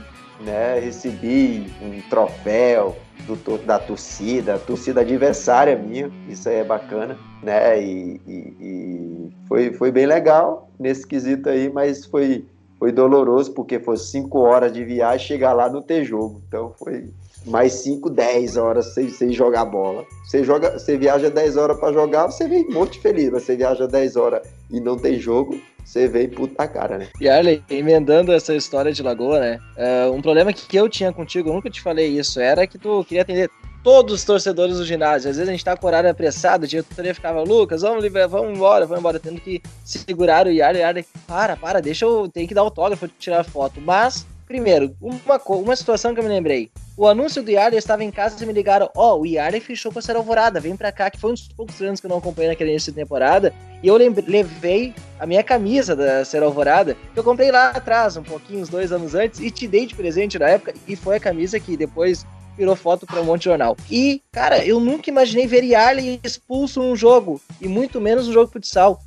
né? 0.41 0.79
Recebi 0.79 1.71
um 1.81 2.01
troféu 2.09 2.97
do, 3.25 3.57
da 3.59 3.79
torcida, 3.79 4.57
torcida 4.59 5.01
adversária 5.01 5.75
minha, 5.75 6.11
isso 6.29 6.47
aí 6.47 6.57
é 6.57 6.63
bacana, 6.63 7.17
né? 7.41 7.81
E, 7.81 8.21
e- 8.27 8.53
e 8.61 9.29
foi, 9.47 9.73
foi 9.73 9.91
bem 9.91 10.05
legal 10.05 10.69
nesse 10.79 11.05
quesito 11.05 11.49
aí, 11.49 11.69
mas 11.69 12.05
foi, 12.05 12.45
foi 12.79 12.91
doloroso 12.91 13.53
porque 13.53 13.79
foi 13.79 13.97
cinco 13.97 14.39
horas 14.39 14.71
de 14.71 14.83
viagem 14.83 15.27
chegar 15.27 15.53
lá 15.53 15.69
não 15.69 15.81
ter 15.81 16.03
jogo. 16.03 16.41
Então 16.47 16.73
foi 16.77 17.09
mais 17.45 17.73
5, 17.73 18.09
10 18.09 18.57
horas 18.57 18.93
sem, 18.93 19.09
sem 19.09 19.31
jogar 19.31 19.65
bola. 19.65 20.05
Você, 20.25 20.43
joga, 20.43 20.77
você 20.77 20.97
viaja 20.97 21.29
10 21.29 21.57
horas 21.57 21.79
para 21.79 21.93
jogar, 21.93 22.27
você 22.27 22.47
vem 22.47 22.67
muito 22.67 22.99
feliz, 22.99 23.29
mas 23.31 23.43
você 23.43 23.55
viaja 23.55 23.87
10 23.87 24.15
horas 24.15 24.41
e 24.69 24.79
não 24.79 24.97
tem 24.97 25.17
jogo, 25.17 25.59
você 25.83 26.07
vem 26.07 26.27
puta 26.27 26.67
cara, 26.67 26.97
né? 26.97 27.07
E 27.19 27.29
Arley, 27.29 27.63
emendando 27.69 28.33
essa 28.33 28.53
história 28.53 28.91
de 28.91 29.01
Lagoa, 29.01 29.39
né? 29.39 29.59
é, 29.77 30.05
um 30.07 30.21
problema 30.21 30.51
que 30.51 30.75
eu 30.75 30.89
tinha 30.89 31.13
contigo, 31.13 31.49
eu 31.49 31.53
nunca 31.53 31.69
te 31.69 31.81
falei 31.81 32.07
isso, 32.07 32.39
era 32.39 32.67
que 32.67 32.77
tu 32.77 33.03
queria 33.05 33.21
atender 33.21 33.49
todos 33.83 34.13
os 34.13 34.23
torcedores 34.23 34.77
do 34.77 34.85
ginásio. 34.85 35.29
Às 35.29 35.37
vezes 35.37 35.49
a 35.49 35.51
gente 35.51 35.63
tá 35.63 35.75
com 35.75 35.85
o 35.85 35.89
horário 35.89 36.09
apressado, 36.09 36.65
a 36.65 36.67
diretoria 36.67 37.13
ficava, 37.13 37.41
Lucas, 37.41 37.81
vamos, 37.81 38.05
vamos 38.29 38.57
embora, 38.57 38.85
vamos 38.85 38.99
embora, 38.99 39.19
tendo 39.19 39.39
que 39.39 39.61
segurar 39.83 40.47
o 40.47 40.51
Yarley, 40.51 40.81
Yarley, 40.81 41.05
para, 41.25 41.55
para, 41.55 41.81
deixa 41.81 42.05
eu, 42.05 42.27
tem 42.27 42.47
que 42.47 42.53
dar 42.53 42.61
autógrafo, 42.61 43.07
tirar 43.07 43.43
foto. 43.43 43.79
Mas, 43.81 44.25
primeiro, 44.45 44.95
uma, 45.01 45.41
uma 45.47 45.75
situação 45.75 46.13
que 46.13 46.19
eu 46.19 46.23
me 46.23 46.29
lembrei. 46.29 46.69
O 46.97 47.07
anúncio 47.07 47.43
do 47.43 47.51
eu 47.51 47.77
estava 47.77 48.03
em 48.03 48.09
casa 48.09 48.43
e 48.43 48.47
me 48.47 48.51
ligaram, 48.51 48.89
ó, 48.95 49.13
oh, 49.13 49.21
o 49.21 49.25
Yarley 49.25 49.61
fechou 49.61 49.91
com 49.91 49.99
a 49.99 50.01
Serra 50.01 50.17
Alvorada, 50.17 50.59
vem 50.59 50.75
pra 50.75 50.91
cá, 50.91 51.11
que 51.11 51.19
foi 51.19 51.29
um 51.29 51.33
dos 51.35 51.47
poucos 51.47 51.79
anos 51.79 51.99
que 51.99 52.07
eu 52.07 52.09
não 52.09 52.17
acompanhei 52.17 52.49
naquele 52.49 52.71
início 52.71 52.91
de 52.91 52.95
temporada, 52.99 53.53
e 53.83 53.87
eu 53.87 53.95
levei 53.95 54.95
a 55.19 55.27
minha 55.27 55.43
camisa 55.43 55.95
da 55.95 56.25
Serra 56.25 56.45
Alvorada, 56.45 56.97
que 57.13 57.19
eu 57.19 57.23
comprei 57.23 57.51
lá 57.51 57.69
atrás, 57.69 58.17
um 58.17 58.23
pouquinho, 58.23 58.61
uns 58.61 58.69
dois 58.69 58.91
anos 58.91 59.13
antes, 59.13 59.39
e 59.39 59.51
te 59.51 59.67
dei 59.67 59.85
de 59.85 59.93
presente 59.93 60.39
na 60.39 60.49
época, 60.49 60.73
e 60.87 60.95
foi 60.95 61.17
a 61.17 61.19
camisa 61.19 61.59
que 61.59 61.77
depois 61.77 62.25
virou 62.57 62.75
foto 62.75 63.05
para 63.05 63.21
um 63.21 63.25
monte 63.25 63.41
de 63.41 63.45
jornal. 63.45 63.77
E, 63.89 64.21
cara, 64.31 64.65
eu 64.65 64.79
nunca 64.79 65.09
imaginei 65.09 65.45
ver 65.47 65.63
Yarley 65.63 66.19
expulso 66.23 66.81
num 66.81 66.95
jogo, 66.95 67.39
e 67.61 67.67
muito 67.67 68.01
menos 68.01 68.27
um 68.27 68.33
jogo 68.33 68.47
de 68.47 68.53
futsal. 68.53 69.01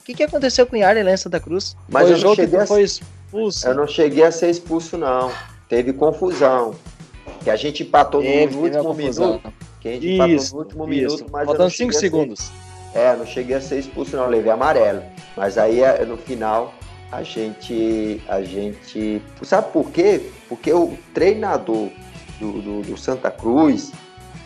O 0.00 0.04
que, 0.04 0.14
que 0.14 0.22
aconteceu 0.22 0.66
com 0.66 0.76
Yarley 0.76 1.02
lá 1.04 1.12
em 1.12 1.16
Santa 1.16 1.38
Cruz? 1.40 1.76
Mas 1.88 2.04
foi 2.04 2.12
eu 2.12 2.16
jogo 2.16 2.42
não 2.42 2.48
que 2.48 2.56
a... 2.56 2.66
foi 2.66 2.82
expulso. 2.82 3.66
Eu 3.66 3.74
não 3.74 3.86
cheguei 3.86 4.24
a 4.24 4.32
ser 4.32 4.50
expulso, 4.50 4.96
não. 4.96 5.32
Teve 5.68 5.92
confusão. 5.92 6.74
Que 7.42 7.50
a 7.50 7.56
gente 7.56 7.82
empatou 7.82 8.20
Teve, 8.20 8.54
no 8.54 8.62
último 8.62 8.94
minuto. 8.94 9.52
Que 9.80 9.88
a 9.88 9.92
gente 9.92 10.06
Isso, 10.08 10.14
empatou 10.14 10.52
no 10.52 10.58
último 10.58 10.92
isso. 10.92 11.16
minuto, 11.16 11.32
mas 11.32 11.44
Faltando 11.46 11.64
não 11.64 11.70
5 11.70 11.76
cheguei 11.76 11.88
a 11.88 11.92
ser- 11.92 11.98
segundos. 12.00 12.50
É, 12.94 13.16
não 13.16 13.26
cheguei 13.26 13.56
a 13.56 13.60
ser 13.60 13.78
expulso, 13.78 14.16
não. 14.16 14.26
Levei 14.28 14.52
amarelo. 14.52 15.02
Mas 15.36 15.56
aí 15.56 15.80
é, 15.80 16.04
no 16.04 16.16
final 16.16 16.74
a 17.10 17.22
gente. 17.22 18.20
A 18.28 18.42
gente. 18.42 19.22
Sabe 19.42 19.72
por 19.72 19.90
quê? 19.90 20.30
Porque 20.48 20.72
o 20.72 20.96
treinador 21.14 21.88
do, 22.42 22.60
do, 22.60 22.82
do 22.82 22.96
Santa 22.96 23.30
Cruz, 23.30 23.92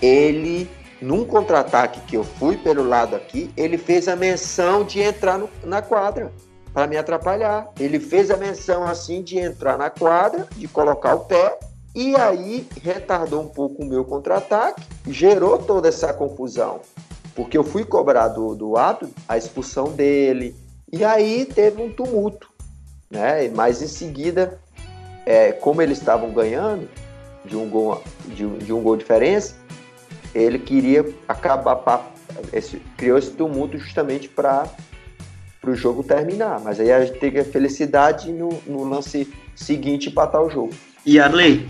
ele, 0.03 0.69
num 1.01 1.25
contra-ataque 1.25 2.01
que 2.03 2.17
eu 2.17 2.23
fui 2.23 2.59
pelo 2.59 2.87
lado 2.87 3.17
aqui, 3.17 3.51
ele 3.57 3.79
fez 3.79 4.07
a 4.07 4.15
menção 4.15 4.85
de 4.85 5.01
entrar 5.01 5.39
no- 5.39 5.49
na 5.65 5.81
quadra 5.81 6.31
para 6.75 6.87
me 6.87 6.99
atrapalhar. 6.99 7.71
Ele 7.81 7.99
fez 7.99 8.31
a 8.31 8.37
menção 8.37 8.85
assim 8.85 9.23
de 9.23 9.39
entrar 9.39 9.79
na 9.79 9.89
quadra, 9.89 10.47
de 10.55 10.69
colocar 10.69 11.15
o 11.15 11.21
pé, 11.21 11.59
e 11.95 12.15
aí 12.15 12.69
retardou 12.83 13.43
um 13.43 13.49
pouco 13.49 13.83
o 13.83 13.87
meu 13.87 14.05
contra-ataque, 14.05 14.83
gerou 15.09 15.57
toda 15.57 15.89
essa 15.89 16.13
confusão. 16.13 16.81
Porque 17.35 17.57
eu 17.57 17.65
fui 17.65 17.85
cobrar 17.85 18.29
do, 18.29 18.55
do 18.55 18.77
árbitro 18.77 19.09
a 19.27 19.39
expulsão 19.39 19.91
dele, 19.91 20.55
e 20.93 21.03
aí 21.03 21.47
teve 21.47 21.81
um 21.83 21.91
tumulto. 21.91 22.51
Né? 23.11 23.49
Mas 23.55 23.81
em 23.81 23.87
seguida, 23.87 24.59
é, 25.25 25.53
como 25.53 25.81
eles 25.81 25.99
estavam 25.99 26.31
ganhando 26.33 26.89
de 27.47 27.57
um 27.57 27.69
gol 27.69 28.03
de, 28.29 28.47
de 28.65 28.73
um 28.73 28.81
gol 28.83 28.97
de 28.97 29.03
diferença, 29.03 29.55
ele 30.35 30.59
queria 30.59 31.05
acabar, 31.29 31.77
pa- 31.77 32.07
esse- 32.53 32.83
criou 32.97 33.17
esse 33.19 33.31
tumulto 33.31 33.79
justamente 33.79 34.29
para 34.29 34.69
o 35.67 35.75
jogo 35.75 36.03
terminar. 36.03 36.61
Mas 36.61 36.79
aí 36.81 36.93
a 36.93 37.05
gente 37.05 37.19
teve 37.19 37.41
a 37.41 37.45
felicidade 37.45 38.31
no, 38.33 38.51
no 38.67 38.85
lance 38.85 39.29
seguinte 39.55 40.09
empatar 40.09 40.43
o 40.43 40.51
jogo. 40.51 40.75
E 41.05 41.19
Arley, 41.19 41.67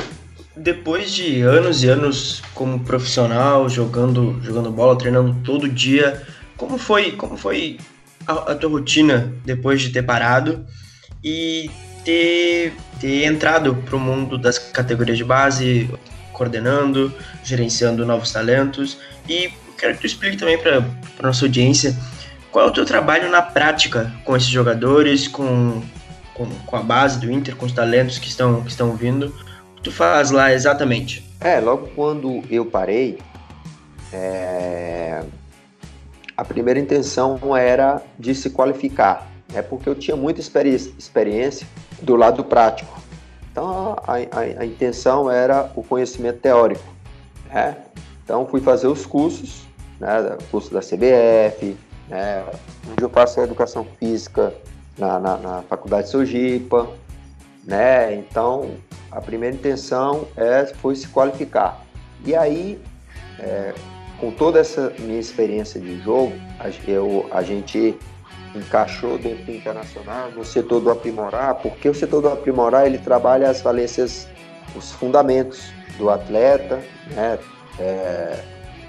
depois 0.56 1.12
de 1.12 1.42
anos 1.42 1.82
e 1.84 1.88
anos 1.88 2.42
como 2.54 2.80
profissional, 2.80 3.68
jogando, 3.68 4.40
jogando 4.42 4.70
bola, 4.70 4.96
treinando 4.98 5.36
todo 5.44 5.68
dia, 5.68 6.22
como 6.56 6.78
foi, 6.78 7.12
como 7.12 7.36
foi 7.36 7.78
a, 8.26 8.52
a 8.52 8.54
tua 8.54 8.70
rotina 8.70 9.32
depois 9.44 9.80
de 9.82 9.90
ter 9.90 10.02
parado 10.02 10.66
e 11.22 11.70
ter, 12.06 12.72
ter 13.00 13.24
entrado 13.24 13.74
para 13.74 13.96
o 13.96 13.98
mundo 13.98 14.38
das 14.38 14.60
categorias 14.60 15.18
de 15.18 15.24
base, 15.24 15.90
coordenando, 16.32 17.12
gerenciando 17.42 18.06
novos 18.06 18.30
talentos? 18.30 18.98
E 19.28 19.50
quero 19.76 19.94
que 19.94 20.02
tu 20.02 20.06
explique 20.06 20.36
também 20.36 20.56
para 20.56 20.78
a 21.18 21.22
nossa 21.22 21.44
audiência 21.44 21.96
qual 22.52 22.66
é 22.66 22.68
o 22.68 22.72
teu 22.72 22.86
trabalho 22.86 23.28
na 23.28 23.42
prática 23.42 24.14
com 24.24 24.36
esses 24.36 24.48
jogadores, 24.48 25.26
com, 25.26 25.82
com, 26.32 26.46
com 26.46 26.76
a 26.76 26.82
base 26.82 27.18
do 27.18 27.30
Inter, 27.30 27.56
com 27.56 27.66
os 27.66 27.72
talentos 27.72 28.20
que 28.20 28.28
estão, 28.28 28.62
que 28.62 28.70
estão 28.70 28.94
vindo. 28.94 29.34
O 29.72 29.76
que 29.76 29.82
tu 29.82 29.90
faz 29.90 30.30
lá 30.30 30.52
exatamente? 30.52 31.28
É, 31.40 31.58
logo 31.58 31.88
quando 31.88 32.44
eu 32.48 32.64
parei, 32.64 33.18
é, 34.12 35.24
a 36.36 36.44
primeira 36.44 36.78
intenção 36.78 37.56
era 37.56 38.00
de 38.16 38.32
se 38.32 38.48
qualificar, 38.50 39.28
é 39.52 39.60
porque 39.60 39.88
eu 39.88 39.94
tinha 39.94 40.16
muita 40.16 40.40
experi- 40.40 40.94
experiência 40.96 41.66
do 42.02 42.16
lado 42.16 42.44
prático. 42.44 42.98
Então 43.50 43.96
a, 44.06 44.14
a- 44.14 44.60
a 44.62 44.66
intenção 44.66 45.30
era 45.30 45.70
o 45.74 45.82
conhecimento 45.82 46.40
teórico. 46.40 46.84
né? 47.52 47.76
Então 48.24 48.46
fui 48.46 48.60
fazer 48.60 48.88
os 48.88 49.06
cursos, 49.06 49.62
né, 50.00 50.36
curso 50.50 50.72
da 50.74 50.80
CBF, 50.80 51.76
né, 52.08 52.44
onde 52.90 53.02
eu 53.02 53.08
faço 53.08 53.40
a 53.40 53.44
educação 53.44 53.86
física 53.98 54.52
na, 54.98 55.18
na, 55.18 55.36
na 55.36 55.62
Faculdade 55.62 56.08
Sojipa, 56.08 56.88
né? 57.64 58.14
Então 58.14 58.72
a 59.10 59.20
primeira 59.20 59.54
intenção 59.54 60.26
é, 60.36 60.66
foi 60.66 60.94
se 60.96 61.08
qualificar. 61.08 61.80
E 62.24 62.34
aí, 62.34 62.80
é, 63.38 63.72
com 64.20 64.30
toda 64.30 64.58
essa 64.58 64.92
minha 64.98 65.18
experiência 65.20 65.80
de 65.80 66.00
jogo, 66.00 66.32
eu, 66.86 67.26
a 67.30 67.42
gente 67.42 67.96
encaixou 68.58 69.18
dentro 69.18 69.44
do 69.44 69.52
internacional 69.52 70.30
no 70.30 70.44
setor 70.44 70.80
do 70.80 70.90
aprimorar, 70.90 71.56
porque 71.56 71.88
o 71.88 71.94
setor 71.94 72.22
do 72.22 72.28
aprimorar 72.28 72.86
ele 72.86 72.98
trabalha 72.98 73.48
as 73.48 73.60
valências, 73.60 74.28
os 74.74 74.92
fundamentos 74.92 75.72
do 75.98 76.10
atleta, 76.10 76.80
né? 77.14 77.38
É, 77.78 78.42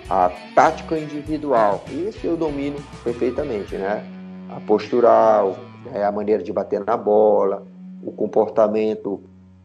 a 0.10 0.32
tática 0.56 0.98
individual. 0.98 1.84
Isso 1.90 2.26
eu 2.26 2.38
domino 2.38 2.78
perfeitamente, 3.04 3.76
né? 3.76 4.06
A 4.50 4.60
postural, 4.62 5.58
né? 5.86 6.04
a 6.04 6.12
maneira 6.12 6.42
de 6.42 6.54
bater 6.54 6.84
na 6.86 6.96
bola, 6.96 7.66
o 8.02 8.12
comportamento 8.12 9.22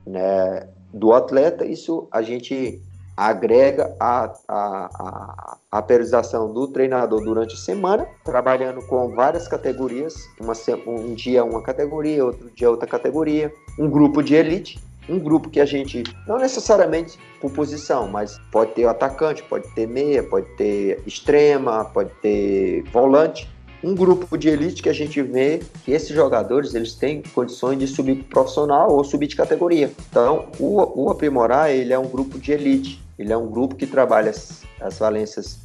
né, 0.06 0.68
do 0.92 1.12
atleta, 1.12 1.64
isso 1.64 2.08
a 2.10 2.22
gente 2.22 2.82
agrega 3.16 3.94
a, 4.00 4.32
a, 4.48 4.90
a, 4.94 5.56
a 5.70 5.82
periodização 5.82 6.52
do 6.52 6.68
treinador 6.68 7.22
durante 7.22 7.54
a 7.54 7.58
semana, 7.58 8.06
trabalhando 8.24 8.80
com 8.86 9.14
várias 9.14 9.46
categorias, 9.46 10.14
uma, 10.40 10.54
um 10.86 11.14
dia 11.14 11.44
uma 11.44 11.62
categoria, 11.62 12.24
outro 12.24 12.50
dia 12.50 12.70
outra 12.70 12.86
categoria, 12.86 13.52
um 13.78 13.88
grupo 13.88 14.22
de 14.22 14.34
elite, 14.34 14.80
um 15.08 15.18
grupo 15.18 15.50
que 15.50 15.60
a 15.60 15.64
gente, 15.64 16.02
não 16.26 16.38
necessariamente 16.38 17.18
por 17.40 17.50
posição, 17.50 18.08
mas 18.08 18.38
pode 18.50 18.72
ter 18.72 18.86
atacante, 18.86 19.42
pode 19.42 19.68
ter 19.74 19.86
meia, 19.86 20.22
pode 20.22 20.48
ter 20.56 21.02
extrema, 21.06 21.84
pode 21.86 22.10
ter 22.22 22.84
volante, 22.92 23.50
um 23.82 23.94
grupo 23.94 24.36
de 24.38 24.48
elite 24.48 24.82
que 24.82 24.88
a 24.88 24.92
gente 24.92 25.20
vê 25.22 25.60
que 25.84 25.92
esses 25.92 26.14
jogadores 26.14 26.74
eles 26.74 26.94
têm 26.94 27.22
condições 27.34 27.78
de 27.78 27.86
subir 27.86 28.16
pro 28.16 28.42
profissional 28.42 28.92
ou 28.92 29.02
subir 29.02 29.26
de 29.26 29.36
categoria. 29.36 29.90
Então, 30.10 30.48
o, 30.58 31.04
o 31.04 31.10
aprimorar 31.10 31.70
ele 31.70 31.92
é 31.92 31.98
um 31.98 32.08
grupo 32.08 32.38
de 32.38 32.52
elite. 32.52 33.02
Ele 33.18 33.32
é 33.32 33.36
um 33.36 33.48
grupo 33.48 33.74
que 33.74 33.86
trabalha 33.86 34.30
as, 34.30 34.62
as 34.80 34.98
valências 34.98 35.58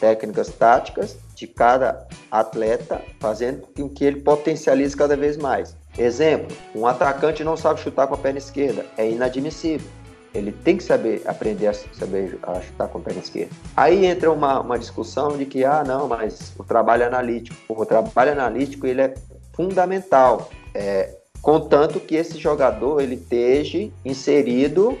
técnicas, 0.00 0.48
táticas 0.48 1.16
de 1.34 1.46
cada 1.46 2.06
atleta, 2.30 3.00
fazendo 3.20 3.66
com 3.76 3.88
que 3.88 4.04
ele 4.04 4.20
potencialize 4.20 4.96
cada 4.96 5.16
vez 5.16 5.36
mais. 5.36 5.76
Exemplo: 5.98 6.56
um 6.74 6.86
atacante 6.86 7.44
não 7.44 7.56
sabe 7.56 7.80
chutar 7.80 8.06
com 8.06 8.14
a 8.14 8.18
perna 8.18 8.38
esquerda, 8.38 8.86
é 8.96 9.08
inadmissível. 9.08 9.86
Ele 10.34 10.50
tem 10.50 10.76
que 10.76 10.82
saber 10.82 11.22
aprender 11.26 11.68
a 11.68 11.72
saber 11.72 12.38
a 12.42 12.60
chutar 12.60 12.88
com 12.88 12.98
a 12.98 13.00
perna 13.00 13.20
esquerda. 13.20 13.54
Aí 13.76 14.04
entra 14.04 14.30
uma, 14.32 14.60
uma 14.60 14.78
discussão 14.78 15.36
de 15.36 15.46
que, 15.46 15.64
ah, 15.64 15.84
não, 15.86 16.08
mas 16.08 16.52
o 16.58 16.64
trabalho 16.64 17.06
analítico. 17.06 17.56
O 17.68 17.86
trabalho 17.86 18.32
analítico 18.32 18.84
ele 18.86 19.00
é 19.00 19.14
fundamental, 19.52 20.50
é, 20.74 21.10
contanto 21.40 22.00
que 22.00 22.16
esse 22.16 22.36
jogador 22.38 23.00
ele 23.00 23.14
esteja 23.14 23.88
inserido, 24.04 24.98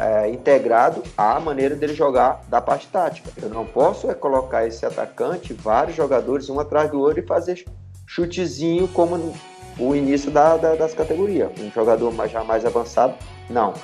é, 0.00 0.30
integrado 0.30 1.02
à 1.18 1.38
maneira 1.40 1.74
dele 1.74 1.92
jogar 1.94 2.42
da 2.48 2.60
parte 2.60 2.86
tática. 2.88 3.30
Eu 3.42 3.48
não 3.50 3.66
posso 3.66 4.10
é 4.10 4.14
colocar 4.14 4.66
esse 4.66 4.86
atacante, 4.86 5.52
vários 5.52 5.96
jogadores, 5.96 6.48
um 6.48 6.58
atrás 6.60 6.90
do 6.90 7.00
outro 7.00 7.20
e 7.20 7.26
fazer 7.26 7.64
chutezinho 8.06 8.88
como 8.88 9.18
no- 9.18 9.34
o 9.78 9.94
início 9.94 10.30
da- 10.30 10.56
da- 10.56 10.74
das 10.76 10.94
categorias. 10.94 11.50
Um 11.60 11.70
jogador 11.70 12.10
já 12.28 12.42
mais 12.42 12.64
avançado, 12.64 13.14
não. 13.50 13.74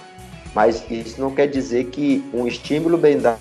Mas 0.54 0.84
isso 0.90 1.20
não 1.20 1.34
quer 1.34 1.46
dizer 1.48 1.84
que 1.86 2.24
um 2.32 2.46
estímulo 2.46 2.98
bem 2.98 3.18
dado 3.18 3.40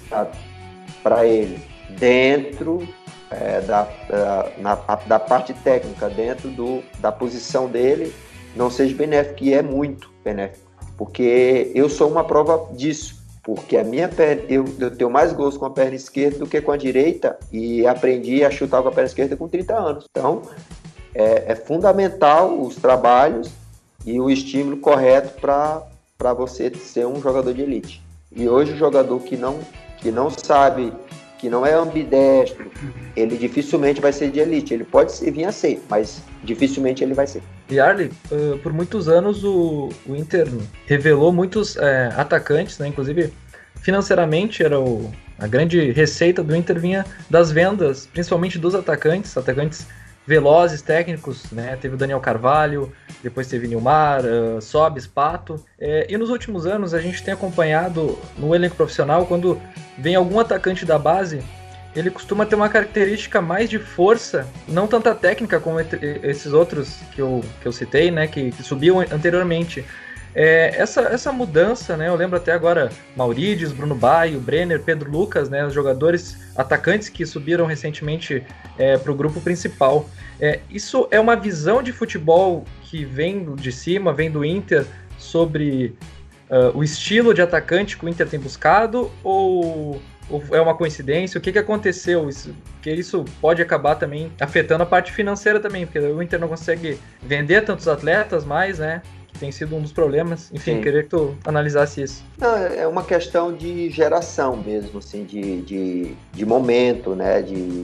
para 1.04 1.26
ele 1.26 1.60
dentro 2.00 2.88
é, 3.30 3.62
da, 3.62 3.84
da, 4.10 4.52
na- 4.58 4.76
da 5.08 5.20
parte 5.20 5.54
técnica, 5.54 6.10
dentro 6.10 6.50
do, 6.50 6.84
da 7.00 7.12
posição 7.12 7.68
dele, 7.68 8.14
não 8.56 8.70
seja 8.70 8.96
benéfico, 8.96 9.44
e 9.44 9.54
é 9.54 9.62
muito 9.62 10.10
benéfico. 10.24 10.70
Porque 10.98 11.72
eu 11.74 11.90
sou 11.90 12.10
uma 12.10 12.24
prova 12.24 12.70
disso. 12.74 13.20
Porque 13.44 13.76
a 13.76 13.84
minha 13.84 14.08
perna, 14.08 14.44
eu, 14.50 14.66
eu 14.80 14.96
tenho 14.96 15.10
mais 15.10 15.34
gols 15.34 15.58
com 15.58 15.66
a 15.66 15.70
perna 15.72 15.96
esquerda 15.96 16.38
do 16.40 16.46
que 16.46 16.62
com 16.62 16.72
a 16.72 16.78
direita 16.78 17.40
e 17.52 17.88
aprendi 17.88 18.46
a 18.46 18.52
chutar 18.52 18.84
com 18.84 18.90
a 18.90 18.92
perna 18.92 19.08
esquerda 19.08 19.36
com 19.36 19.48
30 19.48 19.74
anos. 19.74 20.06
Então, 20.12 20.44
é, 21.16 21.46
é 21.48 21.56
fundamental 21.56 22.54
os 22.62 22.76
trabalhos 22.76 23.50
e 24.06 24.20
o 24.20 24.30
estímulo 24.30 24.78
correto 24.78 25.42
para 25.42 25.82
você 26.34 26.72
ser 26.76 27.06
um 27.06 27.22
jogador 27.22 27.54
de 27.54 27.62
elite. 27.62 28.04
E 28.34 28.48
hoje 28.48 28.74
o 28.74 28.78
jogador 28.78 29.20
que 29.22 29.36
não, 29.36 29.60
que 29.98 30.12
não 30.12 30.30
sabe, 30.30 30.94
que 31.38 31.50
não 31.50 31.66
é 31.66 31.74
ambidestro, 31.74 32.72
ele 33.16 33.36
dificilmente 33.36 34.00
vai 34.00 34.14
ser 34.14 34.32
de 34.32 34.40
elite. 34.40 34.74
Ele 34.74 34.84
pode 34.84 35.12
vir 35.32 35.46
a 35.46 35.52
ser, 35.52 35.84
mas 35.90 36.22
dificilmente 36.44 37.04
ele 37.04 37.14
vai 37.14 37.28
ser. 37.28 37.42
E 37.70 37.80
Arley, 37.80 38.12
uh, 38.32 38.58
por 38.60 38.72
muitos 38.72 39.10
anos 39.10 39.44
o, 39.44 39.90
o 40.08 40.16
Inter 40.16 40.48
revelou 40.86 41.34
muitos 41.34 41.76
é, 41.78 42.14
atacantes, 42.16 42.78
né? 42.78 42.88
Inclusive 42.88 43.34
financeiramente 43.82 44.64
era 44.64 44.80
o, 44.80 45.12
a 45.40 45.48
grande 45.48 45.92
receita 45.92 46.44
do 46.44 46.56
Inter 46.56 46.80
vinha 46.80 47.06
das 47.30 47.52
vendas, 47.52 48.08
principalmente 48.14 48.60
dos 48.60 48.76
atacantes, 48.76 49.36
atacantes 49.36 49.88
velozes, 50.32 50.82
técnicos, 50.82 51.52
né? 51.52 51.78
Teve 51.82 51.96
o 51.96 51.98
Daniel 51.98 52.22
Carvalho, 52.22 52.90
depois 53.22 53.48
teve 53.48 53.68
Nilmar, 53.68 54.22
uh, 54.24 54.62
Sobis, 54.62 55.06
Pato. 55.06 55.62
É, 55.78 56.08
e 56.10 56.18
nos 56.18 56.30
últimos 56.30 56.66
anos 56.66 56.94
a 56.94 57.02
gente 57.02 57.22
tem 57.22 57.34
acompanhado 57.34 58.18
no 58.38 58.56
elenco 58.56 58.78
profissional, 58.78 59.26
quando 59.26 59.62
vem 59.98 60.16
algum 60.16 60.40
atacante 60.40 60.86
da 60.86 60.98
base, 60.98 61.44
ele 61.94 62.10
costuma 62.10 62.46
ter 62.46 62.56
uma 62.56 62.70
característica 62.70 63.42
mais 63.42 63.70
de 63.70 63.78
força, 63.78 64.48
não 64.70 64.88
tanta 64.88 65.14
técnica 65.14 65.60
como 65.60 65.82
esses 66.24 66.54
outros 66.54 67.00
que 67.14 67.22
eu, 67.22 67.44
que 67.62 67.68
eu 67.68 67.74
citei, 67.74 68.10
né? 68.10 68.26
Que, 68.26 68.52
que 68.52 68.64
subiam 68.64 69.02
anteriormente. 69.02 69.84
É, 70.34 70.74
essa, 70.78 71.02
essa 71.02 71.32
mudança, 71.32 71.98
né? 71.98 72.08
Eu 72.08 72.16
lembro 72.16 72.38
até 72.38 72.54
agora 72.54 72.90
Maurídios, 73.16 73.74
Bruno 73.74 73.96
Baio, 73.96 74.40
Brenner, 74.40 74.82
Pedro 74.82 75.12
Lucas, 75.12 75.50
né? 75.50 75.66
Os 75.66 75.74
jogadores 75.74 76.38
atacantes 76.56 77.10
que 77.10 77.26
subiram 77.26 77.66
recentemente 77.66 78.44
é, 78.78 78.98
para 78.98 79.12
o 79.12 79.16
grupo 79.16 79.42
principal. 79.42 80.10
É, 80.40 80.60
isso 80.70 81.08
é 81.12 81.20
uma 81.20 81.36
visão 81.36 81.84
de 81.84 81.92
futebol 81.92 82.66
que 82.84 83.04
vem 83.04 83.56
de 83.56 83.72
cima, 83.72 84.14
vem 84.14 84.32
do 84.32 84.44
Inter 84.44 84.86
sobre 85.18 85.96
uh, 86.50 86.76
o 86.78 86.84
estilo 86.84 87.34
de 87.34 87.42
atacante 87.42 87.98
que 87.98 88.06
o 88.06 88.10
Inter 88.10 88.28
tem 88.28 88.40
buscado 88.40 89.12
ou, 89.24 90.02
ou 90.30 90.44
é 90.52 90.60
uma 90.60 90.76
coincidência? 90.76 91.38
O 91.38 91.42
que, 91.42 91.52
que 91.52 91.60
aconteceu? 91.60 92.28
Isso, 92.28 92.56
que 92.82 92.92
isso 92.92 93.24
pode 93.40 93.62
acabar 93.62 93.96
também 93.96 94.32
afetando 94.40 94.84
a 94.84 94.86
parte 94.86 95.12
financeira 95.12 95.60
também, 95.60 95.86
porque 95.86 96.00
o 96.00 96.22
Inter 96.22 96.40
não 96.40 96.48
consegue 96.48 96.98
vender 97.22 97.62
tantos 97.64 97.88
atletas 97.88 98.44
mais, 98.44 98.80
né? 98.80 99.02
Tem 99.42 99.52
sido 99.52 99.76
um 99.76 99.82
dos 99.82 99.92
problemas. 99.92 100.52
Enfim, 100.54 100.76
Sim. 100.76 100.82
queria 100.82 101.02
que 101.02 101.10
tu 101.10 101.36
analisasse 101.46 102.04
isso. 102.04 102.24
Não, 102.38 102.56
é 102.56 102.88
uma 102.88 103.04
questão 103.04 103.52
de 103.52 103.90
geração 103.90 104.56
mesmo, 104.56 105.00
assim, 105.00 105.26
de, 105.26 105.62
de, 105.64 106.16
de 106.32 106.46
momento, 106.46 107.16
né, 107.16 107.42
de, 107.42 107.84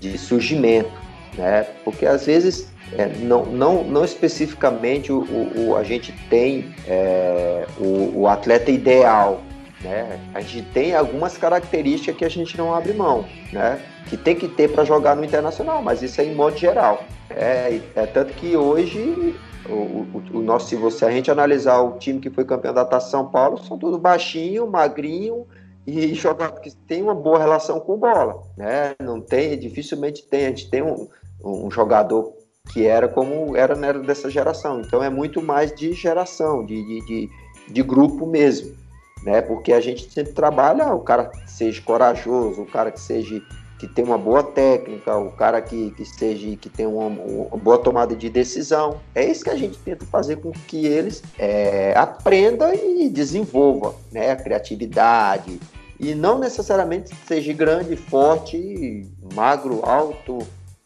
de 0.00 0.18
surgimento, 0.18 0.90
né, 1.38 1.64
porque 1.84 2.04
às 2.04 2.26
vezes 2.26 2.68
é, 2.98 3.06
não, 3.20 3.46
não, 3.46 3.84
não 3.84 4.04
especificamente 4.04 5.12
o, 5.12 5.20
o, 5.20 5.68
o 5.68 5.76
a 5.76 5.84
gente 5.84 6.12
tem 6.28 6.74
é, 6.88 7.66
o, 7.78 8.22
o 8.22 8.28
atleta 8.28 8.70
ideal, 8.70 9.42
né? 9.80 10.18
A 10.34 10.40
gente 10.40 10.62
tem 10.72 10.94
algumas 10.94 11.36
características 11.36 12.16
que 12.16 12.24
a 12.24 12.28
gente 12.28 12.56
não 12.56 12.74
abre 12.74 12.92
mão, 12.92 13.26
né? 13.52 13.80
Que 14.08 14.16
tem 14.16 14.34
que 14.34 14.48
ter 14.48 14.70
para 14.70 14.84
jogar 14.84 15.14
no 15.16 15.24
internacional, 15.24 15.82
mas 15.82 16.02
isso 16.02 16.20
é 16.20 16.24
em 16.24 16.34
modo 16.34 16.56
geral. 16.56 17.04
É, 17.28 17.80
é 17.94 18.06
tanto 18.06 18.32
que 18.34 18.56
hoje 18.56 19.34
o, 19.68 20.38
o, 20.38 20.42
nosso, 20.42 20.68
se 20.68 20.76
você 20.76 21.04
a 21.04 21.10
gente 21.10 21.30
analisar 21.30 21.80
o 21.80 21.98
time 21.98 22.20
que 22.20 22.30
foi 22.30 22.44
campeão 22.44 22.74
da 22.74 22.84
Taça 22.84 23.10
São 23.10 23.28
Paulo, 23.28 23.58
são 23.58 23.78
tudo 23.78 23.98
baixinho, 23.98 24.66
magrinho 24.66 25.46
e 25.86 26.12
jogador 26.14 26.60
que 26.60 26.74
tem 26.74 27.02
uma 27.02 27.14
boa 27.14 27.38
relação 27.38 27.80
com 27.80 27.96
bola, 27.96 28.42
né? 28.56 28.94
Não 29.00 29.20
tem, 29.20 29.58
dificilmente 29.58 30.26
tem, 30.26 30.46
a 30.46 30.48
gente 30.48 30.70
tem 30.70 30.82
um, 30.82 31.08
um 31.44 31.70
jogador 31.70 32.32
que 32.72 32.86
era 32.86 33.08
como 33.08 33.56
era, 33.56 33.74
era 33.86 34.00
dessa 34.00 34.28
geração. 34.28 34.80
Então 34.80 35.02
é 35.02 35.10
muito 35.10 35.40
mais 35.42 35.74
de 35.74 35.92
geração, 35.92 36.64
de, 36.64 36.82
de, 36.82 37.06
de, 37.06 37.30
de 37.72 37.82
grupo 37.82 38.26
mesmo, 38.26 38.76
né? 39.22 39.40
Porque 39.40 39.72
a 39.72 39.80
gente 39.80 40.10
sempre 40.10 40.32
trabalha 40.32 40.92
o 40.94 41.00
cara 41.00 41.26
que 41.26 41.50
seja 41.50 41.80
corajoso, 41.82 42.62
o 42.62 42.66
cara 42.66 42.90
que 42.90 43.00
seja 43.00 43.40
que 43.78 43.86
tem 43.86 44.04
uma 44.04 44.16
boa 44.16 44.42
técnica, 44.42 45.16
o 45.16 45.30
cara 45.32 45.60
que, 45.60 45.90
que 45.92 46.02
esteja, 46.02 46.56
que 46.56 46.68
tem 46.68 46.86
uma, 46.86 47.06
uma, 47.06 47.56
boa 47.58 47.78
tomada 47.78 48.16
de 48.16 48.30
decisão. 48.30 49.00
É 49.14 49.24
isso 49.24 49.44
que 49.44 49.50
a 49.50 49.56
gente 49.56 49.76
tenta 49.78 50.06
fazer 50.06 50.36
com 50.36 50.50
que 50.50 50.86
eles 50.86 51.22
é, 51.38 51.92
aprendam 51.96 52.72
e 52.72 53.08
desenvolvam 53.08 53.94
né, 54.10 54.30
a 54.30 54.36
criatividade. 54.36 55.60
E 56.00 56.14
não 56.14 56.38
necessariamente 56.38 57.14
seja 57.26 57.52
grande, 57.52 57.96
forte, 57.96 59.06
magro, 59.34 59.84
alto. 59.84 60.38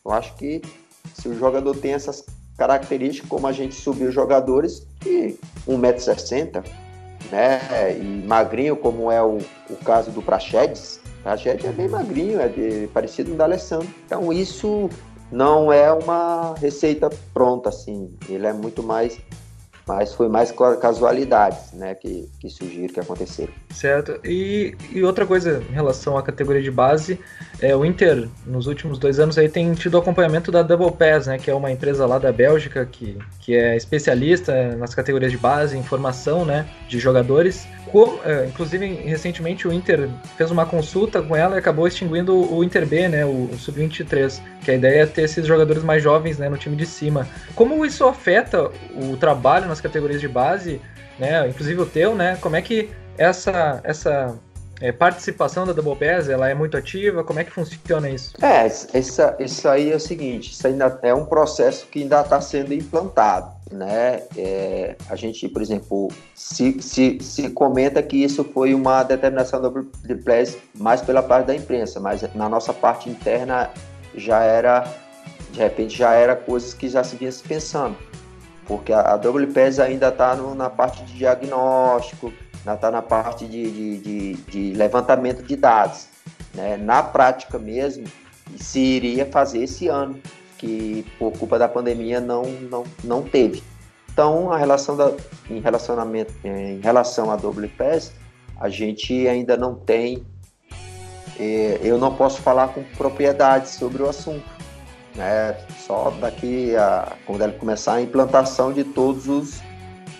Eu 0.05 0.13
acho 0.13 0.35
que 0.37 0.61
se 1.15 1.29
o 1.29 1.39
jogador 1.39 1.77
tem 1.77 1.93
essas 1.93 2.25
características, 2.57 3.29
como 3.29 3.47
a 3.47 3.53
gente 3.53 3.75
subiu 3.75 4.11
jogadores 4.11 4.87
que 5.01 5.39
1,60m, 5.67 6.65
né? 7.31 7.61
E 7.99 8.27
magrinho, 8.27 8.77
como 8.77 9.11
é 9.11 9.23
o, 9.23 9.39
o 9.69 9.77
caso 9.85 10.11
do 10.11 10.23
Praxedes, 10.23 11.00
a 11.25 11.37
Jet 11.37 11.67
é 11.67 11.73
bem 11.73 11.89
magrinho, 11.89 12.41
é 12.41 12.49
de, 12.49 12.89
parecido 12.89 13.31
com 13.31 13.35
o 13.35 13.39
da 13.39 13.45
Alessandro. 13.45 13.89
Então 14.07 14.33
isso 14.33 14.89
não 15.31 15.73
é 15.73 15.93
uma 15.93 16.55
receita 16.55 17.11
pronta, 17.33 17.69
assim. 17.69 18.15
Ele 18.29 18.47
é 18.47 18.53
muito 18.53 18.83
mais 18.83 19.19
mas 19.87 20.15
foi 20.15 20.29
mais 20.29 20.53
casualidades, 20.81 21.73
né, 21.73 21.95
que, 21.95 22.29
que 22.39 22.49
surgiram, 22.49 22.93
que 22.93 23.01
aconteceram. 23.01 23.53
Certo. 23.71 24.21
E, 24.25 24.77
e 24.93 25.03
outra 25.03 25.27
coisa 25.27 25.63
em 25.69 25.73
relação 25.73 26.17
à 26.17 26.23
categoria 26.23 26.63
de 26.63 26.71
base, 26.71 27.19
é 27.61 27.75
o 27.75 27.85
Inter 27.85 28.29
nos 28.47 28.67
últimos 28.67 28.99
dois 28.99 29.19
anos 29.19 29.37
aí 29.37 29.49
tem 29.49 29.73
tido 29.75 29.99
acompanhamento 29.99 30.51
da 30.51 30.63
Double 30.63 30.93
Pass, 30.93 31.27
né, 31.27 31.39
que 31.39 31.51
é 31.51 31.55
uma 31.55 31.71
empresa 31.71 32.07
lá 32.07 32.19
da 32.19 32.33
Bélgica 32.33 32.87
que, 32.87 33.19
que 33.41 33.55
é 33.55 33.77
especialista 33.77 34.77
nas 34.77 34.95
categorias 34.95 35.31
de 35.33 35.39
base, 35.39 35.77
em 35.77 35.83
formação, 35.83 36.45
né, 36.45 36.67
de 36.89 36.99
jogadores. 36.99 37.67
Como, 37.91 38.21
é, 38.25 38.47
inclusive, 38.47 38.87
recentemente 38.87 39.67
o 39.67 39.73
Inter 39.73 40.09
fez 40.37 40.51
uma 40.51 40.65
consulta 40.65 41.21
com 41.21 41.35
ela 41.35 41.57
e 41.57 41.59
acabou 41.59 41.89
extinguindo 41.89 42.37
o 42.37 42.63
Inter 42.63 42.87
B, 42.87 43.09
né, 43.09 43.25
o, 43.25 43.51
o 43.53 43.59
Sub-23, 43.59 44.41
que 44.65 44.71
a 44.71 44.75
ideia 44.75 45.03
é 45.03 45.07
ter 45.07 45.23
esses 45.23 45.47
jogadores 45.47 45.83
mais 45.83 46.03
jovens 46.03 46.39
né, 46.39 46.49
no 46.49 46.57
time 46.57 46.77
de 46.77 46.87
cima. 46.87 47.27
Como 47.55 47.85
isso 47.85 48.05
afeta 48.05 48.71
o 48.95 49.17
trabalho 49.17 49.67
nas 49.71 49.81
categorias 49.81 50.21
de 50.21 50.29
base, 50.29 50.81
né, 51.19 51.49
inclusive 51.49 51.81
o 51.81 51.87
teu, 51.87 52.15
né, 52.15 52.37
como 52.41 52.57
é 52.57 52.63
que 52.63 52.91
essa, 53.17 53.81
essa 53.83 54.39
é, 54.81 54.93
participação 54.93 55.67
da 55.67 55.73
Double 55.73 55.97
Pass, 55.97 56.29
ela 56.29 56.49
é 56.49 56.55
muito 56.55 56.77
ativa? 56.77 57.23
Como 57.23 57.39
é 57.39 57.45
que 57.45 57.51
funciona 57.51 58.09
isso? 58.09 58.35
É, 58.43 58.65
essa, 58.67 59.37
isso 59.39 59.69
aí 59.69 59.93
é 59.93 59.97
o 59.97 60.01
seguinte, 60.01 60.53
isso 60.53 60.67
ainda 60.67 60.99
é 61.03 61.15
um 61.15 61.25
processo 61.25 61.87
que 61.87 62.03
ainda 62.03 62.21
está 62.21 62.41
sendo 62.41 62.73
implantado 62.73 63.61
né? 63.73 64.23
É, 64.37 64.97
a 65.09 65.17
gente, 65.17 65.49
por 65.49 65.63
exemplo, 65.63 66.09
se, 66.35 66.81
se, 66.83 67.19
se 67.21 67.51
comenta 67.51 68.03
que 68.03 68.17
isso 68.17 68.43
foi 68.45 68.75
uma 68.75 69.03
determinação 69.03 69.61
do 69.61 69.71
Blitz 69.71 70.59
mais 70.77 71.01
pela 71.01 71.23
parte 71.23 71.47
da 71.47 71.55
imprensa, 71.55 72.01
mas 72.01 72.23
na 72.35 72.49
nossa 72.49 72.73
parte 72.73 73.09
interna 73.09 73.71
já 74.15 74.43
era, 74.43 74.93
de 75.53 75.61
repente, 75.61 75.97
já 75.97 76.13
era 76.13 76.35
coisas 76.35 76.75
que 76.75 76.89
já 76.89 77.05
se 77.05 77.17
vinha 77.17 77.31
se 77.31 77.43
pensando, 77.43 77.97
porque 78.71 78.93
a, 78.93 79.01
a 79.01 79.15
WPS 79.17 79.81
ainda 79.81 80.11
está 80.11 80.37
na 80.37 80.71
parte 80.71 81.03
de 81.03 81.15
diagnóstico, 81.15 82.33
está 82.65 82.89
na 82.89 83.03
parte 83.03 83.45
de, 83.45 83.69
de, 83.69 83.99
de, 83.99 84.35
de 84.35 84.73
levantamento 84.75 85.43
de 85.43 85.57
dados, 85.57 86.07
né? 86.55 86.77
Na 86.77 87.03
prática 87.03 87.59
mesmo, 87.59 88.05
se 88.57 88.79
iria 88.79 89.27
fazer 89.27 89.65
esse 89.65 89.89
ano, 89.89 90.21
que 90.57 91.05
por 91.19 91.33
culpa 91.33 91.59
da 91.59 91.67
pandemia 91.67 92.21
não, 92.21 92.45
não, 92.45 92.85
não 93.03 93.23
teve. 93.25 93.61
Então, 94.13 94.53
a 94.53 94.57
relação 94.57 94.97
da, 94.97 95.15
em 95.51 95.59
relacionamento, 95.59 96.33
em 96.45 96.79
relação 96.79 97.29
à 97.29 97.35
WPS, 97.35 98.13
a 98.61 98.69
gente 98.69 99.27
ainda 99.27 99.57
não 99.57 99.75
tem, 99.75 100.25
é, 101.41 101.81
eu 101.83 101.99
não 101.99 102.15
posso 102.15 102.41
falar 102.41 102.69
com 102.69 102.85
propriedade 102.97 103.69
sobre 103.69 104.01
o 104.01 104.09
assunto, 104.09 104.49
né? 105.21 105.55
Só 105.87 106.11
daqui 106.19 106.75
a 106.75 107.13
quando 107.27 107.43
ela 107.43 107.53
começar 107.53 107.95
a 107.95 108.03
implantação 108.03 108.73
de 108.73 108.83
todos 108.83 109.29
os 109.29 109.61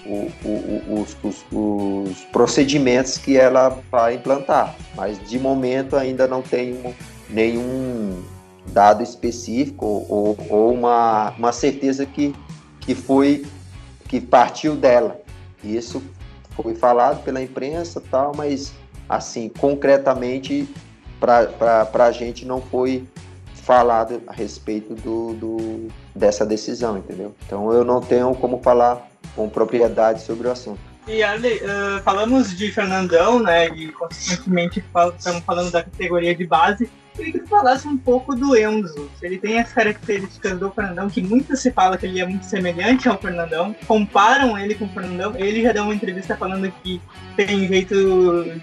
o, 0.05 0.31
o, 0.45 1.01
os, 1.01 1.17
os, 1.23 1.45
os, 1.53 2.25
procedimentos 2.33 3.17
que 3.17 3.37
ela 3.37 3.79
vai 3.91 4.15
implantar, 4.15 4.75
mas 4.97 5.21
de 5.29 5.39
momento 5.39 5.95
ainda 5.95 6.27
não 6.27 6.43
tem 6.43 6.95
nenhum 7.29 8.23
dado 8.69 9.03
específico 9.03 9.87
ou, 10.09 10.37
ou 10.49 10.73
uma, 10.73 11.31
uma 11.39 11.53
certeza 11.53 12.07
que, 12.07 12.35
que 12.81 12.95
foi 12.95 13.47
que 14.09 14.21
partiu 14.21 14.75
dela. 14.75 15.21
Isso 15.63 16.03
foi 16.51 16.75
falado 16.75 17.23
pela 17.23 17.41
imprensa 17.41 18.03
tal, 18.11 18.33
mas 18.35 18.73
assim, 19.09 19.49
concretamente 19.49 20.69
para 21.21 21.89
a 22.07 22.11
gente 22.11 22.45
não 22.45 22.61
foi 22.61 23.07
falado 23.71 24.21
a 24.27 24.33
respeito 24.33 24.97
do, 24.97 25.33
do, 25.35 25.89
dessa 26.13 26.45
decisão, 26.45 26.99
entendeu? 26.99 27.33
Então 27.47 27.73
eu 27.73 27.85
não 27.85 28.01
tenho 28.01 28.35
como 28.35 28.61
falar 28.61 29.09
com 29.37 29.49
propriedade 29.49 30.23
sobre 30.23 30.49
o 30.49 30.51
assunto. 30.51 30.81
E 31.07 31.23
Ale, 31.23 31.55
uh, 31.59 32.03
falamos 32.03 32.57
de 32.59 32.73
Fernandão, 32.73 33.39
né? 33.39 33.69
E 33.69 33.93
consequentemente 33.93 34.85
estamos 35.17 35.45
falando 35.45 35.71
da 35.71 35.85
categoria 35.85 36.35
de 36.35 36.45
base 36.45 36.91
queria 37.21 37.33
que 37.33 37.39
tu 37.41 37.49
falasse 37.49 37.87
um 37.87 37.97
pouco 37.97 38.35
do 38.35 38.57
Enzo. 38.57 39.11
Ele 39.23 39.39
tem 39.39 39.61
as 39.61 39.73
características 39.73 40.59
do 40.59 40.71
Fernandão, 40.71 41.09
que 41.09 41.23
muito 41.23 41.57
se 41.57 41.71
fala 41.71 41.97
que 41.97 42.07
ele 42.07 42.21
é 42.21 42.27
muito 42.27 42.45
semelhante 42.45 43.09
ao 43.09 43.19
Fernandão. 43.19 43.75
Comparam 43.87 44.59
ele 44.59 44.75
com 44.75 44.87
o 44.87 44.89
Fernandão. 44.89 45.35
Ele 45.37 45.63
já 45.63 45.73
deu 45.73 45.85
uma 45.85 45.95
entrevista 45.95 46.37
falando 46.37 46.73
que 46.83 47.01
tem 47.37 47.67
jeito 47.67 47.95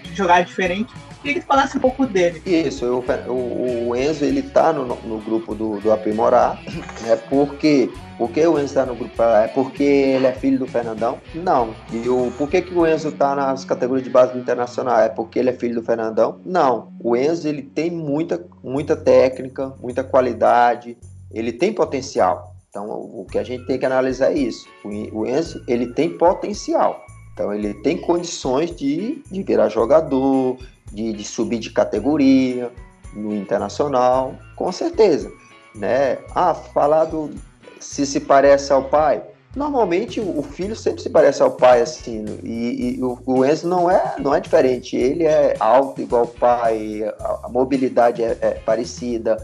de 0.02 0.14
jogar 0.14 0.42
diferente. 0.42 0.92
Queria 1.22 1.40
que 1.40 1.46
falasse 1.46 1.76
um 1.76 1.80
pouco 1.80 2.06
dele. 2.06 2.40
Isso, 2.46 2.84
eu, 2.84 3.04
o, 3.28 3.88
o, 3.88 3.96
Enzo 3.96 4.24
ele 4.24 4.42
tá 4.42 4.72
no, 4.72 4.84
no 4.84 5.18
grupo 5.18 5.54
do, 5.54 5.80
do 5.80 5.92
Aprimorar, 5.92 6.62
né? 7.02 7.16
Porque 7.28 7.90
por 8.16 8.30
que 8.30 8.46
o 8.46 8.54
Enzo 8.54 8.66
está 8.66 8.86
no 8.86 8.94
grupo? 8.94 9.22
É 9.22 9.48
porque 9.48 9.82
ele 9.82 10.26
é 10.26 10.32
filho 10.32 10.58
do 10.58 10.66
Fernandão? 10.66 11.18
Não. 11.34 11.74
E 11.92 12.08
o, 12.08 12.32
por 12.38 12.48
que, 12.48 12.62
que 12.62 12.74
o 12.74 12.86
Enzo 12.86 13.08
está 13.08 13.34
nas 13.34 13.64
categorias 13.64 14.04
de 14.04 14.10
base 14.10 14.32
do 14.32 14.38
Internacional? 14.38 15.00
É 15.00 15.08
porque 15.08 15.38
ele 15.38 15.50
é 15.50 15.52
filho 15.52 15.76
do 15.76 15.82
Fernandão? 15.82 16.40
Não. 16.44 16.92
O 17.00 17.16
Enzo 17.16 17.48
ele 17.48 17.62
tem 17.62 17.90
muita, 17.90 18.44
muita 18.62 18.96
técnica, 18.96 19.72
muita 19.80 20.02
qualidade, 20.04 20.96
ele 21.32 21.52
tem 21.52 21.72
potencial. 21.72 22.54
Então 22.68 22.88
o 22.88 23.24
que 23.24 23.38
a 23.38 23.44
gente 23.44 23.66
tem 23.66 23.78
que 23.78 23.86
analisar 23.86 24.32
é 24.32 24.38
isso. 24.38 24.68
O, 24.84 25.20
o 25.20 25.26
Enzo 25.26 25.62
ele 25.66 25.92
tem 25.94 26.16
potencial. 26.16 27.04
Então 27.32 27.54
ele 27.54 27.72
tem 27.82 27.96
condições 27.96 28.74
de, 28.74 29.22
de 29.30 29.42
virar 29.44 29.68
jogador, 29.68 30.58
de, 30.92 31.12
de 31.12 31.24
subir 31.24 31.58
de 31.58 31.70
categoria 31.70 32.70
no 33.12 33.34
internacional, 33.34 34.34
com 34.56 34.70
certeza. 34.72 35.30
Né? 35.74 36.18
Ah, 36.34 36.54
falar 36.54 37.04
do, 37.04 37.30
se 37.80 38.06
se 38.06 38.20
parece 38.20 38.72
ao 38.72 38.84
pai. 38.84 39.22
Normalmente 39.56 40.20
o 40.20 40.42
filho 40.42 40.76
sempre 40.76 41.02
se 41.02 41.08
parece 41.08 41.42
ao 41.42 41.50
pai, 41.50 41.80
assim, 41.80 42.24
e, 42.44 42.96
e 42.96 43.02
o, 43.02 43.18
o, 43.24 43.44
Enzo 43.44 43.66
não 43.66 43.90
é, 43.90 44.14
não 44.18 44.34
é 44.34 44.40
diferente. 44.40 44.94
Ele 44.94 45.24
é 45.24 45.56
alto 45.58 46.00
igual 46.00 46.24
o 46.24 46.28
pai, 46.28 47.02
a, 47.18 47.40
a 47.44 47.48
mobilidade 47.48 48.22
é, 48.22 48.36
é, 48.40 48.50
parecida. 48.50 49.36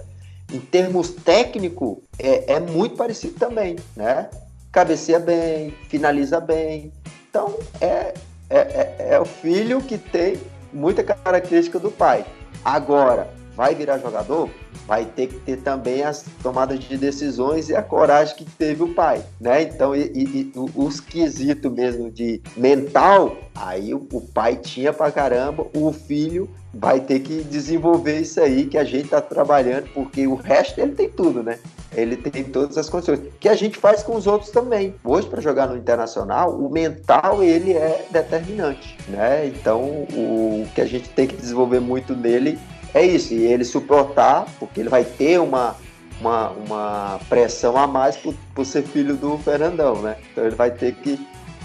Em 0.53 0.61
termos 0.61 1.11
técnicos, 1.11 1.99
é, 2.19 2.53
é 2.53 2.61
muito 2.61 2.97
parecido 2.97 3.35
também, 3.35 3.77
né? 3.97 4.29
Cabeceia 4.71 5.19
bem, 5.19 5.75
finaliza 5.89 6.39
bem. 6.39 6.93
Então, 7.29 7.55
é, 7.81 8.13
é, 8.51 8.59
é, 8.59 9.09
é 9.13 9.21
o 9.21 9.25
filho 9.25 9.81
que 9.81 9.97
tem 9.97 10.39
muita 10.75 11.03
característica 11.03 11.79
do 11.79 11.91
pai. 11.91 12.25
Agora, 12.65 13.29
vai 13.57 13.75
virar 13.75 13.99
jogador? 13.99 14.51
vai 14.87 15.05
ter 15.05 15.29
que 15.29 15.39
ter 15.41 15.57
também 15.59 16.03
as 16.03 16.25
tomadas 16.43 16.79
de 16.81 16.97
decisões 16.97 17.69
e 17.69 17.77
a 17.77 17.83
coragem 17.83 18.37
que 18.37 18.45
teve 18.45 18.83
o 18.83 18.95
pai, 18.95 19.25
né? 19.41 19.63
Então, 19.63 19.95
e, 19.95 20.03
e, 20.15 20.53
os 20.75 21.01
quesitos 21.01 21.73
mesmo 21.73 22.11
de 22.11 22.41
mental, 22.57 23.37
aí 23.55 23.95
o, 23.95 24.07
o 24.13 24.21
pai 24.21 24.57
tinha 24.57 24.93
pra 24.93 25.11
caramba, 25.11 25.67
o 25.75 25.93
filho 25.93 26.49
vai 26.73 27.01
ter 27.01 27.21
que 27.21 27.43
desenvolver 27.43 28.21
isso 28.21 28.41
aí 28.41 28.67
que 28.67 28.77
a 28.77 28.85
gente 28.85 29.09
tá 29.09 29.21
trabalhando, 29.21 29.89
porque 29.95 30.27
o 30.27 30.35
resto 30.35 30.81
ele 30.81 30.93
tem 30.93 31.09
tudo, 31.09 31.43
né? 31.43 31.59
Ele 31.95 32.17
tem 32.17 32.45
todas 32.45 32.77
as 32.77 32.89
condições. 32.89 33.21
Que 33.39 33.49
a 33.49 33.55
gente 33.55 33.79
faz 33.79 34.03
com 34.03 34.17
os 34.17 34.27
outros 34.27 34.51
também. 34.51 34.95
Hoje, 35.05 35.29
para 35.29 35.41
jogar 35.41 35.67
no 35.67 35.77
internacional, 35.77 36.55
o 36.55 36.71
mental 36.71 37.43
ele 37.43 37.73
é 37.73 38.07
determinante, 38.11 38.97
né? 39.09 39.47
Então, 39.47 39.81
o 39.83 40.67
que 40.75 40.81
a 40.81 40.87
gente 40.87 41.09
tem 41.11 41.27
que 41.27 41.37
desenvolver 41.37 41.81
muito 41.81 42.15
nele 42.15 42.59
é 42.95 43.05
isso, 43.05 43.35
e 43.35 43.43
ele 43.43 43.65
suportar, 43.65 44.47
porque 44.59 44.81
ele 44.81 44.89
vai 44.89 45.05
ter 45.05 45.41
uma, 45.41 45.75
uma, 46.21 46.51
uma 46.51 47.21
pressão 47.29 47.77
a 47.77 47.89
mais 47.89 48.17
por, 48.17 48.33
por 48.55 48.65
ser 48.65 48.83
filho 48.83 49.17
do 49.17 49.37
Fernandão, 49.39 50.01
né? 50.01 50.17
Então 50.31 50.45
ele 50.45 50.55
vai 50.55 50.71
ter 50.71 50.95
que, 50.95 51.19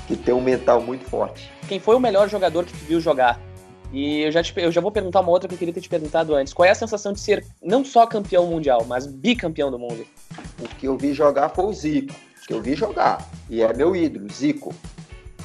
que 0.08 0.16
ter 0.16 0.34
um 0.34 0.42
mental 0.42 0.82
muito 0.82 1.06
forte. 1.06 1.52
Quem 1.68 1.80
foi 1.80 1.96
o 1.96 2.00
melhor 2.00 2.28
jogador 2.28 2.66
que 2.66 2.74
tu 2.74 2.84
viu 2.86 3.00
jogar? 3.00 3.40
E 3.91 4.22
eu 4.22 4.32
já, 4.32 4.44
te, 4.44 4.53
eu 4.57 4.72
já 4.72 4.80
vou 4.82 4.91
perguntar 4.91 5.22
uma 5.22 5.32
outra 5.32 5.48
que 5.48 5.56
eu 5.56 5.57
queria 5.57 5.74
ter 5.74 5.82
te 5.82 5.90
perguntado 5.90 6.36
antes. 6.36 6.53
Qual 6.53 6.66
é 6.66 6.70
a 6.70 6.76
sensação 6.76 7.11
de 7.11 7.20
ser 7.20 7.45
não 7.61 7.84
só 7.84 8.06
campeão 8.06 8.45
mundial, 8.45 8.86
mas 8.88 9.07
bicampeão 9.07 9.72
do 9.72 9.80
mundo? 9.80 10.06
O 10.60 10.68
que 10.68 10.88
eu 10.88 10.98
vi 10.98 11.14
jogar 11.14 11.49
foi 11.49 11.66
o 11.66 11.74
Zico. 11.74 12.14
O 12.14 12.48
que 12.48 12.53
eu 12.53 12.61
vi 12.61 12.76
jogar. 12.76 13.28
E 13.49 13.61
é 13.61 13.74
meu 13.74 13.95
ídolo, 13.95 14.32
Zico. 14.32 14.74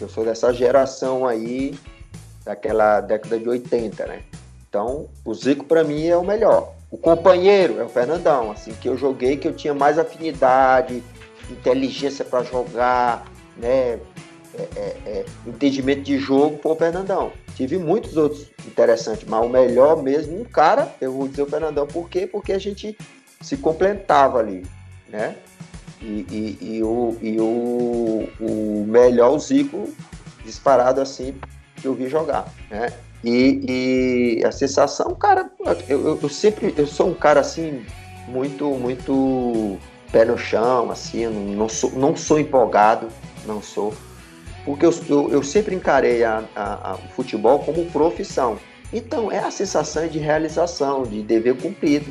Eu 0.01 0.09
sou 0.09 0.25
dessa 0.25 0.53
geração 0.53 1.27
aí, 1.27 1.75
daquela 2.45 3.01
década 3.01 3.39
de 3.39 3.49
80, 3.49 4.07
né? 4.07 4.23
Então, 4.69 5.09
o 5.25 5.33
Zico 5.33 5.65
para 5.65 5.85
mim 5.85 6.07
é 6.07 6.17
o 6.17 6.25
melhor. 6.25 6.75
O 6.91 6.99
companheiro 6.99 7.81
é 7.81 7.85
o 7.85 7.89
Fernandão, 7.89 8.51
assim, 8.51 8.73
que 8.75 8.89
eu 8.89 8.97
joguei, 8.97 9.37
que 9.37 9.49
eu 9.49 9.55
tinha 9.55 9.73
mais 9.73 9.99
afinidade, 9.99 11.03
inteligência 11.51 12.25
para 12.25 12.43
jogar, 12.43 13.25
né? 13.57 13.99
É, 14.57 14.69
é, 14.77 14.97
é, 15.07 15.25
entendimento 15.47 16.03
de 16.03 16.19
jogo 16.19 16.59
por 16.59 16.77
Fernandão. 16.77 17.33
Tive 17.57 17.77
muitos 17.77 18.17
outros 18.17 18.51
interessantes, 18.67 19.25
mas 19.27 19.45
o 19.45 19.49
melhor 19.49 20.01
mesmo, 20.01 20.41
um 20.41 20.45
cara, 20.45 20.95
eu 21.01 21.13
vou 21.13 21.27
dizer 21.27 21.43
o 21.43 21.47
Fernandão, 21.47 21.87
por 21.87 22.09
quê? 22.09 22.27
Porque 22.27 22.53
a 22.53 22.59
gente 22.59 22.97
se 23.41 23.57
completava 23.57 24.39
ali, 24.39 24.65
né? 25.09 25.37
E, 26.01 26.27
e, 26.31 26.59
e, 26.61 26.83
o, 26.83 27.17
e 27.21 27.41
o, 27.41 28.29
o 28.41 28.85
melhor, 28.87 29.33
o 29.33 29.39
Zico, 29.39 29.93
disparado 30.45 31.01
assim, 31.01 31.35
que 31.77 31.87
eu 31.87 31.95
vi 31.95 32.09
jogar, 32.09 32.47
né? 32.71 32.93
E, 33.25 34.39
e 34.39 34.45
a 34.45 34.53
sensação, 34.53 35.15
cara, 35.15 35.51
eu, 35.89 36.19
eu, 36.21 36.29
sempre, 36.29 36.75
eu 36.77 36.87
sou 36.87 37.09
um 37.09 37.15
cara 37.15 37.41
assim, 37.41 37.85
muito, 38.29 38.67
muito 38.75 39.79
pé 40.13 40.25
no 40.27 40.37
chão, 40.37 40.91
assim, 40.91 41.27
não 41.27 41.69
sou, 41.69 41.91
não 41.93 42.15
sou 42.15 42.39
empolgado, 42.39 43.09
não 43.47 43.63
sou. 43.63 43.95
Porque 44.65 44.87
eu, 44.87 44.95
eu, 45.09 45.31
eu 45.31 45.43
sempre 45.43 45.75
encarei 45.75 46.25
a, 46.25 46.45
a, 46.55 46.91
a, 46.91 46.95
o 46.95 47.09
futebol 47.09 47.59
como 47.59 47.85
profissão. 47.87 48.59
Então, 48.93 49.31
é 49.31 49.39
a 49.39 49.51
sensação 49.51 50.07
de 50.07 50.19
realização, 50.19 51.03
de 51.03 51.23
dever 51.23 51.57
cumprido 51.57 52.11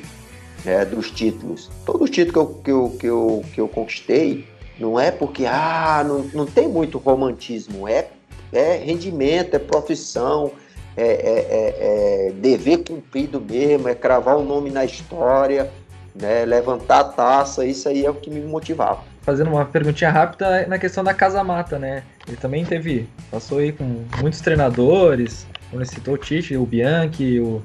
né, 0.65 0.85
dos 0.85 1.09
títulos. 1.11 1.71
Todo 1.85 2.07
título 2.07 2.33
que 2.33 2.39
eu, 2.39 2.47
que 2.63 2.71
eu, 2.71 2.97
que 2.99 3.07
eu, 3.07 3.45
que 3.53 3.61
eu 3.61 3.67
conquistei 3.67 4.45
não 4.79 4.99
é 4.99 5.11
porque 5.11 5.45
ah, 5.45 6.03
não, 6.05 6.19
não 6.33 6.45
tem 6.45 6.67
muito 6.67 6.97
romantismo, 6.97 7.87
é, 7.87 8.07
é 8.51 8.77
rendimento, 8.77 9.55
é 9.55 9.59
profissão, 9.59 10.51
é, 10.95 11.05
é, 11.05 11.07
é, 11.07 12.27
é, 12.27 12.31
dever 12.31 12.83
cumprido 12.83 13.39
mesmo, 13.41 13.87
é 13.87 13.95
cravar 13.95 14.37
o 14.37 14.43
nome 14.43 14.69
na 14.69 14.85
história, 14.85 15.71
né, 16.15 16.45
levantar 16.45 16.99
a 16.99 17.03
taça, 17.05 17.65
isso 17.65 17.89
aí 17.89 18.05
é 18.05 18.09
o 18.09 18.15
que 18.15 18.29
me 18.29 18.41
motivava. 18.41 19.12
Fazendo 19.23 19.49
uma 19.49 19.65
perguntinha 19.65 20.11
rápida 20.11 20.67
na 20.67 20.77
questão 20.77 21.03
da 21.03 21.13
Casa 21.13 21.43
Mata, 21.43 21.79
né? 21.79 22.03
Ele 22.27 22.37
também 22.37 22.63
teve, 22.65 23.07
passou 23.31 23.59
aí 23.59 23.71
com 23.71 24.05
muitos 24.21 24.41
treinadores, 24.41 25.47
como 25.71 25.83
citou 25.85 26.13
o 26.13 26.17
Tite, 26.17 26.55
o 26.55 26.65
Bianchi, 26.65 27.39
o, 27.39 27.61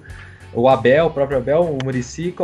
o 0.55 0.69
Abel, 0.69 1.07
o 1.07 1.11
próprio 1.11 1.39
Abel, 1.39 1.63
o 1.63 1.79
Murici. 1.85 2.35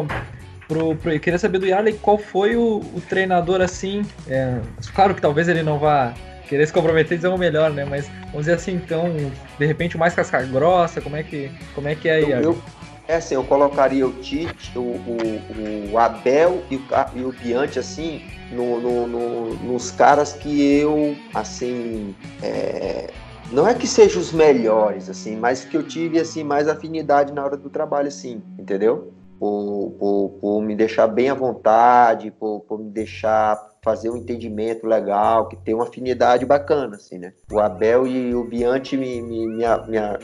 Pro, 0.69 0.97
pro, 0.97 1.12
eu 1.12 1.20
queria 1.20 1.39
saber 1.39 1.59
do 1.59 1.66
Yarley 1.66 1.95
qual 1.95 2.19
foi 2.19 2.57
o, 2.57 2.78
o 2.78 3.03
treinador 3.09 3.61
assim. 3.61 4.03
É, 4.28 4.59
claro 4.95 5.15
que 5.15 5.20
talvez 5.20 5.49
ele 5.49 5.62
não 5.62 5.78
vá 5.78 6.12
querer 6.49 6.66
se 6.66 6.73
comprometer 6.73 7.12
e 7.15 7.16
dizer 7.16 7.28
o 7.28 7.39
melhor, 7.39 7.70
né? 7.70 7.85
Mas 7.85 8.09
vamos 8.27 8.41
dizer 8.41 8.55
assim, 8.55 8.74
então, 8.74 9.15
de 9.59 9.66
repente 9.66 9.97
o 9.97 9.99
mais 9.99 10.15
casca 10.15 10.43
grossa, 10.43 11.01
como 11.01 11.16
é 11.16 11.23
que, 11.23 11.51
como 11.74 11.89
é, 11.89 11.95
que 11.95 12.09
é 12.09 12.16
aí? 12.16 12.31
Eu, 12.31 12.41
eu, 12.43 12.62
é 13.06 13.16
assim, 13.16 13.35
eu 13.35 13.44
colocaria 13.44 14.06
o 14.06 14.12
Tite, 14.12 14.76
o, 14.78 14.81
o, 14.81 15.93
o 15.93 15.98
Abel 15.98 16.62
e 16.70 16.76
o, 16.76 16.82
e 17.14 17.24
o 17.24 17.32
Biante, 17.32 17.78
assim, 17.78 18.22
no, 18.51 18.81
no, 18.81 19.06
no, 19.06 19.55
nos 19.55 19.90
caras 19.90 20.32
que 20.32 20.62
eu, 20.62 21.16
assim, 21.35 22.14
é, 22.43 23.10
não 23.52 23.68
é 23.68 23.74
que 23.74 23.86
sejam 23.86 24.20
os 24.20 24.32
melhores, 24.32 25.10
assim, 25.10 25.36
mas 25.36 25.64
que 25.64 25.76
eu 25.76 25.82
tive, 25.82 26.18
assim, 26.18 26.43
mais 26.43 26.66
afinidade 26.66 27.32
na 27.32 27.44
hora 27.44 27.56
do 27.56 27.68
trabalho, 27.68 28.09
assim, 28.09 28.43
entendeu? 28.59 29.12
Por, 29.39 29.93
por, 29.98 30.39
por 30.40 30.62
me 30.62 30.74
deixar 30.74 31.06
bem 31.06 31.28
à 31.28 31.35
vontade, 31.35 32.31
por, 32.31 32.60
por 32.60 32.78
me 32.78 32.90
deixar 32.90 33.74
fazer 33.82 34.09
um 34.09 34.16
entendimento 34.16 34.86
legal, 34.86 35.47
que 35.47 35.56
tem 35.56 35.74
uma 35.74 35.85
afinidade 35.85 36.47
bacana, 36.47 36.97
assim, 36.97 37.18
né? 37.18 37.35
O 37.52 37.60
Abel 37.60 38.06
e 38.06 38.35
o 38.35 38.43
Biante 38.44 38.97
me, 38.97 39.20
me, 39.20 39.47
me, 39.47 39.64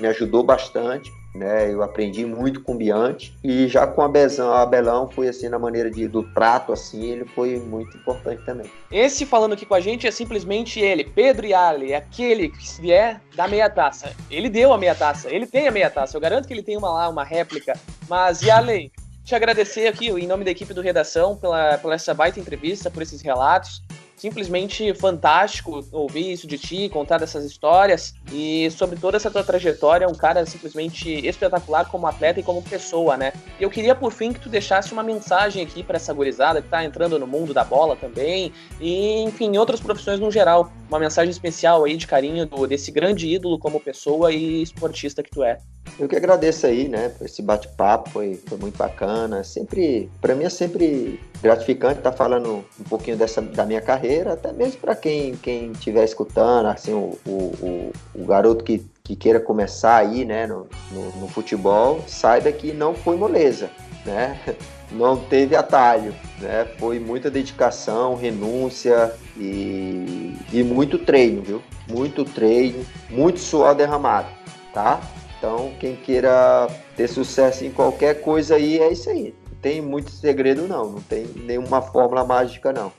me, 0.01 0.07
ajudou 0.09 0.43
bastante, 0.43 1.13
né? 1.35 1.73
Eu 1.73 1.83
aprendi 1.83 2.25
muito 2.25 2.61
com 2.63 2.75
o 2.75 2.77
Biante 2.77 3.35
e 3.43 3.69
já 3.69 3.87
com 3.87 4.03
a 4.03 4.09
Bezão, 4.09 4.53
a 4.53 4.63
Abelão 4.63 5.09
foi 5.09 5.29
assim 5.29 5.49
na 5.49 5.59
maneira 5.59 5.91
de, 5.91 6.09
do 6.09 6.23
trato, 6.23 6.73
assim, 6.73 7.05
ele 7.05 7.25
foi 7.25 7.59
muito 7.59 7.97
importante 7.97 8.45
também. 8.45 8.71
Esse 8.91 9.25
falando 9.25 9.53
aqui 9.53 9.65
com 9.65 9.75
a 9.75 9.81
gente 9.81 10.07
é 10.07 10.11
simplesmente 10.11 10.81
ele, 10.81 11.05
Pedro 11.05 11.47
Yarley, 11.47 11.95
aquele 11.95 12.49
que 12.49 12.81
vier 12.81 13.21
da 13.35 13.47
meia 13.47 13.71
taça. 13.71 14.13
Ele 14.31 14.49
deu 14.49 14.73
a 14.73 14.79
meia 14.79 14.95
taça, 14.95 15.33
ele 15.33 15.47
tem 15.47 15.69
a 15.69 15.71
meia 15.71 15.91
taça, 15.91 16.17
eu 16.17 16.21
garanto 16.21 16.47
que 16.47 16.53
ele 16.53 16.63
tem 16.63 16.77
uma 16.77 16.91
lá, 16.91 17.09
uma 17.09 17.25
réplica, 17.25 17.75
mas 18.09 18.43
Yarley, 18.43 18.91
te 19.25 19.35
agradecer 19.35 19.87
aqui, 19.87 20.09
em 20.09 20.27
nome 20.27 20.45
da 20.45 20.51
equipe 20.51 20.75
do 20.75 20.81
Redação, 20.81 21.37
pela, 21.37 21.79
pela 21.79 21.95
essa 21.95 22.13
baita 22.13 22.41
entrevista, 22.41 22.91
por 22.91 23.03
esses 23.03 23.23
relatos. 23.23 23.83
Simplesmente 24.21 24.93
fantástico 24.93 25.83
ouvir 25.91 26.31
isso 26.31 26.47
de 26.47 26.59
ti, 26.59 26.91
contar 26.91 27.17
dessas 27.17 27.43
histórias 27.43 28.13
e 28.31 28.71
sobre 28.71 29.01
toda 29.01 29.17
essa 29.17 29.31
tua 29.31 29.43
trajetória, 29.43 30.07
um 30.07 30.15
cara 30.15 30.45
simplesmente 30.45 31.27
espetacular 31.27 31.89
como 31.89 32.07
atleta 32.07 32.39
e 32.39 32.43
como 32.43 32.61
pessoa, 32.61 33.17
né? 33.17 33.33
Eu 33.59 33.71
queria 33.71 33.95
por 33.95 34.13
fim 34.13 34.31
que 34.31 34.41
tu 34.41 34.51
deixasse 34.51 34.93
uma 34.93 35.03
mensagem 35.03 35.63
aqui 35.63 35.83
para 35.83 35.97
essa 35.97 36.13
gurizada 36.13 36.61
que 36.61 36.69
tá 36.69 36.85
entrando 36.85 37.19
no 37.19 37.27
mundo 37.27 37.55
da 37.55 37.65
bola 37.65 37.97
também 37.97 38.53
e, 38.79 39.23
enfim, 39.23 39.57
outras 39.57 39.81
profissões 39.81 40.21
no 40.21 40.31
geral. 40.31 40.71
Uma 40.91 40.99
mensagem 40.99 41.31
especial 41.31 41.85
aí 41.85 41.97
de 41.97 42.07
carinho 42.07 42.45
do, 42.45 42.67
desse 42.67 42.93
grande 42.93 43.27
ídolo 43.27 43.59
como 43.59 43.81
pessoa 43.81 44.31
e 44.31 44.61
esportista 44.61 45.23
que 45.23 45.31
tu 45.31 45.43
é. 45.43 45.57
Eu 45.99 46.09
que 46.09 46.17
agradeço 46.17 46.67
aí, 46.67 46.89
né, 46.89 47.09
por 47.09 47.25
esse 47.25 47.43
bate-papo, 47.43 48.11
foi, 48.11 48.41
foi 48.47 48.59
muito 48.59 48.77
bacana. 48.77 49.43
Sempre, 49.45 50.11
para 50.21 50.35
mim 50.35 50.45
é 50.45 50.51
sempre 50.51 51.19
gratificante 51.43 51.99
estar 51.99 52.13
falando 52.13 52.65
um 52.79 52.85
pouquinho 52.85 53.17
dessa 53.17 53.41
da 53.41 53.65
minha 53.65 53.81
carreira, 53.81 54.10
até 54.19 54.53
mesmo 54.53 54.81
para 54.81 54.95
quem 54.95 55.35
quem 55.37 55.73
estiver 55.73 56.05
escutando, 56.05 56.67
assim, 56.67 56.93
o, 56.93 57.19
o, 57.27 57.93
o, 58.15 58.25
garoto 58.25 58.65
que, 58.65 58.85
que 59.03 59.17
queira 59.17 59.41
começar 59.41 59.97
aí, 59.97 60.25
né, 60.25 60.47
no, 60.47 60.67
no, 60.91 61.21
no 61.21 61.29
futebol, 61.29 62.03
saiba 62.07 62.51
que 62.53 62.73
não 62.73 62.95
foi 62.95 63.17
moleza, 63.17 63.71
né? 64.05 64.39
Não 64.93 65.17
teve 65.17 65.55
atalho, 65.55 66.13
né? 66.41 66.67
Foi 66.77 66.99
muita 66.99 67.31
dedicação, 67.31 68.17
renúncia 68.17 69.15
e, 69.37 70.35
e 70.53 70.65
muito 70.65 70.99
treino, 70.99 71.43
viu? 71.43 71.63
Muito 71.89 72.25
treino, 72.25 72.85
muito 73.09 73.39
suor 73.39 73.73
derramado, 73.73 74.27
tá? 74.75 75.01
Então, 75.39 75.73
quem 75.79 75.95
queira 75.95 76.69
ter 76.97 77.09
sucesso 77.09 77.65
em 77.65 77.71
qualquer 77.71 78.21
coisa 78.21 78.57
aí, 78.57 78.79
é 78.79 78.93
isso 78.93 79.09
aí. 79.09 79.33
Não 79.49 79.57
tem 79.63 79.81
muito 79.81 80.11
segredo, 80.11 80.69
não. 80.69 80.91
Não 80.91 81.01
tem 81.01 81.25
nenhuma 81.37 81.81
fórmula 81.81 82.25
mágica, 82.25 82.73
não. 82.73 82.93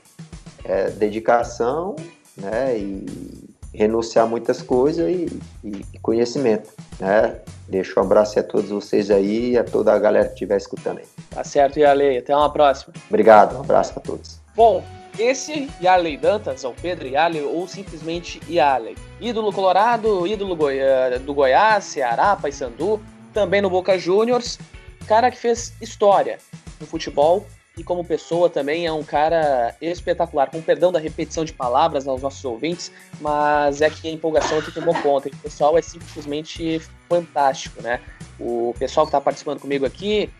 É 0.64 0.90
dedicação, 0.90 1.96
né? 2.36 2.78
E 2.78 3.52
renunciar 3.74 4.26
a 4.26 4.28
muitas 4.28 4.60
coisas 4.60 5.08
e, 5.10 5.40
e 5.64 5.98
conhecimento, 6.00 6.70
né? 7.00 7.40
Deixo 7.68 7.98
um 7.98 8.02
abraço 8.02 8.38
a 8.38 8.42
todos 8.42 8.70
vocês 8.70 9.10
aí 9.10 9.52
e 9.52 9.58
a 9.58 9.64
toda 9.64 9.92
a 9.92 9.98
galera 9.98 10.26
que 10.26 10.34
estiver 10.34 10.56
escutando 10.56 10.98
aí. 10.98 11.06
Tá 11.30 11.42
certo, 11.42 11.78
Yalei. 11.78 12.18
Até 12.18 12.36
uma 12.36 12.52
próxima. 12.52 12.92
Obrigado, 13.08 13.56
um 13.56 13.60
abraço 13.60 13.94
para 13.94 14.02
todos. 14.02 14.38
Bom, 14.54 14.84
esse 15.18 15.70
Yarley 15.82 16.16
Dantas, 16.16 16.64
ou 16.64 16.74
Pedro 16.74 17.08
Yarley, 17.08 17.42
ou 17.42 17.66
simplesmente 17.66 18.40
Yarley. 18.48 18.96
Ídolo 19.20 19.52
colorado, 19.52 20.26
ídolo 20.26 20.54
Goi 20.54 20.78
do 21.24 21.32
Goiás, 21.32 21.84
Ceará, 21.84 22.36
Paysandu, 22.36 23.00
também 23.32 23.62
no 23.62 23.70
Boca 23.70 23.98
Juniors. 23.98 24.58
Cara 25.06 25.30
que 25.30 25.38
fez 25.38 25.72
história 25.80 26.38
no 26.78 26.86
futebol 26.86 27.46
e 27.76 27.82
como 27.82 28.04
pessoa 28.04 28.50
também 28.50 28.86
é 28.86 28.92
um 28.92 29.02
cara 29.02 29.74
espetacular. 29.80 30.50
Com 30.50 30.60
perdão 30.60 30.92
da 30.92 30.98
repetição 30.98 31.44
de 31.44 31.52
palavras 31.52 32.06
aos 32.06 32.22
nossos 32.22 32.44
ouvintes, 32.44 32.92
mas 33.20 33.80
é 33.80 33.88
que 33.88 34.08
a 34.08 34.10
empolgação 34.10 34.58
aqui 34.58 34.80
bom 34.80 34.94
ponto. 35.00 35.28
O 35.28 35.36
pessoal 35.38 35.78
é 35.78 35.82
simplesmente 35.82 36.80
fantástico, 37.08 37.82
né? 37.82 38.00
O 38.38 38.74
pessoal 38.78 39.06
que 39.06 39.10
está 39.10 39.20
participando 39.20 39.60
comigo 39.60 39.86
aqui 39.86 40.30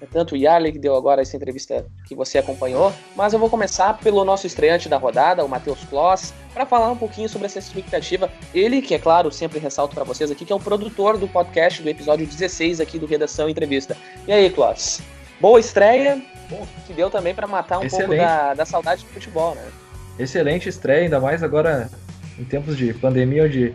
é 0.00 0.06
tanto 0.06 0.34
o 0.34 0.36
Yarley 0.36 0.72
que 0.72 0.78
deu 0.78 0.94
agora 0.94 1.22
essa 1.22 1.36
entrevista 1.36 1.84
que 2.06 2.14
você 2.14 2.38
acompanhou, 2.38 2.92
mas 3.16 3.32
eu 3.32 3.38
vou 3.38 3.50
começar 3.50 3.98
pelo 3.98 4.24
nosso 4.24 4.46
estreante 4.46 4.88
da 4.88 4.96
rodada, 4.96 5.44
o 5.44 5.48
Matheus 5.48 5.84
Kloss, 5.90 6.32
para 6.54 6.64
falar 6.64 6.90
um 6.92 6.96
pouquinho 6.96 7.28
sobre 7.28 7.46
essa 7.46 7.58
expectativa. 7.58 8.30
Ele, 8.54 8.80
que 8.80 8.94
é 8.94 8.98
claro, 8.98 9.32
sempre 9.32 9.58
ressalto 9.58 9.96
para 9.96 10.04
vocês 10.04 10.30
aqui, 10.30 10.44
que 10.44 10.52
é 10.52 10.56
o 10.56 10.60
produtor 10.60 11.18
do 11.18 11.26
podcast 11.26 11.82
do 11.82 11.88
episódio 11.88 12.26
16 12.26 12.80
aqui 12.80 12.96
do 12.96 13.06
Redação 13.06 13.48
Entrevista. 13.48 13.96
E 14.26 14.32
aí, 14.32 14.48
Kloss? 14.50 15.02
Boa 15.40 15.60
estreia, 15.60 16.20
que 16.86 16.92
deu 16.92 17.10
também 17.10 17.34
para 17.34 17.46
matar 17.46 17.78
um 17.78 17.84
Excelente. 17.84 18.08
pouco 18.08 18.22
da, 18.22 18.54
da 18.54 18.64
saudade 18.64 19.04
do 19.04 19.10
futebol, 19.10 19.54
né? 19.54 19.62
Excelente 20.18 20.68
estreia, 20.68 21.02
ainda 21.02 21.20
mais 21.20 21.42
agora 21.42 21.88
em 22.38 22.44
tempos 22.44 22.76
de 22.76 22.92
pandemia, 22.94 23.44
onde 23.44 23.74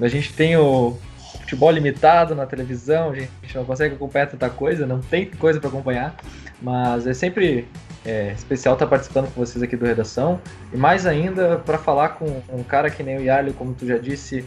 a 0.00 0.08
gente 0.08 0.32
tem 0.32 0.56
o, 0.56 0.96
futebol 1.44 1.70
limitado 1.70 2.34
na 2.34 2.46
televisão, 2.46 3.10
a 3.10 3.14
gente 3.14 3.30
não 3.54 3.64
consegue 3.64 3.94
acompanhar 3.94 4.26
tanta 4.26 4.48
coisa, 4.48 4.86
não 4.86 5.00
tem 5.00 5.26
coisa 5.26 5.60
para 5.60 5.68
acompanhar, 5.68 6.16
mas 6.60 7.06
é 7.06 7.12
sempre 7.12 7.68
é, 8.04 8.32
especial 8.32 8.74
estar 8.74 8.86
tá 8.86 8.90
participando 8.90 9.32
com 9.32 9.44
vocês 9.44 9.62
aqui 9.62 9.76
do 9.76 9.84
Redação, 9.84 10.40
e 10.72 10.76
mais 10.76 11.06
ainda 11.06 11.58
para 11.58 11.78
falar 11.78 12.10
com 12.10 12.42
um 12.48 12.62
cara 12.62 12.90
que 12.90 13.02
nem 13.02 13.18
o 13.18 13.22
Yarley, 13.22 13.52
como 13.52 13.74
tu 13.74 13.86
já 13.86 13.98
disse, 13.98 14.44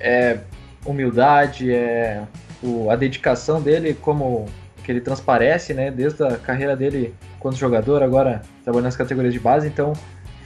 é 0.00 0.38
humildade, 0.84 1.72
é 1.72 2.22
o, 2.62 2.90
a 2.90 2.96
dedicação 2.96 3.62
dele 3.62 3.94
como 3.94 4.46
que 4.84 4.92
ele 4.92 5.00
transparece, 5.00 5.72
né, 5.72 5.90
desde 5.90 6.22
a 6.22 6.36
carreira 6.36 6.76
dele 6.76 7.14
quando 7.40 7.56
jogador, 7.56 8.02
agora 8.02 8.42
trabalhando 8.62 8.84
nas 8.84 8.96
categorias 8.96 9.32
de 9.32 9.40
base, 9.40 9.66
então 9.66 9.94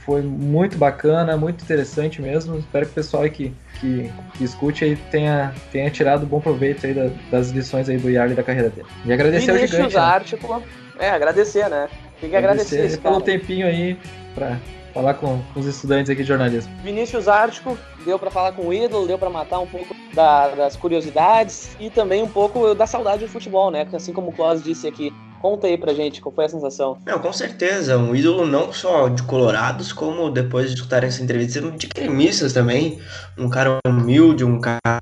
foi 0.05 0.21
muito 0.21 0.77
bacana, 0.77 1.37
muito 1.37 1.63
interessante 1.63 2.19
mesmo. 2.21 2.57
Espero 2.57 2.85
que 2.85 2.91
o 2.91 2.95
pessoal 2.95 3.23
aí 3.23 3.29
que, 3.29 3.53
que, 3.79 4.11
que 4.33 4.43
escute 4.43 4.83
aí 4.83 4.95
tenha, 5.11 5.53
tenha 5.71 5.89
tirado 5.91 6.25
bom 6.25 6.39
proveito 6.39 6.87
aí 6.87 6.93
da, 6.93 7.11
das 7.29 7.51
lições 7.51 7.87
aí 7.87 7.97
do 7.97 8.09
Yarley 8.09 8.35
da 8.35 8.41
carreira 8.41 8.69
dele. 8.69 8.87
E 9.05 9.13
agradecer 9.13 9.53
Vinícius 9.53 9.95
ao 9.95 10.19
gigante. 10.19 10.35
Né? 10.35 10.61
É, 10.99 11.09
agradecer, 11.11 11.69
né? 11.69 11.87
Tem 12.19 12.29
que 12.29 12.35
agradecer, 12.35 12.75
agradecer 12.75 13.01
pelo 13.01 13.21
tempinho 13.21 13.67
aí 13.67 13.97
pra 14.33 14.57
falar 14.93 15.13
com, 15.15 15.41
com, 15.53 15.59
os 15.59 15.65
estudantes 15.65 16.09
aqui 16.09 16.21
de 16.21 16.27
jornalismo. 16.27 16.71
Vinícius 16.83 17.27
Ártico, 17.27 17.77
deu 18.05 18.17
para 18.17 18.31
falar 18.31 18.51
com 18.53 18.67
o 18.67 18.73
ídolo, 18.73 19.07
deu 19.07 19.17
para 19.17 19.29
matar 19.29 19.59
um 19.59 19.67
pouco 19.67 19.95
da, 20.13 20.49
das 20.49 20.75
curiosidades 20.75 21.75
e 21.79 21.89
também 21.89 22.23
um 22.23 22.29
pouco 22.29 22.73
da 22.73 22.85
saudade 22.85 23.25
do 23.25 23.31
futebol, 23.31 23.71
né? 23.71 23.87
Assim 23.93 24.13
como 24.13 24.29
o 24.29 24.33
Klaus 24.33 24.63
disse 24.63 24.87
aqui, 24.87 25.13
Conta 25.41 25.67
aí 25.67 25.77
pra 25.77 25.93
gente, 25.93 26.19
qual 26.19 26.35
foi 26.35 26.45
a 26.45 26.49
sensação? 26.49 26.97
Não, 27.05 27.17
com 27.19 27.31
certeza, 27.31 27.97
um 27.97 28.13
ídolo 28.13 28.45
não 28.45 28.73
só 28.73 29.07
de 29.07 29.23
colorados, 29.23 29.93
como 29.93 30.29
depois 30.29 30.67
de 30.67 30.75
escutar 30.75 31.03
essa 31.03 31.23
entrevista, 31.23 31.61
de 31.61 31.87
cremistas 31.87 32.51
também. 32.51 32.99
Um 33.37 33.49
cara 33.49 33.77
humilde, 33.87 34.43
um 34.43 34.59
cara 34.59 34.99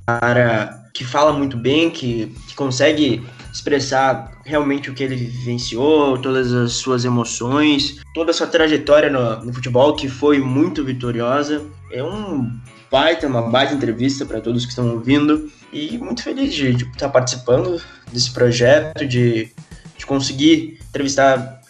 que 0.94 1.04
fala 1.04 1.34
muito 1.34 1.58
bem, 1.58 1.90
que, 1.90 2.28
que 2.48 2.56
consegue 2.56 3.26
expressar 3.58 4.40
realmente 4.46 4.90
o 4.90 4.94
que 4.94 5.04
ele 5.04 5.16
vivenciou, 5.16 6.18
todas 6.18 6.54
as 6.54 6.74
suas 6.74 7.06
emoções, 7.06 7.98
toda 8.14 8.32
a 8.32 8.34
sua 8.34 8.48
trajetória 8.48 9.10
no, 9.10 9.46
no 9.46 9.54
futebol, 9.54 9.96
que 9.96 10.08
foi 10.08 10.40
muito 10.40 10.84
vitoriosa. 10.84 11.66
É 11.92 12.04
um 12.04 12.52
baita, 12.90 13.28
uma 13.28 13.42
baita 13.42 13.74
entrevista 13.74 14.26
para 14.26 14.42
todos 14.42 14.64
que 14.64 14.70
estão 14.70 14.90
ouvindo 14.92 15.52
e 15.72 15.98
muito 15.98 16.24
feliz 16.24 16.54
de, 16.54 16.74
de 16.74 16.84
estar 16.86 17.10
participando 17.10 17.82
desse 18.12 18.32
projeto, 18.32 19.06
de 19.06 19.52
de 19.98 20.06
conseguir 20.06 20.80
entrevistar 20.90 21.62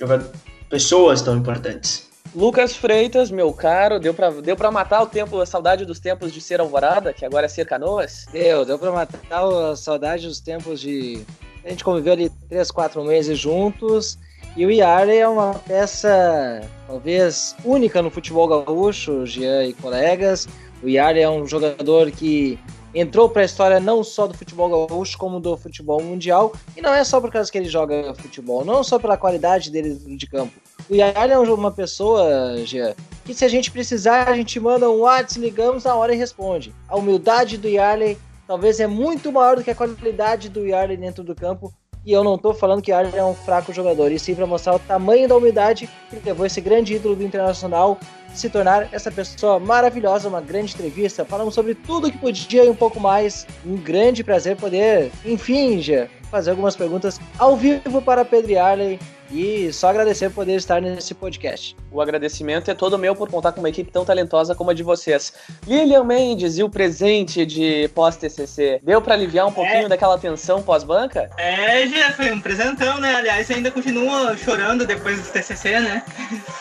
pessoas 0.70 1.22
tão 1.22 1.38
importantes. 1.38 2.08
Lucas 2.36 2.76
Freitas, 2.76 3.32
meu 3.32 3.52
caro, 3.54 4.00
deu 4.00 4.14
pra, 4.14 4.30
deu 4.30 4.56
pra 4.56 4.70
matar 4.70 5.02
o 5.02 5.08
tempo, 5.08 5.40
a 5.40 5.46
saudade 5.46 5.86
dos 5.86 6.00
tempos 6.00 6.32
de 6.32 6.42
ser 6.42 6.60
Alvorada, 6.60 7.14
que 7.14 7.26
agora 7.26 7.46
é 7.46 7.50
ser 7.50 7.66
Canoas? 7.66 8.26
Deu, 8.32 8.66
deu 8.66 8.78
pra 8.78 8.92
matar 8.92 9.20
a 9.32 9.76
saudade 9.76 10.28
dos 10.28 10.40
tempos 10.40 10.80
de. 10.80 11.26
A 11.68 11.70
gente 11.70 11.84
conviveu 11.84 12.14
ali 12.14 12.30
três, 12.48 12.72
quatro 12.72 13.04
meses 13.04 13.38
juntos. 13.38 14.18
E 14.56 14.66
o 14.66 14.72
Iarley 14.72 15.18
é 15.18 15.28
uma 15.28 15.54
peça, 15.54 16.62
talvez, 16.88 17.58
única 17.66 18.02
no 18.02 18.10
futebol 18.10 18.48
gaúcho, 18.48 19.26
Jean 19.26 19.66
e 19.66 19.74
colegas. 19.74 20.48
O 20.82 20.88
Iarley 20.88 21.24
é 21.24 21.30
um 21.30 21.46
jogador 21.46 22.10
que 22.10 22.58
entrou 22.96 23.28
para 23.28 23.42
a 23.42 23.46
história 23.46 23.82
não 23.82 24.02
só 24.02 24.28
do 24.28 24.34
futebol 24.34 24.88
gaúcho, 24.88 25.18
como 25.18 25.42
do 25.42 25.58
futebol 25.58 26.02
mundial. 26.02 26.54
E 26.78 26.82
não 26.82 26.94
é 26.94 27.04
só 27.04 27.20
por 27.20 27.30
causa 27.30 27.52
que 27.52 27.58
ele 27.58 27.68
joga 27.68 28.16
futebol, 28.16 28.64
não 28.64 28.82
só 28.82 28.98
pela 28.98 29.18
qualidade 29.18 29.70
dele 29.70 29.94
de 29.94 30.26
campo. 30.26 30.54
O 30.90 30.96
Yarley 30.96 31.34
é 31.34 31.38
uma 31.38 31.72
pessoa, 31.72 32.56
Jean, 32.64 32.96
que 33.26 33.34
se 33.34 33.44
a 33.44 33.50
gente 33.50 33.70
precisar, 33.72 34.30
a 34.30 34.36
gente 34.38 34.58
manda 34.58 34.90
um 34.90 35.02
WhatsApp, 35.02 35.42
ligamos 35.42 35.84
na 35.84 35.94
hora 35.96 36.16
e 36.16 36.18
responde. 36.18 36.74
A 36.88 36.96
humildade 36.96 37.58
do 37.58 37.68
Yarley 37.68 38.18
talvez 38.48 38.80
é 38.80 38.88
muito 38.88 39.32
maior 39.32 39.58
do 39.58 39.64
que 39.64 39.72
a 39.72 39.76
qualidade 39.76 40.50
do 40.50 40.66
Yarley 40.66 40.98
dentro 40.98 41.24
do 41.24 41.36
campo. 41.36 41.74
E 42.06 42.14
eu 42.14 42.24
não 42.24 42.36
estou 42.36 42.54
falando 42.54 42.82
que 42.82 42.92
Yarley 42.92 43.18
é 43.18 43.24
um 43.24 43.34
fraco 43.34 43.74
jogador, 43.74 44.12
e 44.12 44.18
sim 44.18 44.34
para 44.34 44.48
mostrar 44.48 44.76
o 44.76 44.80
tamanho 44.80 45.28
da 45.28 45.36
humildade 45.36 45.90
que 46.10 46.20
levou 46.26 46.46
esse 46.46 46.62
grande 46.62 46.96
ídolo 46.96 47.18
do 47.18 47.24
Internacional 47.24 48.00
se 48.34 48.50
tornar 48.50 48.88
essa 48.94 49.12
pessoa 49.12 49.60
maravilhosa, 49.60 50.30
uma 50.30 50.40
grande 50.40 50.74
entrevista. 50.74 51.26
Falamos 51.26 51.54
sobre 51.54 51.76
tudo 51.76 52.12
que 52.12 52.18
podia 52.18 52.64
e 52.64 52.70
um 52.70 52.76
pouco 52.76 53.00
mais. 53.00 53.46
Um 53.66 53.76
grande 53.76 54.24
prazer 54.24 54.56
poder, 54.56 55.12
enfim, 55.26 55.82
já 55.82 56.08
fazer 56.30 56.52
algumas 56.52 56.76
perguntas 56.76 57.20
ao 57.38 57.58
vivo 57.58 58.02
para 58.02 58.24
Pedro 58.24 58.60
Arley 58.60 59.00
e 59.32 59.72
só 59.74 59.90
agradecer 59.90 60.30
por 60.30 60.36
poder 60.36 60.56
estar 60.56 60.82
nesse 60.82 61.14
podcast. 61.14 61.76
O 61.92 62.02
agradecimento 62.02 62.70
é 62.72 62.74
todo 62.74 62.98
meu 62.98 63.16
por 63.16 63.30
contar 63.30 63.52
com 63.52 63.60
uma 63.60 63.70
equipe 63.70 63.92
tão 63.92 64.06
talentosa 64.06 64.56
como 64.56 64.72
a 64.72 64.74
de 64.74 64.84
vocês. 64.84 65.34
Lilian 65.66 66.04
Mendes 66.04 66.58
e 66.58 66.64
o 66.64 66.70
presente 66.70 67.46
de 67.46 67.90
pós-TCC. 67.94 68.80
Deu 68.84 69.02
para 69.02 69.14
aliviar 69.14 69.48
um 69.48 69.52
pouquinho 69.52 69.86
é. 69.86 69.90
daquela 69.90 70.18
tensão 70.18 70.62
pós-banca? 70.62 71.30
É, 71.38 71.88
já 71.88 72.12
foi 72.14 72.32
um 72.32 72.40
presentão, 72.40 73.00
né? 73.00 73.16
Aliás, 73.16 73.50
ainda 73.52 73.72
continua 73.72 74.38
chorando 74.38 74.86
depois 74.86 75.22
do 75.22 75.32
TCC, 75.32 75.80
né? 75.80 76.04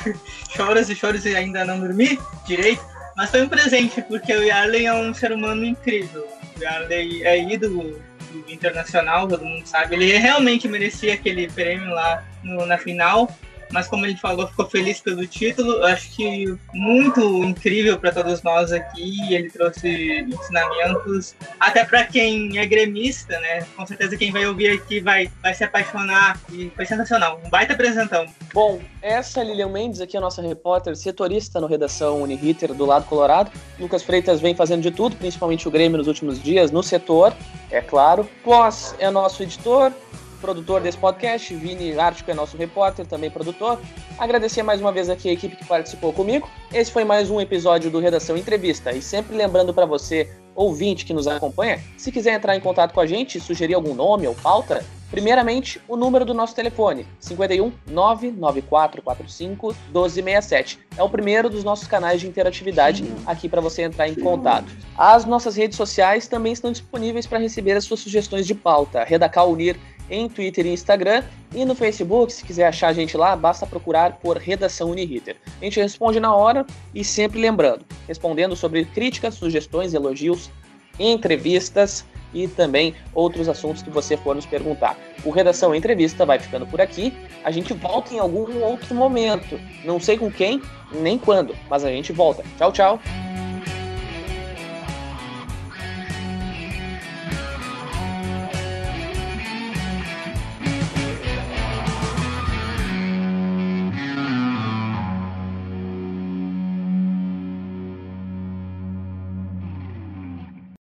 Choras 0.56 0.88
e 0.88 0.94
choras 0.94 1.24
e 1.26 1.36
ainda 1.36 1.64
não 1.64 1.78
dormi 1.78 2.18
direito. 2.46 2.82
Mas 3.16 3.30
foi 3.30 3.42
um 3.42 3.48
presente, 3.48 4.02
porque 4.02 4.34
o 4.34 4.42
Yarley 4.42 4.86
é 4.86 4.92
um 4.92 5.14
ser 5.14 5.32
humano 5.32 5.64
incrível. 5.64 6.26
O 6.56 6.62
Yarley 6.62 7.26
é 7.26 7.42
ídolo 7.42 7.98
internacional, 8.48 9.26
todo 9.28 9.44
mundo 9.44 9.66
sabe. 9.66 9.94
Ele 9.96 10.16
realmente 10.16 10.68
merecia 10.68 11.14
aquele 11.14 11.48
prêmio 11.48 11.90
lá 11.90 12.24
no, 12.42 12.64
na 12.66 12.78
final. 12.78 13.28
Mas 13.70 13.88
como 13.88 14.06
ele 14.06 14.16
falou, 14.16 14.46
ficou 14.46 14.66
feliz 14.66 15.00
pelo 15.00 15.26
título. 15.26 15.84
Acho 15.84 16.10
que 16.10 16.56
muito 16.72 17.44
incrível 17.44 17.98
para 17.98 18.12
todos 18.12 18.42
nós 18.42 18.72
aqui. 18.72 19.34
Ele 19.34 19.50
trouxe 19.50 20.20
ensinamentos, 20.20 21.34
até 21.58 21.84
para 21.84 22.04
quem 22.04 22.58
é 22.58 22.66
gremista, 22.66 23.38
né? 23.40 23.66
Com 23.76 23.86
certeza 23.86 24.16
quem 24.16 24.32
vai 24.32 24.46
ouvir 24.46 24.70
aqui 24.70 25.00
vai, 25.00 25.30
vai 25.42 25.54
se 25.54 25.64
apaixonar. 25.64 26.40
E 26.52 26.70
foi 26.74 26.86
sensacional, 26.86 27.40
um 27.44 27.50
baita 27.50 27.72
apresentão. 27.72 28.26
Bom, 28.52 28.80
essa 29.02 29.42
Lilian 29.42 29.68
Mendes 29.68 30.00
aqui, 30.00 30.16
a 30.16 30.20
nossa 30.20 30.40
repórter, 30.40 30.96
setorista 30.96 31.60
no 31.60 31.66
Redação 31.66 32.22
Unihitter 32.22 32.72
do 32.74 32.86
lado 32.86 33.04
colorado. 33.06 33.50
Lucas 33.78 34.02
Freitas 34.02 34.40
vem 34.40 34.54
fazendo 34.54 34.82
de 34.82 34.90
tudo, 34.90 35.16
principalmente 35.16 35.68
o 35.68 35.70
Grêmio 35.70 35.98
nos 35.98 36.06
últimos 36.06 36.42
dias, 36.42 36.70
no 36.70 36.82
setor, 36.82 37.34
é 37.70 37.80
claro. 37.80 38.28
Pós 38.42 38.94
é 38.98 39.10
nosso 39.10 39.42
editor, 39.42 39.92
produtor 40.36 40.80
desse 40.80 40.98
podcast, 40.98 41.54
Vini 41.54 41.98
Ártico 41.98 42.30
é 42.30 42.34
nosso 42.34 42.56
repórter, 42.56 43.06
também 43.06 43.30
produtor. 43.30 43.80
Agradecer 44.18 44.62
mais 44.62 44.80
uma 44.80 44.92
vez 44.92 45.10
aqui 45.10 45.28
a 45.28 45.32
equipe 45.32 45.56
que 45.56 45.64
participou 45.64 46.12
comigo. 46.12 46.48
Esse 46.72 46.90
foi 46.90 47.04
mais 47.04 47.30
um 47.30 47.40
episódio 47.40 47.90
do 47.90 47.98
Redação 47.98 48.36
Entrevista. 48.36 48.92
E 48.92 49.02
sempre 49.02 49.36
lembrando 49.36 49.74
para 49.74 49.86
você, 49.86 50.28
ouvinte 50.54 51.04
que 51.04 51.12
nos 51.12 51.26
acompanha, 51.28 51.80
se 51.96 52.10
quiser 52.10 52.34
entrar 52.34 52.56
em 52.56 52.60
contato 52.60 52.92
com 52.92 53.00
a 53.00 53.06
gente, 53.06 53.38
sugerir 53.38 53.74
algum 53.74 53.94
nome 53.94 54.26
ou 54.26 54.34
pauta, 54.34 54.82
primeiramente 55.10 55.80
o 55.86 55.96
número 55.96 56.24
do 56.24 56.34
nosso 56.34 56.54
telefone, 56.54 57.06
51 57.20 57.72
99445 57.86 59.76
1267. 59.92 60.80
É 60.96 61.02
o 61.02 61.08
primeiro 61.08 61.50
dos 61.50 61.62
nossos 61.62 61.86
canais 61.86 62.20
de 62.20 62.26
interatividade 62.26 63.04
aqui 63.26 63.48
para 63.48 63.60
você 63.60 63.82
entrar 63.82 64.08
em 64.08 64.14
contato. 64.14 64.72
As 64.96 65.24
nossas 65.24 65.56
redes 65.56 65.76
sociais 65.76 66.26
também 66.26 66.52
estão 66.52 66.72
disponíveis 66.72 67.26
para 67.26 67.38
receber 67.38 67.72
as 67.72 67.84
suas 67.84 68.00
sugestões 68.00 68.46
de 68.46 68.54
pauta. 68.54 69.04
Redacal 69.04 69.50
Unir 69.50 69.76
em 70.10 70.28
Twitter 70.28 70.66
e 70.66 70.72
Instagram. 70.72 71.22
E 71.54 71.64
no 71.64 71.74
Facebook, 71.74 72.32
se 72.32 72.44
quiser 72.44 72.66
achar 72.66 72.88
a 72.88 72.92
gente 72.92 73.16
lá, 73.16 73.34
basta 73.36 73.66
procurar 73.66 74.18
por 74.18 74.36
Redação 74.36 74.90
Uniriter. 74.90 75.36
A 75.60 75.64
gente 75.64 75.80
responde 75.80 76.20
na 76.20 76.34
hora 76.34 76.66
e 76.94 77.04
sempre 77.04 77.40
lembrando, 77.40 77.84
respondendo 78.06 78.54
sobre 78.56 78.84
críticas, 78.84 79.34
sugestões, 79.34 79.94
elogios, 79.94 80.50
entrevistas 80.98 82.04
e 82.34 82.48
também 82.48 82.94
outros 83.14 83.48
assuntos 83.48 83.82
que 83.82 83.90
você 83.90 84.16
for 84.16 84.34
nos 84.34 84.46
perguntar. 84.46 84.98
O 85.24 85.30
Redação 85.30 85.74
Entrevista 85.74 86.26
vai 86.26 86.38
ficando 86.38 86.66
por 86.66 86.80
aqui. 86.80 87.12
A 87.44 87.50
gente 87.50 87.72
volta 87.72 88.14
em 88.14 88.18
algum 88.18 88.62
outro 88.62 88.94
momento. 88.94 89.58
Não 89.84 89.98
sei 89.98 90.18
com 90.18 90.30
quem, 90.30 90.60
nem 90.92 91.18
quando, 91.18 91.54
mas 91.70 91.84
a 91.84 91.88
gente 91.88 92.12
volta. 92.12 92.42
Tchau, 92.58 92.72
tchau. 92.72 93.00